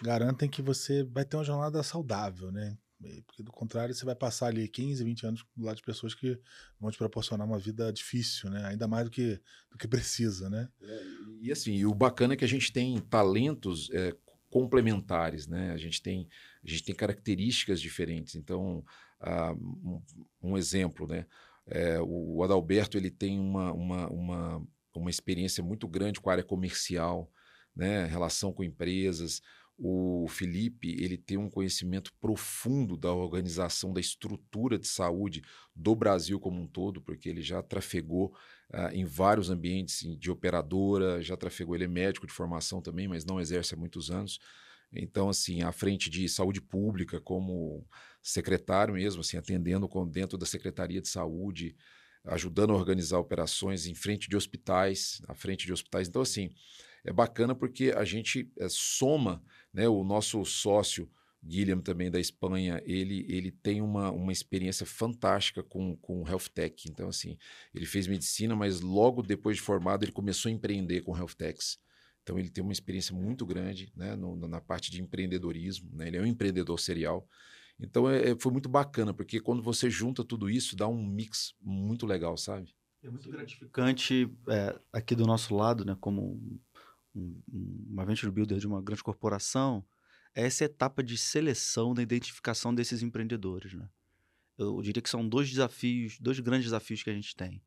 garantem 0.01 0.48
que 0.48 0.62
você 0.62 1.02
vai 1.02 1.24
ter 1.24 1.36
uma 1.36 1.44
jornada 1.44 1.82
saudável, 1.82 2.52
né? 2.52 2.78
Porque 3.27 3.43
do 3.43 3.51
contrário, 3.51 3.93
você 3.93 4.05
vai 4.05 4.14
passar 4.14 4.47
ali 4.47 4.69
15, 4.69 5.02
20 5.02 5.27
anos 5.27 5.44
do 5.56 5.64
lado 5.64 5.77
de 5.77 5.82
pessoas 5.82 6.14
que 6.14 6.39
vão 6.78 6.89
te 6.89 6.98
proporcionar 6.98 7.44
uma 7.44 7.59
vida 7.59 7.93
difícil, 7.93 8.48
né? 8.48 8.64
Ainda 8.66 8.86
mais 8.86 9.05
do 9.05 9.10
que, 9.10 9.40
do 9.70 9.77
que 9.77 9.89
precisa, 9.89 10.48
né? 10.48 10.69
É, 10.81 11.02
e 11.40 11.51
assim, 11.51 11.74
e 11.74 11.85
o 11.85 11.93
bacana 11.93 12.35
é 12.35 12.36
que 12.36 12.44
a 12.44 12.48
gente 12.48 12.73
tem 12.73 12.97
talentos 13.01 13.90
é, 13.93 14.14
complementares, 14.52 15.48
né? 15.48 15.72
A 15.72 15.78
gente 15.78 16.02
tem, 16.02 16.28
a 16.62 16.68
gente 16.68 16.84
tem 16.84 16.94
características 16.94 17.80
diferentes. 17.80 18.34
Então, 18.34 18.84
uh, 19.22 19.52
um, 19.82 20.02
um, 20.42 20.58
exemplo, 20.58 21.06
né? 21.06 21.24
É, 21.66 21.98
o 22.02 22.42
Adalberto 22.42 22.98
ele 22.98 23.10
tem 23.10 23.40
uma, 23.40 23.72
uma, 23.72 24.08
uma, 24.10 24.66
uma 24.94 25.10
experiência 25.10 25.64
muito 25.64 25.88
grande 25.88 26.20
com 26.20 26.28
a 26.28 26.32
área 26.32 26.44
comercial, 26.44 27.32
né? 27.74 28.04
Relação 28.04 28.52
com 28.52 28.62
empresas 28.62 29.40
o 29.78 30.26
Felipe 30.28 30.96
ele 31.02 31.16
tem 31.16 31.36
um 31.36 31.50
conhecimento 31.50 32.12
profundo 32.20 32.96
da 32.96 33.12
organização 33.12 33.92
da 33.92 34.00
estrutura 34.00 34.78
de 34.78 34.86
saúde 34.86 35.42
do 35.74 35.96
Brasil 35.96 36.38
como 36.38 36.60
um 36.60 36.68
todo, 36.68 37.00
porque 37.00 37.28
ele 37.28 37.42
já 37.42 37.62
trafegou 37.62 38.32
uh, 38.72 38.92
em 38.92 39.04
vários 39.04 39.50
ambientes 39.50 40.02
de 40.18 40.30
operadora, 40.30 41.22
já 41.22 41.36
trafegou, 41.36 41.74
ele 41.74 41.84
é 41.84 41.88
médico 41.88 42.26
de 42.26 42.32
formação 42.32 42.80
também, 42.80 43.08
mas 43.08 43.24
não 43.24 43.40
exerce 43.40 43.74
há 43.74 43.76
muitos 43.76 44.10
anos. 44.10 44.38
Então, 44.92 45.28
assim, 45.28 45.62
à 45.62 45.72
frente 45.72 46.10
de 46.10 46.28
saúde 46.28 46.60
pública, 46.60 47.20
como 47.20 47.86
secretário 48.22 48.94
mesmo, 48.94 49.22
assim, 49.22 49.36
atendendo 49.36 49.88
dentro 50.10 50.36
da 50.36 50.44
Secretaria 50.44 51.00
de 51.00 51.08
Saúde, 51.08 51.74
ajudando 52.24 52.72
a 52.72 52.76
organizar 52.76 53.18
operações 53.18 53.86
em 53.86 53.94
frente 53.94 54.28
de 54.28 54.36
hospitais, 54.36 55.22
à 55.26 55.34
frente 55.34 55.66
de 55.66 55.72
hospitais. 55.72 56.08
Então, 56.08 56.22
assim, 56.22 56.50
é 57.04 57.12
bacana 57.12 57.54
porque 57.54 57.92
a 57.96 58.04
gente 58.04 58.50
é, 58.58 58.68
soma, 58.68 59.42
né, 59.72 59.88
o 59.88 60.04
nosso 60.04 60.44
sócio 60.44 61.10
Guilherme 61.44 61.82
também 61.82 62.10
da 62.10 62.20
Espanha, 62.20 62.81
ele, 62.86 63.27
ele 63.28 63.51
tem 63.51 63.82
uma, 63.82 64.12
uma 64.12 64.31
experiência 64.31 64.86
fantástica 64.86 65.62
com, 65.62 65.97
com 65.97 66.27
Health 66.27 66.48
Tech. 66.55 66.89
Então, 66.89 67.09
assim, 67.09 67.36
ele 67.74 67.85
fez 67.85 68.06
medicina, 68.06 68.55
mas 68.55 68.81
logo 68.81 69.23
depois 69.23 69.56
de 69.56 69.62
formado, 69.62 70.05
ele 70.05 70.12
começou 70.12 70.48
a 70.48 70.52
empreender 70.52 71.01
com 71.01 71.16
Health 71.16 71.35
Techs. 71.36 71.81
Então, 72.23 72.39
ele 72.39 72.48
tem 72.48 72.62
uma 72.62 72.73
experiência 72.73 73.14
muito 73.14 73.44
grande 73.44 73.93
né, 73.97 74.14
no, 74.14 74.36
na 74.36 74.60
parte 74.60 74.90
de 74.93 75.02
empreendedorismo. 75.02 75.90
Né? 75.93 76.06
Ele 76.06 76.16
é 76.19 76.23
um 76.23 76.27
empreendedor 76.27 76.78
serial. 76.78 77.28
Então, 77.81 78.09
é, 78.09 78.31
é, 78.31 78.36
foi 78.39 78.52
muito 78.52 78.69
bacana, 78.69 79.12
porque 79.12 79.40
quando 79.40 79.62
você 79.62 79.90
junta 79.90 80.23
tudo 80.23 80.48
isso, 80.48 80.77
dá 80.77 80.86
um 80.86 81.05
mix 81.05 81.56
muito 81.60 82.06
legal, 82.06 82.36
sabe? 82.36 82.73
É 83.02 83.10
muito 83.10 83.28
gratificante 83.28 84.31
é, 84.48 84.78
aqui 84.93 85.16
do 85.16 85.27
nosso 85.27 85.56
lado, 85.56 85.85
né, 85.85 85.97
como 86.01 86.23
um, 86.23 87.40
um, 87.52 87.86
uma 87.90 88.06
venture 88.06 88.31
builder 88.31 88.59
de 88.59 88.66
uma 88.69 88.81
grande 88.81 89.02
corporação, 89.02 89.85
essa 90.34 90.64
etapa 90.64 91.02
de 91.02 91.16
seleção 91.16 91.94
da 91.94 92.02
identificação 92.02 92.74
desses 92.74 93.02
empreendedores. 93.02 93.74
Né? 93.74 93.88
Eu, 94.59 94.80
diria 94.82 95.02
que 95.02 95.10
são 95.10 95.28
dois 95.28 95.48
desafios, 95.50 96.18
dois 96.18 96.40
grandes 96.40 96.66
desafios 96.66 97.02
que 97.02 97.10
a 97.10 97.14
gente 97.14 97.34
tem. 97.36 97.62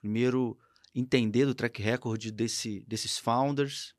Primeiro, 0.00 0.58
entender 0.94 1.46
do 1.46 1.54
track 1.54 1.82
record 1.82 2.30
desse, 2.30 2.84
desses 2.86 3.18
founders, 3.18 3.94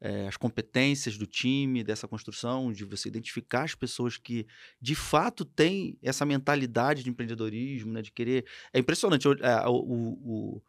é, 0.00 0.28
as 0.28 0.36
competências 0.36 1.16
do 1.16 1.26
time, 1.26 1.82
dessa 1.82 2.06
construção, 2.06 2.72
de 2.72 2.84
você 2.84 3.08
identificar 3.08 3.62
as 3.62 3.74
pessoas 3.74 4.18
que 4.18 4.46
de 4.80 4.94
fato 4.94 5.44
têm 5.44 5.98
essa 6.02 6.26
mentalidade 6.26 7.02
de 7.02 7.08
empreendedorismo, 7.08 7.92
né, 7.92 8.02
de 8.02 8.12
querer. 8.12 8.44
É 8.72 8.78
impressionante. 8.78 9.26
É, 9.40 9.66
o, 9.66 9.72
o, 9.72 10.62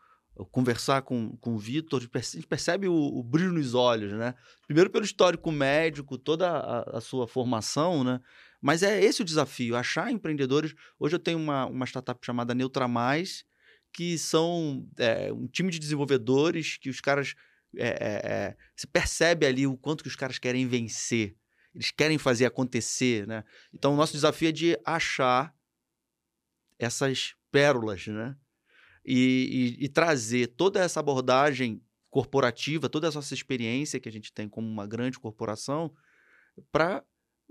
conversar 0.52 1.04
com, 1.04 1.38
com 1.38 1.56
o 1.56 1.58
Vitor, 1.58 2.00
a 2.00 2.20
gente 2.20 2.48
percebe 2.48 2.88
o, 2.88 2.94
o, 2.94 3.24
brilho 3.24 3.54
nos 3.54 3.74
olhos, 3.74 4.12
né? 4.12 4.36
Primeiro 4.66 4.90
pelo 4.90 5.06
histórico 5.06 5.52
médico, 5.52 6.18
toda 6.18 6.50
a, 6.50 6.98
a, 6.98 7.02
sua 7.02 7.28
formação, 7.28 8.04
né? 8.04 8.20
Mas 8.62 8.84
é 8.84 9.02
esse 9.02 9.22
o 9.22 9.26
desafio, 9.26 9.76
achar 9.76 10.12
empreendedores. 10.12 10.74
Hoje 11.00 11.16
eu 11.16 11.20
tenho 11.20 11.38
uma, 11.38 11.66
uma 11.68 11.86
startup 11.86 12.20
chamada 12.26 12.54
Neutra 12.54 12.88
Mais, 12.88 13.46
que 13.94 14.18
são 14.18 14.86
é, 14.98 15.32
um 15.32 15.48
time 15.48 15.72
de 15.72 15.80
desenvolvedores 15.80 16.78
que 16.78 16.90
os 16.90 17.00
caras 17.00 17.36
é, 17.78 17.88
é, 17.88 18.32
é, 18.34 18.58
você 18.76 18.88
percebe 18.88 19.46
ali 19.46 19.68
o 19.68 19.78
quanto 19.78 20.04
que 20.04 20.10
os 20.10 20.16
caras 20.16 20.38
querem 20.38 20.68
vencer. 20.68 21.36
Eles 21.74 21.92
querem 21.92 22.18
fazer 22.18 22.46
acontecer, 22.46 23.28
né? 23.28 23.44
Então, 23.74 23.94
o 23.94 23.98
nosso 23.98 24.14
desafio 24.14 24.50
é 24.50 24.52
de 24.52 24.80
achar 24.86 25.54
essas 26.80 27.36
pérolas, 27.52 28.08
né? 28.08 28.36
E, 29.06 29.78
e, 29.80 29.86
e 29.86 29.90
trazer 29.90 30.48
toda 30.48 30.80
essa 30.80 31.00
abordagem 31.00 31.82
corporativa, 32.10 32.90
toda 32.90 33.08
essa 33.08 33.34
experiência 33.34 34.00
que 34.00 34.10
a 34.10 34.12
gente 34.12 34.34
tem 34.34 34.50
como 34.50 34.68
uma 34.68 34.88
grande 34.88 35.20
corporação 35.20 35.94
para 36.72 37.04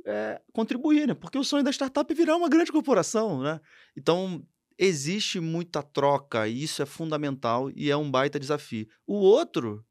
é, 0.07 0.41
contribuir, 0.53 1.07
né? 1.07 1.15
Porque 1.15 1.39
o 1.39 1.45
sonho 1.45 1.63
da 1.63 1.71
startup 1.71 2.11
é 2.11 2.17
virar 2.17 2.37
uma 2.37 2.49
grande 2.49 2.73
corporação, 2.73 3.43
né? 3.43 3.61
Então, 3.97 4.45
existe 4.79 5.39
muita 5.39 5.83
troca 5.83 6.49
e 6.49 6.63
isso 6.63 6.83
é 6.83 6.87
fundamental 6.87 7.71
e 7.77 7.91
é 7.91 7.97
um 7.97 8.11
baita 8.11 8.41
desafio. 8.41 8.89
O 9.07 9.15
outro 9.15 9.85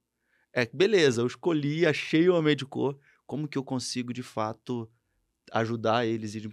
é, 0.53 0.67
beleza, 0.67 1.21
eu 1.21 1.27
escolhi, 1.27 1.85
achei 1.85 2.29
o 2.29 2.35
Amedicor, 2.35 2.97
como 3.25 3.47
que 3.47 3.57
eu 3.57 3.63
consigo, 3.63 4.13
de 4.13 4.21
fato, 4.21 4.89
ajudar 5.51 6.05
eles 6.05 6.35
a 6.35 6.37
irem 6.37 6.51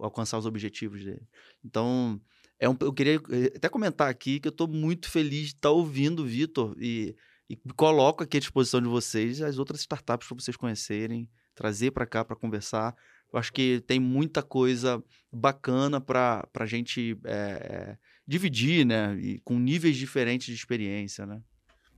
alcançar 0.00 0.38
os 0.38 0.46
objetivos 0.46 1.04
dele. 1.04 1.28
Então, 1.62 2.20
é 2.58 2.68
um, 2.68 2.76
eu 2.80 2.92
queria 2.92 3.16
eh, 3.30 3.52
até 3.56 3.68
comentar 3.68 4.08
aqui 4.08 4.40
que 4.40 4.48
eu 4.48 4.50
estou 4.50 4.66
muito 4.66 5.10
feliz 5.10 5.48
de 5.48 5.54
estar 5.54 5.68
tá 5.68 5.70
ouvindo 5.70 6.22
o 6.22 6.26
Vitor 6.26 6.74
e, 6.78 7.14
e 7.48 7.56
coloco 7.76 8.22
aqui 8.22 8.38
à 8.38 8.40
disposição 8.40 8.80
de 8.80 8.88
vocês 8.88 9.42
as 9.42 9.58
outras 9.58 9.80
startups 9.80 10.26
para 10.26 10.38
vocês 10.38 10.56
conhecerem, 10.56 11.28
trazer 11.54 11.90
para 11.90 12.06
cá 12.06 12.24
para 12.24 12.36
conversar. 12.36 12.94
Eu 13.32 13.38
acho 13.38 13.52
que 13.52 13.82
tem 13.86 14.00
muita 14.00 14.42
coisa 14.42 15.02
bacana 15.30 16.00
para 16.00 16.48
a 16.54 16.66
gente 16.66 17.18
é, 17.24 17.98
dividir, 18.26 18.86
né? 18.86 19.16
E 19.18 19.40
com 19.40 19.58
níveis 19.58 19.96
diferentes 19.96 20.46
de 20.46 20.54
experiência, 20.54 21.26
né? 21.26 21.42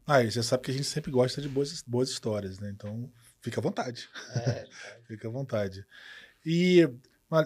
Ah, 0.06 0.22
e 0.22 0.30
você 0.30 0.42
sabe 0.42 0.64
que 0.64 0.70
a 0.70 0.74
gente 0.74 0.86
sempre 0.86 1.10
gosta 1.10 1.40
de 1.40 1.48
boas, 1.48 1.82
boas 1.86 2.08
histórias, 2.08 2.58
né? 2.58 2.70
Então, 2.74 3.12
fica 3.42 3.60
à 3.60 3.62
vontade. 3.62 4.08
É, 4.34 4.66
fica 5.06 5.28
à 5.28 5.30
vontade. 5.30 5.84
E 6.44 6.88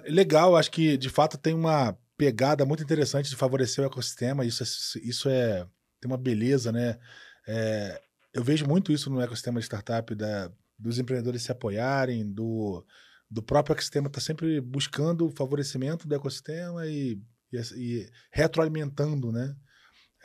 legal, 0.06 0.56
acho 0.56 0.70
que 0.70 0.96
de 0.96 1.08
fato 1.10 1.36
tem 1.36 1.54
uma 1.54 1.98
pegada 2.22 2.64
muito 2.64 2.84
interessante 2.84 3.28
de 3.28 3.34
favorecer 3.34 3.82
o 3.82 3.86
ecossistema. 3.88 4.44
Isso 4.44 4.62
é, 4.62 4.66
isso 5.02 5.28
é 5.28 5.66
tem 6.00 6.08
uma 6.08 6.16
beleza, 6.16 6.70
né? 6.70 7.00
É, 7.48 8.00
eu 8.32 8.44
vejo 8.44 8.64
muito 8.64 8.92
isso 8.92 9.10
no 9.10 9.20
ecossistema 9.20 9.58
de 9.58 9.66
startup, 9.66 10.14
da, 10.14 10.52
dos 10.78 11.00
empreendedores 11.00 11.42
se 11.42 11.50
apoiarem, 11.50 12.32
do, 12.32 12.86
do 13.28 13.42
próprio 13.42 13.74
ecossistema 13.74 14.06
estar 14.06 14.20
tá 14.20 14.24
sempre 14.24 14.60
buscando 14.60 15.26
o 15.26 15.32
favorecimento 15.32 16.06
do 16.06 16.14
ecossistema 16.14 16.86
e, 16.86 17.20
e, 17.52 17.58
e 17.76 18.10
retroalimentando, 18.30 19.32
né? 19.32 19.56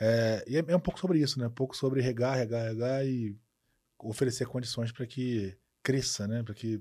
É, 0.00 0.44
e 0.46 0.56
é, 0.56 0.64
é, 0.68 0.76
um 0.76 0.80
pouco 0.80 1.00
sobre 1.00 1.18
isso, 1.18 1.40
né? 1.40 1.48
Um 1.48 1.52
pouco 1.52 1.76
sobre 1.76 2.00
regar, 2.00 2.36
regar, 2.36 2.64
regar 2.64 3.04
e 3.04 3.36
oferecer 3.98 4.46
condições 4.46 4.92
para 4.92 5.04
que 5.04 5.58
cresça, 5.82 6.28
né? 6.28 6.44
Para 6.44 6.54
que 6.54 6.80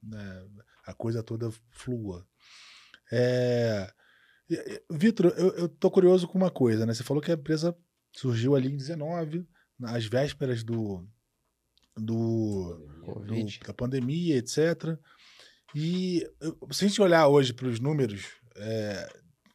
né, 0.00 0.46
a 0.86 0.94
coisa 0.94 1.24
toda 1.24 1.50
flua. 1.72 2.24
É... 3.10 3.92
Vitor, 4.90 5.26
eu, 5.36 5.48
eu 5.54 5.68
tô 5.68 5.90
curioso 5.90 6.26
com 6.26 6.38
uma 6.38 6.50
coisa, 6.50 6.86
né? 6.86 6.94
Você 6.94 7.04
falou 7.04 7.22
que 7.22 7.30
a 7.30 7.34
empresa 7.34 7.76
surgiu 8.12 8.56
ali 8.56 8.68
em 8.68 8.76
19, 8.76 9.46
às 9.84 10.06
vésperas 10.06 10.64
do, 10.64 11.06
do, 11.96 12.74
do 13.26 13.66
da 13.66 13.74
pandemia, 13.74 14.36
etc. 14.36 14.98
E 15.74 16.26
se 16.70 16.84
a 16.84 16.88
gente 16.88 17.02
olhar 17.02 17.28
hoje 17.28 17.52
para 17.52 17.68
os 17.68 17.78
números, 17.78 18.24
é, 18.56 19.08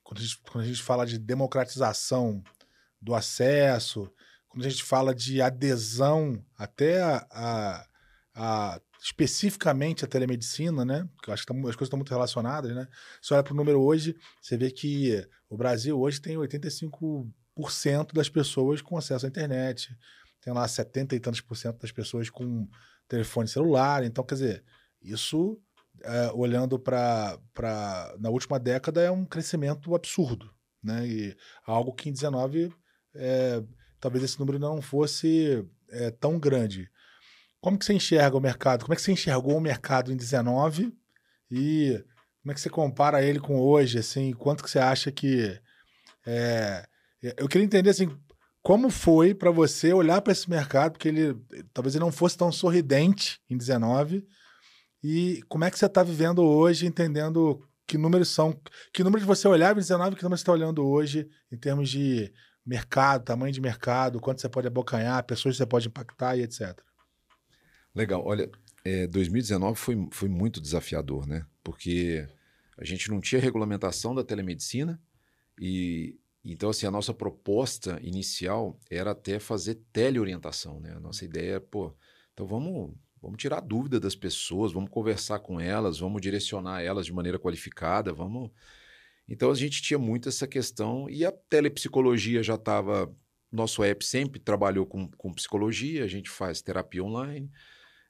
quando, 0.03 0.19
a 0.19 0.21
gente, 0.21 0.37
quando 0.43 0.63
a 0.63 0.67
gente 0.67 0.83
fala 0.83 1.05
de 1.05 1.17
democratização 1.17 2.43
do 3.01 3.15
acesso, 3.15 4.11
quando 4.47 4.65
a 4.65 4.69
gente 4.69 4.83
fala 4.83 5.15
de 5.15 5.41
adesão 5.41 6.43
até 6.55 7.01
a, 7.01 7.27
a, 7.31 7.87
a 8.35 8.81
especificamente 9.03 10.05
a 10.05 10.07
telemedicina, 10.07 10.85
né? 10.85 11.09
Que 11.21 11.29
eu 11.29 11.33
acho 11.33 11.45
que 11.45 11.53
tá, 11.53 11.59
as 11.59 11.75
coisas 11.75 11.87
estão 11.87 11.99
muito 11.99 12.09
relacionadas, 12.09 12.73
né? 12.73 12.87
Se 13.21 13.33
olha 13.33 13.43
para 13.43 13.53
o 13.53 13.57
número 13.57 13.81
hoje, 13.81 14.15
você 14.41 14.55
vê 14.55 14.71
que 14.71 15.27
o 15.49 15.57
Brasil 15.57 15.99
hoje 15.99 16.21
tem 16.21 16.37
85% 16.37 18.13
das 18.13 18.29
pessoas 18.29 18.81
com 18.81 18.97
acesso 18.97 19.25
à 19.25 19.29
internet. 19.29 19.93
Tem 20.39 20.53
lá 20.53 20.65
70 20.65 21.15
e 21.15 21.19
tantos 21.19 21.41
por 21.41 21.55
cento 21.55 21.81
das 21.81 21.91
pessoas 21.91 22.29
com 22.29 22.65
telefone 23.05 23.47
celular. 23.47 24.05
Então, 24.05 24.23
quer 24.23 24.35
dizer, 24.35 24.63
isso, 25.01 25.61
é, 26.01 26.31
olhando 26.31 26.79
para 26.79 27.37
na 28.19 28.29
última 28.29 28.57
década, 28.57 29.01
é 29.01 29.11
um 29.11 29.25
crescimento 29.25 29.93
absurdo. 29.93 30.49
Né? 30.81 31.07
E 31.07 31.37
algo 31.65 31.93
que 31.93 32.09
em 32.09 32.13
19 32.13 32.73
é, 33.15 33.61
talvez 33.99 34.23
esse 34.23 34.39
número 34.39 34.57
não 34.57 34.81
fosse 34.81 35.65
é, 35.89 36.09
tão 36.09 36.39
grande. 36.39 36.89
Como 37.63 37.79
que 37.79 37.85
você 37.85 37.93
enxerga 37.93 38.35
o 38.35 38.41
mercado? 38.41 38.83
Como 38.83 38.93
é 38.93 38.95
que 38.97 39.01
você 39.01 39.13
enxergou 39.13 39.55
o 39.55 39.61
mercado 39.61 40.11
em 40.11 40.17
19 40.17 40.93
e 41.49 42.03
como 42.41 42.51
é 42.51 42.53
que 42.53 42.59
você 42.59 42.69
compara 42.69 43.23
ele 43.23 43.39
com 43.39 43.57
hoje? 43.57 43.99
Assim, 43.99 44.33
quanto 44.33 44.61
que 44.61 44.69
você 44.69 44.79
acha 44.79 45.13
que 45.13 45.57
é, 46.25 46.85
eu 47.37 47.47
queria 47.47 47.63
entender 47.63 47.89
assim, 47.89 48.13
como 48.61 48.89
foi 48.89 49.33
para 49.33 49.49
você 49.49 49.93
olhar 49.93 50.21
para 50.21 50.33
esse 50.33 50.49
mercado, 50.49 50.91
porque 50.91 51.07
ele 51.07 51.37
talvez 51.73 51.95
ele 51.95 52.03
não 52.03 52.11
fosse 52.11 52.37
tão 52.37 52.51
sorridente 52.51 53.39
em 53.49 53.55
19 53.55 54.27
e 55.01 55.41
como 55.47 55.63
é 55.63 55.71
que 55.71 55.79
você 55.79 55.85
está 55.85 56.03
vivendo 56.03 56.43
hoje, 56.43 56.85
entendendo 56.85 57.65
que 57.87 57.97
números 57.97 58.27
são, 58.27 58.59
que 58.93 59.05
números 59.05 59.25
você 59.25 59.47
olhava 59.47 59.79
em 59.79 59.83
19, 59.83 60.17
que 60.17 60.23
números 60.23 60.41
você 60.41 60.43
está 60.43 60.51
olhando 60.51 60.85
hoje 60.85 61.29
em 61.49 61.57
termos 61.57 61.89
de 61.89 62.29
mercado, 62.65 63.23
tamanho 63.23 63.53
de 63.53 63.61
mercado, 63.61 64.19
quanto 64.19 64.41
você 64.41 64.49
pode 64.49 64.67
abocanhar, 64.67 65.23
pessoas 65.23 65.55
que 65.55 65.59
você 65.59 65.65
pode 65.65 65.87
impactar 65.87 66.35
e 66.35 66.41
etc. 66.41 66.77
Legal. 67.95 68.23
Olha, 68.25 68.49
é, 68.83 69.07
2019 69.07 69.77
foi, 69.77 70.07
foi 70.11 70.29
muito 70.29 70.59
desafiador, 70.59 71.27
né? 71.27 71.45
Porque 71.63 72.27
a 72.77 72.83
gente 72.83 73.09
não 73.09 73.21
tinha 73.21 73.39
regulamentação 73.39 74.15
da 74.15 74.23
telemedicina 74.23 75.01
e 75.59 76.17
então 76.43 76.69
assim 76.69 76.85
a 76.85 76.91
nossa 76.91 77.13
proposta 77.13 77.99
inicial 78.01 78.77
era 78.89 79.11
até 79.11 79.39
fazer 79.39 79.75
teleorientação, 79.93 80.79
né? 80.79 80.93
A 80.95 80.99
nossa 80.99 81.23
ideia 81.23 81.55
é, 81.55 81.59
pô, 81.59 81.95
então 82.33 82.45
vamos 82.45 82.93
vamos 83.21 83.37
tirar 83.37 83.61
dúvida 83.61 83.99
das 84.01 84.15
pessoas, 84.15 84.73
vamos 84.73 84.89
conversar 84.89 85.39
com 85.39 85.59
elas, 85.59 85.99
vamos 85.99 86.21
direcionar 86.21 86.81
elas 86.81 87.05
de 87.05 87.13
maneira 87.13 87.39
qualificada, 87.39 88.11
vamos 88.11 88.51
então 89.27 89.49
a 89.51 89.55
gente 89.55 89.81
tinha 89.81 89.97
muito 89.97 90.29
essa 90.29 90.47
questão 90.47 91.09
e 91.09 91.25
a 91.25 91.31
telepsicologia 91.31 92.43
já 92.43 92.55
estava. 92.55 93.13
Nosso 93.51 93.83
app 93.83 94.03
sempre 94.03 94.39
trabalhou 94.39 94.85
com, 94.85 95.07
com 95.11 95.31
psicologia, 95.31 96.03
a 96.03 96.07
gente 96.07 96.29
faz 96.29 96.61
terapia 96.61 97.03
online. 97.03 97.51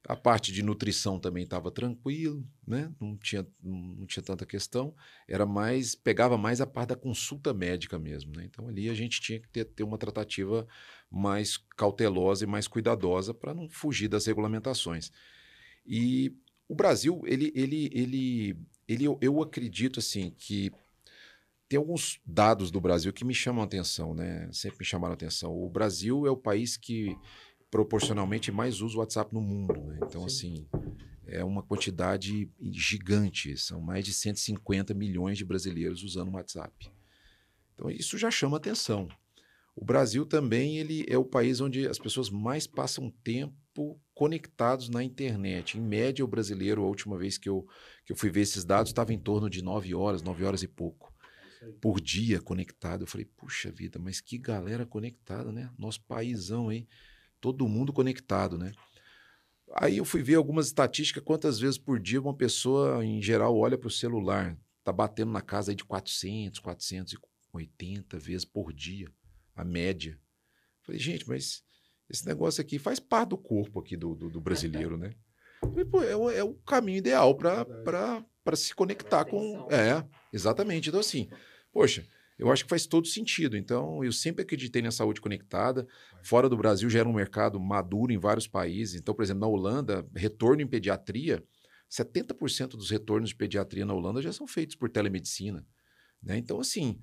A 0.08 0.16
parte 0.16 0.52
de 0.52 0.62
nutrição 0.62 1.18
também 1.18 1.44
estava 1.44 1.72
tranquilo, 1.72 2.46
né? 2.68 2.92
Não 3.00 3.16
tinha, 3.16 3.48
não 3.62 4.06
tinha 4.06 4.22
tanta 4.22 4.46
questão. 4.46 4.94
Era 5.28 5.46
mais, 5.46 5.96
pegava 5.96 6.38
mais 6.38 6.60
a 6.60 6.68
parte 6.68 6.90
da 6.90 6.96
consulta 6.96 7.54
médica 7.54 7.98
mesmo, 7.98 8.36
né? 8.36 8.44
Então 8.46 8.68
ali 8.68 8.90
a 8.90 8.94
gente 8.94 9.22
tinha 9.22 9.40
que 9.40 9.48
ter, 9.48 9.64
ter 9.64 9.84
uma 9.84 9.98
tratativa 9.98 10.68
mais 11.10 11.58
cautelosa 11.78 12.44
e 12.44 12.48
mais 12.48 12.68
cuidadosa 12.68 13.34
para 13.34 13.54
não 13.54 13.70
fugir 13.70 14.10
das 14.10 14.26
regulamentações. 14.26 15.10
E 15.86 16.36
o 16.68 16.76
Brasil, 16.76 17.22
ele, 17.26 17.52
ele, 17.56 17.90
ele, 17.94 18.58
ele, 18.88 19.06
eu 19.22 19.42
acredito 19.42 20.00
assim 20.00 20.32
que 20.32 20.72
tem 21.74 21.78
alguns 21.78 22.20
dados 22.26 22.70
do 22.70 22.80
Brasil 22.80 23.12
que 23.12 23.26
me 23.26 23.34
chamam 23.34 23.64
a 23.64 23.66
atenção, 23.66 24.14
né? 24.14 24.48
Sempre 24.52 24.80
me 24.80 24.86
chamaram 24.86 25.14
a 25.14 25.16
atenção. 25.16 25.52
O 25.52 25.70
Brasil 25.70 26.28
é 26.28 26.30
o 26.30 26.38
país 26.38 26.78
que 26.78 27.18
proporcionalmente 27.74 28.52
mais 28.52 28.82
usa 28.82 28.98
o 28.98 29.00
WhatsApp 29.00 29.34
no 29.34 29.42
mundo, 29.42 29.74
né? 29.86 29.98
Então, 30.04 30.30
Sim. 30.30 30.68
assim, 30.68 30.68
é 31.26 31.44
uma 31.44 31.64
quantidade 31.64 32.48
gigante. 32.62 33.58
São 33.58 33.82
mais 33.82 34.06
de 34.06 34.14
150 34.14 34.94
milhões 34.94 35.40
de 35.40 35.44
brasileiros 35.44 36.04
usando 36.04 36.28
o 36.30 36.34
WhatsApp. 36.34 36.92
Então, 37.74 37.90
isso 37.90 38.16
já 38.16 38.30
chama 38.30 38.58
atenção. 38.58 39.08
O 39.76 39.84
Brasil 39.84 40.24
também 40.24 40.78
ele 40.78 41.04
é 41.10 41.18
o 41.18 41.26
país 41.26 41.62
onde 41.62 41.88
as 41.88 41.98
pessoas 41.98 42.30
mais 42.30 42.68
passam 42.68 43.10
tempo 43.24 44.00
conectados 44.14 44.88
na 44.88 45.04
internet. 45.04 45.80
Em 45.80 45.82
média, 45.82 46.24
o 46.24 46.28
brasileiro, 46.28 46.84
a 46.84 46.88
última 46.88 47.18
vez 47.18 47.40
que 47.40 47.50
eu, 47.50 47.68
que 48.06 48.14
eu 48.14 48.16
fui 48.16 48.30
ver 48.30 48.42
esses 48.42 48.64
dados, 48.64 48.92
estava 48.92 49.12
em 49.12 49.20
torno 49.20 49.50
de 49.50 49.64
9 49.64 49.96
horas, 49.96 50.22
9 50.22 50.46
horas 50.46 50.62
e 50.62 50.68
pouco 50.68 51.12
por 51.82 52.00
dia 52.00 52.40
conectado. 52.40 53.02
Eu 53.02 53.08
falei, 53.08 53.26
puxa 53.26 53.72
vida, 53.72 53.98
mas 53.98 54.22
que 54.22 54.38
galera 54.38 54.86
conectada, 54.86 55.52
né? 55.52 55.72
Nosso 55.76 56.04
paísão 56.04 56.70
aí, 56.70 56.88
todo 57.44 57.68
mundo 57.68 57.92
conectado, 57.92 58.58
né? 58.58 58.72
Aí 59.76 59.98
eu 59.98 60.06
fui 60.06 60.24
ver 60.24 60.36
algumas 60.36 60.68
estatísticas, 60.68 61.22
quantas 61.22 61.60
vezes 61.60 61.78
por 61.78 62.00
dia 62.00 62.22
uma 62.22 62.34
pessoa, 62.34 63.04
em 63.04 63.22
geral, 63.22 63.58
olha 63.58 63.78
para 63.78 63.90
o 63.90 63.92
celular. 63.92 64.58
Tá 64.82 64.94
batendo 64.94 65.34
na 65.34 65.42
casa 65.42 65.72
aí 65.72 65.76
de 65.76 65.84
400, 65.84 66.62
480 66.62 68.18
vezes 68.18 68.46
por 68.46 68.72
dia 68.72 69.12
a 69.54 69.66
média. 69.66 70.18
Falei, 70.84 71.02
gente, 71.02 71.28
mas 71.28 71.64
esse 72.10 72.26
negócio 72.26 72.62
aqui 72.62 72.80
faz 72.80 72.98
parte 72.98 73.30
do 73.30 73.38
corpo 73.38 73.82
aqui 73.82 73.98
do, 73.98 74.16
do, 74.16 74.30
do 74.30 74.40
brasileiro, 74.40 74.98
né? 74.98 75.14
Falei, 75.60 75.84
Pô, 75.84 76.02
é, 76.02 76.16
o, 76.16 76.30
é 76.30 76.44
o 76.44 76.54
caminho 76.54 77.00
ideal 77.00 77.36
para 77.36 78.56
se 78.56 78.74
conectar 78.74 79.26
com. 79.26 79.68
É, 79.70 80.06
exatamente. 80.32 80.88
Então, 80.88 81.02
assim, 81.02 81.30
poxa, 81.74 82.08
eu 82.44 82.52
acho 82.52 82.64
que 82.66 82.70
faz 82.70 82.86
todo 82.86 83.08
sentido. 83.08 83.56
Então, 83.56 84.04
eu 84.04 84.12
sempre 84.12 84.42
acreditei 84.42 84.82
na 84.82 84.92
saúde 84.92 85.22
conectada. 85.22 85.88
Fora 86.22 86.50
do 86.50 86.58
Brasil 86.58 86.90
já 86.90 87.00
era 87.00 87.08
um 87.08 87.14
mercado 87.14 87.58
maduro 87.58 88.12
em 88.12 88.18
vários 88.18 88.48
países. 88.48 89.00
Então, 89.00 89.16
por 89.16 89.24
exemplo, 89.24 89.40
na 89.40 89.48
Holanda, 89.48 90.06
retorno 90.14 90.62
em 90.62 90.68
pediatria, 90.68 91.42
70% 91.90 92.72
dos 92.72 92.90
retornos 92.90 93.30
de 93.30 93.36
pediatria 93.36 93.86
na 93.86 93.94
Holanda 93.94 94.22
já 94.22 94.34
são 94.34 94.46
feitos 94.46 94.76
por 94.76 94.90
telemedicina. 94.90 95.66
Né? 96.22 96.38
Então, 96.38 96.60
assim, 96.60 97.00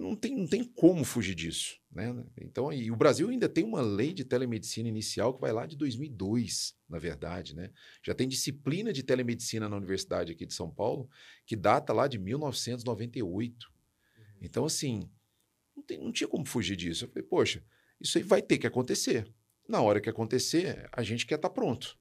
não 0.00 0.16
tem, 0.16 0.36
não 0.36 0.48
tem 0.48 0.64
como 0.64 1.04
fugir 1.04 1.36
disso. 1.36 1.78
Né? 1.92 2.12
Então, 2.40 2.72
e 2.72 2.90
o 2.90 2.96
Brasil 2.96 3.28
ainda 3.28 3.48
tem 3.48 3.62
uma 3.62 3.80
lei 3.80 4.12
de 4.12 4.24
telemedicina 4.24 4.88
inicial 4.88 5.32
que 5.32 5.40
vai 5.40 5.52
lá 5.52 5.64
de 5.64 5.76
2002, 5.76 6.74
na 6.88 6.98
verdade. 6.98 7.54
Né? 7.54 7.70
Já 8.04 8.14
tem 8.14 8.26
disciplina 8.26 8.92
de 8.92 9.04
telemedicina 9.04 9.68
na 9.68 9.76
Universidade 9.76 10.32
aqui 10.32 10.44
de 10.44 10.54
São 10.54 10.68
Paulo, 10.68 11.08
que 11.46 11.54
data 11.54 11.92
lá 11.92 12.08
de 12.08 12.18
1998. 12.18 13.79
Então, 14.40 14.64
assim, 14.64 15.10
não, 15.76 15.82
tem, 15.82 15.98
não 15.98 16.12
tinha 16.12 16.28
como 16.28 16.44
fugir 16.44 16.76
disso. 16.76 17.04
Eu 17.04 17.08
falei, 17.08 17.22
poxa, 17.22 17.64
isso 18.00 18.18
aí 18.18 18.24
vai 18.24 18.40
ter 18.40 18.58
que 18.58 18.66
acontecer. 18.66 19.30
Na 19.68 19.80
hora 19.80 20.00
que 20.00 20.08
acontecer, 20.08 20.88
a 20.92 21.02
gente 21.02 21.26
quer 21.26 21.36
estar 21.36 21.48
tá 21.48 21.54
pronto. 21.54 21.98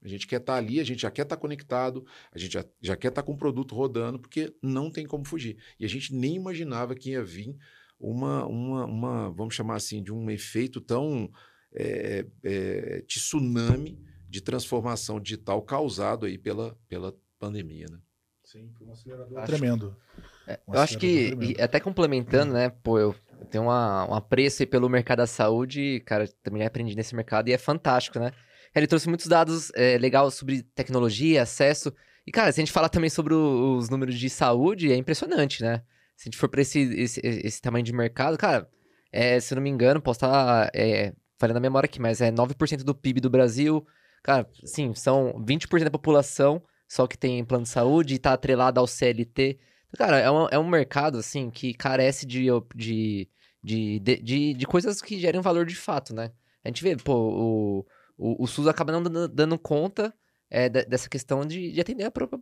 A 0.00 0.06
gente 0.06 0.26
quer 0.26 0.40
estar 0.40 0.52
tá 0.52 0.58
ali, 0.58 0.78
a 0.78 0.84
gente 0.84 1.02
já 1.02 1.10
quer 1.10 1.22
estar 1.22 1.36
tá 1.36 1.40
conectado, 1.40 2.06
a 2.32 2.38
gente 2.38 2.52
já, 2.52 2.64
já 2.80 2.96
quer 2.96 3.08
estar 3.08 3.22
tá 3.22 3.26
com 3.26 3.32
o 3.32 3.38
produto 3.38 3.74
rodando, 3.74 4.18
porque 4.18 4.54
não 4.62 4.90
tem 4.90 5.06
como 5.06 5.24
fugir. 5.24 5.56
E 5.78 5.84
a 5.84 5.88
gente 5.88 6.14
nem 6.14 6.36
imaginava 6.36 6.94
que 6.94 7.10
ia 7.10 7.24
vir 7.24 7.56
uma, 7.98 8.46
uma, 8.46 8.84
uma 8.86 9.30
vamos 9.30 9.54
chamar 9.54 9.76
assim, 9.76 10.02
de 10.02 10.12
um 10.12 10.30
efeito 10.30 10.80
tão 10.80 11.30
é, 11.72 12.26
é, 12.44 13.02
tsunami 13.02 14.00
de 14.28 14.40
transformação 14.40 15.18
digital 15.18 15.60
causado 15.62 16.26
aí 16.26 16.38
pela, 16.38 16.78
pela 16.88 17.16
pandemia, 17.38 17.86
né? 17.90 17.98
Sim, 18.44 18.70
foi 18.78 18.86
um 18.86 18.92
acelerador 18.92 19.38
acho, 19.38 19.46
tremendo. 19.46 19.96
Eu 20.72 20.80
acho 20.80 20.98
que, 20.98 21.56
até 21.60 21.80
complementando, 21.80 22.52
né, 22.52 22.70
pô, 22.82 22.98
eu 22.98 23.14
tenho 23.50 23.64
uma, 23.64 24.08
um 24.10 24.14
apreço 24.14 24.66
pelo 24.66 24.88
mercado 24.88 25.18
da 25.18 25.26
saúde, 25.26 26.00
cara, 26.06 26.28
também 26.42 26.64
aprendi 26.64 26.96
nesse 26.96 27.14
mercado 27.14 27.48
e 27.48 27.52
é 27.52 27.58
fantástico, 27.58 28.18
né? 28.18 28.32
Ele 28.74 28.86
trouxe 28.86 29.08
muitos 29.08 29.26
dados 29.26 29.72
é, 29.74 29.98
legais 29.98 30.34
sobre 30.34 30.62
tecnologia, 30.62 31.42
acesso. 31.42 31.92
E, 32.26 32.30
cara, 32.30 32.52
se 32.52 32.60
a 32.60 32.62
gente 32.62 32.72
falar 32.72 32.88
também 32.88 33.10
sobre 33.10 33.34
o, 33.34 33.76
os 33.76 33.88
números 33.88 34.18
de 34.18 34.28
saúde, 34.30 34.92
é 34.92 34.96
impressionante, 34.96 35.62
né? 35.62 35.82
Se 36.16 36.24
a 36.24 36.26
gente 36.26 36.36
for 36.36 36.48
para 36.48 36.60
esse, 36.60 36.80
esse, 36.80 37.20
esse, 37.24 37.60
tamanho 37.60 37.84
de 37.84 37.92
mercado, 37.92 38.36
cara, 38.36 38.68
é, 39.10 39.40
se 39.40 39.52
eu 39.52 39.56
não 39.56 39.62
me 39.62 39.70
engano, 39.70 40.00
posso 40.00 40.18
estar 40.18 40.70
é, 40.74 41.12
falando 41.38 41.56
a 41.56 41.60
memória 41.60 41.86
aqui, 41.86 42.00
mas 42.00 42.20
é 42.20 42.30
9% 42.30 42.84
do 42.84 42.94
PIB 42.94 43.20
do 43.20 43.30
Brasil. 43.30 43.86
Cara, 44.22 44.48
sim, 44.64 44.92
são 44.94 45.32
20% 45.44 45.84
da 45.84 45.90
população 45.90 46.62
só 46.88 47.06
que 47.06 47.18
tem 47.18 47.44
plano 47.44 47.64
de 47.64 47.68
saúde 47.68 48.14
e 48.14 48.18
tá 48.18 48.32
atrelado 48.32 48.80
ao 48.80 48.86
CLT. 48.86 49.58
Cara, 49.96 50.18
é 50.18 50.30
um, 50.30 50.48
é 50.48 50.58
um 50.58 50.68
mercado, 50.68 51.18
assim, 51.18 51.50
que 51.50 51.72
carece 51.72 52.26
de, 52.26 52.46
de, 52.74 53.28
de, 53.62 54.00
de, 54.00 54.54
de 54.54 54.66
coisas 54.66 55.00
que 55.00 55.18
gerem 55.18 55.40
valor 55.40 55.64
de 55.64 55.74
fato, 55.76 56.14
né? 56.14 56.30
A 56.64 56.68
gente 56.68 56.82
vê, 56.82 56.96
pô, 56.96 57.14
o, 57.14 57.86
o, 58.16 58.44
o 58.44 58.46
SUS 58.46 58.66
acaba 58.66 58.92
não 58.92 59.02
dando, 59.02 59.28
dando 59.28 59.58
conta 59.58 60.12
é, 60.50 60.68
dessa 60.68 61.08
questão 61.08 61.44
de, 61.46 61.72
de 61.72 61.80
atender 61.80 62.04
a 62.04 62.10
própria 62.10 62.38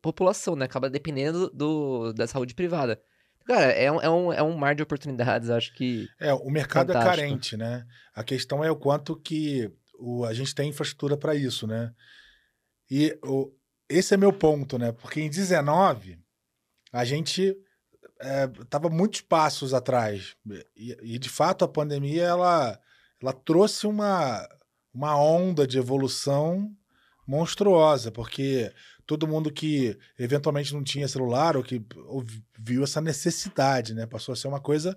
população, 0.00 0.56
né? 0.56 0.64
Acaba 0.64 0.88
dependendo 0.88 1.50
do, 1.50 2.12
da 2.12 2.26
saúde 2.26 2.54
privada. 2.54 3.00
Cara, 3.44 3.72
é 3.72 3.90
um, 3.90 4.00
é, 4.00 4.08
um, 4.10 4.32
é 4.32 4.42
um 4.42 4.56
mar 4.56 4.74
de 4.74 4.82
oportunidades, 4.82 5.50
acho 5.50 5.74
que. 5.74 6.08
É, 6.18 6.32
o 6.32 6.48
mercado 6.48 6.90
é 6.90 6.94
fantástico. 6.94 7.20
é 7.20 7.28
carente, 7.28 7.56
né? 7.56 7.84
A 8.14 8.22
questão 8.22 8.62
é 8.62 8.70
o 8.70 8.76
quanto 8.76 9.16
que 9.16 9.70
o, 9.98 10.24
a 10.24 10.32
gente 10.32 10.54
tem 10.54 10.68
infraestrutura 10.68 11.16
para 11.16 11.34
isso, 11.34 11.66
né? 11.66 11.92
E 12.90 13.18
o, 13.24 13.52
esse 13.88 14.14
é 14.14 14.16
meu 14.16 14.32
ponto, 14.32 14.78
né? 14.78 14.92
Porque 14.92 15.20
em 15.20 15.28
19, 15.28 16.21
a 16.92 17.04
gente 17.04 17.56
estava 18.60 18.88
é, 18.88 18.90
muitos 18.90 19.20
passos 19.22 19.72
atrás. 19.74 20.36
E, 20.76 20.96
e, 21.02 21.18
de 21.18 21.28
fato, 21.28 21.64
a 21.64 21.68
pandemia 21.68 22.24
ela, 22.24 22.78
ela 23.20 23.32
trouxe 23.32 23.86
uma, 23.86 24.46
uma 24.92 25.16
onda 25.16 25.66
de 25.66 25.78
evolução 25.78 26.70
monstruosa, 27.26 28.10
porque 28.10 28.72
todo 29.06 29.26
mundo 29.26 29.52
que 29.52 29.98
eventualmente 30.18 30.74
não 30.74 30.84
tinha 30.84 31.08
celular 31.08 31.56
ou 31.56 31.62
que 31.62 31.84
viu 32.58 32.84
essa 32.84 33.00
necessidade, 33.00 33.94
né? 33.94 34.06
Passou 34.06 34.32
a 34.32 34.36
ser 34.36 34.48
uma 34.48 34.60
coisa 34.60 34.96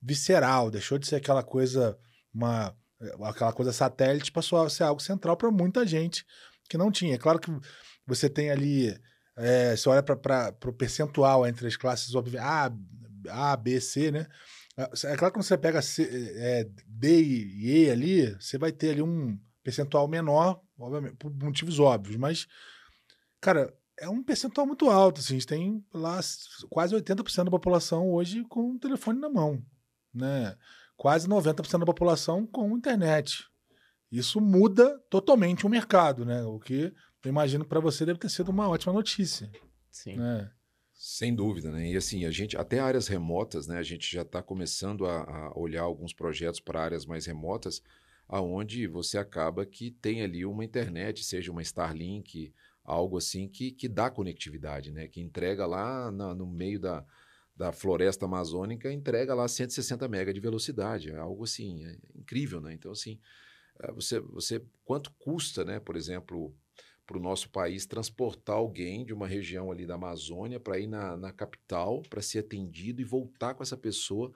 visceral, 0.00 0.70
deixou 0.70 0.98
de 0.98 1.06
ser 1.06 1.16
aquela 1.16 1.42
coisa 1.42 1.98
uma 2.34 2.76
aquela 3.24 3.52
coisa 3.52 3.72
satélite, 3.72 4.32
passou 4.32 4.62
a 4.62 4.70
ser 4.70 4.84
algo 4.84 5.02
central 5.02 5.36
para 5.36 5.50
muita 5.50 5.86
gente 5.86 6.24
que 6.68 6.78
não 6.78 6.90
tinha. 6.90 7.14
É 7.14 7.18
claro 7.18 7.38
que 7.38 7.50
você 8.06 8.28
tem 8.28 8.50
ali, 8.50 8.98
é, 9.36 9.76
você 9.76 9.88
olha 9.88 10.02
para 10.02 10.54
o 10.66 10.72
percentual 10.72 11.46
entre 11.46 11.66
as 11.66 11.76
classes 11.76 12.12
A, 12.40 12.72
A, 13.28 13.56
B, 13.56 13.80
C, 13.80 14.10
né? 14.10 14.26
É 14.76 15.16
claro 15.16 15.32
que 15.32 15.38
quando 15.38 15.42
você 15.42 15.56
pega 15.56 15.80
C, 15.80 16.02
é, 16.36 16.68
D 16.86 17.22
e 17.22 17.84
E 17.84 17.90
ali, 17.90 18.34
você 18.34 18.58
vai 18.58 18.72
ter 18.72 18.90
ali 18.90 19.02
um 19.02 19.38
percentual 19.62 20.06
menor, 20.06 20.60
obviamente, 20.78 21.16
por 21.16 21.32
motivos 21.34 21.78
óbvios, 21.78 22.16
mas, 22.16 22.46
cara, 23.40 23.74
é 23.98 24.08
um 24.08 24.22
percentual 24.22 24.66
muito 24.66 24.90
alto. 24.90 25.20
Assim, 25.20 25.34
a 25.34 25.38
gente 25.38 25.46
tem 25.46 25.84
lá 25.92 26.20
quase 26.68 26.94
80% 26.94 27.44
da 27.44 27.50
população 27.50 28.10
hoje 28.12 28.44
com 28.44 28.72
o 28.72 28.78
telefone 28.78 29.18
na 29.18 29.28
mão, 29.28 29.62
né? 30.12 30.56
Quase 30.96 31.28
90% 31.28 31.80
da 31.80 31.86
população 31.86 32.46
com 32.46 32.76
internet. 32.76 33.44
Isso 34.10 34.40
muda 34.40 34.98
totalmente 35.10 35.66
o 35.66 35.70
mercado, 35.70 36.24
né? 36.24 36.42
O 36.44 36.58
que 36.58 36.92
eu 37.26 37.30
imagino 37.30 37.64
para 37.64 37.80
você 37.80 38.06
deve 38.06 38.18
ter 38.18 38.28
sido 38.28 38.50
uma 38.50 38.68
ótima 38.68 38.92
notícia. 38.92 39.50
Sim. 39.90 40.16
Né? 40.16 40.48
Sem 40.92 41.34
dúvida, 41.34 41.70
né? 41.70 41.90
E 41.90 41.96
assim, 41.96 42.24
a 42.24 42.30
gente, 42.30 42.56
até 42.56 42.78
áreas 42.78 43.08
remotas, 43.08 43.66
né? 43.66 43.78
A 43.78 43.82
gente 43.82 44.10
já 44.10 44.22
está 44.22 44.42
começando 44.42 45.04
a, 45.06 45.22
a, 45.22 45.58
olhar 45.58 45.82
alguns 45.82 46.12
projetos 46.12 46.60
para 46.60 46.80
áreas 46.82 47.04
mais 47.04 47.26
remotas, 47.26 47.82
aonde 48.28 48.86
você 48.86 49.18
acaba 49.18 49.66
que 49.66 49.90
tem 49.90 50.22
ali 50.22 50.46
uma 50.46 50.64
internet, 50.64 51.24
seja 51.24 51.50
uma 51.50 51.62
Starlink, 51.62 52.54
algo 52.84 53.18
assim 53.18 53.48
que, 53.48 53.72
que 53.72 53.88
dá 53.88 54.08
conectividade, 54.08 54.92
né? 54.92 55.08
Que 55.08 55.20
entrega 55.20 55.66
lá 55.66 56.10
na, 56.12 56.32
no 56.34 56.46
meio 56.46 56.78
da, 56.78 57.04
da 57.56 57.72
floresta 57.72 58.24
amazônica, 58.24 58.92
entrega 58.92 59.34
lá 59.34 59.48
160 59.48 60.06
mega 60.06 60.32
de 60.32 60.40
velocidade. 60.40 61.10
É 61.10 61.16
algo 61.16 61.42
assim, 61.42 61.84
é 61.84 61.98
incrível, 62.14 62.60
né? 62.60 62.72
Então, 62.72 62.92
assim, 62.92 63.18
eh, 63.80 63.92
você, 63.92 64.20
você 64.20 64.62
quanto 64.84 65.10
custa, 65.18 65.64
né? 65.64 65.80
Por 65.80 65.96
exemplo, 65.96 66.54
para 67.06 67.16
o 67.16 67.22
nosso 67.22 67.48
país 67.50 67.86
transportar 67.86 68.56
alguém 68.56 69.04
de 69.04 69.14
uma 69.14 69.28
região 69.28 69.70
ali 69.70 69.86
da 69.86 69.94
Amazônia 69.94 70.58
para 70.58 70.78
ir 70.78 70.88
na, 70.88 71.16
na 71.16 71.32
capital 71.32 72.02
para 72.10 72.20
ser 72.20 72.40
atendido 72.40 73.00
e 73.00 73.04
voltar 73.04 73.54
com 73.54 73.62
essa 73.62 73.76
pessoa 73.76 74.32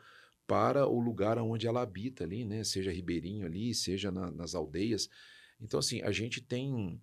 para 0.47 0.86
o 0.86 0.98
lugar 0.98 1.38
onde 1.38 1.66
ela 1.66 1.82
habita 1.82 2.24
ali, 2.24 2.44
né? 2.44 2.64
Seja 2.64 2.90
ribeirinho 2.90 3.47
ali, 3.47 3.74
seja 3.74 4.10
na, 4.10 4.30
nas 4.30 4.55
aldeias. 4.55 5.09
Então, 5.60 5.78
assim, 5.78 6.01
a 6.02 6.10
gente 6.10 6.40
tem. 6.40 7.01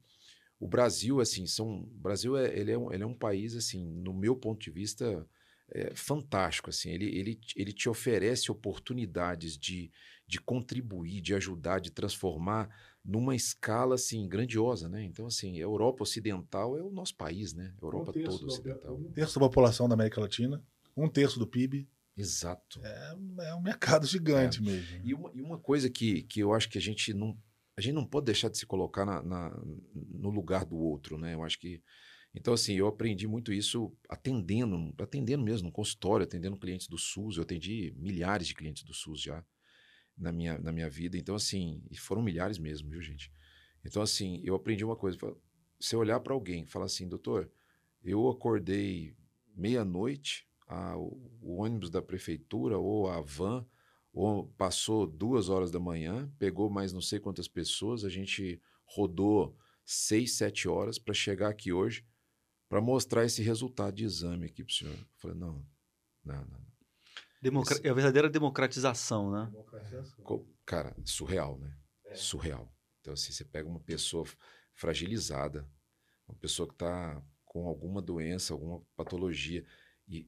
O 0.60 0.68
Brasil, 0.68 1.20
assim, 1.22 1.46
são. 1.46 1.84
Brasil 1.94 2.36
é, 2.38 2.58
ele 2.58 2.72
é, 2.72 2.78
um, 2.78 2.92
ele 2.92 3.04
é 3.04 3.06
um 3.06 3.14
país, 3.14 3.56
assim, 3.56 3.86
no 3.86 4.14
meu 4.14 4.36
ponto 4.36 4.62
de 4.62 4.72
vista, 4.72 5.26
é 5.72 5.94
fantástico. 5.96 6.70
Assim, 6.70 6.90
ele, 6.90 7.06
ele, 7.06 7.40
ele 7.56 7.72
te 7.72 7.88
oferece 7.88 8.52
oportunidades 8.52 9.58
de, 9.58 9.92
de 10.28 10.42
contribuir, 10.42 11.22
de 11.22 11.34
ajudar, 11.34 11.80
de 11.80 11.92
transformar 11.92 12.70
numa 13.08 13.34
escala 13.34 13.96
assim 13.96 14.28
grandiosa, 14.28 14.90
né? 14.90 15.02
Então 15.06 15.26
assim, 15.26 15.56
a 15.58 15.62
Europa 15.62 16.04
Ocidental 16.04 16.78
é 16.78 16.84
o 16.84 16.92
nosso 16.92 17.16
país, 17.16 17.54
né? 17.54 17.74
A 17.82 17.86
Europa 17.86 18.12
um 18.12 18.24
toda 18.24 18.46
ocidental. 18.46 18.96
Um 18.96 19.12
terço 19.14 19.40
da 19.40 19.46
população 19.46 19.88
da 19.88 19.94
América 19.94 20.20
Latina, 20.20 20.62
um 20.96 21.08
terço 21.08 21.40
do 21.40 21.48
PIB. 21.48 21.88
Exato. 22.18 22.82
É, 22.84 23.16
é 23.50 23.56
um 23.56 23.62
mercado 23.62 24.06
gigante 24.08 24.60
é. 24.60 24.62
mesmo. 24.62 25.02
E 25.06 25.14
uma, 25.14 25.32
e 25.34 25.42
uma, 25.42 25.58
coisa 25.58 25.90
que, 25.90 26.24
que 26.24 26.42
eu 26.42 26.54
acho 26.54 26.68
que 26.70 26.78
a 26.78 26.82
gente 26.82 27.14
não 27.14 27.38
a 27.78 27.82
gente 27.82 27.94
não 27.94 28.06
pode 28.06 28.26
deixar 28.26 28.50
de 28.50 28.58
se 28.58 28.66
colocar 28.66 29.06
na, 29.06 29.22
na, 29.22 29.62
no 29.94 30.32
lugar 30.32 30.66
do 30.66 30.76
outro, 30.76 31.18
né? 31.18 31.34
Eu 31.36 31.44
acho 31.44 31.60
que 31.60 31.82
então 32.36 32.54
assim 32.54 32.74
eu 32.74 32.88
aprendi 32.88 33.26
muito 33.26 33.54
isso 33.54 33.96
atendendo, 34.10 34.94
atendendo 35.00 35.44
mesmo 35.44 35.68
no 35.68 35.72
consultório, 35.72 36.26
atendendo 36.26 36.58
clientes 36.58 36.88
do 36.90 36.98
SUS. 36.98 37.38
Eu 37.38 37.44
atendi 37.44 37.94
milhares 37.96 38.48
de 38.48 38.54
clientes 38.54 38.84
do 38.84 38.94
SUS 38.94 39.22
já 39.22 39.46
na 40.18 40.32
minha, 40.32 40.58
na 40.58 40.72
minha 40.72 40.90
vida. 40.90 41.18
Então, 41.18 41.36
assim, 41.36 41.84
e 41.92 41.98
foram 41.98 42.22
milhares 42.22 42.58
mesmo, 42.58 42.90
viu, 42.90 43.02
gente? 43.02 43.32
Então, 43.86 44.02
assim, 44.02 44.42
eu 44.44 44.56
aprendi 44.56 44.84
uma 44.84 44.96
coisa. 44.96 45.18
Você 45.80 45.96
olhar 45.96 46.20
para 46.20 46.34
alguém 46.34 46.64
e 46.64 46.68
falar 46.68 46.86
assim, 46.86 47.08
doutor, 47.08 47.52
eu 48.04 48.28
acordei 48.30 49.16
meia-noite, 49.56 50.48
o 51.42 51.62
ônibus 51.62 51.90
da 51.90 52.02
prefeitura 52.02 52.78
ou 52.78 53.10
a 53.10 53.22
van 53.22 53.66
ou 54.12 54.48
passou 54.58 55.06
duas 55.06 55.48
horas 55.48 55.70
da 55.70 55.80
manhã, 55.80 56.32
pegou 56.40 56.70
mais 56.70 56.92
não 56.92 57.02
sei 57.02 57.20
quantas 57.20 57.48
pessoas, 57.48 58.04
a 58.04 58.10
gente 58.10 58.60
rodou 58.84 59.56
seis, 59.86 60.34
sete 60.34 60.68
horas 60.68 60.98
para 60.98 61.14
chegar 61.14 61.50
aqui 61.50 61.72
hoje 61.72 62.04
para 62.68 62.82
mostrar 62.82 63.26
esse 63.26 63.42
resultado 63.42 63.96
de 63.96 64.04
exame 64.04 64.46
aqui 64.46 64.64
para 64.64 64.72
o 64.72 64.76
senhor. 64.76 64.94
Eu 64.94 65.06
falei, 65.18 65.38
não, 65.38 65.66
não, 66.24 66.46
não. 66.46 66.77
Democra 67.42 67.80
é 67.84 67.90
a 67.90 67.94
verdadeira 67.94 68.30
democratização, 68.30 69.32
né? 69.32 69.52
Cara, 70.66 70.96
surreal, 71.06 71.58
né? 71.60 71.72
É. 72.06 72.16
Surreal. 72.16 72.74
Então, 73.00 73.14
assim, 73.14 73.32
você 73.32 73.46
pega 73.46 73.68
uma 73.68 73.80
pessoa 73.80 74.26
fragilizada, 74.74 75.68
uma 76.28 76.36
pessoa 76.36 76.68
que 76.68 76.74
está 76.74 77.22
com 77.46 77.68
alguma 77.68 78.02
doença, 78.02 78.54
alguma 78.54 78.82
patologia, 78.96 79.66
e, 80.08 80.28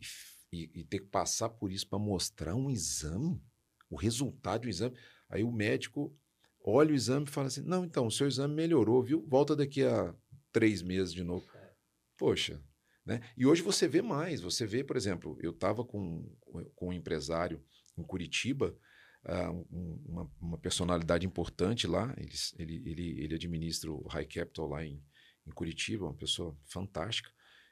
e, 0.51 0.81
e 0.81 0.83
ter 0.83 0.99
que 0.99 1.07
passar 1.07 1.49
por 1.49 1.71
isso 1.71 1.87
para 1.87 1.99
mostrar 1.99 2.55
um 2.55 2.69
exame, 2.69 3.41
o 3.89 3.95
resultado 3.95 4.61
do 4.61 4.69
exame. 4.69 4.97
Aí 5.29 5.43
o 5.43 5.51
médico 5.51 6.15
olha 6.63 6.91
o 6.91 6.95
exame 6.95 7.25
e 7.25 7.29
fala 7.29 7.47
assim: 7.47 7.61
não, 7.61 7.83
então, 7.83 8.07
o 8.07 8.11
seu 8.11 8.27
exame 8.27 8.53
melhorou, 8.53 9.03
viu? 9.03 9.25
Volta 9.27 9.55
daqui 9.55 9.83
a 9.83 10.13
três 10.51 10.81
meses 10.81 11.13
de 11.13 11.23
novo. 11.23 11.45
É. 11.55 11.69
Poxa, 12.17 12.61
né? 13.05 13.21
E 13.37 13.45
hoje 13.45 13.61
você 13.61 13.87
vê 13.87 14.01
mais. 14.01 14.41
Você 14.41 14.65
vê, 14.65 14.83
por 14.83 14.95
exemplo, 14.95 15.37
eu 15.41 15.51
estava 15.51 15.83
com, 15.83 16.29
com 16.75 16.89
um 16.89 16.93
empresário 16.93 17.63
em 17.97 18.03
Curitiba, 18.03 18.77
uh, 19.25 19.51
um, 19.71 20.03
uma, 20.05 20.31
uma, 20.39 20.57
personalidade 20.57 21.25
importante 21.25 21.87
lá. 21.87 22.13
Ele, 22.17 22.33
ele, 22.57 22.89
ele, 22.89 23.23
ele 23.23 23.35
administra 23.35 23.91
o 23.91 24.07
High 24.07 24.25
Capital 24.25 24.67
lá 24.67 24.85
em, 24.85 25.03
em 25.45 25.51
Curitiba, 25.51 26.05
uma 26.05 26.13
pessoa 26.13 26.57
fantástica. 26.65 27.31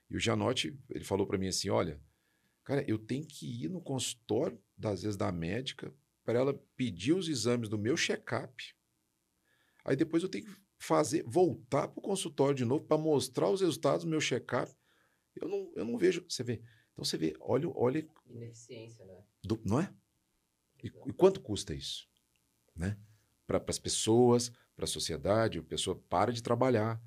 E 0.10 0.16
o 0.16 0.20
Janotti, 0.20 0.78
ele 0.90 1.04
falou 1.04 1.28
para 1.28 1.38
mim 1.38 1.48
assim: 1.48 1.70
olha, 1.70 2.02
cara, 2.64 2.84
eu 2.88 2.98
tenho 2.98 3.26
que 3.26 3.64
ir 3.64 3.70
no 3.70 3.82
consultório, 3.82 4.60
das 4.78 5.02
vezes 5.02 5.18
da 5.18 5.32
médica, 5.32 5.94
para 6.24 6.40
ela 6.40 6.54
pedir 6.76 7.14
os 7.14 7.28
exames 7.28 7.70
do 7.70 7.78
meu 7.78 7.96
check-up. 7.96 8.54
Aí 9.84 9.96
depois 9.96 10.22
eu 10.22 10.30
tenho 10.30 10.46
que 10.46 10.56
fazer, 10.78 11.24
voltar 11.24 11.88
para 11.88 12.00
o 12.00 12.04
consultório 12.04 12.56
de 12.56 12.66
novo 12.66 12.86
para 12.86 12.98
mostrar 12.98 13.50
os 13.50 13.62
resultados 13.62 14.04
do 14.04 14.10
meu 14.10 14.20
check-up. 14.20 14.72
Eu 15.42 15.48
não, 15.48 15.72
eu 15.76 15.86
não 15.86 15.98
vejo. 15.98 16.26
Você 16.28 16.44
vê. 16.44 16.62
Então 16.94 17.04
você 17.06 17.18
vê, 17.18 17.36
olha. 17.40 17.70
olha 17.76 18.08
Ineficiência, 18.28 19.06
né? 19.06 19.24
Do, 19.44 19.60
não 19.64 19.80
é? 19.80 19.94
E, 20.84 20.88
e, 20.88 21.14
quanto 21.14 21.42
custa 21.42 21.74
isso? 21.74 22.08
Né? 22.76 22.98
Para 23.46 23.64
as 23.68 23.80
pessoas, 23.80 24.52
para 24.76 24.86
a 24.86 24.88
sociedade, 24.88 25.60
a 25.60 25.64
pessoa 25.64 25.96
para 26.10 26.32
de 26.32 26.44
trabalhar 26.44 27.02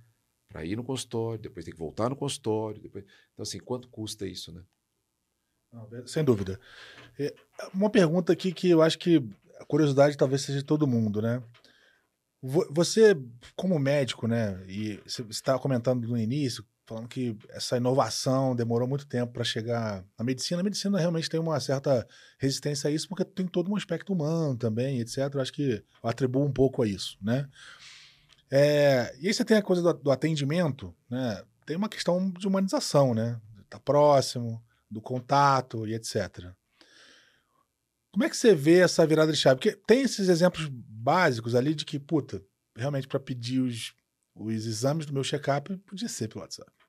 para 0.48 0.64
ir 0.64 0.76
no 0.76 0.82
consultório, 0.82 1.40
depois 1.40 1.64
tem 1.64 1.72
que 1.72 1.78
voltar 1.78 2.10
no 2.10 2.16
consultório. 2.16 2.80
Depois... 2.80 3.04
Então, 3.32 3.42
assim, 3.44 3.60
quanto 3.60 3.88
custa 3.88 4.26
isso, 4.26 4.52
né? 4.52 4.64
sem 6.06 6.24
dúvida. 6.24 6.58
É, 7.18 7.32
uma 7.72 7.88
pergunta 7.88 8.32
aqui 8.32 8.52
que 8.52 8.68
eu 8.68 8.82
acho 8.82 8.98
que 8.98 9.24
a 9.58 9.64
curiosidade 9.64 10.16
talvez 10.16 10.42
seja 10.42 10.58
de 10.58 10.64
todo 10.64 10.86
mundo, 10.86 11.22
né? 11.22 11.42
Você, 12.42 13.14
como 13.54 13.78
médico, 13.78 14.26
né, 14.26 14.64
e 14.66 14.96
você 15.06 15.22
estava 15.24 15.58
comentando 15.58 16.08
no 16.08 16.16
início, 16.16 16.64
falando 16.90 17.06
que 17.06 17.38
essa 17.50 17.76
inovação 17.76 18.56
demorou 18.56 18.88
muito 18.88 19.06
tempo 19.06 19.32
para 19.32 19.44
chegar 19.44 20.04
na 20.18 20.24
medicina. 20.24 20.60
A 20.60 20.64
medicina 20.64 20.98
realmente 20.98 21.30
tem 21.30 21.38
uma 21.38 21.60
certa 21.60 22.04
resistência 22.36 22.88
a 22.88 22.90
isso, 22.90 23.08
porque 23.08 23.24
tem 23.24 23.46
todo 23.46 23.70
um 23.70 23.76
aspecto 23.76 24.12
humano 24.12 24.56
também, 24.56 24.98
etc. 24.98 25.32
Eu 25.32 25.40
acho 25.40 25.52
que 25.52 25.84
eu 26.02 26.10
atribuo 26.10 26.44
um 26.44 26.52
pouco 26.52 26.82
a 26.82 26.88
isso, 26.88 27.16
né? 27.22 27.48
É, 28.50 29.16
e 29.20 29.28
aí 29.28 29.32
você 29.32 29.44
tem 29.44 29.56
a 29.56 29.62
coisa 29.62 29.80
do, 29.80 29.92
do, 29.92 30.10
atendimento, 30.10 30.92
né? 31.08 31.44
Tem 31.64 31.76
uma 31.76 31.88
questão 31.88 32.28
de 32.28 32.48
humanização, 32.48 33.14
né? 33.14 33.40
Tá 33.68 33.78
próximo, 33.78 34.60
do 34.90 35.00
contato 35.00 35.86
e 35.86 35.94
etc. 35.94 36.50
Como 38.10 38.24
é 38.24 38.28
que 38.28 38.36
você 38.36 38.52
vê 38.52 38.80
essa 38.80 39.06
virada 39.06 39.30
de 39.30 39.38
chave? 39.38 39.60
Porque 39.60 39.76
tem 39.86 40.02
esses 40.02 40.28
exemplos 40.28 40.66
básicos 40.68 41.54
ali 41.54 41.72
de 41.72 41.84
que, 41.84 42.00
puta, 42.00 42.42
realmente 42.76 43.06
para 43.06 43.20
pedir 43.20 43.60
os, 43.60 43.94
os 44.34 44.66
exames 44.66 45.06
do 45.06 45.12
meu 45.12 45.22
check-up 45.22 45.76
podia 45.86 46.08
ser 46.08 46.26
pelo 46.26 46.40
WhatsApp 46.40 46.79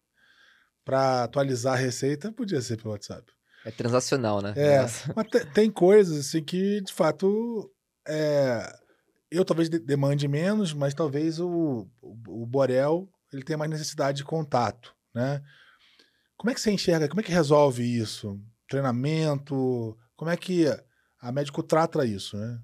para 0.84 1.24
atualizar 1.24 1.74
a 1.74 1.78
receita, 1.78 2.32
podia 2.32 2.62
ser 2.62 2.78
pelo 2.78 2.92
WhatsApp. 2.92 3.32
É 3.66 3.72
transacional, 3.72 4.42
né? 4.42 4.54
É, 4.56 4.82
mas 5.16 5.28
tem 5.54 5.70
coisas 5.70 6.28
assim 6.28 6.44
que, 6.44 6.82
de 6.82 6.92
fato, 6.92 7.72
é, 8.08 8.72
eu 9.30 9.46
talvez 9.46 9.70
demande 9.70 10.28
menos, 10.28 10.74
mas 10.74 10.94
talvez 10.94 11.40
o, 11.40 11.88
o, 12.02 12.44
o 12.44 12.46
Borel 12.46 13.10
ele 13.32 13.44
tenha 13.44 13.58
mais 13.58 13.72
necessidade 13.72 14.18
de 14.18 14.24
contato, 14.24 14.94
né? 15.14 15.42
Como 16.36 16.50
é 16.50 16.54
que 16.54 16.60
você 16.60 16.72
enxerga, 16.72 17.08
como 17.08 17.22
é 17.22 17.24
que 17.24 17.32
resolve 17.32 17.84
isso? 17.84 18.40
Treinamento, 18.68 19.98
como 20.16 20.32
é 20.32 20.36
que 20.36 20.66
a 21.20 21.32
médico 21.32 21.62
trata 21.62 22.04
isso, 22.04 22.36
né? 22.36 22.60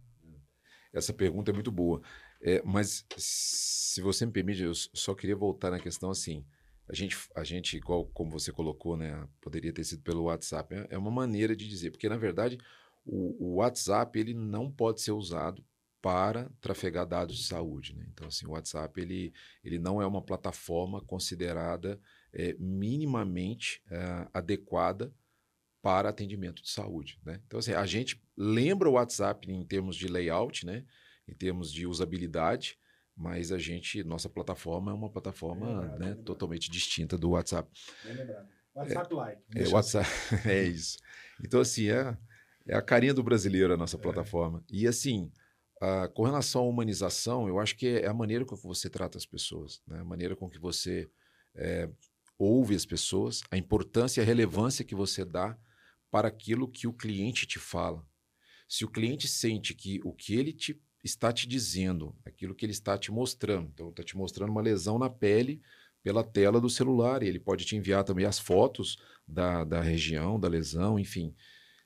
Essa 0.91 1.14
pergunta 1.14 1.52
é 1.52 1.53
muito 1.53 1.72
boa. 1.72 2.02
É, 2.41 2.61
mas, 2.65 3.06
se 3.15 4.02
você 4.02 4.26
me 4.26 4.31
permite, 4.31 4.64
eu 4.64 4.73
só 4.73 5.14
queria 5.14 5.35
voltar 5.35 5.69
na 5.69 5.80
questão 5.80 6.10
assim. 6.10 6.44
A 6.89 6.95
gente, 6.95 7.18
a 7.35 7.43
gente, 7.43 7.76
igual 7.77 8.05
como 8.07 8.31
você 8.31 8.51
colocou, 8.51 8.95
né, 8.95 9.27
poderia 9.41 9.73
ter 9.73 9.84
sido 9.84 10.01
pelo 10.03 10.23
WhatsApp. 10.23 10.73
É, 10.73 10.88
é 10.91 10.97
uma 10.97 11.11
maneira 11.11 11.55
de 11.55 11.68
dizer, 11.68 11.91
porque 11.91 12.07
na 12.07 12.18
verdade 12.18 12.57
o, 13.05 13.35
o 13.39 13.55
WhatsApp 13.55 14.18
ele 14.19 14.34
não 14.34 14.72
pode 14.72 15.01
ser 15.01 15.11
usado 15.11 15.64
para 16.01 16.49
trafegar 16.61 17.05
dados 17.05 17.38
de 17.38 17.43
saúde. 17.43 17.95
Né? 17.95 18.05
Então, 18.14 18.27
assim, 18.27 18.45
o 18.45 18.51
WhatsApp 18.51 18.99
ele, 19.01 19.34
ele 19.64 19.80
não 19.80 20.01
é 20.01 20.05
uma 20.05 20.22
plataforma 20.22 21.01
considerada 21.01 21.99
é, 22.31 22.55
minimamente 22.59 23.81
é, 23.89 24.27
adequada 24.34 25.14
para 25.81 26.09
atendimento 26.09 26.61
de 26.61 26.69
saúde. 26.69 27.19
Né? 27.26 27.41
Então, 27.45 27.59
assim, 27.59 27.73
a 27.73 27.85
gente 27.85 28.22
lembra 28.35 28.89
o 28.89 28.93
WhatsApp 28.93 29.51
em 29.51 29.65
termos 29.65 29.95
de 29.95 30.07
layout, 30.07 30.65
né? 30.65 30.85
em 31.27 31.34
termos 31.34 31.72
de 31.72 31.88
usabilidade, 31.88 32.77
mas 33.18 33.52
a 33.52 33.57
gente, 33.57 34.03
nossa 34.03 34.30
plataforma 34.30 34.91
é 34.91 34.94
uma 34.94 35.10
plataforma 35.10 35.98
né, 35.98 36.14
totalmente 36.23 36.69
distinta 36.69 37.18
do 37.18 37.31
WhatsApp. 37.31 37.68
WhatsApp 38.76 39.14
Like. 39.14 39.41
É, 39.56 39.64
é, 39.64 39.68
WhatsApp, 39.69 40.07
é 40.45 40.64
isso. 40.64 40.99
Então, 41.44 41.60
assim, 41.60 41.89
é, 41.89 42.15
é 42.68 42.76
a 42.76 42.81
carinha 42.81 43.14
do 43.14 43.23
brasileiro 43.23 43.73
a 43.73 43.77
nossa 43.77 43.98
é. 43.98 43.99
plataforma. 43.99 44.64
E, 44.69 44.88
assim, 44.88 45.31
a, 45.81 46.07
com 46.10 46.23
relação 46.23 46.61
à 46.61 46.65
humanização, 46.68 47.48
eu 47.48 47.60
acho 47.60 47.76
que 47.76 47.88
é 47.88 48.07
a 48.07 48.14
maneira 48.14 48.45
com 48.45 48.56
que 48.56 48.68
você 48.68 48.88
trata 48.88 49.18
as 49.18 49.26
pessoas, 49.26 49.81
né? 49.88 49.99
a 49.99 50.06
maneira 50.06 50.35
com 50.35 50.48
que 50.48 50.60
você 50.60 51.10
é, 51.56 51.89
ouve 52.38 52.76
as 52.76 52.85
pessoas, 52.85 53.41
a 53.49 53.57
importância 53.57 54.22
e 54.22 54.23
a 54.23 54.26
relevância 54.26 54.85
que 54.85 54.94
você 54.94 55.26
dá 55.26 55.57
para 56.11 56.27
aquilo 56.27 56.68
que 56.68 56.88
o 56.88 56.94
cliente 56.94 57.48
te 57.48 57.57
fala. 57.57 58.06
Se 58.69 58.85
o 58.85 58.89
cliente 58.89 59.27
sente 59.27 59.73
que 59.73 59.99
o 60.03 60.14
que 60.14 60.35
ele 60.35 60.53
te 60.53 60.80
está 61.07 61.31
te 61.31 61.47
dizendo, 61.47 62.15
aquilo 62.23 62.53
que 62.53 62.65
ele 62.65 62.71
está 62.71 62.97
te 62.97 63.11
mostrando. 63.11 63.69
Então, 63.73 63.89
está 63.89 64.03
te 64.03 64.15
mostrando 64.15 64.49
uma 64.49 64.61
lesão 64.61 64.99
na 64.99 65.09
pele 65.09 65.61
pela 66.03 66.23
tela 66.23 66.61
do 66.61 66.69
celular, 66.69 67.21
e 67.21 67.27
ele 67.27 67.39
pode 67.39 67.65
te 67.65 67.75
enviar 67.75 68.03
também 68.03 68.25
as 68.25 68.39
fotos 68.39 68.97
da, 69.27 69.63
da 69.63 69.81
região, 69.81 70.39
da 70.39 70.47
lesão, 70.47 70.97
enfim. 70.97 71.35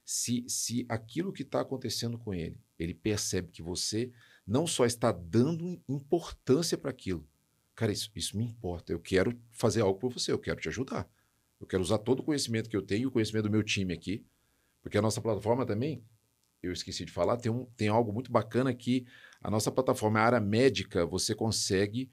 Se, 0.06 0.44
se 0.48 0.86
aquilo 0.90 1.34
que 1.34 1.42
está 1.44 1.62
acontecendo 1.62 2.18
com 2.18 2.34
ele, 2.34 2.58
ele 2.78 2.94
percebe 2.94 3.50
que 3.52 3.64
você 3.64 4.12
não 4.46 4.68
só 4.68 4.86
está 4.86 5.12
dando 5.12 5.82
importância 5.88 6.78
para 6.78 6.92
aquilo, 6.92 7.28
cara, 7.74 7.92
isso, 7.92 8.12
isso 8.16 8.38
me 8.38 8.44
importa, 8.44 8.92
eu 8.92 9.00
quero 9.00 9.40
fazer 9.52 9.82
algo 9.82 10.00
por 10.00 10.12
você, 10.12 10.32
eu 10.32 10.40
quero 10.40 10.60
te 10.60 10.70
ajudar. 10.70 11.10
Eu 11.60 11.68
quero 11.68 11.84
usar 11.84 12.00
todo 12.00 12.20
o 12.20 12.24
conhecimento 12.24 12.70
que 12.70 12.76
eu 12.76 12.82
tenho, 12.82 13.08
o 13.08 13.12
conhecimento 13.12 13.44
do 13.44 13.52
meu 13.52 13.64
time 13.64 13.94
aqui, 13.94 14.26
porque 14.82 14.98
a 14.98 15.02
nossa 15.02 15.22
plataforma 15.22 15.66
também 15.66 16.04
eu 16.62 16.72
esqueci 16.72 17.06
de 17.06 17.12
falar, 17.12 17.38
tem, 17.38 17.52
um, 17.52 17.66
tem 17.76 17.88
algo 17.88 18.14
muito 18.14 18.32
bacana 18.32 18.74
que 18.74 19.06
A 19.42 19.50
nossa 19.50 19.72
plataforma, 19.72 20.20
a 20.20 20.24
área 20.24 20.40
médica, 20.40 21.06
você 21.06 21.34
consegue 21.34 22.10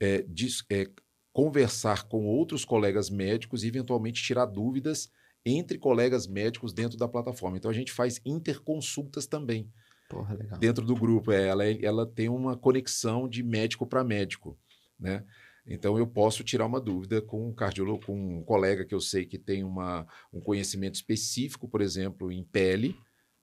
é, 0.00 0.22
dis, 0.22 0.64
é, 0.70 0.88
conversar 1.32 2.04
com 2.08 2.26
outros 2.26 2.64
colegas 2.64 3.10
médicos 3.10 3.62
e 3.62 3.68
eventualmente 3.68 4.22
tirar 4.22 4.46
dúvidas 4.46 5.10
entre 5.44 5.78
colegas 5.78 6.26
médicos 6.26 6.72
dentro 6.72 6.96
da 6.96 7.06
plataforma. 7.06 7.56
Então 7.56 7.70
a 7.70 7.74
gente 7.74 7.92
faz 7.92 8.20
interconsultas 8.24 9.26
também. 9.26 9.70
Porra, 10.08 10.34
legal. 10.34 10.58
Dentro 10.58 10.84
do 10.84 10.94
grupo, 10.94 11.32
é, 11.32 11.48
ela, 11.48 11.64
ela 11.64 12.06
tem 12.06 12.28
uma 12.28 12.56
conexão 12.56 13.28
de 13.28 13.42
médico 13.42 13.86
para 13.86 14.04
médico, 14.04 14.58
né? 14.98 15.24
Então 15.66 15.96
eu 15.96 16.06
posso 16.06 16.44
tirar 16.44 16.66
uma 16.66 16.80
dúvida 16.80 17.22
com 17.22 17.48
um 17.48 17.52
cardiólogo, 17.52 18.04
com 18.04 18.38
um 18.38 18.42
colega 18.42 18.84
que 18.84 18.94
eu 18.94 19.00
sei 19.00 19.24
que 19.24 19.38
tem 19.38 19.64
uma, 19.64 20.06
um 20.32 20.40
conhecimento 20.40 20.94
específico, 20.94 21.68
por 21.68 21.80
exemplo, 21.80 22.30
em 22.30 22.44
pele. 22.44 22.94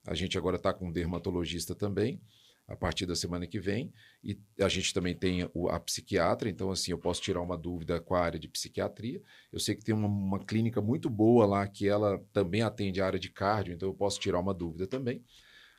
A 0.05 0.13
gente 0.13 0.37
agora 0.37 0.55
está 0.55 0.73
com 0.73 0.87
um 0.87 0.91
dermatologista 0.91 1.75
também, 1.75 2.19
a 2.67 2.75
partir 2.75 3.05
da 3.05 3.15
semana 3.15 3.45
que 3.45 3.59
vem. 3.59 3.93
E 4.23 4.39
a 4.59 4.69
gente 4.69 4.93
também 4.93 5.15
tem 5.15 5.49
a 5.69 5.79
psiquiatra, 5.79 6.49
então 6.49 6.71
assim, 6.71 6.91
eu 6.91 6.97
posso 6.97 7.21
tirar 7.21 7.41
uma 7.41 7.57
dúvida 7.57 7.99
com 7.99 8.15
a 8.15 8.21
área 8.21 8.39
de 8.39 8.47
psiquiatria. 8.47 9.21
Eu 9.51 9.59
sei 9.59 9.75
que 9.75 9.83
tem 9.83 9.93
uma, 9.93 10.07
uma 10.07 10.39
clínica 10.39 10.81
muito 10.81 11.09
boa 11.09 11.45
lá 11.45 11.67
que 11.67 11.87
ela 11.87 12.23
também 12.31 12.61
atende 12.61 13.01
a 13.01 13.05
área 13.05 13.19
de 13.19 13.29
cardio, 13.29 13.73
então 13.73 13.89
eu 13.89 13.93
posso 13.93 14.19
tirar 14.19 14.39
uma 14.39 14.53
dúvida 14.53 14.87
também. 14.87 15.23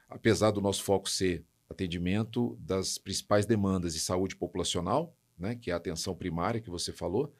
Apesar 0.08 0.50
do 0.50 0.60
nosso 0.60 0.82
foco 0.82 1.08
ser 1.08 1.44
atendimento 1.68 2.56
das 2.60 2.98
principais 2.98 3.46
demandas 3.46 3.94
de 3.94 4.00
saúde 4.00 4.36
populacional, 4.36 5.16
né, 5.38 5.56
que 5.56 5.70
é 5.70 5.74
a 5.74 5.78
atenção 5.78 6.14
primária 6.14 6.60
que 6.60 6.70
você 6.70 6.92
falou, 6.92 7.34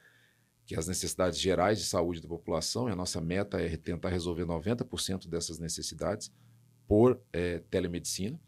que 0.65 0.75
é 0.75 0.79
as 0.79 0.87
necessidades 0.87 1.39
gerais 1.39 1.77
de 1.77 1.85
saúde 1.85 2.21
da 2.21 2.27
população, 2.27 2.89
e 2.89 2.91
a 2.91 2.95
nossa 2.95 3.21
meta 3.21 3.61
é 3.61 3.77
tentar 3.77 4.09
resolver 4.09 4.45
90% 4.45 5.27
dessas 5.27 5.59
necessidades 5.59 6.31
por 6.87 7.21
é, 7.31 7.59
telemedicina. 7.69 8.39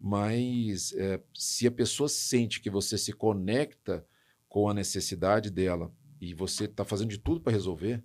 Mas 0.00 0.92
é, 0.92 1.20
se 1.34 1.66
a 1.66 1.70
pessoa 1.70 2.08
sente 2.08 2.60
que 2.60 2.70
você 2.70 2.96
se 2.96 3.12
conecta 3.12 4.06
com 4.48 4.68
a 4.68 4.74
necessidade 4.74 5.50
dela 5.50 5.92
e 6.20 6.34
você 6.34 6.64
está 6.64 6.84
fazendo 6.84 7.10
de 7.10 7.18
tudo 7.18 7.40
para 7.40 7.52
resolver, 7.52 8.02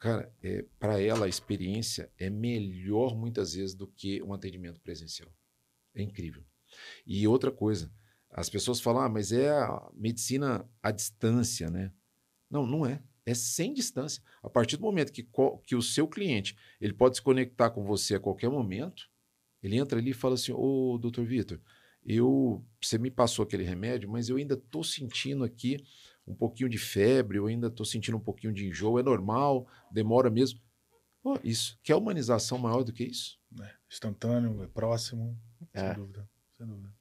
cara, 0.00 0.32
é, 0.42 0.64
para 0.78 1.00
ela 1.00 1.26
a 1.26 1.28
experiência 1.28 2.10
é 2.18 2.28
melhor 2.28 3.16
muitas 3.16 3.54
vezes 3.54 3.74
do 3.74 3.86
que 3.86 4.22
um 4.22 4.32
atendimento 4.32 4.80
presencial. 4.80 5.32
É 5.94 6.02
incrível. 6.02 6.44
E 7.06 7.26
outra 7.28 7.52
coisa, 7.52 7.92
as 8.30 8.48
pessoas 8.48 8.80
falam, 8.80 9.02
ah, 9.02 9.08
mas 9.08 9.30
é 9.30 9.50
a 9.50 9.90
medicina 9.94 10.68
à 10.82 10.90
distância, 10.90 11.70
né? 11.70 11.92
Não, 12.50 12.66
não 12.66 12.84
é. 12.84 13.02
É 13.24 13.34
sem 13.34 13.72
distância. 13.72 14.22
A 14.42 14.50
partir 14.50 14.76
do 14.76 14.82
momento 14.82 15.12
que, 15.12 15.26
que 15.64 15.76
o 15.76 15.82
seu 15.82 16.08
cliente 16.08 16.56
ele 16.80 16.92
pode 16.92 17.16
se 17.16 17.22
conectar 17.22 17.70
com 17.70 17.84
você 17.84 18.16
a 18.16 18.20
qualquer 18.20 18.50
momento, 18.50 19.08
ele 19.62 19.76
entra 19.76 19.98
ali 19.98 20.10
e 20.10 20.14
fala 20.14 20.34
assim: 20.34 20.52
Ô, 20.52 20.98
doutor 20.98 21.24
Vitor, 21.24 21.60
eu, 22.04 22.64
você 22.80 22.98
me 22.98 23.10
passou 23.10 23.44
aquele 23.44 23.62
remédio, 23.62 24.10
mas 24.10 24.28
eu 24.28 24.36
ainda 24.36 24.54
estou 24.54 24.82
sentindo 24.82 25.44
aqui 25.44 25.76
um 26.26 26.34
pouquinho 26.34 26.68
de 26.68 26.78
febre, 26.78 27.38
eu 27.38 27.46
ainda 27.46 27.68
estou 27.68 27.86
sentindo 27.86 28.16
um 28.16 28.20
pouquinho 28.20 28.52
de 28.52 28.66
enjoo, 28.66 28.98
é 28.98 29.02
normal, 29.02 29.66
demora 29.90 30.30
mesmo. 30.30 30.60
Pô, 31.22 31.38
isso. 31.44 31.78
Quer 31.82 31.94
humanização 31.94 32.58
maior 32.58 32.82
do 32.82 32.92
que 32.92 33.04
isso? 33.04 33.38
É, 33.60 33.70
instantâneo, 33.88 34.62
é 34.62 34.66
próximo, 34.66 35.38
é. 35.72 35.80
sem 35.80 35.94
dúvida. 35.94 36.28
Sem 36.56 36.66
dúvida. 36.66 36.92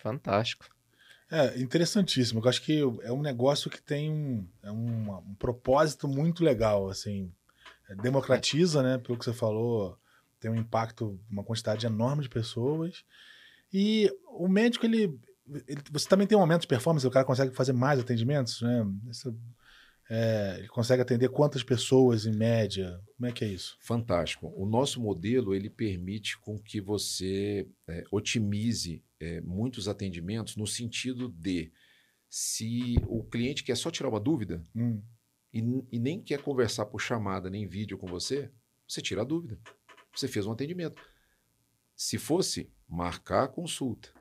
Fantástico. 0.00 0.73
É, 1.34 1.58
interessantíssimo. 1.58 2.38
Eu 2.38 2.48
acho 2.48 2.62
que 2.62 2.78
é 3.02 3.12
um 3.12 3.20
negócio 3.20 3.68
que 3.68 3.82
tem 3.82 4.08
um, 4.08 4.46
é 4.62 4.70
um, 4.70 5.10
um 5.10 5.34
propósito 5.34 6.06
muito 6.06 6.44
legal, 6.44 6.88
assim. 6.88 7.28
É, 7.90 7.94
democratiza, 7.96 8.84
né? 8.84 8.98
Pelo 8.98 9.18
que 9.18 9.24
você 9.24 9.32
falou, 9.32 9.98
tem 10.38 10.48
um 10.48 10.54
impacto, 10.54 11.18
uma 11.28 11.42
quantidade 11.42 11.86
enorme 11.86 12.22
de 12.22 12.28
pessoas. 12.28 13.04
E 13.72 14.08
o 14.28 14.46
médico, 14.46 14.86
ele, 14.86 15.18
ele 15.66 15.82
você 15.90 16.08
também 16.08 16.24
tem 16.24 16.38
um 16.38 16.40
aumento 16.40 16.60
de 16.60 16.68
performance, 16.68 17.04
o 17.04 17.10
cara 17.10 17.26
consegue 17.26 17.52
fazer 17.52 17.72
mais 17.72 17.98
atendimentos, 17.98 18.62
né? 18.62 18.86
É, 20.08 20.56
ele 20.58 20.68
consegue 20.68 21.02
atender 21.02 21.30
quantas 21.30 21.64
pessoas 21.64 22.26
em 22.26 22.32
média? 22.32 23.00
Como 23.16 23.26
é 23.26 23.32
que 23.32 23.44
é 23.44 23.48
isso? 23.48 23.76
Fantástico. 23.80 24.52
O 24.54 24.66
nosso 24.66 25.00
modelo 25.00 25.52
ele 25.52 25.68
permite 25.68 26.38
com 26.38 26.56
que 26.58 26.80
você 26.80 27.66
é, 27.88 28.04
otimize 28.12 29.02
é, 29.24 29.40
muitos 29.40 29.88
atendimentos 29.88 30.56
no 30.56 30.66
sentido 30.66 31.28
de 31.28 31.72
se 32.28 32.96
o 33.06 33.24
cliente 33.24 33.64
quer 33.64 33.76
só 33.76 33.90
tirar 33.90 34.08
uma 34.08 34.20
dúvida 34.20 34.62
hum. 34.74 35.00
e, 35.52 35.60
e, 35.92 35.98
nem 35.98 36.20
quer 36.20 36.42
conversar 36.42 36.86
por 36.86 37.00
chamada 37.00 37.48
nem 37.48 37.66
vídeo 37.66 37.96
com 37.96 38.06
você, 38.06 38.50
você 38.86 39.00
tira 39.00 39.22
a 39.22 39.24
dúvida. 39.24 39.58
Você 40.14 40.28
fez 40.28 40.46
um 40.46 40.52
atendimento. 40.52 41.02
Se 41.96 42.18
fosse 42.18 42.70
marcar 42.88 43.44
a 43.44 43.48
consulta 43.48 44.12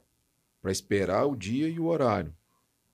para 0.61 0.71
esperar 0.71 1.25
o 1.25 1.35
dia 1.35 1.67
e 1.67 1.79
o 1.79 1.85
horário, 1.85 2.35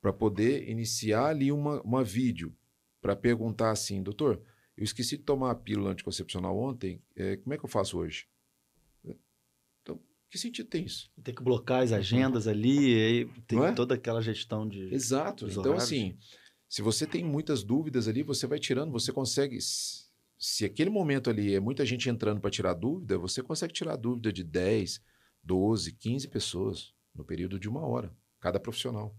para 0.01 0.11
poder 0.11 0.67
iniciar 0.69 1.27
ali 1.27 1.51
uma, 1.51 1.81
uma 1.81 2.03
vídeo, 2.03 2.55
para 3.01 3.15
perguntar 3.15 3.71
assim, 3.71 4.01
doutor, 4.01 4.41
eu 4.75 4.83
esqueci 4.83 5.17
de 5.17 5.23
tomar 5.23 5.51
a 5.51 5.55
pílula 5.55 5.91
anticoncepcional 5.91 6.57
ontem, 6.57 7.03
é, 7.15 7.37
como 7.37 7.53
é 7.53 7.57
que 7.57 7.65
eu 7.65 7.69
faço 7.69 7.97
hoje? 7.97 8.27
Que 10.29 10.37
sentido 10.37 10.69
tem 10.69 10.85
isso? 10.85 11.09
Tem 11.23 11.33
que 11.33 11.41
blocar 11.41 11.81
as 11.81 11.91
agendas 11.91 12.47
ali, 12.47 13.25
tem 13.47 13.63
é? 13.63 13.71
toda 13.71 13.95
aquela 13.95 14.21
gestão 14.21 14.67
de. 14.67 14.93
Exato. 14.93 15.47
Então, 15.47 15.63
horários. 15.63 15.83
assim, 15.83 16.15
se 16.67 16.83
você 16.83 17.07
tem 17.07 17.23
muitas 17.23 17.63
dúvidas 17.63 18.07
ali, 18.07 18.21
você 18.21 18.45
vai 18.45 18.59
tirando, 18.59 18.91
você 18.91 19.11
consegue. 19.11 19.57
Se 20.37 20.63
aquele 20.65 20.89
momento 20.89 21.29
ali 21.29 21.55
é 21.55 21.59
muita 21.59 21.83
gente 21.83 22.09
entrando 22.09 22.39
para 22.39 22.51
tirar 22.51 22.73
dúvida, 22.75 23.17
você 23.17 23.41
consegue 23.41 23.73
tirar 23.73 23.95
dúvida 23.95 24.31
de 24.31 24.43
10, 24.43 25.01
12, 25.43 25.93
15 25.93 26.27
pessoas 26.27 26.93
no 27.13 27.25
período 27.25 27.59
de 27.59 27.67
uma 27.67 27.85
hora, 27.85 28.15
cada 28.39 28.59
profissional. 28.59 29.15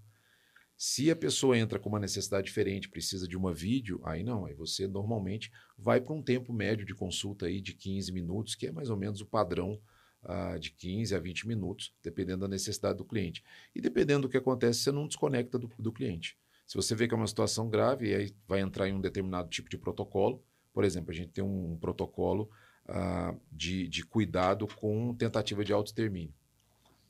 Se 0.77 1.11
a 1.11 1.16
pessoa 1.16 1.59
entra 1.59 1.78
com 1.78 1.91
uma 1.91 2.01
necessidade 2.01 2.47
diferente, 2.47 2.89
precisa 2.89 3.28
de 3.28 3.37
uma 3.37 3.53
vídeo, 3.53 4.01
aí 4.03 4.23
não, 4.23 4.47
aí 4.47 4.55
você 4.55 4.87
normalmente 4.87 5.51
vai 5.77 6.01
para 6.01 6.15
um 6.15 6.23
tempo 6.23 6.55
médio 6.55 6.87
de 6.87 6.95
consulta 6.95 7.47
aí 7.47 7.61
de 7.61 7.74
15 7.74 8.12
minutos, 8.12 8.55
que 8.55 8.69
é 8.69 8.73
mais 8.73 8.89
ou 8.89 8.97
menos 8.97 9.20
o 9.20 9.27
padrão 9.27 9.78
uh, 10.24 10.59
de 10.59 10.70
15 10.70 11.14
a 11.14 11.18
20 11.18 11.47
minutos, 11.48 11.94
dependendo 12.02 12.42
da 12.42 12.48
necessidade 12.48 12.98
do 12.98 13.05
cliente. 13.05 13.42
E 13.74 13.80
dependendo 13.80 14.22
do 14.22 14.28
que 14.28 14.36
acontece, 14.36 14.80
você 14.80 14.92
não 14.92 15.06
desconecta 15.06 15.59
do, 15.59 15.70
do 15.78 15.92
cliente. 15.92 16.38
Se 16.66 16.76
você 16.76 16.94
vê 16.94 17.09
que 17.09 17.14
é 17.14 17.16
uma 17.16 17.26
situação 17.26 17.68
grave, 17.68 18.14
aí 18.14 18.34
vai 18.47 18.60
entrar 18.60 18.88
em 18.88 18.92
um 18.92 19.01
determinado 19.01 19.48
tipo 19.48 19.68
de 19.68 19.76
protocolo. 19.76 20.42
Por 20.72 20.84
exemplo, 20.84 21.10
a 21.10 21.14
gente 21.14 21.32
tem 21.32 21.42
um 21.42 21.76
protocolo 21.80 22.48
uh, 22.88 23.38
de, 23.51 23.88
de 23.88 24.05
cuidado 24.05 24.66
com 24.76 25.14
tentativa 25.14 25.64
de 25.64 25.72
autoextermínio. 25.72 26.32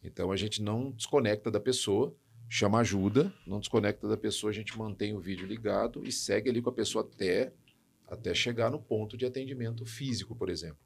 Então 0.03 0.33
a 0.33 0.37
gente 0.37 0.63
não 0.63 0.91
desconecta 0.93 1.51
da 1.51 1.61
pessoa, 1.61 2.15
chama 2.49 2.81
ajuda, 2.81 3.33
não 3.47 3.61
desconecta 3.61 4.09
da 4.09 4.17
pessoa, 4.17 4.51
a 4.51 4.55
gente 4.55 4.77
mantém 4.79 5.15
o 5.15 5.21
vídeo 5.21 5.47
ligado 5.47 6.03
e 6.07 6.11
segue 6.11 6.49
ali 6.49 6.63
com 6.63 6.71
a 6.71 6.73
pessoa 6.73 7.05
até, 7.05 7.53
até 8.09 8.33
chegar 8.33 8.71
no 8.71 8.81
ponto 8.81 9.17
de 9.17 9.27
atendimento 9.27 9.85
físico, 9.85 10.35
por 10.35 10.49
exemplo. 10.49 10.79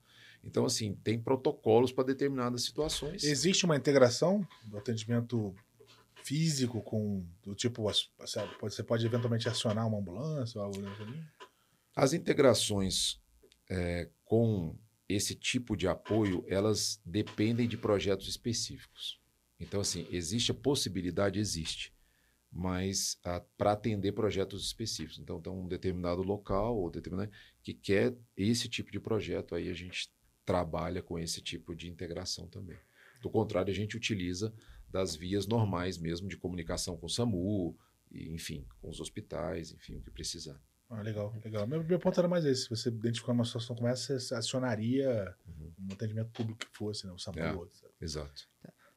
Então, 0.44 0.66
assim, 0.66 0.94
tem 1.02 1.18
protocolos 1.18 1.90
para 1.90 2.04
determinadas 2.04 2.62
situações. 2.62 3.24
Existe 3.24 3.64
uma 3.64 3.76
integração 3.76 4.46
do 4.66 4.76
atendimento 4.76 5.54
físico 6.24 6.80
com 6.80 7.22
do 7.42 7.54
tipo 7.54 7.82
você 8.60 8.82
pode 8.82 9.04
eventualmente 9.04 9.46
acionar 9.46 9.86
uma 9.86 9.98
ambulância 9.98 10.58
ou 10.58 10.64
algo 10.64 10.86
assim? 10.88 11.22
As 11.94 12.14
integrações 12.14 13.20
é, 13.70 14.08
com 14.24 14.74
esse 15.06 15.34
tipo 15.34 15.76
de 15.76 15.86
apoio 15.86 16.42
elas 16.48 16.98
dependem 17.04 17.68
de 17.68 17.76
projetos 17.76 18.26
específicos. 18.26 19.20
Então 19.60 19.82
assim 19.82 20.06
existe 20.10 20.50
a 20.50 20.54
possibilidade 20.54 21.38
existe, 21.38 21.92
mas 22.50 23.20
para 23.58 23.72
atender 23.72 24.12
projetos 24.12 24.64
específicos. 24.64 25.18
Então 25.18 25.42
tem 25.42 25.52
um 25.52 25.68
determinado 25.68 26.22
local 26.22 26.78
ou 26.78 26.90
determinado 26.90 27.30
que 27.62 27.74
quer 27.74 28.16
esse 28.34 28.66
tipo 28.66 28.90
de 28.90 28.98
projeto 28.98 29.54
aí 29.54 29.68
a 29.68 29.74
gente 29.74 30.10
trabalha 30.44 31.02
com 31.02 31.18
esse 31.18 31.40
tipo 31.40 31.74
de 31.74 31.88
integração 31.88 32.46
também. 32.48 32.78
Do 33.22 33.30
contrário, 33.30 33.70
a 33.70 33.74
gente 33.74 33.96
utiliza 33.96 34.52
das 34.88 35.16
vias 35.16 35.46
normais 35.46 35.98
mesmo 35.98 36.28
de 36.28 36.36
comunicação 36.36 36.96
com 36.96 37.06
o 37.06 37.10
SAMU, 37.10 37.76
e, 38.10 38.32
enfim, 38.32 38.64
com 38.80 38.88
os 38.88 39.00
hospitais, 39.00 39.72
enfim, 39.72 39.96
o 39.96 40.02
que 40.02 40.10
precisar. 40.10 40.60
Ah, 40.88 41.02
legal, 41.02 41.34
legal. 41.42 41.66
Meu, 41.66 41.82
meu 41.82 41.98
ponto 41.98 42.18
era 42.20 42.28
mais 42.28 42.44
esse. 42.44 42.64
Se 42.64 42.70
você 42.70 42.88
identificar 42.88 43.32
uma 43.32 43.44
situação 43.44 43.74
como 43.74 43.88
essa, 43.88 44.18
você 44.18 44.34
acionaria 44.34 45.34
uhum. 45.46 45.72
um 45.90 45.92
atendimento 45.92 46.30
público 46.30 46.60
que 46.60 46.76
fosse, 46.76 47.06
né? 47.06 47.12
O 47.12 47.18
SAMU. 47.18 47.38
É, 47.40 48.04
exato. 48.04 48.46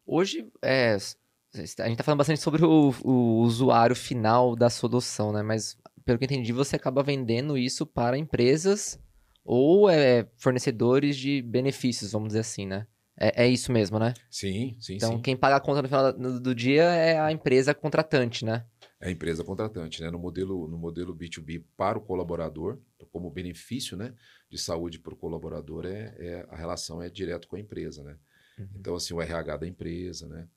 Hoje, 0.06 0.52
é, 0.62 0.94
a 0.94 1.58
gente 1.58 1.80
está 1.80 2.04
falando 2.04 2.20
bastante 2.20 2.42
sobre 2.42 2.64
o, 2.64 2.94
o, 3.04 3.40
usuário 3.40 3.96
final 3.96 4.56
da 4.56 4.70
solução, 4.70 5.32
né? 5.32 5.42
Mas, 5.42 5.78
pelo 6.06 6.20
que 6.20 6.26
eu 6.26 6.28
entendi, 6.28 6.54
você 6.54 6.76
acaba 6.76 7.02
vendendo 7.02 7.58
isso 7.58 7.86
para 7.86 8.18
empresas 8.18 9.00
ou 9.48 9.90
é, 9.90 10.28
fornecedores 10.36 11.16
de 11.16 11.42
benefícios, 11.42 12.12
vamos 12.12 12.28
dizer 12.28 12.42
assim, 12.42 12.68
né? 12.68 12.86
É, 13.18 13.46
é 13.46 13.48
isso 13.48 13.72
mesmo, 13.72 13.98
né? 13.98 14.14
Sim, 14.30 14.76
sim, 14.80 14.96
então, 14.96 15.14
sim. 15.14 15.22
quem 15.22 15.38
paga 15.38 15.56
a 15.56 15.60
conta 15.60 15.82
no 15.82 15.88
final 15.88 16.14
do 16.14 16.54
dia 16.54 16.84
é 16.84 17.18
a 17.18 17.32
empresa 17.32 17.74
contratante, 17.74 18.44
né? 18.44 18.66
É 19.00 19.08
a 19.08 19.12
empresa 19.12 19.44
contratante, 19.44 20.02
né? 20.02 20.12
No 20.12 20.20
modelo, 20.20 20.68
no 20.68 20.78
modelo 20.78 21.16
B2B 21.16 21.64
para 21.78 21.98
o 21.98 22.02
colaborador, 22.02 22.78
como 23.12 23.32
benefício, 23.32 23.96
né, 23.96 24.14
de 24.50 24.58
saúde 24.58 25.00
para 25.00 25.14
o 25.14 25.18
colaborador, 25.18 25.86
é, 25.86 26.14
é, 26.20 26.46
a 26.50 26.56
relação 26.56 27.02
é 27.02 27.10
direto 27.10 27.48
com 27.48 27.56
a 27.56 27.60
empresa, 27.60 28.04
né? 28.04 28.18
Uhum. 28.60 28.68
Então, 28.76 28.96
assim, 28.96 29.14
o 29.14 29.22
RH 29.22 29.58
da 29.58 29.68
empresa, 29.68 30.28
né? 30.28 30.48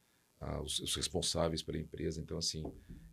a, 0.41 0.61
os, 0.61 0.81
os, 0.81 0.97
responsáveis 0.97 1.63
pela 1.63 1.79
empresa. 1.79 2.21
Então, 2.21 2.39
assim, 2.39 2.65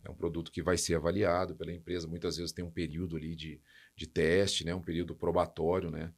é 0.04 0.10
um 0.10 0.16
produto 0.16 0.52
que 0.52 0.62
vai 0.62 0.78
ser 0.78 0.96
avaliado 0.96 1.56
pela 1.56 1.74
empresa. 1.74 2.08
Muitas 2.08 2.38
vezes 2.38 2.54
tem 2.54 2.64
um 2.64 2.72
período 2.72 3.18
ali 3.18 3.36
de, 3.36 3.62
de 3.98 4.08
teste, 4.08 4.64
né? 4.64 4.76
um 4.76 4.82
período 4.82 5.16
probatório, 5.16 5.90
né? 5.90 6.14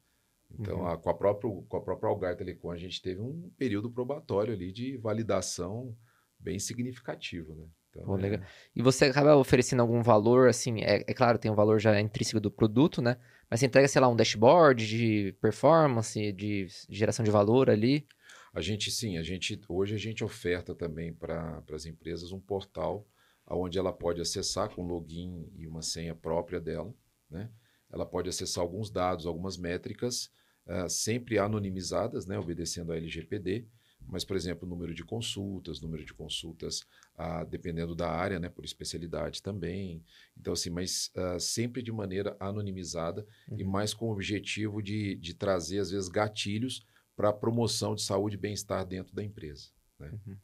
Então, 0.52 0.80
uhum. 0.80 0.86
a, 0.86 0.98
com, 0.98 1.08
a 1.08 1.14
própria, 1.14 1.50
com 1.68 1.76
a 1.76 1.80
própria 1.80 2.08
Algar 2.08 2.36
Telecom, 2.36 2.70
a 2.70 2.76
gente 2.76 3.00
teve 3.00 3.20
um 3.20 3.50
período 3.56 3.90
probatório 3.90 4.52
ali 4.52 4.70
de 4.70 4.96
validação 4.98 5.96
bem 6.38 6.58
significativo, 6.58 7.54
né? 7.54 7.66
Então, 7.88 8.04
Pô, 8.04 8.18
é... 8.18 8.40
E 8.74 8.82
você 8.82 9.06
acaba 9.06 9.36
oferecendo 9.36 9.80
algum 9.80 10.02
valor, 10.02 10.48
assim, 10.48 10.80
é, 10.82 11.04
é, 11.06 11.14
claro, 11.14 11.38
tem 11.38 11.50
um 11.50 11.54
valor 11.54 11.80
já 11.80 11.98
intrínseco 12.00 12.40
do 12.40 12.50
produto, 12.50 13.00
né? 13.00 13.16
Mas 13.48 13.60
você 13.60 13.66
entrega, 13.66 13.88
sei 13.88 14.00
lá, 14.00 14.08
um 14.08 14.16
dashboard 14.16 14.86
de 14.86 15.36
performance, 15.40 16.32
de 16.32 16.66
geração 16.88 17.24
de 17.24 17.30
valor 17.30 17.70
ali? 17.70 18.06
A 18.52 18.60
gente, 18.60 18.90
sim, 18.90 19.18
a 19.18 19.22
gente, 19.22 19.60
hoje 19.68 19.94
a 19.94 19.98
gente 19.98 20.22
oferta 20.22 20.74
também 20.74 21.12
para 21.12 21.62
as 21.72 21.86
empresas 21.86 22.32
um 22.32 22.40
portal 22.40 23.06
onde 23.46 23.78
ela 23.78 23.92
pode 23.92 24.20
acessar 24.20 24.68
com 24.70 24.86
login 24.86 25.50
e 25.56 25.66
uma 25.66 25.82
senha 25.82 26.14
própria 26.14 26.60
dela, 26.60 26.94
né? 27.28 27.50
Ela 27.92 28.06
pode 28.06 28.28
acessar 28.28 28.62
alguns 28.62 28.90
dados, 28.90 29.26
algumas 29.26 29.56
métricas, 29.56 30.30
uh, 30.66 30.88
sempre 30.88 31.38
anonimizadas, 31.38 32.26
né? 32.26 32.38
Obedecendo 32.38 32.92
a 32.92 32.96
LGPD, 32.96 33.66
mas, 34.06 34.24
por 34.24 34.36
exemplo, 34.36 34.68
número 34.68 34.92
de 34.92 35.04
consultas, 35.04 35.80
número 35.80 36.04
de 36.04 36.12
consultas, 36.12 36.82
ah, 37.16 37.44
dependendo 37.44 37.94
da 37.94 38.10
área, 38.10 38.40
né, 38.40 38.48
por 38.48 38.64
especialidade 38.64 39.42
também. 39.42 40.02
Então, 40.36 40.52
assim, 40.52 40.70
mas 40.70 41.10
ah, 41.14 41.38
sempre 41.38 41.82
de 41.82 41.92
maneira 41.92 42.36
anonimizada 42.40 43.26
uhum. 43.48 43.58
e 43.60 43.64
mais 43.64 43.94
com 43.94 44.06
o 44.06 44.12
objetivo 44.12 44.82
de, 44.82 45.14
de 45.16 45.34
trazer, 45.34 45.78
às 45.78 45.90
vezes, 45.90 46.08
gatilhos 46.08 46.84
para 47.14 47.28
a 47.28 47.32
promoção 47.32 47.94
de 47.94 48.02
saúde 48.02 48.36
e 48.36 48.40
bem-estar 48.40 48.84
dentro 48.84 49.14
da 49.14 49.22
empresa. 49.22 49.68
Né? 49.98 50.10
Uhum. 50.26 50.36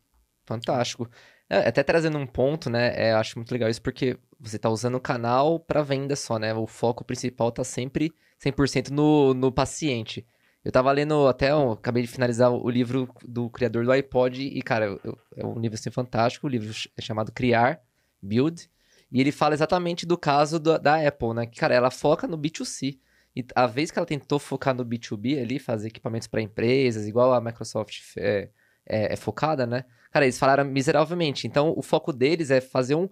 Fantástico. 0.45 1.11
É, 1.51 1.69
até 1.69 1.83
trazendo 1.83 2.19
um 2.19 2.27
ponto, 2.27 2.71
né? 2.71 2.93
É, 2.97 3.13
acho 3.13 3.37
muito 3.39 3.51
legal 3.51 3.69
isso 3.69 3.83
porque 3.83 4.17
você 4.39 4.57
está 4.57 4.69
usando 4.69 4.97
o 4.97 5.01
canal 5.01 5.59
para 5.59 5.83
venda 5.83 6.15
só, 6.17 6.39
né? 6.39 6.55
O 6.55 6.67
foco 6.67 7.05
principal 7.05 7.49
está 7.49 7.65
sempre 7.65 8.13
100% 8.43 8.91
no, 8.91 9.35
no 9.35 9.51
paciente. 9.51 10.27
Eu 10.65 10.73
tava 10.73 10.91
lendo 10.91 11.29
até, 11.29 11.53
eu 11.53 11.73
acabei 11.73 12.03
de 12.03 12.09
finalizar 12.09 12.51
o 12.51 12.69
livro 12.69 13.09
do 13.25 13.49
criador 13.49 13.85
do 13.85 13.93
iPod 13.93 14.43
e, 14.43 14.61
cara, 14.63 14.99
é 15.37 15.47
um 15.47 15.61
livro 15.61 15.79
assim 15.79 15.91
fantástico, 15.91 16.47
o 16.47 16.51
livro 16.51 16.75
é 16.97 17.01
chamado 17.01 17.31
Criar, 17.31 17.81
Build, 18.21 18.69
e 19.13 19.21
ele 19.21 19.31
fala 19.31 19.55
exatamente 19.55 20.05
do 20.05 20.19
caso 20.19 20.59
do, 20.59 20.79
da 20.79 21.07
Apple, 21.07 21.35
né? 21.35 21.47
Que, 21.47 21.59
cara, 21.59 21.75
ela 21.75 21.91
foca 21.91 22.27
no 22.27 22.37
B2C. 22.37 22.99
E 23.35 23.45
a 23.55 23.67
vez 23.67 23.91
que 23.91 23.99
ela 23.99 24.07
tentou 24.07 24.39
focar 24.39 24.75
no 24.75 24.85
B2B 24.85 25.41
ali, 25.41 25.59
fazer 25.59 25.89
equipamentos 25.89 26.27
para 26.27 26.41
empresas, 26.41 27.07
igual 27.07 27.33
a 27.33 27.41
Microsoft 27.41 28.01
é, 28.17 28.49
é, 28.85 29.13
é, 29.13 29.17
focada, 29.17 29.67
né? 29.67 29.85
Cara, 30.11 30.25
eles 30.25 30.39
falaram 30.39 30.65
miseravelmente. 30.65 31.47
Então, 31.47 31.73
o 31.77 31.83
foco 31.83 32.13
deles 32.13 32.51
é 32.51 32.61
fazer 32.61 32.95
um 32.95 33.09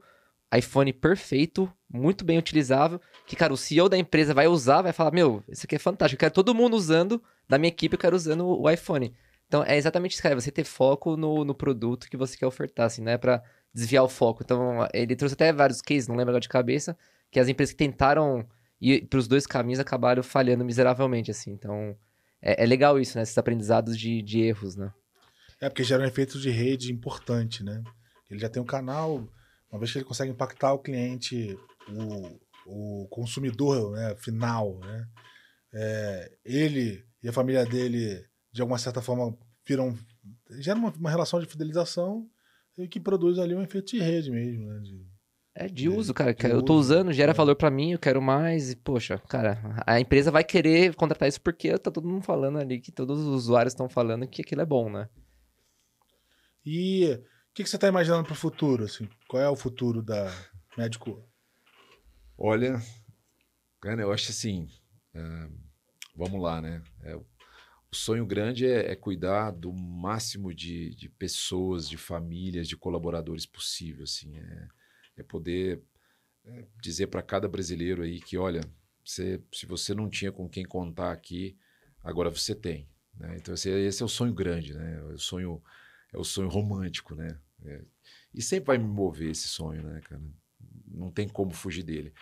iPhone 0.53 0.93
perfeito, 0.93 1.71
muito 1.93 2.25
bem 2.25 2.39
utilizável, 2.39 3.01
que, 3.27 3.37
cara, 3.37 3.53
o 3.53 3.57
CEO 3.57 3.89
da 3.89 3.99
empresa 3.99 4.35
vai 4.35 4.47
usar, 4.47 4.83
vai 4.83 4.93
falar, 4.93 5.13
meu, 5.13 5.43
isso 5.49 5.67
aqui 5.67 5.77
é 5.77 5.79
fantástico, 5.79 6.17
eu 6.17 6.21
quero 6.21 6.35
todo 6.35 6.55
mundo 6.55 6.75
usando 6.77 7.23
da 7.49 7.59
minha 7.59 7.69
equipe 7.69 7.95
eu 7.95 7.99
quero 7.99 8.17
usando 8.17 8.47
o 8.47 8.71
iPhone. 8.71 9.15
Então 9.47 9.63
é 9.63 9.77
exatamente 9.77 10.13
isso, 10.13 10.23
cara. 10.23 10.35
Você 10.35 10.51
ter 10.51 10.65
foco 10.65 11.17
no, 11.17 11.45
no 11.45 11.55
produto 11.55 12.09
que 12.09 12.17
você 12.17 12.37
quer 12.37 12.47
ofertar, 12.47 12.87
assim, 12.87 13.03
né? 13.03 13.17
Pra 13.19 13.43
desviar 13.73 14.03
o 14.05 14.09
foco. 14.09 14.43
Então 14.43 14.87
ele 14.93 15.15
trouxe 15.15 15.35
até 15.35 15.53
vários 15.53 15.81
cases, 15.81 16.09
não 16.09 16.17
lembro 16.17 16.31
agora 16.31 16.41
de 16.41 16.49
cabeça, 16.49 16.97
que 17.31 17.39
as 17.39 17.49
empresas 17.49 17.73
que 17.73 17.79
tentaram 17.79 18.47
ir 18.81 19.07
pros 19.07 19.29
dois 19.29 19.47
caminhos 19.47 19.81
acabaram 19.81 20.23
falhando 20.23 20.65
miseravelmente, 20.65 21.31
assim. 21.31 21.53
Então 21.53 21.97
é, 22.41 22.63
é 22.63 22.67
legal 22.67 22.99
isso, 22.99 23.17
né? 23.17 23.23
Esses 23.23 23.37
aprendizados 23.37 23.99
de, 23.99 24.23
de 24.23 24.41
erros, 24.41 24.77
né? 24.77 24.93
É, 25.61 25.69
porque 25.69 25.85
gera 25.85 26.03
um 26.03 26.07
efeito 26.07 26.39
de 26.39 26.51
rede 26.51 26.93
importante, 26.93 27.63
né? 27.63 27.83
Ele 28.31 28.41
já 28.41 28.49
tem 28.49 28.63
um 28.63 28.67
canal, 28.67 29.29
uma 29.75 29.81
vez 29.81 29.91
que 29.91 29.99
ele 29.99 30.05
consegue 30.05 30.31
impactar 30.31 30.73
o 30.73 30.79
cliente, 30.79 31.59
o, 31.89 33.03
o 33.03 33.09
consumidor 33.09 33.91
né, 33.91 34.15
final, 34.15 34.79
né? 34.79 35.09
É, 35.73 36.33
ele 36.45 37.05
e 37.21 37.29
a 37.29 37.33
família 37.33 37.67
dele, 37.67 38.25
de 38.53 38.61
alguma 38.61 38.79
certa 38.79 39.03
forma, 39.03 39.37
viram. 39.67 39.99
gera 40.61 40.79
uma, 40.79 40.91
uma 40.91 41.11
relação 41.11 41.41
de 41.41 41.47
fidelização 41.47 42.31
e 42.79 42.87
que 42.87 43.01
produz 43.01 43.37
ali 43.37 43.53
um 43.53 43.63
efeito 43.63 43.97
de 43.97 43.99
rede 43.99 44.31
mesmo, 44.31 44.65
né? 44.65 44.79
De, 44.79 45.07
é 45.57 45.67
de 45.67 45.89
uso, 45.89 46.15
cara. 46.15 46.33
De 46.33 46.47
eu 46.47 46.63
tô 46.63 46.75
usando, 46.75 47.13
gera 47.13 47.33
é. 47.33 47.35
valor 47.35 47.57
para 47.57 47.69
mim, 47.69 47.91
eu 47.91 47.99
quero 47.99 48.23
mais. 48.23 48.71
E, 48.71 48.77
poxa, 48.77 49.19
cara, 49.29 49.83
a 49.85 49.99
empresa 49.99 50.31
vai 50.31 50.45
querer 50.45 50.95
contratar 50.95 51.29
isso 51.29 51.41
porque 51.41 51.77
tá 51.79 51.91
todo 51.91 52.09
mundo 52.09 52.23
falando 52.23 52.61
ali, 52.61 52.81
que 52.81 52.93
todos 52.93 53.19
os 53.19 53.27
usuários 53.27 53.73
estão 53.73 53.89
falando 53.89 54.29
que 54.29 54.43
aquilo 54.43 54.63
é 54.63 54.67
bom, 54.67 54.89
né? 54.89 55.09
E 56.65 57.19
o 57.55 57.55
que, 57.55 57.63
que, 57.63 57.71
você 57.71 57.79
tá 57.79 57.87
imaginando 57.87 58.25
pro 58.25 58.35
futuro, 58.35 58.85
assim? 58.85 59.09
Qual 59.35 59.43
é 59.43 59.51
o 59.51 59.57
futuro 59.57 60.01
da 60.01 60.33
Médico? 60.79 61.29
Olha, 62.39 62.81
cara, 63.81 64.01
eu 64.01 64.13
acho 64.13 64.31
assim. 64.31 64.69
Uh 65.13 65.53
vamos 66.15 66.41
lá, 66.41 66.63
né? 66.63 66.81
É, 67.03 67.17
o 67.17 67.27
sonho 67.91 68.25
grande 68.25 68.65
é, 68.65 68.93
é, 68.93 68.95
cuidar 68.95 69.51
do 69.51 69.73
máximo 69.73 70.55
de, 70.55 70.95
de, 70.95 71.09
pessoas, 71.09 71.89
de 71.89 71.97
famílias, 71.97 72.69
de 72.69 72.77
colaboradores 72.77 73.45
possível, 73.45 74.05
assim. 74.05 74.39
É, 74.39 74.69
é 75.17 75.23
poder 75.25 75.83
é, 76.45 76.65
dizer 76.81 77.09
para 77.09 77.21
cada 77.21 77.49
brasileiro 77.49 78.03
aí 78.05 78.21
que, 78.21 78.39
olha, 78.39 78.61
você, 79.05 79.43
se 79.53 79.67
você 79.67 79.97
não 79.97 80.09
tinha 80.09 80.31
com 80.31 80.49
quem 80.49 80.65
contar 80.65 81.11
aqui, 81.11 81.59
agora 82.05 82.31
você 82.31 82.55
tem. 82.55 82.89
Né? 83.17 83.37
Então 83.37 83.53
esse, 83.55 83.69
esse, 83.69 84.01
é 84.01 84.07
o 84.07 84.09
sonho 84.09 84.33
grande, 84.33 84.75
né? 84.75 84.97
É 84.97 85.03
o 85.03 85.19
sonho 85.19 85.61
é 86.13 86.19
o 86.19 86.23
sonho 86.23 86.49
romântico, 86.49 87.17
né? 87.17 87.37
É, 87.65 87.83
e 88.35 88.43
sempre 88.43 88.67
vai 88.69 88.79
me 88.79 88.85
mover 88.85 89.31
esse 89.31 89.49
sonho, 89.49 89.83
né, 89.83 90.01
cara? 90.03 90.23
Não 90.87 91.11
tem 91.11 91.29
como 91.29 91.53
fugir 91.53 91.83
dele. 91.83 92.13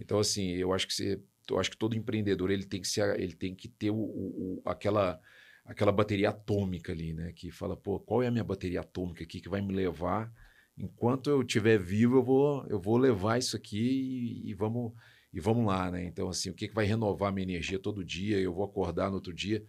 Então 0.00 0.18
assim, 0.18 0.50
eu 0.50 0.72
acho 0.72 0.86
que 0.86 0.94
você 0.94 1.22
eu 1.50 1.58
acho 1.58 1.70
que 1.70 1.76
todo 1.76 1.96
empreendedor 1.96 2.50
ele 2.50 2.64
tem 2.64 2.80
que, 2.80 2.88
ser, 2.88 3.18
ele 3.20 3.34
tem 3.34 3.54
que 3.54 3.68
ter 3.68 3.90
o, 3.90 3.96
o, 3.96 4.62
aquela, 4.64 5.20
aquela 5.64 5.92
bateria 5.92 6.30
atômica 6.30 6.92
ali, 6.92 7.12
né? 7.12 7.32
Que 7.32 7.50
fala, 7.50 7.76
pô, 7.76 7.98
qual 7.98 8.22
é 8.22 8.28
a 8.28 8.30
minha 8.30 8.44
bateria 8.44 8.80
atômica 8.80 9.24
aqui 9.24 9.40
que 9.40 9.48
vai 9.48 9.60
me 9.60 9.74
levar? 9.74 10.32
Enquanto 10.76 11.28
eu 11.28 11.42
estiver 11.42 11.78
vivo, 11.78 12.16
eu 12.16 12.22
vou, 12.22 12.66
eu 12.68 12.80
vou 12.80 12.96
levar 12.96 13.38
isso 13.38 13.56
aqui 13.56 14.42
e, 14.44 14.50
e, 14.50 14.54
vamos 14.54 14.92
e 15.32 15.40
vamos 15.40 15.66
lá, 15.66 15.90
né? 15.90 16.04
Então, 16.04 16.28
assim, 16.28 16.50
o 16.50 16.54
que, 16.54 16.68
que 16.68 16.74
vai 16.74 16.86
renovar 16.86 17.32
minha 17.32 17.44
energia 17.44 17.78
todo 17.78 18.04
dia? 18.04 18.38
Eu 18.38 18.54
vou 18.54 18.64
acordar 18.64 19.08
no 19.08 19.16
outro 19.16 19.32
dia. 19.34 19.64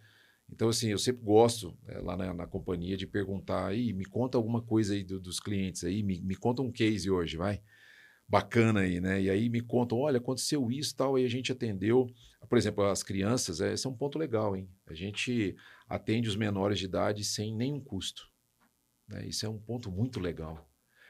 Então, 0.54 0.70
assim, 0.70 0.90
eu 0.90 1.00
sempre 1.00 1.24
gosto, 1.24 1.76
é, 1.88 1.98
lá 1.98 2.16
na, 2.16 2.32
na, 2.32 2.46
companhia, 2.46 2.96
de 2.96 3.08
perguntar, 3.08 3.70
aí, 3.70 3.92
me 3.92 4.06
conta 4.06 4.38
alguma 4.38 4.62
coisa 4.62 4.94
aí 4.94 5.04
do, 5.04 5.20
dos 5.20 5.40
clientes 5.40 5.84
aí, 5.84 6.04
me, 6.04 6.22
me 6.22 6.36
conta 6.36 6.62
um 6.62 6.72
case 6.72 7.10
hoje, 7.10 7.36
vai 7.36 7.60
bacana 8.28 8.82
aí, 8.82 9.02
né? 9.02 9.20
E 9.20 9.32
aí 9.32 9.50
me 9.50 9.62
contam, 9.62 9.98
olha, 9.98 10.18
aconteceu 10.18 10.72
isso 10.72 10.96
tal, 10.96 11.18
e 11.18 11.26
a 11.26 11.28
gente 11.28 11.52
atendeu, 11.52 12.08
por 12.48 12.58
exemplo, 12.58 12.84
as 12.86 13.02
crianças, 13.02 13.62
é, 13.62 13.74
esse 13.74 13.88
é 13.88 13.90
um 13.90 13.98
ponto 13.98 14.20
legal, 14.20 14.56
hein? 14.56 14.70
A 14.86 14.94
gente 14.94 15.56
atende 15.90 16.30
os 16.30 16.36
menores 16.36 16.78
de 16.78 16.86
idade 16.86 17.24
sem 17.24 17.56
nenhum 17.56 17.80
custo. 17.80 18.30
Né? 19.08 19.26
Isso 19.28 19.48
é 19.48 19.50
um 19.50 19.58
ponto 19.58 19.92
muito 19.92 20.20
legal. 20.20 20.70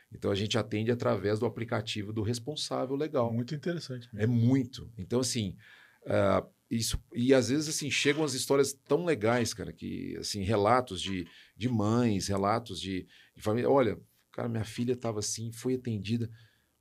Então 0.10 0.32
a 0.32 0.36
gente 0.36 0.58
atende 0.58 0.90
através 0.90 1.38
do 1.38 1.46
aplicativo 1.46 2.14
do 2.14 2.22
responsável 2.22 2.96
legal. 2.96 3.34
Muito 3.34 3.54
interessante. 3.54 4.08
Mesmo. 4.14 4.22
É 4.22 4.28
muito. 4.28 4.90
Então, 4.98 5.20
assim, 5.20 5.58
uh, 6.06 6.48
isso, 6.76 7.02
e 7.14 7.34
às 7.34 7.50
vezes 7.50 7.70
assim, 7.70 7.90
chegam 7.90 8.24
as 8.24 8.34
histórias 8.34 8.74
tão 8.74 9.06
legais, 9.06 9.54
cara, 9.54 9.72
que 9.72 10.16
assim, 10.18 10.44
relatos 10.44 11.02
de, 11.02 11.28
de 11.56 11.70
mães, 11.70 12.28
relatos 12.28 12.80
de, 12.80 13.08
de 13.36 13.42
família. 13.42 13.70
Olha, 13.70 14.00
cara, 14.32 14.50
minha 14.50 14.64
filha 14.66 14.94
estava 14.94 15.20
assim, 15.20 15.52
foi 15.52 15.76
atendida 15.76 16.30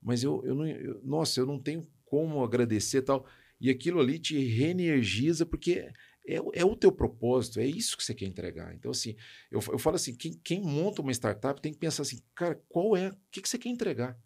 mas 0.03 0.25
eu, 0.25 0.43
eu 0.45 0.55
não, 0.55 0.67
eu, 0.67 1.01
nossa, 1.05 1.41
eu 1.41 1.47
não 1.47 1.59
tenho 1.59 1.87
como 2.05 2.43
agradecer 2.43 3.03
tal. 3.03 3.25
E 3.61 3.71
aquilo 3.71 4.01
ali 4.01 4.19
te 4.19 4.37
reenergiza, 4.37 5.47
porque 5.47 5.89
é, 6.27 6.37
é 6.55 6.65
o 6.65 6.75
teu 6.75 6.91
propósito, 6.91 7.61
é 7.61 7.67
isso 7.67 7.97
que 7.97 8.03
você 8.03 8.13
quer 8.13 8.27
entregar. 8.27 8.75
Então, 8.75 8.91
assim, 8.91 9.15
eu, 9.51 9.61
eu 9.71 9.79
falo 9.79 9.97
assim: 9.97 10.15
quem, 10.15 10.33
quem 10.43 10.61
monta 10.61 11.01
uma 11.01 11.13
startup 11.13 11.63
tem 11.63 11.73
que 11.73 11.79
pensar 11.79 12.03
assim, 12.03 12.21
cara, 12.35 12.61
qual 12.69 12.97
é, 12.97 13.11
o 13.11 13.17
que, 13.31 13.41
que 13.41 13.49
você 13.49 13.57
quer 13.57 13.69
entregar? 13.69 14.19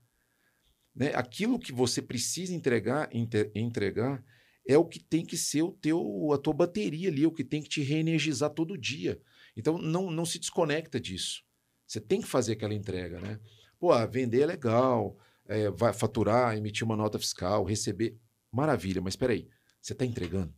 Né? 0.95 1.13
Aquilo 1.15 1.59
que 1.59 1.73
você 1.73 2.01
precisa 2.01 2.55
entregar, 2.55 3.11
entregar 3.55 4.25
é 4.67 4.77
o 4.77 4.85
que 4.85 4.99
tem 4.99 5.25
que 5.25 5.37
ser 5.37 5.63
o 5.63 5.73
teu, 5.73 6.33
a 6.33 6.39
tua 6.39 6.53
bateria 6.53 7.09
ali, 7.09 7.25
é 7.25 7.27
o 7.27 7.33
que 7.33 7.45
tem 7.45 7.63
que 7.63 7.69
te 7.69 7.83
reenergizar 7.83 8.51
todo 8.51 8.77
dia. 8.77 9.21
Então, 9.57 9.79
não, 9.79 10.11
não 10.11 10.27
se 10.27 10.39
desconecta 10.39 11.01
disso. 11.01 11.45
Você 11.87 12.01
tem 12.01 12.21
que 12.21 12.27
fazer 12.27 12.53
aquela 12.53 12.75
entrega, 12.75 13.21
né? 13.21 13.39
Pô, 13.79 13.95
vender 14.09 14.41
é 14.41 14.47
legal, 14.47 15.17
é, 15.47 15.71
vai 15.71 15.93
faturar, 15.93 16.57
emitir 16.57 16.85
uma 16.85 16.97
nota 16.97 17.19
fiscal, 17.19 17.65
receber. 17.65 18.19
Maravilha, 18.51 19.01
mas 19.01 19.13
espera 19.13 19.33
aí, 19.33 19.49
você 19.81 19.93
está 19.93 20.05
entregando? 20.05 20.53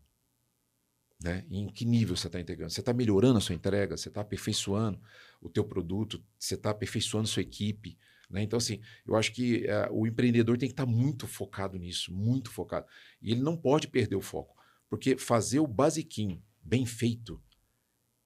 Né? 1.23 1.45
Em 1.51 1.67
que 1.67 1.85
nível 1.85 2.17
você 2.17 2.29
está 2.29 2.41
entregando? 2.41 2.71
Você 2.71 2.81
está 2.81 2.93
melhorando 2.93 3.39
a 3.39 3.41
sua 3.41 3.55
entrega? 3.55 3.97
Você 3.97 4.09
está 4.09 4.21
aperfeiçoando 4.21 5.01
o 5.41 5.49
teu 5.49 5.65
produto? 5.65 6.23
Você 6.39 6.55
está 6.55 6.71
aperfeiçoando 6.71 7.29
a 7.29 7.31
sua 7.31 7.43
equipe? 7.43 7.99
Né? 8.29 8.43
Então, 8.43 8.57
assim, 8.57 8.81
eu 9.07 9.17
acho 9.17 9.33
que 9.33 9.67
uh, 9.67 9.93
o 9.93 10.07
empreendedor 10.07 10.59
tem 10.59 10.69
que 10.69 10.73
estar 10.73 10.87
tá 10.87 10.91
muito 10.91 11.27
focado 11.27 11.79
nisso, 11.79 12.13
muito 12.13 12.51
focado. 12.51 12.87
E 13.23 13.33
ele 13.33 13.41
não 13.41 13.57
pode 13.57 13.89
perder 13.89 14.17
o 14.17 14.21
foco, 14.21 14.57
porque 14.89 15.17
fazer 15.17 15.61
o 15.61 15.67
basiquinho 15.67 16.43
bem 16.63 16.85
feito 16.85 17.43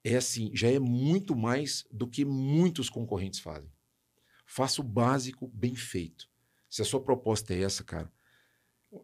é 0.05 0.17
assim, 0.17 0.51
já 0.55 0.69
é 0.69 0.79
muito 0.79 1.37
mais 1.37 1.85
do 1.91 2.09
que 2.09 2.25
muitos 2.25 2.91
concorrentes 2.91 3.39
fazem. 3.39 3.71
Faça 4.45 4.81
o 4.81 4.85
básico 4.85 5.47
bem 5.49 5.75
feito. 5.75 6.29
Se 6.69 6.83
a 6.83 6.85
sua 6.85 7.01
proposta 7.01 7.55
é 7.55 7.63
essa, 7.63 7.85
cara. 7.85 8.13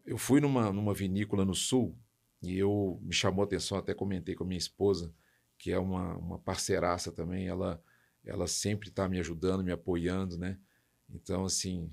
Eu 0.05 0.19
fui 0.19 0.41
numa, 0.41 0.73
numa 0.73 0.93
vinícola 0.93 1.45
no 1.45 1.55
sul 1.55 1.97
e 2.43 2.59
eu 2.59 2.99
me 3.03 3.13
chamou 3.13 3.43
a 3.43 3.47
atenção, 3.47 3.79
até 3.79 3.95
comentei 3.95 4.35
com 4.35 4.45
a 4.45 4.47
minha 4.47 4.59
esposa, 4.59 5.15
que 5.57 5.71
é 5.71 5.79
uma, 5.79 6.17
uma 6.17 6.39
parceiraça 6.39 7.13
também. 7.13 7.47
Ela, 7.47 7.83
ela 8.25 8.47
sempre 8.47 8.89
está 8.89 9.09
me 9.09 9.19
ajudando, 9.19 9.65
me 9.65 9.73
apoiando, 9.73 10.37
né? 10.37 10.59
Então, 11.11 11.45
assim, 11.45 11.91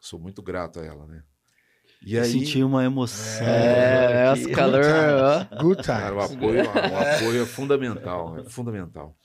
sou 0.00 0.18
muito 0.18 0.42
grato 0.42 0.80
a 0.80 0.84
ela, 0.84 1.06
né? 1.06 1.24
E 2.04 2.18
aí... 2.18 2.30
Senti 2.30 2.62
uma 2.62 2.84
emoção. 2.84 3.46
É, 3.46 4.34
é, 4.36 4.42
é 4.42 4.54
calor. 4.54 4.82
Good 5.60 5.82
times. 5.82 5.86
Cara, 5.86 6.14
o 6.14 6.20
apoio, 6.20 6.64
o 6.64 6.98
apoio 6.98 7.42
é 7.42 7.46
fundamental, 7.46 8.38
é 8.38 8.44
fundamental. 8.44 9.16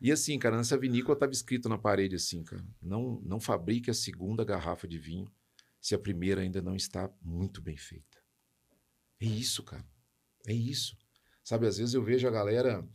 E 0.00 0.10
assim, 0.10 0.38
cara, 0.38 0.56
nessa 0.56 0.78
vinícola 0.78 1.14
estava 1.14 1.32
escrito 1.32 1.68
na 1.68 1.76
parede 1.76 2.14
assim, 2.14 2.42
cara, 2.42 2.64
não, 2.80 3.20
não 3.22 3.38
fabrique 3.38 3.90
a 3.90 3.94
segunda 3.94 4.44
garrafa 4.44 4.88
de 4.88 4.98
vinho 4.98 5.30
se 5.80 5.94
a 5.94 5.98
primeira 5.98 6.40
ainda 6.40 6.62
não 6.62 6.74
está 6.74 7.10
muito 7.20 7.60
bem 7.60 7.76
feita. 7.76 8.18
É 9.20 9.26
isso, 9.26 9.62
cara. 9.62 9.84
É 10.46 10.52
isso. 10.52 10.96
Sabe, 11.44 11.66
às 11.66 11.78
vezes 11.78 11.94
eu 11.94 12.02
vejo 12.02 12.26
a 12.26 12.30
galera 12.30 12.86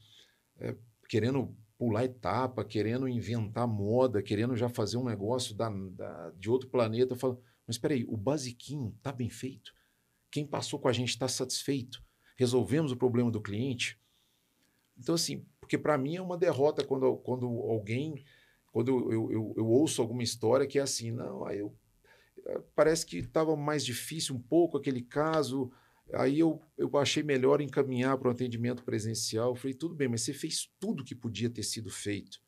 é, 0.58 0.76
querendo 1.10 1.56
pular 1.78 2.06
etapa, 2.06 2.64
querendo 2.64 3.08
inventar 3.08 3.68
moda, 3.68 4.22
querendo 4.22 4.56
já 4.56 4.70
fazer 4.70 4.98
um 4.98 5.04
negócio 5.04 5.56
da, 5.56 5.70
da, 5.70 6.32
de 6.32 6.50
outro 6.50 6.70
planeta. 6.70 7.14
Eu 7.14 7.18
falo, 7.18 7.42
mas 7.68 7.76
espera 7.76 7.94
aí, 7.94 8.06
o 8.08 8.16
basiquinho 8.16 8.98
tá 9.02 9.12
bem 9.12 9.30
feito? 9.30 9.74
Quem 10.32 10.46
passou 10.46 10.80
com 10.80 10.88
a 10.88 10.94
gente 10.94 11.10
está 11.10 11.28
satisfeito? 11.28 12.04
Resolvemos 12.38 12.92
o 12.92 12.98
problema 12.98 13.32
do 13.32 13.42
cliente? 13.42 14.00
Então, 14.98 15.16
assim, 15.16 15.46
porque 15.60 15.78
para 15.78 15.98
mim 15.98 16.16
é 16.16 16.22
uma 16.22 16.38
derrota 16.38 16.84
quando, 16.84 17.18
quando 17.18 17.46
alguém, 17.46 18.24
quando 18.72 18.90
eu, 18.90 19.12
eu, 19.12 19.32
eu, 19.32 19.54
eu 19.58 19.68
ouço 19.68 20.02
alguma 20.02 20.24
história 20.24 20.68
que 20.68 20.80
é 20.80 20.82
assim, 20.82 21.12
não, 21.12 21.46
aí 21.46 21.60
eu, 21.60 21.76
eh, 22.46 22.62
parece 22.76 23.06
que 23.06 23.18
estava 23.18 23.56
mais 23.56 23.86
difícil 23.86 24.36
um 24.36 24.42
pouco 24.42 24.78
aquele 24.78 25.02
caso, 25.02 25.72
aí 26.14 26.40
eu, 26.40 26.62
eu 26.78 26.96
achei 26.98 27.24
melhor 27.24 27.62
encaminhar 27.62 28.18
para 28.18 28.28
o 28.28 28.32
atendimento 28.32 28.84
presencial. 28.84 29.52
Eu 29.52 29.56
falei, 29.56 29.74
tudo 29.74 29.96
bem, 29.96 30.08
mas 30.08 30.22
você 30.22 30.34
fez 30.34 30.70
tudo 30.80 31.04
que 31.04 31.16
podia 31.16 31.50
ter 31.50 31.64
sido 31.64 31.90
feito 31.90 32.40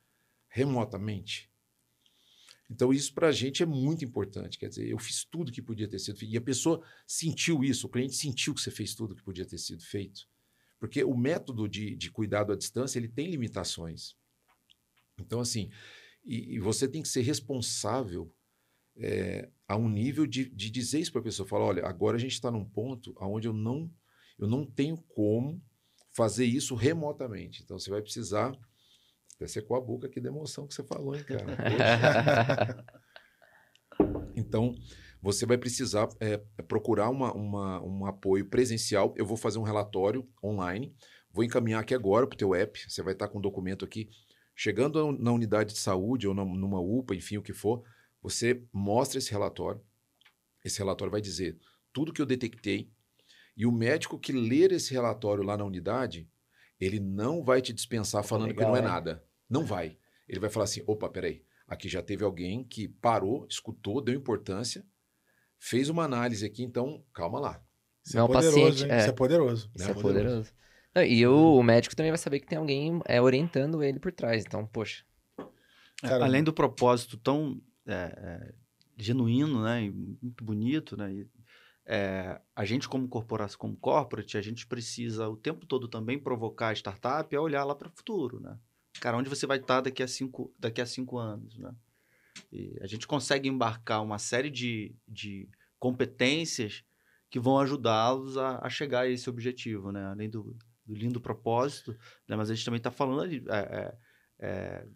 remotamente. 0.47 1.51
Então, 2.69 2.91
isso 2.91 3.13
para 3.13 3.29
a 3.29 3.31
gente 3.31 3.63
é 3.63 3.65
muito 3.65 4.03
importante. 4.03 4.57
Quer 4.57 4.69
dizer, 4.69 4.87
eu 4.87 4.99
fiz 4.99 5.23
tudo 5.23 5.51
que 5.51 5.61
podia 5.61 5.87
ter 5.87 5.99
sido 5.99 6.17
feito. 6.17 6.33
E 6.33 6.37
a 6.37 6.41
pessoa 6.41 6.83
sentiu 7.05 7.63
isso, 7.63 7.87
o 7.87 7.89
cliente 7.89 8.15
sentiu 8.15 8.53
que 8.53 8.61
você 8.61 8.71
fez 8.71 8.93
tudo 8.93 9.15
que 9.15 9.23
podia 9.23 9.45
ter 9.45 9.57
sido 9.57 9.83
feito. 9.83 10.27
Porque 10.79 11.03
o 11.03 11.15
método 11.15 11.67
de, 11.67 11.95
de 11.95 12.11
cuidado 12.11 12.51
à 12.51 12.55
distância 12.55 12.99
ele 12.99 13.07
tem 13.07 13.29
limitações. 13.29 14.15
Então, 15.17 15.39
assim, 15.39 15.69
e, 16.23 16.55
e 16.55 16.59
você 16.59 16.87
tem 16.87 17.01
que 17.01 17.07
ser 17.07 17.21
responsável 17.21 18.31
é, 18.99 19.49
a 19.67 19.75
um 19.75 19.89
nível 19.89 20.25
de, 20.25 20.49
de 20.49 20.69
dizer 20.69 20.99
isso 20.99 21.11
para 21.11 21.21
a 21.21 21.23
pessoa. 21.23 21.47
Falar, 21.47 21.65
olha, 21.65 21.85
agora 21.85 22.17
a 22.17 22.19
gente 22.19 22.33
está 22.33 22.49
num 22.49 22.65
ponto 22.65 23.13
onde 23.19 23.47
eu 23.47 23.53
não, 23.53 23.91
eu 24.37 24.47
não 24.47 24.65
tenho 24.65 24.97
como 24.97 25.61
fazer 26.11 26.45
isso 26.45 26.75
remotamente. 26.75 27.63
Então, 27.63 27.77
você 27.77 27.89
vai 27.89 28.01
precisar... 28.01 28.57
Até 29.35 29.45
secou 29.45 29.77
a 29.77 29.81
boca 29.81 30.07
aqui 30.07 30.19
da 30.19 30.29
emoção 30.29 30.65
que 30.65 30.73
você 30.73 30.83
falou, 30.83 31.15
hein, 31.15 31.23
cara? 31.23 32.85
então, 34.35 34.73
você 35.21 35.45
vai 35.45 35.57
precisar 35.57 36.07
é, 36.19 36.37
procurar 36.67 37.09
uma, 37.09 37.33
uma, 37.33 37.83
um 37.83 38.05
apoio 38.05 38.45
presencial. 38.45 39.13
Eu 39.17 39.25
vou 39.25 39.37
fazer 39.37 39.59
um 39.59 39.63
relatório 39.63 40.27
online, 40.43 40.95
vou 41.31 41.43
encaminhar 41.43 41.81
aqui 41.81 41.93
agora 41.93 42.25
para 42.25 42.35
o 42.35 42.37
teu 42.37 42.55
app. 42.55 42.79
Você 42.89 43.03
vai 43.03 43.13
estar 43.13 43.27
com 43.27 43.35
o 43.35 43.39
um 43.39 43.41
documento 43.41 43.85
aqui. 43.85 44.09
Chegando 44.55 45.11
na 45.11 45.31
unidade 45.31 45.73
de 45.73 45.79
saúde 45.79 46.27
ou 46.27 46.33
numa 46.33 46.79
UPA, 46.79 47.13
enfim, 47.13 47.37
o 47.37 47.43
que 47.43 47.53
for, 47.53 47.83
você 48.21 48.63
mostra 48.71 49.19
esse 49.19 49.31
relatório. 49.31 49.81
Esse 50.63 50.79
relatório 50.79 51.11
vai 51.11 51.21
dizer 51.21 51.57
tudo 51.93 52.13
que 52.13 52.21
eu 52.21 52.25
detectei. 52.25 52.91
E 53.55 53.65
o 53.65 53.71
médico 53.71 54.19
que 54.19 54.31
ler 54.31 54.71
esse 54.71 54.93
relatório 54.93 55.43
lá 55.43 55.57
na 55.57 55.63
unidade, 55.63 56.29
ele 56.79 56.99
não 56.99 57.43
vai 57.43 57.61
te 57.61 57.73
dispensar 57.73 58.23
falando 58.23 58.49
Legal, 58.49 58.65
que 58.65 58.69
não 58.69 58.75
é, 58.75 58.79
é 58.79 58.81
nada. 58.81 59.23
Não 59.49 59.65
vai. 59.65 59.97
Ele 60.27 60.39
vai 60.39 60.49
falar 60.49 60.65
assim: 60.65 60.83
opa, 60.85 61.09
peraí. 61.09 61.43
Aqui 61.67 61.89
já 61.89 62.01
teve 62.01 62.23
alguém 62.23 62.63
que 62.63 62.87
parou, 62.87 63.45
escutou, 63.49 64.01
deu 64.01 64.15
importância 64.15 64.85
fez 65.59 65.89
uma 65.89 66.03
análise 66.03 66.45
aqui, 66.45 66.63
então 66.63 67.03
calma 67.13 67.39
lá. 67.39 67.61
Isso 68.05 68.17
é, 68.17 68.21
é 68.21 68.27
poderoso, 68.27 68.59
paciente, 68.59 68.91
é. 68.91 68.97
Isso 68.99 69.09
é 69.09 69.11
poderoso. 69.11 69.71
Isso 69.75 69.87
é, 69.87 69.91
é 69.91 69.93
poderoso. 69.93 70.25
poderoso. 70.25 70.53
Não, 70.95 71.03
e 71.03 71.27
o, 71.27 71.55
o, 71.55 71.63
médico 71.63 71.95
também 71.95 72.11
vai 72.11 72.17
saber 72.17 72.39
que 72.39 72.47
tem 72.47 72.57
alguém 72.57 72.99
é, 73.05 73.21
orientando 73.21 73.83
ele 73.83 73.99
por 73.99 74.11
trás. 74.11 74.43
Então, 74.45 74.65
poxa. 74.65 75.03
É, 76.03 76.07
além 76.07 76.43
do 76.43 76.53
propósito 76.53 77.17
tão 77.17 77.59
é, 77.87 77.93
é, 77.93 78.53
genuíno, 78.97 79.63
né, 79.63 79.83
e 79.83 79.91
muito 79.91 80.43
bonito, 80.43 80.97
né, 80.97 81.13
e, 81.13 81.27
a 82.53 82.65
gente 82.65 82.89
como 82.89 83.07
corporação, 83.07 83.57
como 83.57 83.77
corporate, 83.77 84.37
a 84.37 84.41
gente 84.41 84.67
precisa 84.67 85.29
o 85.29 85.37
tempo 85.37 85.65
todo 85.65 85.87
também 85.87 86.19
provocar 86.19 86.69
a 86.69 86.73
startup 86.73 87.33
a 87.33 87.41
olhar 87.41 87.63
lá 87.63 87.73
para 87.73 87.87
o 87.87 87.91
futuro, 87.91 88.41
né? 88.41 88.59
Cara, 88.99 89.15
onde 89.15 89.29
você 89.29 89.47
vai 89.47 89.57
estar 89.57 89.79
daqui 89.79 90.03
a 90.03 90.07
cinco, 90.07 90.53
daqui 90.59 90.81
a 90.81 90.85
cinco 90.85 91.17
anos, 91.17 91.57
né? 91.57 91.73
E 92.51 92.77
a 92.81 92.87
gente 92.87 93.07
consegue 93.07 93.47
embarcar 93.47 94.03
uma 94.03 94.19
série 94.19 94.49
de, 94.49 94.93
de 95.07 95.49
competências 95.79 96.83
que 97.29 97.39
vão 97.39 97.59
ajudá-los 97.59 98.37
a, 98.37 98.59
a, 98.61 98.69
chegar 98.69 99.01
a 99.01 99.09
esse 99.09 99.29
objetivo, 99.29 99.91
né? 99.91 100.05
Além 100.05 100.29
do, 100.29 100.55
do 100.85 100.93
lindo 100.93 101.19
propósito, 101.19 101.91
né? 102.27 102.35
mas 102.35 102.49
a 102.49 102.55
gente 102.55 102.65
também 102.65 102.77
está 102.77 102.91
falando 102.91 103.21
ali, 103.21 103.43
é, 103.47 103.57
é, 103.57 103.97
é, 104.39 104.87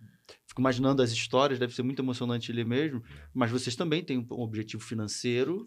fico 0.47 0.61
imaginando 0.61 1.01
as 1.01 1.11
histórias, 1.11 1.59
deve 1.59 1.73
ser 1.73 1.83
muito 1.83 2.01
emocionante 2.01 2.51
ali 2.51 2.63
mesmo, 2.63 3.03
mas 3.33 3.51
vocês 3.51 3.75
também 3.75 4.03
têm 4.03 4.19
um 4.19 4.41
objetivo 4.41 4.83
financeiro 4.83 5.65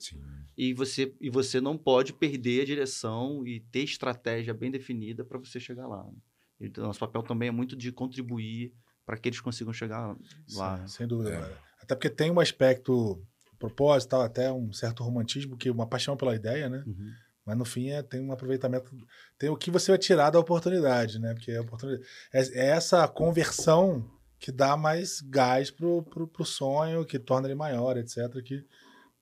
e 0.57 0.74
você, 0.74 1.15
e 1.20 1.31
você 1.31 1.61
não 1.61 1.77
pode 1.77 2.12
perder 2.12 2.62
a 2.62 2.65
direção 2.65 3.47
e 3.47 3.61
ter 3.61 3.82
estratégia 3.82 4.55
bem 4.55 4.70
definida 4.70 5.24
para 5.24 5.39
você 5.39 5.59
chegar 5.59 5.86
lá. 5.86 6.05
Né? 6.05 6.12
Então, 6.61 6.85
nosso 6.85 7.01
papel 7.01 7.23
também 7.23 7.49
é 7.49 7.53
muito 7.53 7.77
de 7.77 7.91
contribuir 7.93 8.73
para 9.05 9.16
que 9.16 9.28
eles 9.28 9.41
consigam 9.41 9.73
chegar 9.73 10.16
lá. 10.53 10.78
Sim, 10.78 10.89
sem 10.89 11.07
dúvida. 11.07 11.31
É. 11.31 11.59
Até 11.82 11.95
porque 11.95 12.09
tem 12.09 12.31
um 12.31 12.41
aspecto 12.41 13.23
propósito, 13.59 14.16
até 14.16 14.53
um 14.53 14.73
certo 14.73 15.03
romantismo, 15.03 15.57
que 15.57 15.70
uma 15.70 15.86
paixão 15.86 16.16
pela 16.16 16.35
ideia, 16.35 16.69
né? 16.69 16.82
Uhum. 16.86 17.11
Mas 17.45 17.59
no 17.59 17.65
fim 17.65 17.91
é, 17.91 18.03
tem 18.03 18.20
um 18.20 18.32
aproveitamento, 18.32 18.91
tem 19.39 19.51
o 19.51 19.57
que 19.57 19.70
você 19.70 19.93
vai 19.93 19.99
tirar 19.99 20.31
da 20.31 20.39
oportunidade, 20.39 21.19
né? 21.19 21.35
Porque 21.35 21.53
a 21.53 21.61
oportunidade 21.61 22.07
é, 22.32 22.41
é 22.41 22.66
essa 22.70 23.07
conversão 23.07 24.11
que 24.44 24.52
dá 24.52 24.76
mais 24.76 25.22
gás 25.22 25.70
pro, 25.70 26.02
pro, 26.02 26.28
pro 26.28 26.44
sonho, 26.44 27.06
que 27.06 27.18
torna 27.18 27.46
ele 27.46 27.54
maior, 27.54 27.96
etc. 27.96 28.42
Que 28.44 28.62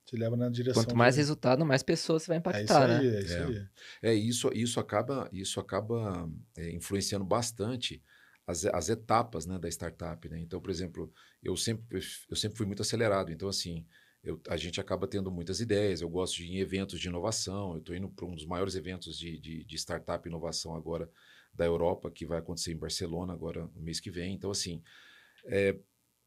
te 0.05 0.17
leva 0.17 0.37
na 0.37 0.49
direção. 0.49 0.83
Quanto 0.83 0.97
mais 0.97 1.17
resultado, 1.17 1.65
mais 1.65 1.81
pessoas 1.81 2.25
você 2.25 2.29
vai 2.33 2.39
impactar, 2.39 2.91
é 2.91 3.05
isso 3.05 3.05
aí, 3.05 3.09
né? 3.09 3.17
É 3.17 3.21
isso 3.21 3.35
é. 3.35 3.45
aí. 3.45 3.67
É 4.03 4.15
isso, 4.15 4.51
isso 4.53 4.81
acaba, 4.81 5.29
isso 5.33 5.61
acaba 5.61 6.29
é, 6.57 6.73
influenciando 6.73 7.25
bastante 7.25 8.03
as, 8.45 8.65
as 8.65 8.89
etapas 8.89 9.47
né, 9.47 9.61
da 9.61 9.69
startup. 9.69 10.29
Né? 10.29 10.41
Então, 10.41 10.61
por 10.61 10.73
exemplo, 10.73 11.09
eu 11.41 11.57
sempre, 11.57 12.01
eu 12.29 12.35
sempre 12.35 12.59
fui 12.59 12.67
muito 12.67 12.83
acelerado. 12.83 13.31
Então, 13.31 13.49
assim, 13.49 13.87
eu, 14.25 14.41
a 14.49 14.57
gente 14.57 14.81
acaba 14.81 15.07
tendo 15.07 15.31
muitas 15.31 15.61
ideias. 15.61 16.01
Eu 16.01 16.09
gosto 16.09 16.39
de 16.39 16.47
ir 16.47 16.57
em 16.57 16.59
eventos 16.59 16.99
de 16.99 17.07
inovação. 17.07 17.75
Eu 17.75 17.79
estou 17.79 17.95
indo 17.95 18.09
para 18.09 18.27
um 18.27 18.35
dos 18.35 18.45
maiores 18.45 18.75
eventos 18.75 19.17
de, 19.17 19.39
de, 19.39 19.65
de 19.65 19.77
startup 19.77 20.29
inovação 20.29 20.75
agora 20.75 21.09
da 21.55 21.65
Europa, 21.65 22.11
que 22.11 22.27
vai 22.27 22.41
acontecer 22.41 22.73
em 22.73 22.77
Barcelona 22.77 23.33
agora 23.33 23.71
no 23.73 23.83
mês 23.83 24.01
que 24.01 24.11
vem. 24.11 24.35
Então, 24.35 24.51
assim, 24.51 24.83
é, 25.45 25.77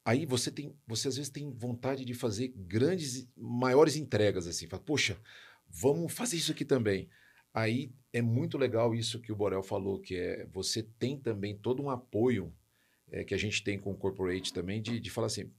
aí 0.03 0.25
você 0.25 0.51
tem, 0.51 0.75
você 0.87 1.07
às 1.07 1.15
vezes 1.17 1.31
tem 1.31 1.51
vontade 1.51 2.05
de 2.05 2.13
fazer 2.13 2.53
grandes, 2.55 3.27
maiores 3.35 3.95
entregas, 3.95 4.47
assim. 4.47 4.67
Fala, 4.67 4.83
poxa, 4.83 5.19
vamos 5.67 6.13
fazer 6.13 6.37
isso 6.37 6.51
aqui 6.51 6.65
também. 6.65 7.09
Aí 7.53 7.91
é 8.11 8.21
muito 8.21 8.57
legal 8.57 8.93
isso 8.93 9.21
que 9.21 9.31
o 9.31 9.35
Borel 9.35 9.63
falou, 9.63 9.99
que 9.99 10.15
é 10.15 10.45
você 10.47 10.83
tem 10.83 11.17
também 11.17 11.57
todo 11.57 11.81
um 11.81 11.89
apoio 11.89 12.53
é, 13.09 13.23
que 13.23 13.33
a 13.33 13.37
gente 13.37 13.63
tem 13.63 13.79
com 13.79 13.91
o 13.91 13.97
corporate 13.97 14.53
também 14.53 14.81
de, 14.81 14.99
de 14.99 15.09
falar 15.09 15.27
assim, 15.27 15.51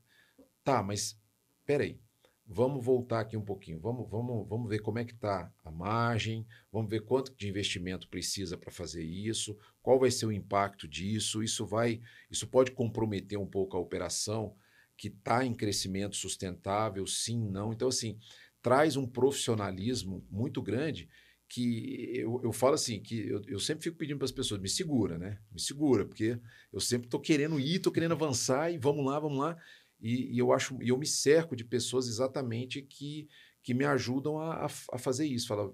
tá, 0.63 0.83
mas 0.83 1.19
peraí, 1.65 1.99
vamos 2.47 2.85
voltar 2.85 3.21
aqui 3.21 3.37
um 3.37 3.45
pouquinho, 3.45 3.81
vamos, 3.81 4.09
vamos, 4.09 4.49
vamos 4.49 4.69
ver 4.69 4.79
como 4.79 4.99
é 4.99 5.05
que 5.05 5.13
está 5.13 5.53
a 5.65 5.71
margem, 5.71 6.47
vamos 6.71 6.89
ver 6.89 7.01
quanto 7.01 7.35
de 7.35 7.49
investimento 7.49 8.09
precisa 8.09 8.57
para 8.57 8.71
fazer 8.71 9.03
isso, 9.03 9.59
qual 9.83 9.99
vai 9.99 10.11
ser 10.11 10.27
o 10.27 10.33
impacto 10.33 10.87
disso, 10.87 11.43
isso 11.43 11.67
vai, 11.67 12.01
isso 12.31 12.47
pode 12.47 12.71
comprometer 12.71 13.39
um 13.39 13.47
pouco 13.47 13.77
a 13.77 13.81
operação 13.81 14.55
que 14.97 15.09
está 15.09 15.45
em 15.45 15.53
crescimento 15.53 16.17
sustentável, 16.17 17.07
sim, 17.07 17.39
não. 17.51 17.73
Então, 17.73 17.89
assim, 17.89 18.19
traz 18.63 18.97
um 18.97 19.07
profissionalismo 19.07 20.25
muito 20.31 20.63
grande 20.63 21.09
que 21.49 22.11
eu, 22.15 22.41
eu 22.43 22.53
falo 22.53 22.75
assim, 22.75 23.01
que 23.01 23.29
eu, 23.29 23.43
eu 23.47 23.61
sempre 23.61 23.85
fico 23.85 23.97
pedindo 23.97 24.19
para 24.19 24.25
as 24.25 24.33
pessoas, 24.33 24.61
me 24.61 24.69
segura, 24.69 25.19
né? 25.19 25.39
Me 25.53 25.61
segura, 25.61 26.05
porque 26.05 26.39
eu 26.73 26.81
sempre 26.81 27.07
estou 27.07 27.21
querendo 27.21 27.61
ir, 27.61 27.77
estou 27.77 27.93
querendo 27.93 28.13
avançar 28.13 28.73
e 28.73 28.79
vamos 28.79 29.05
lá, 29.07 29.21
vamos 29.21 29.39
lá. 29.39 29.57
E, 30.01 30.35
e, 30.35 30.39
eu 30.39 30.53
acho, 30.53 30.77
eu 30.81 30.99
me 30.99 31.07
cerco 31.07 31.57
de 31.57 31.65
pessoas 31.65 32.07
exatamente 32.07 32.83
que, 32.83 33.29
que 33.63 33.75
me 33.75 33.85
ajudam 33.85 34.39
a, 34.39 34.67
a, 34.67 34.67
a 34.67 34.99
fazer 34.99 35.27
isso. 35.27 35.49
Fala, 35.49 35.73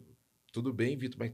tudo 0.53 0.73
bem, 0.73 0.97
Vitor, 0.97 1.19
mas 1.19 1.33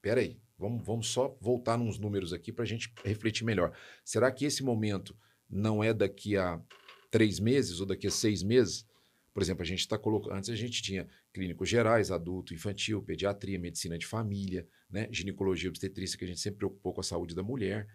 peraí, 0.00 0.40
vamos, 0.56 0.84
vamos 0.84 1.08
só 1.08 1.36
voltar 1.40 1.76
nos 1.76 1.98
números 1.98 2.32
aqui 2.32 2.52
para 2.52 2.64
a 2.64 2.68
gente 2.68 2.92
refletir 3.04 3.44
melhor. 3.44 3.76
Será 4.04 4.30
que 4.30 4.44
esse 4.44 4.62
momento 4.62 5.16
não 5.48 5.82
é 5.82 5.92
daqui 5.92 6.36
a 6.36 6.62
três 7.10 7.40
meses 7.40 7.80
ou 7.80 7.86
daqui 7.86 8.06
a 8.06 8.10
seis 8.10 8.42
meses. 8.42 8.86
Por 9.34 9.42
exemplo, 9.42 9.62
a 9.62 9.66
gente 9.66 9.80
está 9.80 9.98
colocando. 9.98 10.34
Antes 10.34 10.50
a 10.50 10.54
gente 10.54 10.80
tinha 10.80 11.08
clínicos 11.32 11.68
gerais, 11.68 12.10
adulto, 12.10 12.54
infantil, 12.54 13.02
pediatria, 13.02 13.58
medicina 13.58 13.98
de 13.98 14.06
família, 14.06 14.66
né? 14.88 15.08
ginecologia, 15.10 15.68
obstetrícia, 15.68 16.16
que 16.16 16.24
a 16.24 16.28
gente 16.28 16.40
sempre 16.40 16.58
preocupou 16.58 16.94
com 16.94 17.00
a 17.00 17.04
saúde 17.04 17.34
da 17.34 17.42
mulher. 17.42 17.88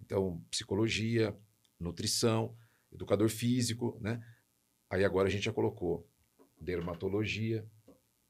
Então, 0.00 0.42
psicologia, 0.50 1.36
nutrição, 1.78 2.56
educador 2.92 3.28
físico, 3.28 3.98
né? 4.00 4.22
Aí 4.90 5.04
agora 5.04 5.28
a 5.28 5.30
gente 5.30 5.44
já 5.44 5.52
colocou 5.52 6.08
dermatologia, 6.60 7.66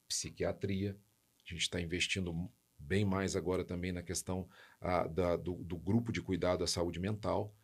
psiquiatria. 0.08 0.96
A 1.44 1.50
gente 1.52 1.62
está 1.62 1.80
investindo 1.80 2.50
bem 2.78 3.04
mais 3.04 3.36
agora 3.36 3.64
também 3.64 3.92
na 3.92 4.02
questão 4.02 4.48
da, 4.80 5.36
do, 5.36 5.54
do, 5.64 5.76
grupo 5.76 6.12
de 6.12 6.20
cuidado 6.20 6.64
à 6.64 6.66
saúde 6.66 7.00
mental. 7.00 7.54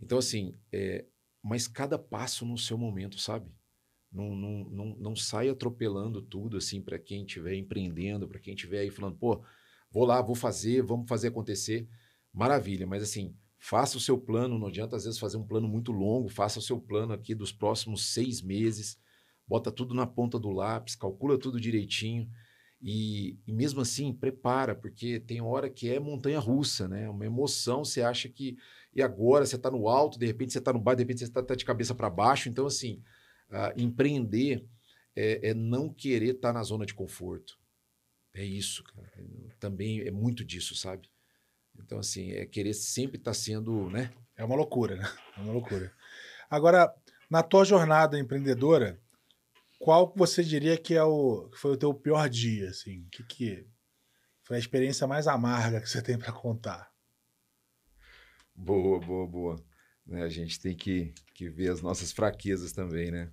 Então, 0.00 0.18
assim, 0.18 0.58
é, 0.72 1.04
mas 1.42 1.68
cada 1.68 1.98
passo 1.98 2.44
no 2.44 2.58
seu 2.58 2.76
momento, 2.76 3.18
sabe? 3.18 3.50
Não, 4.10 4.34
não, 4.34 4.64
não, 4.64 4.96
não 4.96 5.16
sai 5.16 5.48
atropelando 5.48 6.20
tudo, 6.20 6.56
assim, 6.56 6.82
para 6.82 6.98
quem 6.98 7.24
estiver 7.24 7.54
empreendendo, 7.54 8.28
para 8.28 8.38
quem 8.38 8.54
estiver 8.54 8.80
aí 8.80 8.90
falando, 8.90 9.16
pô, 9.16 9.42
vou 9.90 10.04
lá, 10.04 10.20
vou 10.20 10.34
fazer, 10.34 10.82
vamos 10.82 11.08
fazer 11.08 11.28
acontecer. 11.28 11.88
Maravilha, 12.32 12.86
mas 12.86 13.02
assim, 13.02 13.36
faça 13.62 13.96
o 13.96 14.00
seu 14.00 14.18
plano, 14.18 14.58
não 14.58 14.66
adianta 14.66 14.96
às 14.96 15.04
vezes 15.04 15.20
fazer 15.20 15.36
um 15.36 15.46
plano 15.46 15.68
muito 15.68 15.92
longo, 15.92 16.28
faça 16.28 16.58
o 16.58 16.62
seu 16.62 16.80
plano 16.80 17.12
aqui 17.12 17.32
dos 17.32 17.52
próximos 17.52 18.12
seis 18.12 18.42
meses, 18.42 18.98
bota 19.46 19.70
tudo 19.70 19.94
na 19.94 20.04
ponta 20.04 20.36
do 20.36 20.50
lápis, 20.50 20.96
calcula 20.96 21.38
tudo 21.38 21.60
direitinho. 21.60 22.28
E, 22.80 23.38
e, 23.46 23.52
mesmo 23.52 23.80
assim, 23.80 24.12
prepara, 24.12 24.74
porque 24.74 25.20
tem 25.20 25.40
hora 25.40 25.70
que 25.70 25.88
é 25.88 26.00
montanha 26.00 26.40
russa, 26.40 26.88
né? 26.88 27.08
Uma 27.08 27.24
emoção, 27.24 27.84
você 27.84 28.02
acha 28.02 28.28
que. 28.28 28.56
E 28.92 29.00
agora 29.00 29.46
você 29.46 29.54
está 29.54 29.70
no 29.70 29.86
alto, 29.86 30.18
de 30.18 30.26
repente 30.26 30.52
você 30.52 30.58
está 30.58 30.72
no 30.72 30.80
baixo, 30.80 30.96
de 30.96 31.02
repente 31.04 31.18
você 31.20 31.26
está 31.26 31.40
tá 31.40 31.54
de 31.54 31.64
cabeça 31.64 31.94
para 31.94 32.10
baixo. 32.10 32.48
Então, 32.48 32.66
assim, 32.66 33.00
uh, 33.48 33.80
empreender 33.80 34.66
é, 35.14 35.50
é, 35.50 35.54
não 35.54 35.88
querer 35.88 36.34
estar 36.34 36.48
tá 36.48 36.54
na 36.54 36.64
zona 36.64 36.84
de 36.84 36.94
conforto. 36.94 37.56
É 38.34 38.44
isso, 38.44 38.82
cara. 38.82 39.12
Também 39.60 40.00
é 40.00 40.10
muito 40.10 40.44
disso, 40.44 40.74
sabe? 40.74 41.11
Então, 41.78 41.98
assim, 41.98 42.32
é 42.32 42.46
querer 42.46 42.74
sempre 42.74 43.16
estar 43.16 43.30
tá 43.30 43.34
sendo, 43.34 43.90
né? 43.90 44.12
É 44.36 44.44
uma 44.44 44.56
loucura, 44.56 44.96
né? 44.96 45.04
É 45.36 45.40
uma 45.40 45.52
loucura. 45.52 45.92
Agora, 46.48 46.94
na 47.30 47.42
tua 47.42 47.64
jornada 47.64 48.18
empreendedora, 48.18 49.00
qual 49.78 50.12
você 50.14 50.44
diria 50.44 50.76
que 50.76 50.94
é 50.94 51.02
o 51.02 51.48
que 51.50 51.58
foi 51.58 51.72
o 51.72 51.76
teu 51.76 51.92
pior 51.92 52.28
dia, 52.28 52.70
assim? 52.70 53.06
Que 53.10 53.22
que 53.24 53.66
foi 54.44 54.56
a 54.56 54.60
experiência 54.60 55.06
mais 55.06 55.26
amarga 55.26 55.80
que 55.80 55.88
você 55.88 56.02
tem 56.02 56.18
para 56.18 56.32
contar? 56.32 56.92
Boa, 58.54 59.00
boa, 59.00 59.26
boa. 59.26 59.64
Né, 60.06 60.22
a 60.22 60.28
gente 60.28 60.60
tem 60.60 60.76
que, 60.76 61.14
que 61.34 61.48
ver 61.48 61.70
as 61.70 61.80
nossas 61.80 62.12
fraquezas 62.12 62.72
também, 62.72 63.10
né? 63.10 63.32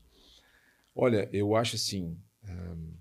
Olha, 0.96 1.30
eu 1.32 1.56
acho 1.56 1.76
assim. 1.76 2.18
Um, 2.44 2.98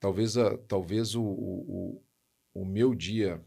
talvez 0.00 0.36
a, 0.36 0.58
talvez 0.58 1.14
o, 1.14 1.22
o, 1.22 2.02
o 2.54 2.64
meu 2.64 2.94
dia, 2.94 3.44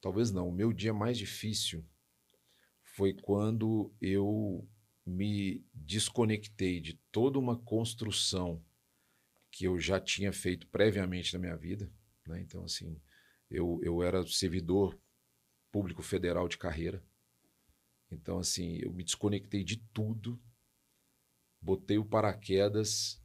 talvez 0.00 0.30
não, 0.30 0.48
o 0.48 0.52
meu 0.52 0.72
dia 0.72 0.94
mais 0.94 1.18
difícil 1.18 1.84
foi 2.82 3.14
quando 3.14 3.92
eu 4.00 4.68
me 5.06 5.64
desconectei 5.74 6.80
de 6.80 6.94
toda 7.10 7.38
uma 7.38 7.56
construção 7.56 8.62
que 9.50 9.64
eu 9.64 9.78
já 9.78 9.98
tinha 10.00 10.32
feito 10.32 10.66
previamente 10.68 11.32
na 11.32 11.38
minha 11.38 11.56
vida. 11.56 11.90
Né? 12.26 12.40
Então, 12.40 12.64
assim, 12.64 13.00
eu, 13.50 13.80
eu 13.82 14.02
era 14.02 14.26
servidor 14.26 14.98
público 15.72 16.02
federal 16.02 16.48
de 16.48 16.58
carreira. 16.58 17.02
Então, 18.10 18.38
assim, 18.38 18.78
eu 18.82 18.92
me 18.92 19.04
desconectei 19.04 19.64
de 19.64 19.76
tudo, 19.92 20.40
botei 21.60 21.98
o 21.98 22.04
paraquedas 22.04 23.20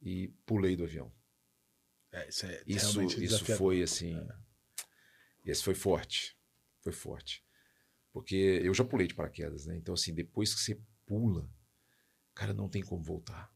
e 0.00 0.28
pulei 0.44 0.76
do 0.76 0.84
avião. 0.84 1.12
É, 2.18 2.28
isso 2.28 2.46
é 2.46 2.62
isso, 2.66 3.22
isso 3.22 3.44
foi 3.44 3.82
assim. 3.82 4.16
É. 4.16 5.50
Esse 5.50 5.62
foi 5.62 5.74
forte. 5.74 6.36
Foi 6.82 6.92
forte. 6.92 7.42
Porque 8.12 8.60
eu 8.62 8.74
já 8.74 8.84
pulei 8.84 9.06
de 9.06 9.14
paraquedas, 9.14 9.66
né? 9.66 9.76
Então, 9.76 9.94
assim, 9.94 10.14
depois 10.14 10.54
que 10.54 10.60
você 10.60 10.78
pula, 11.06 11.48
cara, 12.34 12.52
não 12.52 12.68
tem 12.68 12.82
como 12.82 13.02
voltar. 13.02 13.50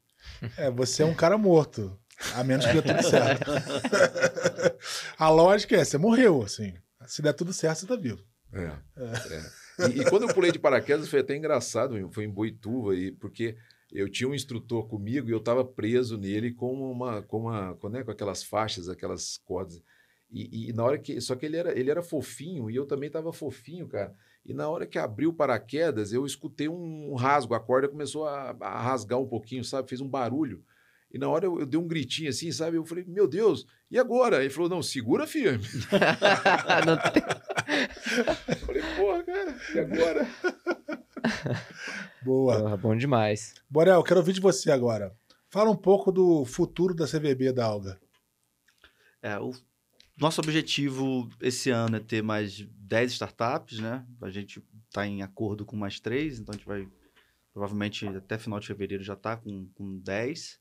É, 0.57 0.71
você 0.71 1.03
é 1.03 1.07
um 1.07 1.15
cara 1.15 1.37
morto. 1.37 1.99
A 2.35 2.45
menos 2.45 2.65
que 2.65 2.73
dê 2.73 2.83
tudo 2.83 3.03
certo. 3.03 3.51
a 5.19 5.29
lógica 5.29 5.77
é, 5.77 5.85
você 5.85 5.99
morreu, 5.99 6.43
assim. 6.43 6.75
Se 7.07 7.21
der 7.21 7.33
tudo 7.33 7.53
certo, 7.53 7.81
você 7.81 7.87
tá 7.87 7.97
vivo. 7.97 8.25
É. 8.53 8.65
é. 8.65 9.85
é. 9.85 9.89
E, 9.89 10.01
e, 10.01 10.05
quando 10.05 10.29
eu 10.29 10.35
pulei 10.35 10.53
de 10.53 10.59
paraquedas, 10.59 11.09
foi 11.09 11.21
até 11.21 11.35
engraçado, 11.35 12.11
foi 12.13 12.25
em 12.25 12.31
Boituva, 12.31 12.95
e, 12.95 13.11
porque 13.13 13.57
eu 13.93 14.09
tinha 14.09 14.29
um 14.29 14.35
instrutor 14.35 14.89
comigo 14.89 15.29
e 15.29 15.33
eu 15.33 15.39
estava 15.39 15.65
preso 15.65 16.17
nele 16.17 16.53
com 16.53 16.73
uma, 16.73 17.23
com 17.23 17.41
uma, 17.41 17.75
com, 17.75 17.89
né, 17.89 18.03
com 18.03 18.11
aquelas 18.11 18.43
faixas, 18.43 18.89
aquelas 18.89 19.37
cordas. 19.39 19.83
E, 20.31 20.71
e, 20.71 20.73
na 20.73 20.83
hora 20.83 20.99
que, 20.99 21.21
só 21.21 21.37
que 21.37 21.45
ele 21.45 21.59
era, 21.59 21.79
ele 21.79 21.91
era 21.91 22.03
fofinho 22.03 22.71
e 22.71 22.75
eu 22.77 22.87
também 22.87 23.09
estava 23.09 23.33
fofinho, 23.33 23.87
cara. 23.87 24.15
E 24.45 24.55
na 24.55 24.69
hora 24.69 24.87
que 24.87 24.99
abriu 24.99 25.29
o 25.29 25.35
paraquedas, 25.35 26.13
eu 26.13 26.25
escutei 26.25 26.69
um 26.69 27.15
rasgo, 27.15 27.55
a 27.55 27.61
corda 27.61 27.87
começou 27.87 28.27
a, 28.27 28.57
a 28.61 28.81
rasgar 28.81 29.21
um 29.21 29.29
pouquinho, 29.29 29.63
sabe? 29.63 29.91
Fez 29.91 30.01
um 30.01 30.09
barulho. 30.09 30.65
E 31.13 31.19
na 31.19 31.29
hora 31.29 31.45
eu, 31.45 31.61
eu, 31.61 31.67
dei 31.67 31.79
um 31.79 31.87
gritinho 31.87 32.31
assim, 32.31 32.51
sabe? 32.51 32.79
Eu 32.79 32.87
falei, 32.87 33.05
meu 33.07 33.29
Deus, 33.29 33.67
e 33.91 33.99
agora? 33.99 34.41
Ele 34.41 34.49
falou, 34.49 34.71
não, 34.71 34.83
segura 34.83 35.27
firme. 35.27 35.65
não 36.87 36.97
tem... 36.97 37.23
eu 38.49 38.57
falei, 38.57 38.83
porra, 38.97 39.23
cara, 39.23 39.57
e 39.75 39.79
agora? 39.79 40.27
Boa. 42.23 42.77
bom 42.77 42.97
demais. 42.97 43.55
Borel, 43.69 44.03
quero 44.03 44.21
ouvir 44.21 44.33
de 44.33 44.41
você 44.41 44.71
agora. 44.71 45.17
Fala 45.51 45.71
um 45.71 45.77
pouco 45.77 46.11
do 46.11 46.45
futuro 46.45 46.95
da 46.95 47.07
CVB 47.07 47.53
da 47.53 47.67
Alga. 47.67 48.01
É, 49.21 49.39
o 49.39 49.53
nosso 50.19 50.41
objetivo 50.41 51.29
esse 51.41 51.71
ano 51.71 51.97
é 51.97 52.01
ter 52.01 52.23
mais 52.23 52.61
10 52.61 53.13
startups, 53.13 53.79
né? 53.79 54.07
A 54.21 54.31
gente 54.31 54.63
está 54.89 55.07
em 55.07 55.23
acordo 55.23 55.65
com 55.65 55.77
mais 55.77 56.01
três, 56.01 56.39
então 56.39 56.55
a 56.55 56.57
gente 56.57 56.67
vai, 56.67 56.89
provavelmente, 57.53 58.07
até 58.09 58.39
final 58.39 58.59
de 58.59 58.67
fevereiro 58.67 59.03
já 59.03 59.15
está 59.15 59.37
com, 59.37 59.67
com 59.75 59.99
10. 59.99 60.61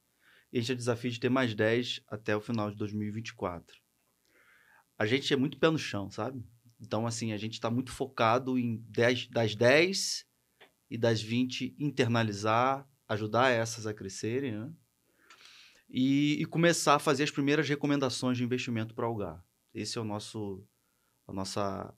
E 0.51 0.57
a 0.57 0.59
gente 0.59 0.67
tem 0.67 0.75
o 0.75 0.77
desafio 0.77 1.11
de 1.11 1.19
ter 1.19 1.29
mais 1.29 1.55
10 1.55 2.01
até 2.07 2.35
o 2.35 2.41
final 2.41 2.69
de 2.69 2.77
2024. 2.77 3.77
A 4.97 5.05
gente 5.05 5.33
é 5.33 5.37
muito 5.37 5.57
pé 5.57 5.69
no 5.69 5.79
chão, 5.79 6.11
sabe? 6.11 6.43
Então, 6.79 7.07
assim, 7.07 7.31
a 7.31 7.37
gente 7.37 7.53
está 7.53 7.71
muito 7.71 7.91
focado 7.91 8.57
em 8.57 8.77
10, 8.89 9.27
das 9.27 9.55
10 9.55 10.25
e 10.91 10.97
das 10.97 11.21
20 11.21 11.73
internalizar, 11.79 12.85
ajudar 13.07 13.49
essas 13.49 13.87
a 13.87 13.93
crescerem, 13.93 14.51
né? 14.51 14.73
E, 15.89 16.41
e 16.41 16.45
começar 16.45 16.95
a 16.95 16.99
fazer 16.99 17.23
as 17.23 17.31
primeiras 17.31 17.67
recomendações 17.67 18.37
de 18.37 18.43
investimento 18.43 18.93
para 18.93 19.05
o 19.05 19.07
Algar. 19.07 19.43
Esse 19.73 19.97
é 19.97 20.01
o 20.01 20.03
nosso, 20.03 20.65
a 21.25 21.31
nossa, 21.31 21.93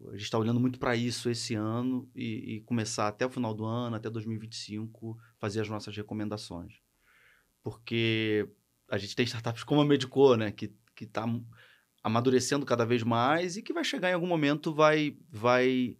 a 0.00 0.12
gente 0.12 0.22
está 0.22 0.38
olhando 0.38 0.58
muito 0.58 0.78
para 0.78 0.96
isso 0.96 1.28
esse 1.28 1.54
ano 1.54 2.10
e, 2.14 2.56
e, 2.56 2.60
começar 2.62 3.06
até 3.06 3.26
o 3.26 3.30
final 3.30 3.54
do 3.54 3.66
ano, 3.66 3.96
até 3.96 4.08
2025, 4.08 5.18
fazer 5.38 5.60
as 5.60 5.68
nossas 5.68 5.94
recomendações. 5.94 6.80
Porque 7.62 8.48
a 8.90 8.96
gente 8.96 9.14
tem 9.14 9.26
startups 9.26 9.62
como 9.62 9.82
a 9.82 9.84
Medicor, 9.84 10.38
né, 10.38 10.52
que 10.52 10.74
está 11.00 11.26
amadurecendo 12.02 12.64
cada 12.64 12.86
vez 12.86 13.02
mais 13.02 13.58
e 13.58 13.62
que 13.62 13.74
vai 13.74 13.84
chegar 13.84 14.10
em 14.10 14.14
algum 14.14 14.26
momento, 14.26 14.74
vai, 14.74 15.18
vai 15.30 15.96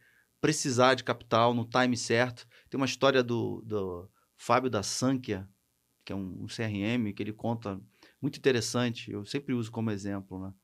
precisar 0.47 0.95
de 0.95 1.03
capital 1.03 1.53
no 1.53 1.65
time 1.65 1.97
certo. 1.97 2.47
Tem 2.71 2.79
uma 2.79 2.87
história 2.87 3.21
do, 3.21 3.61
do 3.67 4.09
Fábio 4.37 4.71
da 4.71 4.81
Sankia, 4.81 5.49
que 6.05 6.13
é 6.13 6.17
um, 6.17 6.45
um, 6.45 6.47
CRM, 6.47 7.13
que 7.13 7.21
ele 7.21 7.33
conta 7.33 7.81
muito 8.23 8.39
interessante, 8.39 9.11
eu 9.11 9.25
sempre 9.25 9.53
uso 9.53 9.73
como 9.73 9.91
exemplo, 9.91 10.41
né? 10.41 10.55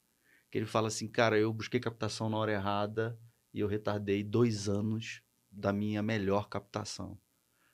Que 0.53 0.59
ele 0.59 0.67
fala 0.67 0.87
assim, 0.87 1.09
cara, 1.09 1.37
eu 1.37 1.53
busquei 1.53 1.81
captação 1.81 2.31
na 2.31 2.37
hora 2.37 2.53
errada 2.53 3.19
e 3.53 3.59
eu 3.59 3.67
retardei 3.67 4.23
dois 4.23 4.69
anos 4.69 5.21
da 5.51 5.73
minha 5.73 6.01
melhor 6.01 6.49
captação. 6.49 7.19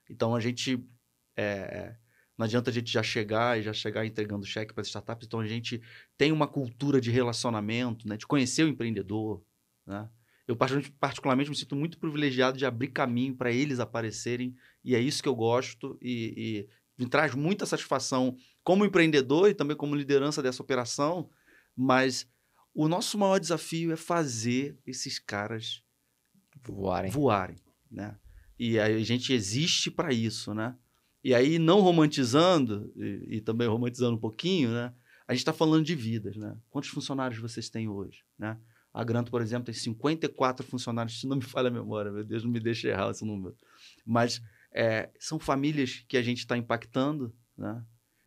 Então 0.08 0.34
a 0.34 0.40
gente 0.40 0.82
é, 1.36 1.94
não 2.38 2.46
adianta 2.46 2.70
a 2.70 2.72
gente 2.72 2.90
já 2.90 3.02
chegar 3.02 3.58
e 3.58 3.62
já 3.62 3.74
chegar 3.74 4.06
entregando 4.06 4.46
cheque 4.46 4.72
para 4.72 4.80
as 4.80 4.86
startups. 4.86 5.26
Então 5.26 5.40
a 5.40 5.46
gente 5.46 5.82
tem 6.16 6.32
uma 6.32 6.48
cultura 6.48 7.02
de 7.02 7.10
relacionamento, 7.10 8.08
né, 8.08 8.16
de 8.16 8.26
conhecer 8.26 8.64
o 8.64 8.68
empreendedor, 8.68 9.44
né? 9.84 10.08
Eu 10.48 10.56
particularmente 10.56 11.50
me 11.50 11.56
sinto 11.56 11.76
muito 11.76 11.98
privilegiado 11.98 12.56
de 12.56 12.64
abrir 12.64 12.88
caminho 12.88 13.36
para 13.36 13.52
eles 13.52 13.78
aparecerem 13.78 14.56
e 14.82 14.96
é 14.96 15.00
isso 15.00 15.22
que 15.22 15.28
eu 15.28 15.34
gosto 15.34 15.98
e, 16.00 16.66
e, 16.66 16.68
me 16.98 17.08
traz 17.08 17.34
muita 17.34 17.66
satisfação 17.66 18.36
como 18.64 18.84
empreendedor 18.84 19.48
e 19.48 19.54
também 19.54 19.76
como 19.76 19.94
liderança 19.94 20.42
dessa 20.42 20.62
operação, 20.62 21.30
mas 21.76 22.26
o 22.74 22.88
nosso 22.88 23.16
maior 23.16 23.38
desafio 23.38 23.92
é 23.92 23.96
fazer 23.96 24.76
esses 24.84 25.18
caras 25.18 25.82
voarem, 26.60 27.10
voarem 27.10 27.56
né? 27.90 28.16
E 28.58 28.78
a 28.78 28.98
gente 29.04 29.32
existe 29.32 29.90
para 29.90 30.12
isso, 30.12 30.52
né? 30.52 30.76
E 31.22 31.34
aí, 31.34 31.58
não 31.58 31.80
romantizando, 31.80 32.92
e, 32.96 33.36
e, 33.36 33.40
também 33.40 33.68
romantizando 33.68 34.16
um 34.16 34.20
pouquinho, 34.20 34.70
né? 34.70 34.92
A 35.26 35.32
gente 35.32 35.42
está 35.42 35.52
falando 35.52 35.84
de 35.84 35.94
vidas, 35.94 36.36
né? 36.36 36.56
Quantos 36.70 36.90
funcionários 36.90 37.38
vocês 37.38 37.68
têm 37.68 37.88
hoje, 37.88 38.24
né? 38.38 38.58
A 38.98 39.04
Granto, 39.04 39.30
por 39.30 39.40
exemplo, 39.40 39.66
tem 39.66 39.74
54 39.74 40.66
funcionários, 40.66 41.20
se 41.20 41.28
não 41.28 41.36
me 41.36 41.44
falha 41.46 41.68
a 41.68 41.70
memória, 41.70 42.10
meu 42.10 42.24
Deus, 42.24 42.42
não 42.42 42.50
me 42.50 42.58
deixe 42.58 42.88
errar 42.88 43.08
esse 43.12 43.24
número. 43.24 43.56
Mas 44.04 44.42
é, 44.74 45.08
são 45.20 45.38
famílias 45.38 46.04
que 46.08 46.16
a 46.16 46.22
gente 46.22 46.38
está 46.38 46.56
impactando, 46.56 47.32
né? 47.56 47.80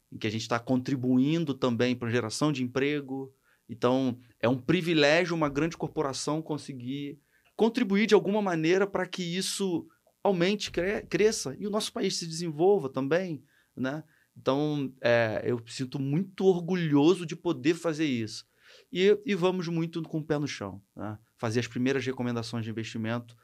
em 0.10 0.18
que 0.18 0.26
a 0.26 0.30
gente 0.30 0.44
está 0.44 0.58
contribuindo 0.58 1.54
também 1.54 1.94
para 1.94 2.08
a 2.08 2.12
geração 2.12 2.54
de 2.54 2.64
emprego. 2.64 3.34
Então, 3.68 4.18
é 4.40 4.48
um 4.48 4.58
privilégio 4.58 5.36
uma 5.36 5.50
grande 5.50 5.76
corporação 5.76 6.42
conseguir 6.42 7.20
contribuir 7.54 8.08
de 8.08 8.14
alguma 8.14 8.42
maneira 8.42 8.88
para 8.88 9.06
que 9.06 9.24
isso 9.24 9.86
aumente, 10.24 10.72
cre 10.72 11.02
cresça 11.02 11.54
e 11.60 11.68
o 11.68 11.70
nosso 11.70 11.92
país 11.92 12.16
se 12.16 12.26
desenvolva 12.26 12.88
também, 12.88 13.44
né? 13.76 14.06
Então, 14.38 14.90
é, 15.02 15.42
eu 15.46 15.62
sinto 15.68 16.00
muito 16.00 16.46
orgulhoso 16.46 17.26
de 17.26 17.36
poder 17.36 17.74
fazer 17.74 18.06
isso. 18.06 18.50
E, 18.92 19.18
e 19.26 19.36
vamos 19.36 19.68
muito 19.68 20.02
com 20.04 20.20
o 20.20 20.24
pé 20.24 20.38
no 20.38 20.48
chão, 20.48 20.82
né? 20.96 21.18
fazer 21.38 21.62
as 21.62 21.68
primeiras 21.68 22.06
recomendações 22.06 22.66
de 22.66 22.72
investimento, 22.72 23.36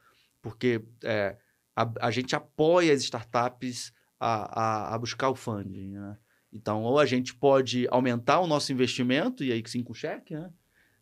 porque 0.42 0.84
é, 1.02 1.38
a, 1.74 1.90
a, 2.00 2.10
gente 2.10 2.36
apoia 2.36 2.92
as 2.92 3.02
startups 3.02 3.92
a, 4.20 4.60
a, 4.60 4.94
a 4.94 4.98
buscar 4.98 5.30
o 5.30 5.34
funding. 5.34 5.92
Né? 5.92 6.18
Então, 6.52 6.82
ou 6.82 6.98
a 6.98 7.06
gente 7.06 7.34
pode 7.34 7.86
aumentar 7.90 8.40
o 8.40 8.46
nosso 8.46 8.72
investimento, 8.72 9.42
e 9.42 9.52
aí 9.52 9.62
sim 9.66 9.82
com 9.82 9.94
cheque, 9.94 10.34
né? 10.34 10.52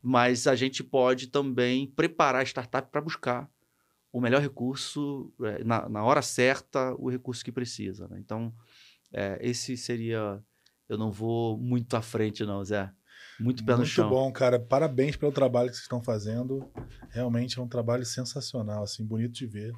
mas 0.01 0.47
a 0.47 0.55
gente 0.55 0.85
pode 0.85 1.27
também 1.27 1.87
preparar 1.89 2.43
a 2.43 2.47
startup 2.47 2.91
para 2.91 3.01
buscar 3.01 3.51
o 4.13 4.21
melhor 4.21 4.41
recurso, 4.41 5.33
é, 5.43 5.65
na, 5.65 5.89
na, 5.89 6.05
hora 6.05 6.23
certa, 6.23 6.95
o 6.95 7.11
recurso 7.11 7.45
que 7.45 7.53
precisa. 7.53 8.09
Né? 8.09 8.19
Então, 8.21 8.55
é, 9.13 9.39
esse 9.43 9.77
seria. 9.77 10.43
Eu 10.89 10.97
não 10.97 11.11
vou 11.11 11.59
muito 11.59 11.97
à 11.97 12.03
frente, 12.03 12.45
não, 12.45 12.65
Zé. 12.65 12.91
Muito 13.39 13.65
pé 13.65 13.77
muito 13.77 13.89
chão. 13.89 14.09
Muito 14.09 14.19
bom, 14.19 14.33
cara. 14.33 14.59
Parabéns 14.59 15.17
pelo 15.17 15.33
trabalho 15.33 15.69
que 15.69 15.77
vocês 15.77 15.85
estão 15.85 16.03
fazendo. 16.03 16.71
Realmente 17.11 17.59
é 17.59 17.63
um 17.63 17.69
trabalho 17.69 18.05
sensacional, 18.05 18.83
assim, 18.83 19.05
bonito 19.05 19.33
de 19.33 19.47
ver. 19.47 19.73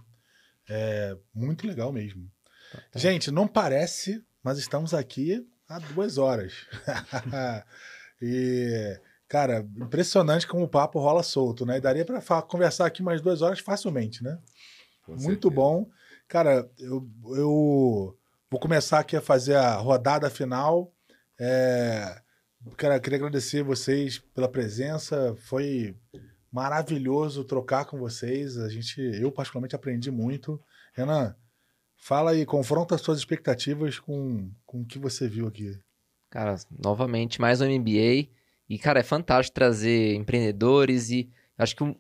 É 0.68 1.16
muito 1.34 1.66
legal 1.66 1.92
mesmo. 1.92 2.30
Tá, 2.70 2.82
tá. 2.92 2.98
Gente, 2.98 3.30
não 3.30 3.48
parece, 3.48 4.24
mas 4.42 4.58
estamos 4.58 4.94
aqui 4.94 5.46
há 5.68 5.78
duas 5.78 6.18
horas. 6.18 6.66
e, 8.22 9.00
cara, 9.26 9.66
impressionante 9.76 10.46
como 10.46 10.64
o 10.64 10.68
papo 10.68 10.98
rola 11.00 11.22
solto, 11.22 11.66
né? 11.66 11.78
E 11.78 11.80
daria 11.80 12.04
para 12.04 12.42
conversar 12.42 12.86
aqui 12.86 13.02
mais 13.02 13.20
duas 13.20 13.42
horas 13.42 13.60
facilmente, 13.60 14.22
né? 14.22 14.38
Com 15.04 15.12
Muito 15.12 15.48
certeza. 15.48 15.54
bom. 15.54 15.88
Cara, 16.28 16.70
eu, 16.78 17.08
eu 17.30 18.18
vou 18.50 18.60
começar 18.60 18.98
aqui 18.98 19.16
a 19.16 19.22
fazer 19.22 19.56
a 19.56 19.76
rodada 19.76 20.28
final. 20.28 20.92
É, 21.40 22.20
cara, 22.76 23.00
queria 23.00 23.18
agradecer 23.18 23.62
vocês 23.62 24.18
pela 24.18 24.48
presença. 24.48 25.34
Foi 25.36 25.96
maravilhoso 26.50 27.44
trocar 27.44 27.84
com 27.84 27.98
vocês. 27.98 28.58
A 28.58 28.68
gente, 28.68 29.00
eu 29.00 29.30
particularmente 29.32 29.76
aprendi 29.76 30.10
muito. 30.10 30.60
Renan, 30.94 31.34
Fala 31.98 32.30
aí, 32.30 32.46
confronta 32.46 32.94
as 32.94 33.00
suas 33.00 33.18
expectativas 33.18 33.98
com, 33.98 34.50
com 34.64 34.80
o 34.80 34.86
que 34.86 34.98
você 34.98 35.28
viu 35.28 35.48
aqui. 35.48 35.76
Cara, 36.30 36.56
novamente, 36.70 37.40
mais 37.40 37.60
um 37.60 37.68
MBA. 37.68 38.28
E, 38.68 38.78
cara, 38.78 39.00
é 39.00 39.02
fantástico 39.02 39.54
trazer 39.54 40.14
empreendedores 40.14 41.10
e 41.10 41.28
acho 41.58 41.74
que 41.74 41.82
um, 41.82 41.96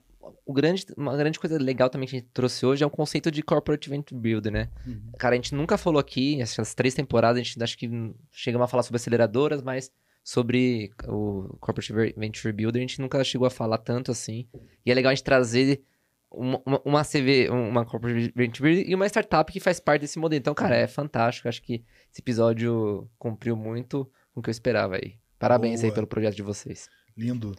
o 0.46 0.52
grande, 0.52 0.86
uma 0.96 1.16
grande 1.16 1.38
coisa 1.38 1.58
legal 1.58 1.90
também 1.90 2.08
que 2.08 2.16
a 2.16 2.18
gente 2.20 2.30
trouxe 2.32 2.64
hoje 2.64 2.84
é 2.84 2.86
o 2.86 2.90
conceito 2.90 3.30
de 3.30 3.42
Corporate 3.42 3.90
Venture 3.90 4.20
Builder, 4.20 4.52
né? 4.52 4.68
Uhum. 4.86 5.10
Cara, 5.18 5.34
a 5.34 5.36
gente 5.36 5.54
nunca 5.54 5.76
falou 5.76 5.98
aqui, 5.98 6.40
essas 6.40 6.74
três 6.74 6.94
temporadas, 6.94 7.40
a 7.40 7.42
gente 7.42 7.62
acho 7.62 7.76
que 7.76 7.90
chegamos 8.30 8.64
a 8.64 8.68
falar 8.68 8.84
sobre 8.84 8.96
aceleradoras, 8.96 9.62
mas 9.62 9.90
sobre 10.28 10.92
o 11.06 11.56
Corporate 11.58 11.90
Venture 12.14 12.52
Builder 12.52 12.80
a 12.80 12.86
gente 12.86 13.00
nunca 13.00 13.24
chegou 13.24 13.46
a 13.46 13.50
falar 13.50 13.78
tanto 13.78 14.10
assim. 14.10 14.46
E 14.84 14.90
é 14.90 14.94
legal 14.94 15.10
a 15.10 15.14
gente 15.14 15.24
trazer 15.24 15.82
uma, 16.30 16.60
uma 16.84 17.02
CV, 17.02 17.48
uma 17.48 17.82
corporate 17.86 18.30
venture 18.36 18.84
e 18.86 18.94
uma 18.94 19.06
startup 19.06 19.50
que 19.50 19.58
faz 19.58 19.80
parte 19.80 20.02
desse 20.02 20.18
modelo. 20.18 20.38
Então, 20.38 20.52
cara, 20.52 20.76
é 20.76 20.86
fantástico. 20.86 21.48
Acho 21.48 21.62
que 21.62 21.82
esse 22.12 22.20
episódio 22.20 23.10
cumpriu 23.18 23.56
muito 23.56 24.04
com 24.34 24.40
o 24.40 24.42
que 24.42 24.50
eu 24.50 24.52
esperava 24.52 24.96
aí. 24.96 25.14
Parabéns 25.38 25.80
Boa. 25.80 25.90
aí 25.90 25.94
pelo 25.94 26.06
projeto 26.06 26.36
de 26.36 26.42
vocês. 26.42 26.90
Lindo. 27.16 27.56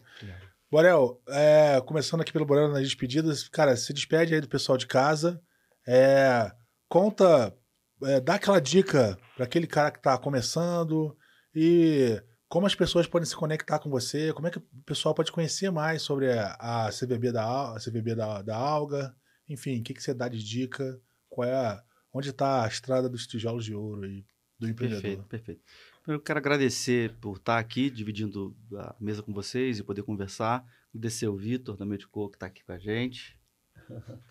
Borel, 0.70 1.20
é, 1.28 1.80
começando 1.84 2.20
aqui 2.20 2.32
pelo 2.32 2.46
Borel 2.46 2.68
nas 2.68 2.82
despedidas, 2.82 3.48
cara, 3.48 3.76
se 3.76 3.92
despede 3.92 4.32
aí 4.32 4.40
do 4.40 4.48
pessoal 4.48 4.78
de 4.78 4.86
casa. 4.86 5.42
É, 5.84 6.52
conta, 6.88 7.52
é, 8.04 8.20
dá 8.20 8.34
aquela 8.34 8.60
dica 8.60 9.18
para 9.34 9.44
aquele 9.44 9.66
cara 9.66 9.90
que 9.90 9.98
está 9.98 10.16
começando 10.16 11.16
e 11.52 12.22
como 12.50 12.66
as 12.66 12.74
pessoas 12.74 13.06
podem 13.06 13.24
se 13.24 13.36
conectar 13.36 13.78
com 13.78 13.88
você? 13.88 14.32
Como 14.32 14.48
é 14.48 14.50
que 14.50 14.58
o 14.58 14.66
pessoal 14.84 15.14
pode 15.14 15.30
conhecer 15.30 15.70
mais 15.70 16.02
sobre 16.02 16.32
a, 16.32 16.56
a 16.86 16.90
CVB, 16.90 17.30
da, 17.30 17.76
a 17.76 17.78
CVB 17.78 18.16
da, 18.16 18.42
da 18.42 18.56
Alga? 18.56 19.14
Enfim, 19.48 19.78
o 19.78 19.84
que, 19.84 19.94
que 19.94 20.02
você 20.02 20.12
dá 20.12 20.28
de 20.28 20.42
dica? 20.42 21.00
Qual 21.28 21.46
é 21.46 21.54
a, 21.54 21.80
onde 22.12 22.30
está 22.30 22.64
a 22.64 22.66
estrada 22.66 23.08
dos 23.08 23.24
tijolos 23.24 23.64
de 23.64 23.72
ouro 23.72 24.02
aí, 24.02 24.26
do 24.58 24.68
empreendedor? 24.68 25.00
Perfeito, 25.00 25.28
perfeito. 25.28 25.62
Eu 26.08 26.20
quero 26.20 26.40
agradecer 26.40 27.14
por 27.20 27.36
estar 27.36 27.56
aqui, 27.56 27.88
dividindo 27.88 28.56
a 28.74 28.96
mesa 28.98 29.22
com 29.22 29.32
vocês 29.32 29.78
e 29.78 29.84
poder 29.84 30.02
conversar. 30.02 30.66
Agradecer 30.92 31.28
o 31.28 31.36
Vitor, 31.36 31.76
da 31.76 31.86
Medico, 31.86 32.28
que 32.30 32.36
está 32.36 32.46
aqui 32.46 32.64
com 32.64 32.72
a 32.72 32.78
gente. 32.78 33.38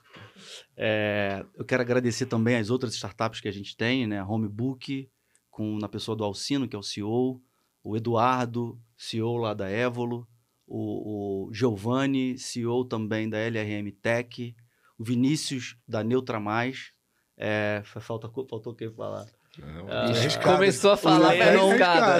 É, 0.75 1.45
eu 1.53 1.63
quero 1.65 1.83
agradecer 1.83 2.25
também 2.25 2.55
as 2.55 2.71
outras 2.71 2.93
startups 2.95 3.39
que 3.39 3.47
a 3.47 3.51
gente 3.51 3.77
tem, 3.77 4.07
né? 4.07 4.17
A 4.19 4.25
Homebook, 4.25 5.07
com, 5.51 5.77
na 5.77 5.87
pessoa 5.87 6.15
do 6.15 6.23
Alcino, 6.23 6.67
que 6.67 6.75
é 6.75 6.79
o 6.79 6.81
CEO, 6.83 7.43
o 7.89 7.97
Eduardo, 7.97 8.79
CEO 8.95 9.37
lá 9.37 9.55
da 9.55 9.67
Évolo, 9.67 10.27
o, 10.67 11.47
o 11.47 11.53
Giovanni, 11.53 12.37
CEO 12.37 12.85
também 12.85 13.27
da 13.27 13.39
LRM 13.39 13.91
Tech, 13.99 14.55
o 14.97 15.03
Vinícius 15.03 15.75
da 15.87 16.03
Neutra 16.03 16.39
Mais. 16.39 16.91
É, 17.35 17.81
falta, 17.99 18.29
faltou 18.29 18.75
quem 18.75 18.91
falar? 18.91 19.25
É, 19.57 20.37
Começou 20.43 20.91
a 20.91 20.97
falar 20.97 21.31
Lennon, 21.31 21.73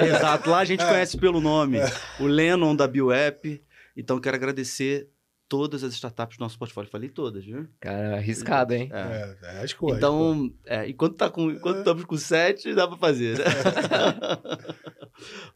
Exato, 0.04 0.50
lá 0.50 0.58
a 0.58 0.64
gente 0.64 0.82
é. 0.82 0.86
conhece 0.88 1.16
pelo 1.16 1.40
nome. 1.40 1.78
É. 1.78 1.86
O 2.18 2.26
Lennon 2.26 2.74
da 2.74 2.88
BioApp. 2.88 3.62
Então, 3.96 4.20
quero 4.20 4.36
agradecer 4.36 5.08
todas 5.48 5.84
as 5.84 5.92
startups 5.92 6.36
do 6.36 6.40
nosso 6.40 6.58
portfólio. 6.58 6.90
Falei 6.90 7.08
todas, 7.08 7.44
viu? 7.44 7.68
Cara, 7.78 8.16
arriscado, 8.16 8.74
hein? 8.74 8.90
É, 8.92 9.36
é, 9.42 9.60
é 9.60 9.64
escolha. 9.64 9.96
Então, 9.96 10.52
é, 10.66 10.88
enquanto, 10.88 11.14
tá 11.14 11.30
com, 11.30 11.50
enquanto 11.50 11.76
é. 11.76 11.78
estamos 11.80 12.04
com 12.04 12.16
sete, 12.16 12.74
dá 12.74 12.88
para 12.88 12.96
fazer, 12.96 13.38
né? 13.38 13.44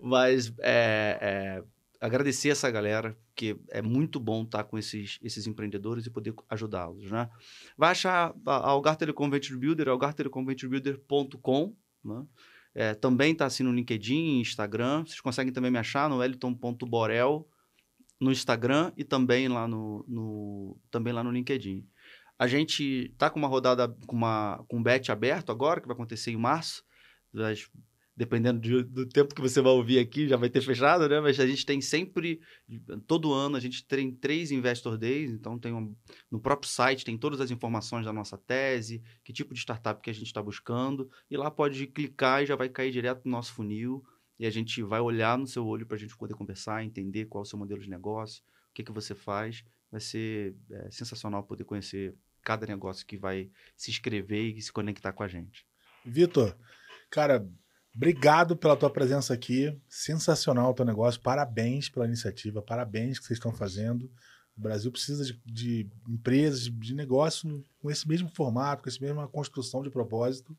Mas 0.01 0.53
é, 0.61 1.19
é, 1.21 1.65
agradecer 2.01 2.51
essa 2.51 2.71
galera, 2.71 3.17
que 3.35 3.57
é 3.71 3.81
muito 3.83 4.21
bom 4.21 4.43
estar 4.43 4.59
tá 4.59 4.65
com 4.65 4.79
esses, 4.79 5.19
esses 5.23 5.47
empreendedores 5.47 6.07
e 6.07 6.11
poder 6.11 6.35
ajudá-los, 6.49 7.11
né? 7.11 7.29
Vai 7.77 7.91
achar 7.91 8.35
a 8.47 8.71
Algar 8.71 8.97
Telecom 8.97 9.31
Venture 9.31 9.59
Builder, 9.59 9.89
algartelecomventurebuilder.com, 9.89 11.75
né? 12.05 12.27
É, 12.75 12.93
também 12.93 13.33
está 13.33 13.47
assim 13.47 13.63
no 13.63 13.73
LinkedIn, 13.73 14.41
Instagram. 14.41 15.05
Vocês 15.07 15.21
conseguem 15.21 15.53
também 15.53 15.71
me 15.71 15.79
achar 15.79 16.11
no 16.11 16.23
eliton.borel 16.23 17.49
no 18.21 18.33
Instagram 18.33 18.93
e 18.97 19.05
também 19.05 19.49
lá 19.49 19.69
no, 19.69 20.05
no, 20.09 20.81
também 20.91 21.13
lá 21.13 21.23
no 21.23 21.31
LinkedIn. 21.31 21.87
A 22.39 22.47
gente 22.47 23.11
está 23.13 23.31
com 23.31 23.39
uma 23.39 23.47
rodada, 23.47 23.89
com, 24.07 24.17
uma, 24.17 24.65
com 24.69 24.79
um 24.79 24.83
bet 24.83 25.13
aberto 25.13 25.53
agora, 25.53 25.81
que 25.81 25.87
vai 25.87 25.95
acontecer 25.95 26.33
em 26.33 26.37
março. 26.37 26.85
Mas, 27.33 27.71
dependendo 28.17 28.61
de, 28.61 28.83
do 28.83 29.07
tempo 29.07 29.35
que 29.35 29.41
você 29.41 29.61
vai 29.61 29.73
ouvir 29.73 29.99
aqui, 29.99 30.29
já 30.29 30.37
vai 30.37 30.49
ter 30.49 30.61
fechado, 30.61 31.09
né? 31.09 31.21
Mas 31.21 31.39
a 31.41 31.47
gente 31.47 31.67
tem 31.67 31.81
sempre, 31.81 32.41
todo 33.07 33.33
ano, 33.33 33.57
a 33.57 33.61
gente 33.61 33.85
tem 33.87 34.13
três 34.13 34.53
Investor 34.53 34.97
Days, 34.97 35.31
então 35.31 35.59
tem 35.59 35.73
um, 35.73 35.95
no 36.31 36.41
próprio 36.41 36.71
site 36.71 37.05
tem 37.05 37.19
todas 37.19 37.41
as 37.41 37.51
informações 37.51 38.05
da 38.05 38.13
nossa 38.13 38.39
tese, 38.39 39.03
que 39.25 39.33
tipo 39.33 39.53
de 39.53 39.61
startup 39.61 40.01
que 40.01 40.11
a 40.11 40.15
gente 40.15 40.27
está 40.27 40.43
buscando, 40.43 41.11
e 41.31 41.37
lá 41.37 41.51
pode 41.51 41.87
clicar 41.89 42.43
e 42.43 42.47
já 42.47 42.55
vai 42.55 42.69
cair 42.69 42.93
direto 42.93 43.23
no 43.25 43.33
nosso 43.33 43.53
funil 43.53 44.05
e 44.39 44.47
a 44.47 44.51
gente 44.51 44.83
vai 44.83 45.01
olhar 45.01 45.39
no 45.39 45.47
seu 45.47 45.67
olho 45.67 45.87
para 45.87 45.97
a 45.97 45.99
gente 45.99 46.17
poder 46.17 46.35
conversar, 46.35 46.85
entender 46.85 47.27
qual 47.27 47.43
é 47.43 47.47
o 47.47 47.49
seu 47.49 47.59
modelo 47.59 47.81
de 47.81 47.89
negócio, 47.89 48.43
o 48.71 48.75
que, 48.75 48.83
que 48.83 48.93
você 48.93 49.15
faz. 49.15 49.65
Vai 49.91 50.01
ser 50.01 50.57
é, 50.71 50.91
sensacional 50.91 51.45
poder 51.45 51.65
conhecer 51.65 52.17
cada 52.43 52.67
negócio 52.67 53.07
que 53.07 53.17
vai 53.17 53.51
se 53.77 53.91
inscrever 53.91 54.57
e 54.57 54.61
se 54.61 54.73
conectar 54.73 55.13
com 55.13 55.23
a 55.23 55.29
gente. 55.29 55.67
Vitor, 56.05 56.57
cara, 57.11 57.49
obrigado 57.95 58.57
pela 58.57 58.77
tua 58.77 58.91
presença 58.91 59.33
aqui. 59.33 59.81
Sensacional 59.89 60.71
o 60.71 60.75
teu 60.75 60.85
negócio. 60.85 61.21
Parabéns 61.21 61.89
pela 61.89 62.07
iniciativa, 62.07 62.63
parabéns 62.63 63.19
que 63.19 63.27
vocês 63.27 63.39
estão 63.39 63.53
fazendo. 63.53 64.11
O 64.57 64.61
Brasil 64.61 64.91
precisa 64.91 65.25
de, 65.25 65.41
de 65.45 65.91
empresas, 66.09 66.71
de 66.71 66.95
negócio 66.95 67.63
com 67.81 67.91
esse 67.91 68.07
mesmo 68.07 68.29
formato, 68.29 68.83
com 68.83 68.89
essa 68.89 69.01
mesma 69.01 69.27
construção 69.27 69.83
de 69.83 69.91
propósito. 69.91 70.57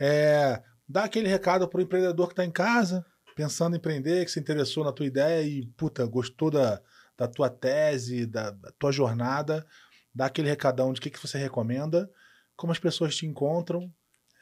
É, 0.00 0.62
dá 0.88 1.04
aquele 1.04 1.28
recado 1.28 1.68
para 1.68 1.78
o 1.78 1.82
empreendedor 1.82 2.26
que 2.26 2.32
está 2.32 2.44
em 2.44 2.50
casa, 2.50 3.04
pensando 3.36 3.74
em 3.74 3.78
empreender, 3.78 4.24
que 4.24 4.30
se 4.30 4.40
interessou 4.40 4.84
na 4.84 4.92
tua 4.92 5.06
ideia 5.06 5.42
e, 5.46 5.64
puta, 5.76 6.04
gostou 6.04 6.50
da, 6.50 6.82
da 7.16 7.28
tua 7.28 7.48
tese, 7.48 8.26
da, 8.26 8.50
da 8.50 8.72
tua 8.72 8.90
jornada, 8.90 9.64
dá 10.12 10.26
aquele 10.26 10.48
recadão 10.48 10.92
de 10.92 10.98
o 10.98 11.02
que, 11.02 11.10
que 11.10 11.20
você 11.20 11.38
recomenda, 11.38 12.10
como 12.56 12.72
as 12.72 12.78
pessoas 12.78 13.14
te 13.14 13.24
encontram. 13.24 13.92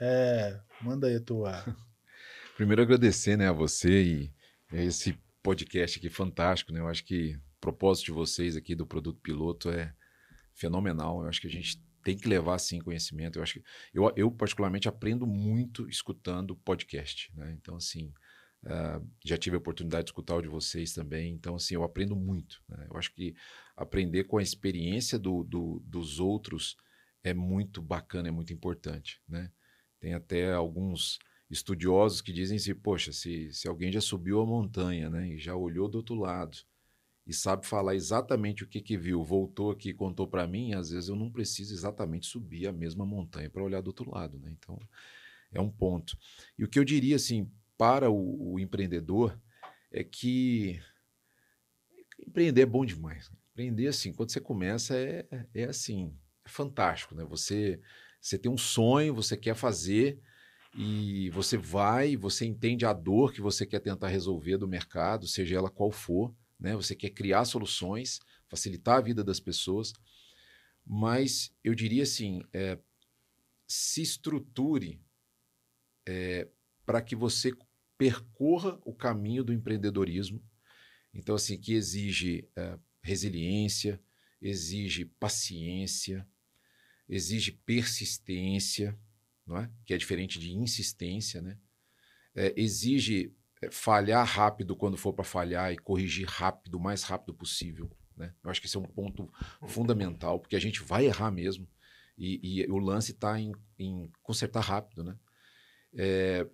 É, 0.01 0.59
manda 0.81 1.07
aí 1.07 1.17
a 1.17 1.21
tua. 1.21 1.63
Primeiro 2.61 2.83
agradecer 2.83 3.39
né, 3.39 3.49
a 3.49 3.53
você 3.53 4.03
e 4.03 4.33
esse 4.71 5.19
podcast 5.43 5.99
aqui 5.99 6.11
fantástico, 6.11 6.71
né? 6.71 6.81
Eu 6.81 6.89
acho 6.89 7.03
que 7.07 7.41
propósito 7.59 8.05
de 8.05 8.13
vocês 8.13 8.55
aqui 8.55 8.75
do 8.75 8.87
produto 8.87 9.19
piloto 9.19 9.71
é 9.71 9.95
fenomenal. 10.53 11.23
Eu 11.23 11.29
acho 11.31 11.41
que 11.41 11.47
a 11.47 11.51
gente 11.51 11.83
tem 12.05 12.19
que 12.19 12.29
levar 12.29 12.59
sim 12.59 12.79
conhecimento. 12.79 13.39
Eu 13.39 13.43
acho 13.43 13.55
que 13.55 13.65
eu, 13.95 14.13
eu 14.15 14.31
particularmente 14.31 14.87
aprendo 14.87 15.27
muito 15.27 15.89
escutando 15.89 16.55
podcast, 16.55 17.33
né? 17.35 17.57
Então 17.59 17.77
assim, 17.77 18.13
uh, 18.65 19.09
já 19.25 19.39
tive 19.39 19.57
a 19.57 19.59
oportunidade 19.59 20.05
de 20.05 20.11
escutar 20.11 20.37
o 20.37 20.43
de 20.43 20.49
vocês 20.49 20.93
também. 20.93 21.33
Então 21.33 21.55
assim, 21.55 21.77
eu 21.77 21.83
aprendo 21.83 22.15
muito. 22.15 22.63
Né? 22.69 22.89
Eu 22.91 22.99
acho 22.99 23.11
que 23.15 23.35
aprender 23.75 24.25
com 24.25 24.37
a 24.37 24.43
experiência 24.43 25.19
do, 25.19 25.45
do, 25.45 25.83
dos 25.87 26.21
outros 26.21 26.77
é 27.25 27.33
muito 27.33 27.81
bacana, 27.81 28.29
é 28.29 28.31
muito 28.31 28.53
importante, 28.53 29.19
né? 29.27 29.51
Tem 29.99 30.13
até 30.13 30.53
alguns 30.53 31.19
estudiosos 31.51 32.21
que 32.21 32.33
dizem 32.33 32.57
assim, 32.57 32.75
poxa, 32.75 33.13
se, 33.13 33.53
se 33.53 33.67
alguém 33.67 33.91
já 33.91 34.01
subiu 34.01 34.41
a 34.41 34.47
montanha, 34.47 35.11
né, 35.11 35.29
e 35.29 35.39
já 35.39 35.55
olhou 35.55 35.89
do 35.89 35.97
outro 35.97 36.15
lado 36.15 36.57
e 37.27 37.35
sabe 37.35 37.67
falar 37.67 37.95
exatamente 37.95 38.65
o 38.65 38.67
que, 38.67 38.81
que 38.81 38.97
viu, 38.97 39.23
voltou 39.25 39.71
aqui 39.71 39.91
e 39.91 39.95
contou 39.95 40.27
para 40.27 40.47
mim, 40.47 40.75
às 40.75 40.91
vezes 40.91 41.09
eu 41.09 41.17
não 41.17 41.31
preciso 41.31 41.75
exatamente 41.75 42.27
subir 42.27 42.67
a 42.67 42.73
mesma 42.73 43.05
montanha 43.05 43.51
para 43.51 43.63
olhar 43.63 43.81
do 43.81 43.89
outro 43.89 44.11
lado, 44.11 44.39
né? 44.39 44.51
Então, 44.53 44.79
é 45.53 45.61
um 45.61 45.71
ponto. 45.71 46.17
E 46.59 46.65
o 46.65 46.69
que 46.69 46.79
eu 46.79 46.85
diria 46.85 47.17
assim 47.17 47.51
para 47.77 48.11
o, 48.11 48.55
o 48.55 48.59
empreendedor 48.59 49.39
é 49.93 50.05
que 50.05 50.81
empreender 52.19 52.63
é 52.63 52.67
bom 52.67 52.85
demais. 52.85 53.31
Empreender 53.53 53.89
assim, 53.89 54.13
quando 54.13 54.31
você 54.31 54.41
começa 54.41 54.97
é, 54.97 55.27
é 55.55 55.65
assim, 55.65 56.15
é 56.45 56.49
fantástico, 56.49 57.15
né? 57.15 57.25
Você 57.25 57.81
você 58.21 58.39
tem 58.39 58.53
um 58.53 58.59
sonho, 58.59 59.15
você 59.15 59.35
quer 59.37 59.55
fazer 59.55 60.21
e 60.75 61.31
você 61.31 61.57
vai, 61.57 62.17
você 62.17 62.47
entende 62.47 62.87
a 62.87 62.93
dor 62.93 63.33
que 63.33 63.41
você 63.41 63.67
quer 63.67 63.81
tentar 63.81 64.09
resolver 64.09 64.57
do 64.57 64.69
mercado, 64.69 65.27
seja 65.27 65.57
ela 65.57 65.71
qual 65.71 65.91
for, 65.91 66.35
né? 66.59 66.77
Você 66.77 66.95
quer 66.95 67.11
criar 67.11 67.45
soluções, 67.45 68.21
facilitar 68.49 68.99
a 68.99 69.01
vida 69.01 69.25
das 69.25 69.41
pessoas, 69.41 69.93
mas 70.87 71.53
eu 71.65 71.75
diria 71.75 72.05
assim, 72.05 72.43
é, 72.53 72.79
se 73.67 74.03
estruture 74.03 75.01
é, 76.07 76.49
para 76.85 77.03
que 77.03 77.17
você 77.17 77.53
percorra 77.97 78.81
o 78.85 78.95
caminho 78.95 79.45
do 79.45 79.53
empreendedorismo. 79.53 80.43
Então, 81.13 81.35
assim, 81.35 81.59
que 81.59 81.75
exige 81.75 82.49
é, 82.57 82.79
resiliência, 83.03 84.01
exige 84.41 85.05
paciência, 85.05 86.27
exige 87.09 87.53
persistência, 87.53 88.99
não 89.51 89.59
é? 89.59 89.71
que 89.85 89.93
é 89.93 89.97
diferente 89.97 90.39
de 90.39 90.53
insistência, 90.53 91.43
né? 91.43 91.59
É, 92.35 92.55
exige 92.57 93.35
é, 93.61 93.69
falhar 93.69 94.25
rápido 94.25 94.77
quando 94.77 94.97
for 94.97 95.13
para 95.13 95.25
falhar 95.25 95.73
e 95.73 95.77
corrigir 95.77 96.27
rápido, 96.29 96.77
o 96.77 96.81
mais 96.81 97.03
rápido 97.03 97.35
possível. 97.35 97.91
Né? 98.17 98.33
Eu 98.45 98.51
acho 98.51 98.61
que 98.61 98.69
esse 98.69 98.77
é 98.77 98.81
um 98.81 98.85
ponto 98.85 99.29
fundamental, 99.67 100.39
porque 100.39 100.55
a 100.55 100.61
gente 100.61 100.83
vai 100.83 101.07
errar 101.07 101.33
mesmo. 101.33 101.69
E, 102.17 102.61
e 102.61 102.71
o 102.71 102.79
lance 102.79 103.11
está 103.11 103.41
em, 103.41 103.53
em, 103.77 104.09
consertar 104.23 104.61
rápido. 104.61 105.03
Né? 105.03 105.19
É, 105.95 106.47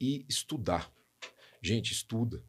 e 0.00 0.24
estudar. 0.28 0.92
Gente, 1.60 1.92
estuda. 1.92 2.44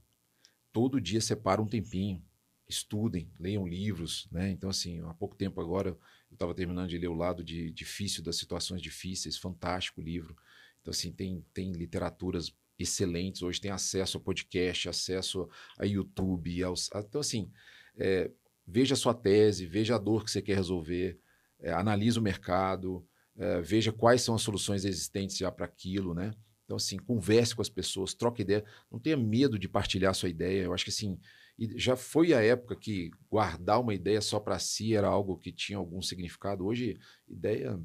Todo 0.72 1.02
dia 1.02 1.20
separa 1.20 1.62
um 1.62 1.68
tempinho. 1.68 2.24
Estudem, 2.70 3.32
leiam 3.40 3.66
livros. 3.66 4.28
Né? 4.32 4.52
Então, 4.52 4.70
assim, 4.70 5.00
há 5.00 5.14
pouco 5.16 5.36
tempo 5.36 5.60
agora 5.60 5.98
estava 6.38 6.54
terminando 6.54 6.90
de 6.90 6.98
ler 6.98 7.08
O 7.08 7.14
Lado 7.14 7.44
de, 7.44 7.72
Difícil 7.72 8.24
das 8.24 8.38
Situações 8.38 8.82
Difíceis, 8.82 9.38
fantástico 9.38 10.02
livro. 10.02 10.36
Então, 10.82 10.92
assim, 10.92 11.12
tem, 11.12 11.44
tem 11.54 11.72
literaturas 11.72 12.56
excelentes. 12.80 13.42
Hoje 13.42 13.60
tem 13.60 13.72
acesso 13.72 14.18
a 14.18 14.22
podcast, 14.22 14.88
acesso 14.88 15.50
a 15.78 15.86
YouTube. 15.86 16.64
Aos, 16.64 16.90
a, 16.94 17.00
então, 17.00 17.22
assim, 17.22 17.52
é, 17.98 18.32
veja 18.66 18.94
a 18.94 18.98
sua 18.98 19.14
tese, 19.14 19.66
veja 19.66 19.96
a 19.96 20.00
dor 20.00 20.24
que 20.24 20.32
você 20.32 20.42
quer 20.42 20.56
resolver, 20.56 21.20
é, 21.60 21.72
analise 21.74 22.20
o 22.20 22.22
mercado, 22.22 23.06
é, 23.36 23.62
veja 23.62 23.92
quais 23.92 24.22
são 24.22 24.36
as 24.36 24.42
soluções 24.42 24.86
existentes 24.86 25.38
já 25.38 25.52
para 25.52 25.66
aquilo, 25.66 26.14
né? 26.14 26.32
Então, 26.66 26.78
assim, 26.78 26.98
converse 26.98 27.56
com 27.56 27.62
as 27.62 27.70
pessoas, 27.70 28.14
troque 28.14 28.42
ideia. 28.42 28.64
Não 28.92 29.00
tenha 29.00 29.16
medo 29.16 29.58
de 29.58 29.70
partilhar 29.70 30.14
sua 30.14 30.28
ideia. 30.28 30.64
Eu 30.64 30.74
acho 30.74 30.84
que, 30.84 30.90
assim, 30.90 31.18
e 31.58 31.78
já 31.78 31.96
foi 31.96 32.34
a 32.34 32.42
época 32.42 32.76
que 32.76 33.10
guardar 33.30 33.82
uma 33.82 33.94
ideia 33.94 34.22
só 34.22 34.40
para 34.40 34.60
si 34.60 34.94
era 34.94 35.08
algo 35.08 35.38
que 35.38 35.52
tinha 35.52 35.78
algum 35.78 36.02
significado. 36.02 36.66
Hoje, 36.66 37.00
ideia. 37.28 37.80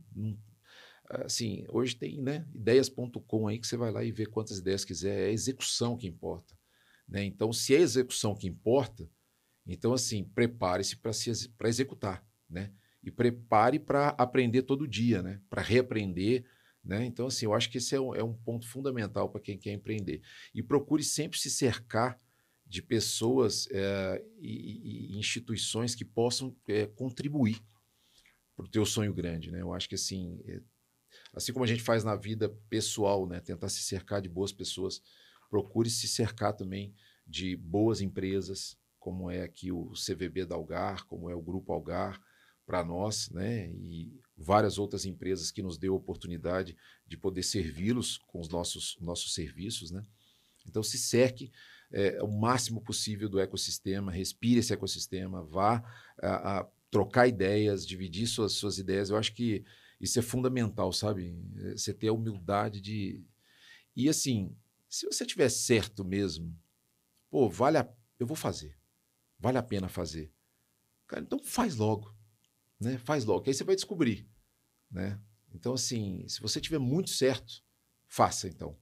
Assim, 1.09 1.65
hoje 1.71 1.97
tem 1.97 2.21
né, 2.21 2.47
ideias.com 2.55 3.49
aí 3.49 3.59
que 3.59 3.67
você 3.67 3.77
vai 3.77 3.91
lá 3.91 4.05
e 4.05 4.13
vê 4.13 4.27
quantas 4.27 4.59
ideias 4.59 4.85
quiser. 4.85 5.23
É 5.23 5.27
a 5.29 5.33
execução 5.33 5.97
que 5.97 6.07
importa. 6.07 6.55
Né? 7.09 7.25
Então, 7.25 7.51
se 7.53 7.75
é 7.75 7.79
a 7.79 7.83
execução 7.83 8.35
que 8.35 8.47
importa, 8.47 9.09
então, 9.67 9.95
assim, 9.95 10.25
prepare-se 10.25 10.97
para 10.97 11.69
executar. 11.69 12.27
Né? 12.49 12.73
E 13.03 13.11
prepare 13.11 13.79
para 13.79 14.09
aprender 14.11 14.63
todo 14.63 14.87
dia, 14.87 15.23
né? 15.23 15.41
para 15.49 15.63
reaprender. 15.63 16.45
Né? 16.85 17.07
Então, 17.07 17.27
assim, 17.27 17.47
eu 17.47 17.55
acho 17.55 17.71
que 17.71 17.79
esse 17.79 17.95
é 17.95 18.01
um, 18.01 18.15
é 18.15 18.23
um 18.23 18.35
ponto 18.35 18.69
fundamental 18.69 19.31
para 19.31 19.41
quem 19.41 19.57
quer 19.57 19.73
empreender. 19.73 20.21
E 20.55 20.63
procure 20.63 21.03
sempre 21.03 21.39
se 21.39 21.49
cercar 21.49 22.19
de 22.73 22.81
pessoas 22.81 23.69
é, 23.71 24.25
e, 24.41 25.11
e, 25.13 25.19
instituições 25.19 25.95
que 25.95 26.07
possam 26.07 26.57
é, 26.67 26.87
contribuir 26.87 27.63
para 28.57 28.65
o 28.65 28.69
teu 28.69 28.87
sonho 28.87 29.13
grande, 29.13 29.51
né? 29.51 29.61
Eu 29.61 29.75
acho 29.75 29.87
que 29.87 29.95
assim, 29.95 30.41
é, 30.47 30.59
assim 31.35 31.53
como 31.53 31.67
a 31.67 31.69
gente 31.69 31.83
faz 31.83 32.03
na 32.03 32.17
vida 32.17 32.49
pessoal, 32.71 33.27
né? 33.27 33.41
Tentar 33.41 33.69
se 33.69 33.83
cercar 33.83 34.23
de 34.23 34.29
boas 34.31 34.53
pessoas, 34.53 35.03
procure 35.51 35.91
se 35.91 36.09
cercar 36.09 36.55
também 36.55 36.95
de 37.27 37.55
boas 37.57 38.01
empresas, 38.01 38.75
como 38.99 39.31
é 39.31 39.43
aqui 39.43 39.71
o 39.71 39.93
CVB 39.93 40.47
da 40.47 40.55
Algar, 40.55 41.05
como 41.05 41.29
é 41.29 41.35
o 41.35 41.43
Grupo 41.43 41.75
Algar 41.75 42.19
para 42.65 42.83
nós, 42.83 43.29
né? 43.29 43.69
E 43.69 44.19
várias 44.35 44.79
outras 44.79 45.05
empresas 45.05 45.51
que 45.51 45.63
nos 45.63 45.77
deu 45.77 45.93
a 45.93 45.99
oportunidade 45.99 46.75
de 47.07 47.19
poder 47.19 47.43
servi-los 47.43 48.17
com 48.17 48.41
os 48.41 48.49
nossos 48.49 48.97
nossos 48.99 49.35
serviços, 49.35 49.91
né? 49.91 50.07
Então 50.67 50.83
se 50.83 50.97
cerque 50.97 51.53
é, 51.93 52.23
o 52.23 52.29
máximo 52.29 52.81
possível 52.81 53.29
do 53.29 53.39
ecossistema, 53.39 54.11
respire 54.11 54.61
esse 54.61 54.73
ecossistema, 54.73 55.43
vá 55.43 55.83
a, 56.21 56.61
a 56.61 56.69
trocar 56.91 57.27
ideias, 57.27 57.87
dividir 57.87 58.27
suas, 58.27 58.53
suas 58.53 58.79
ideias. 58.79 59.11
Eu 59.11 59.17
acho 59.17 59.35
que 59.35 59.65
isso 60.01 60.19
é 60.19 60.23
fundamental, 60.23 60.93
sabe? 60.93 61.37
É, 61.59 61.73
você 61.73 61.93
ter 61.95 62.09
a 62.09 62.13
humildade 62.13 62.81
de. 62.81 63.25
E 63.95 64.09
assim, 64.09 64.57
se 64.89 65.07
você 65.07 65.25
tiver 65.25 65.49
certo 65.49 66.05
mesmo, 66.05 66.59
pô, 67.31 67.49
vale 67.49 67.79
a... 67.79 67.89
eu 68.19 68.27
vou 68.27 68.37
fazer. 68.37 68.77
Vale 69.39 69.59
a 69.59 69.63
pena 69.63 69.89
fazer. 69.89 70.33
Cara, 71.07 71.23
então 71.23 71.39
faz 71.39 71.77
logo. 71.77 72.15
Né? 72.81 72.99
Faz 72.99 73.25
logo, 73.25 73.43
que 73.43 73.51
aí 73.51 73.55
você 73.55 73.65
vai 73.65 73.75
descobrir. 73.75 74.27
Né? 74.91 75.21
Então, 75.55 75.75
assim, 75.75 76.27
se 76.27 76.41
você 76.41 76.61
tiver 76.61 76.79
muito 76.79 77.11
certo, 77.11 77.63
faça 78.07 78.49
então. 78.49 78.77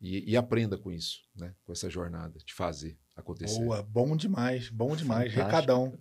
E, 0.00 0.32
e, 0.32 0.36
aprenda 0.36 0.78
com 0.78 0.92
isso, 0.92 1.18
né? 1.34 1.54
com 1.64 1.72
essa 1.72 1.90
jornada 1.90 2.38
de 2.44 2.54
fazer 2.54 2.96
acontecer. 3.16 3.58
Boa, 3.58 3.82
bom 3.82 4.16
demais, 4.16 4.70
bom 4.70 4.94
demais, 4.94 5.32
Fantástico. 5.32 5.56
recadão. 5.56 5.98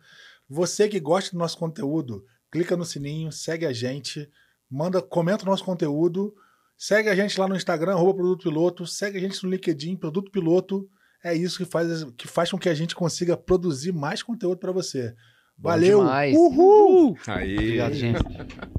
Você 0.47 0.87
que 0.87 0.99
gosta 0.99 1.31
do 1.31 1.39
nosso 1.39 1.57
conteúdo, 1.57 2.23
clica 2.51 2.77
no 2.77 2.85
sininho, 2.85 3.31
segue 3.31 3.65
a 3.65 3.73
gente, 3.73 4.29
manda, 4.69 5.01
comenta 5.01 5.43
o 5.43 5.47
nosso 5.47 5.63
conteúdo, 5.63 6.33
segue 6.77 7.09
a 7.09 7.15
gente 7.15 7.39
lá 7.39 7.47
no 7.47 7.55
Instagram, 7.55 7.93
arroba 7.93 8.15
Produto 8.15 8.43
Piloto, 8.43 8.85
segue 8.85 9.17
a 9.17 9.21
gente 9.21 9.43
no 9.43 9.49
LinkedIn, 9.49 9.95
Produto 9.95 10.31
Piloto. 10.31 10.87
É 11.23 11.33
isso 11.33 11.57
que 11.57 11.65
faz, 11.65 12.03
que 12.15 12.27
faz 12.27 12.51
com 12.51 12.59
que 12.59 12.69
a 12.69 12.75
gente 12.75 12.95
consiga 12.95 13.35
produzir 13.35 13.91
mais 13.91 14.21
conteúdo 14.21 14.59
para 14.59 14.71
você. 14.71 15.15
Bom 15.57 15.69
Valeu! 15.69 15.99
Demais. 15.99 16.37
Uhul! 16.37 17.17
Aí. 17.25 17.55
Obrigado, 17.55 17.93
gente. 17.95 18.19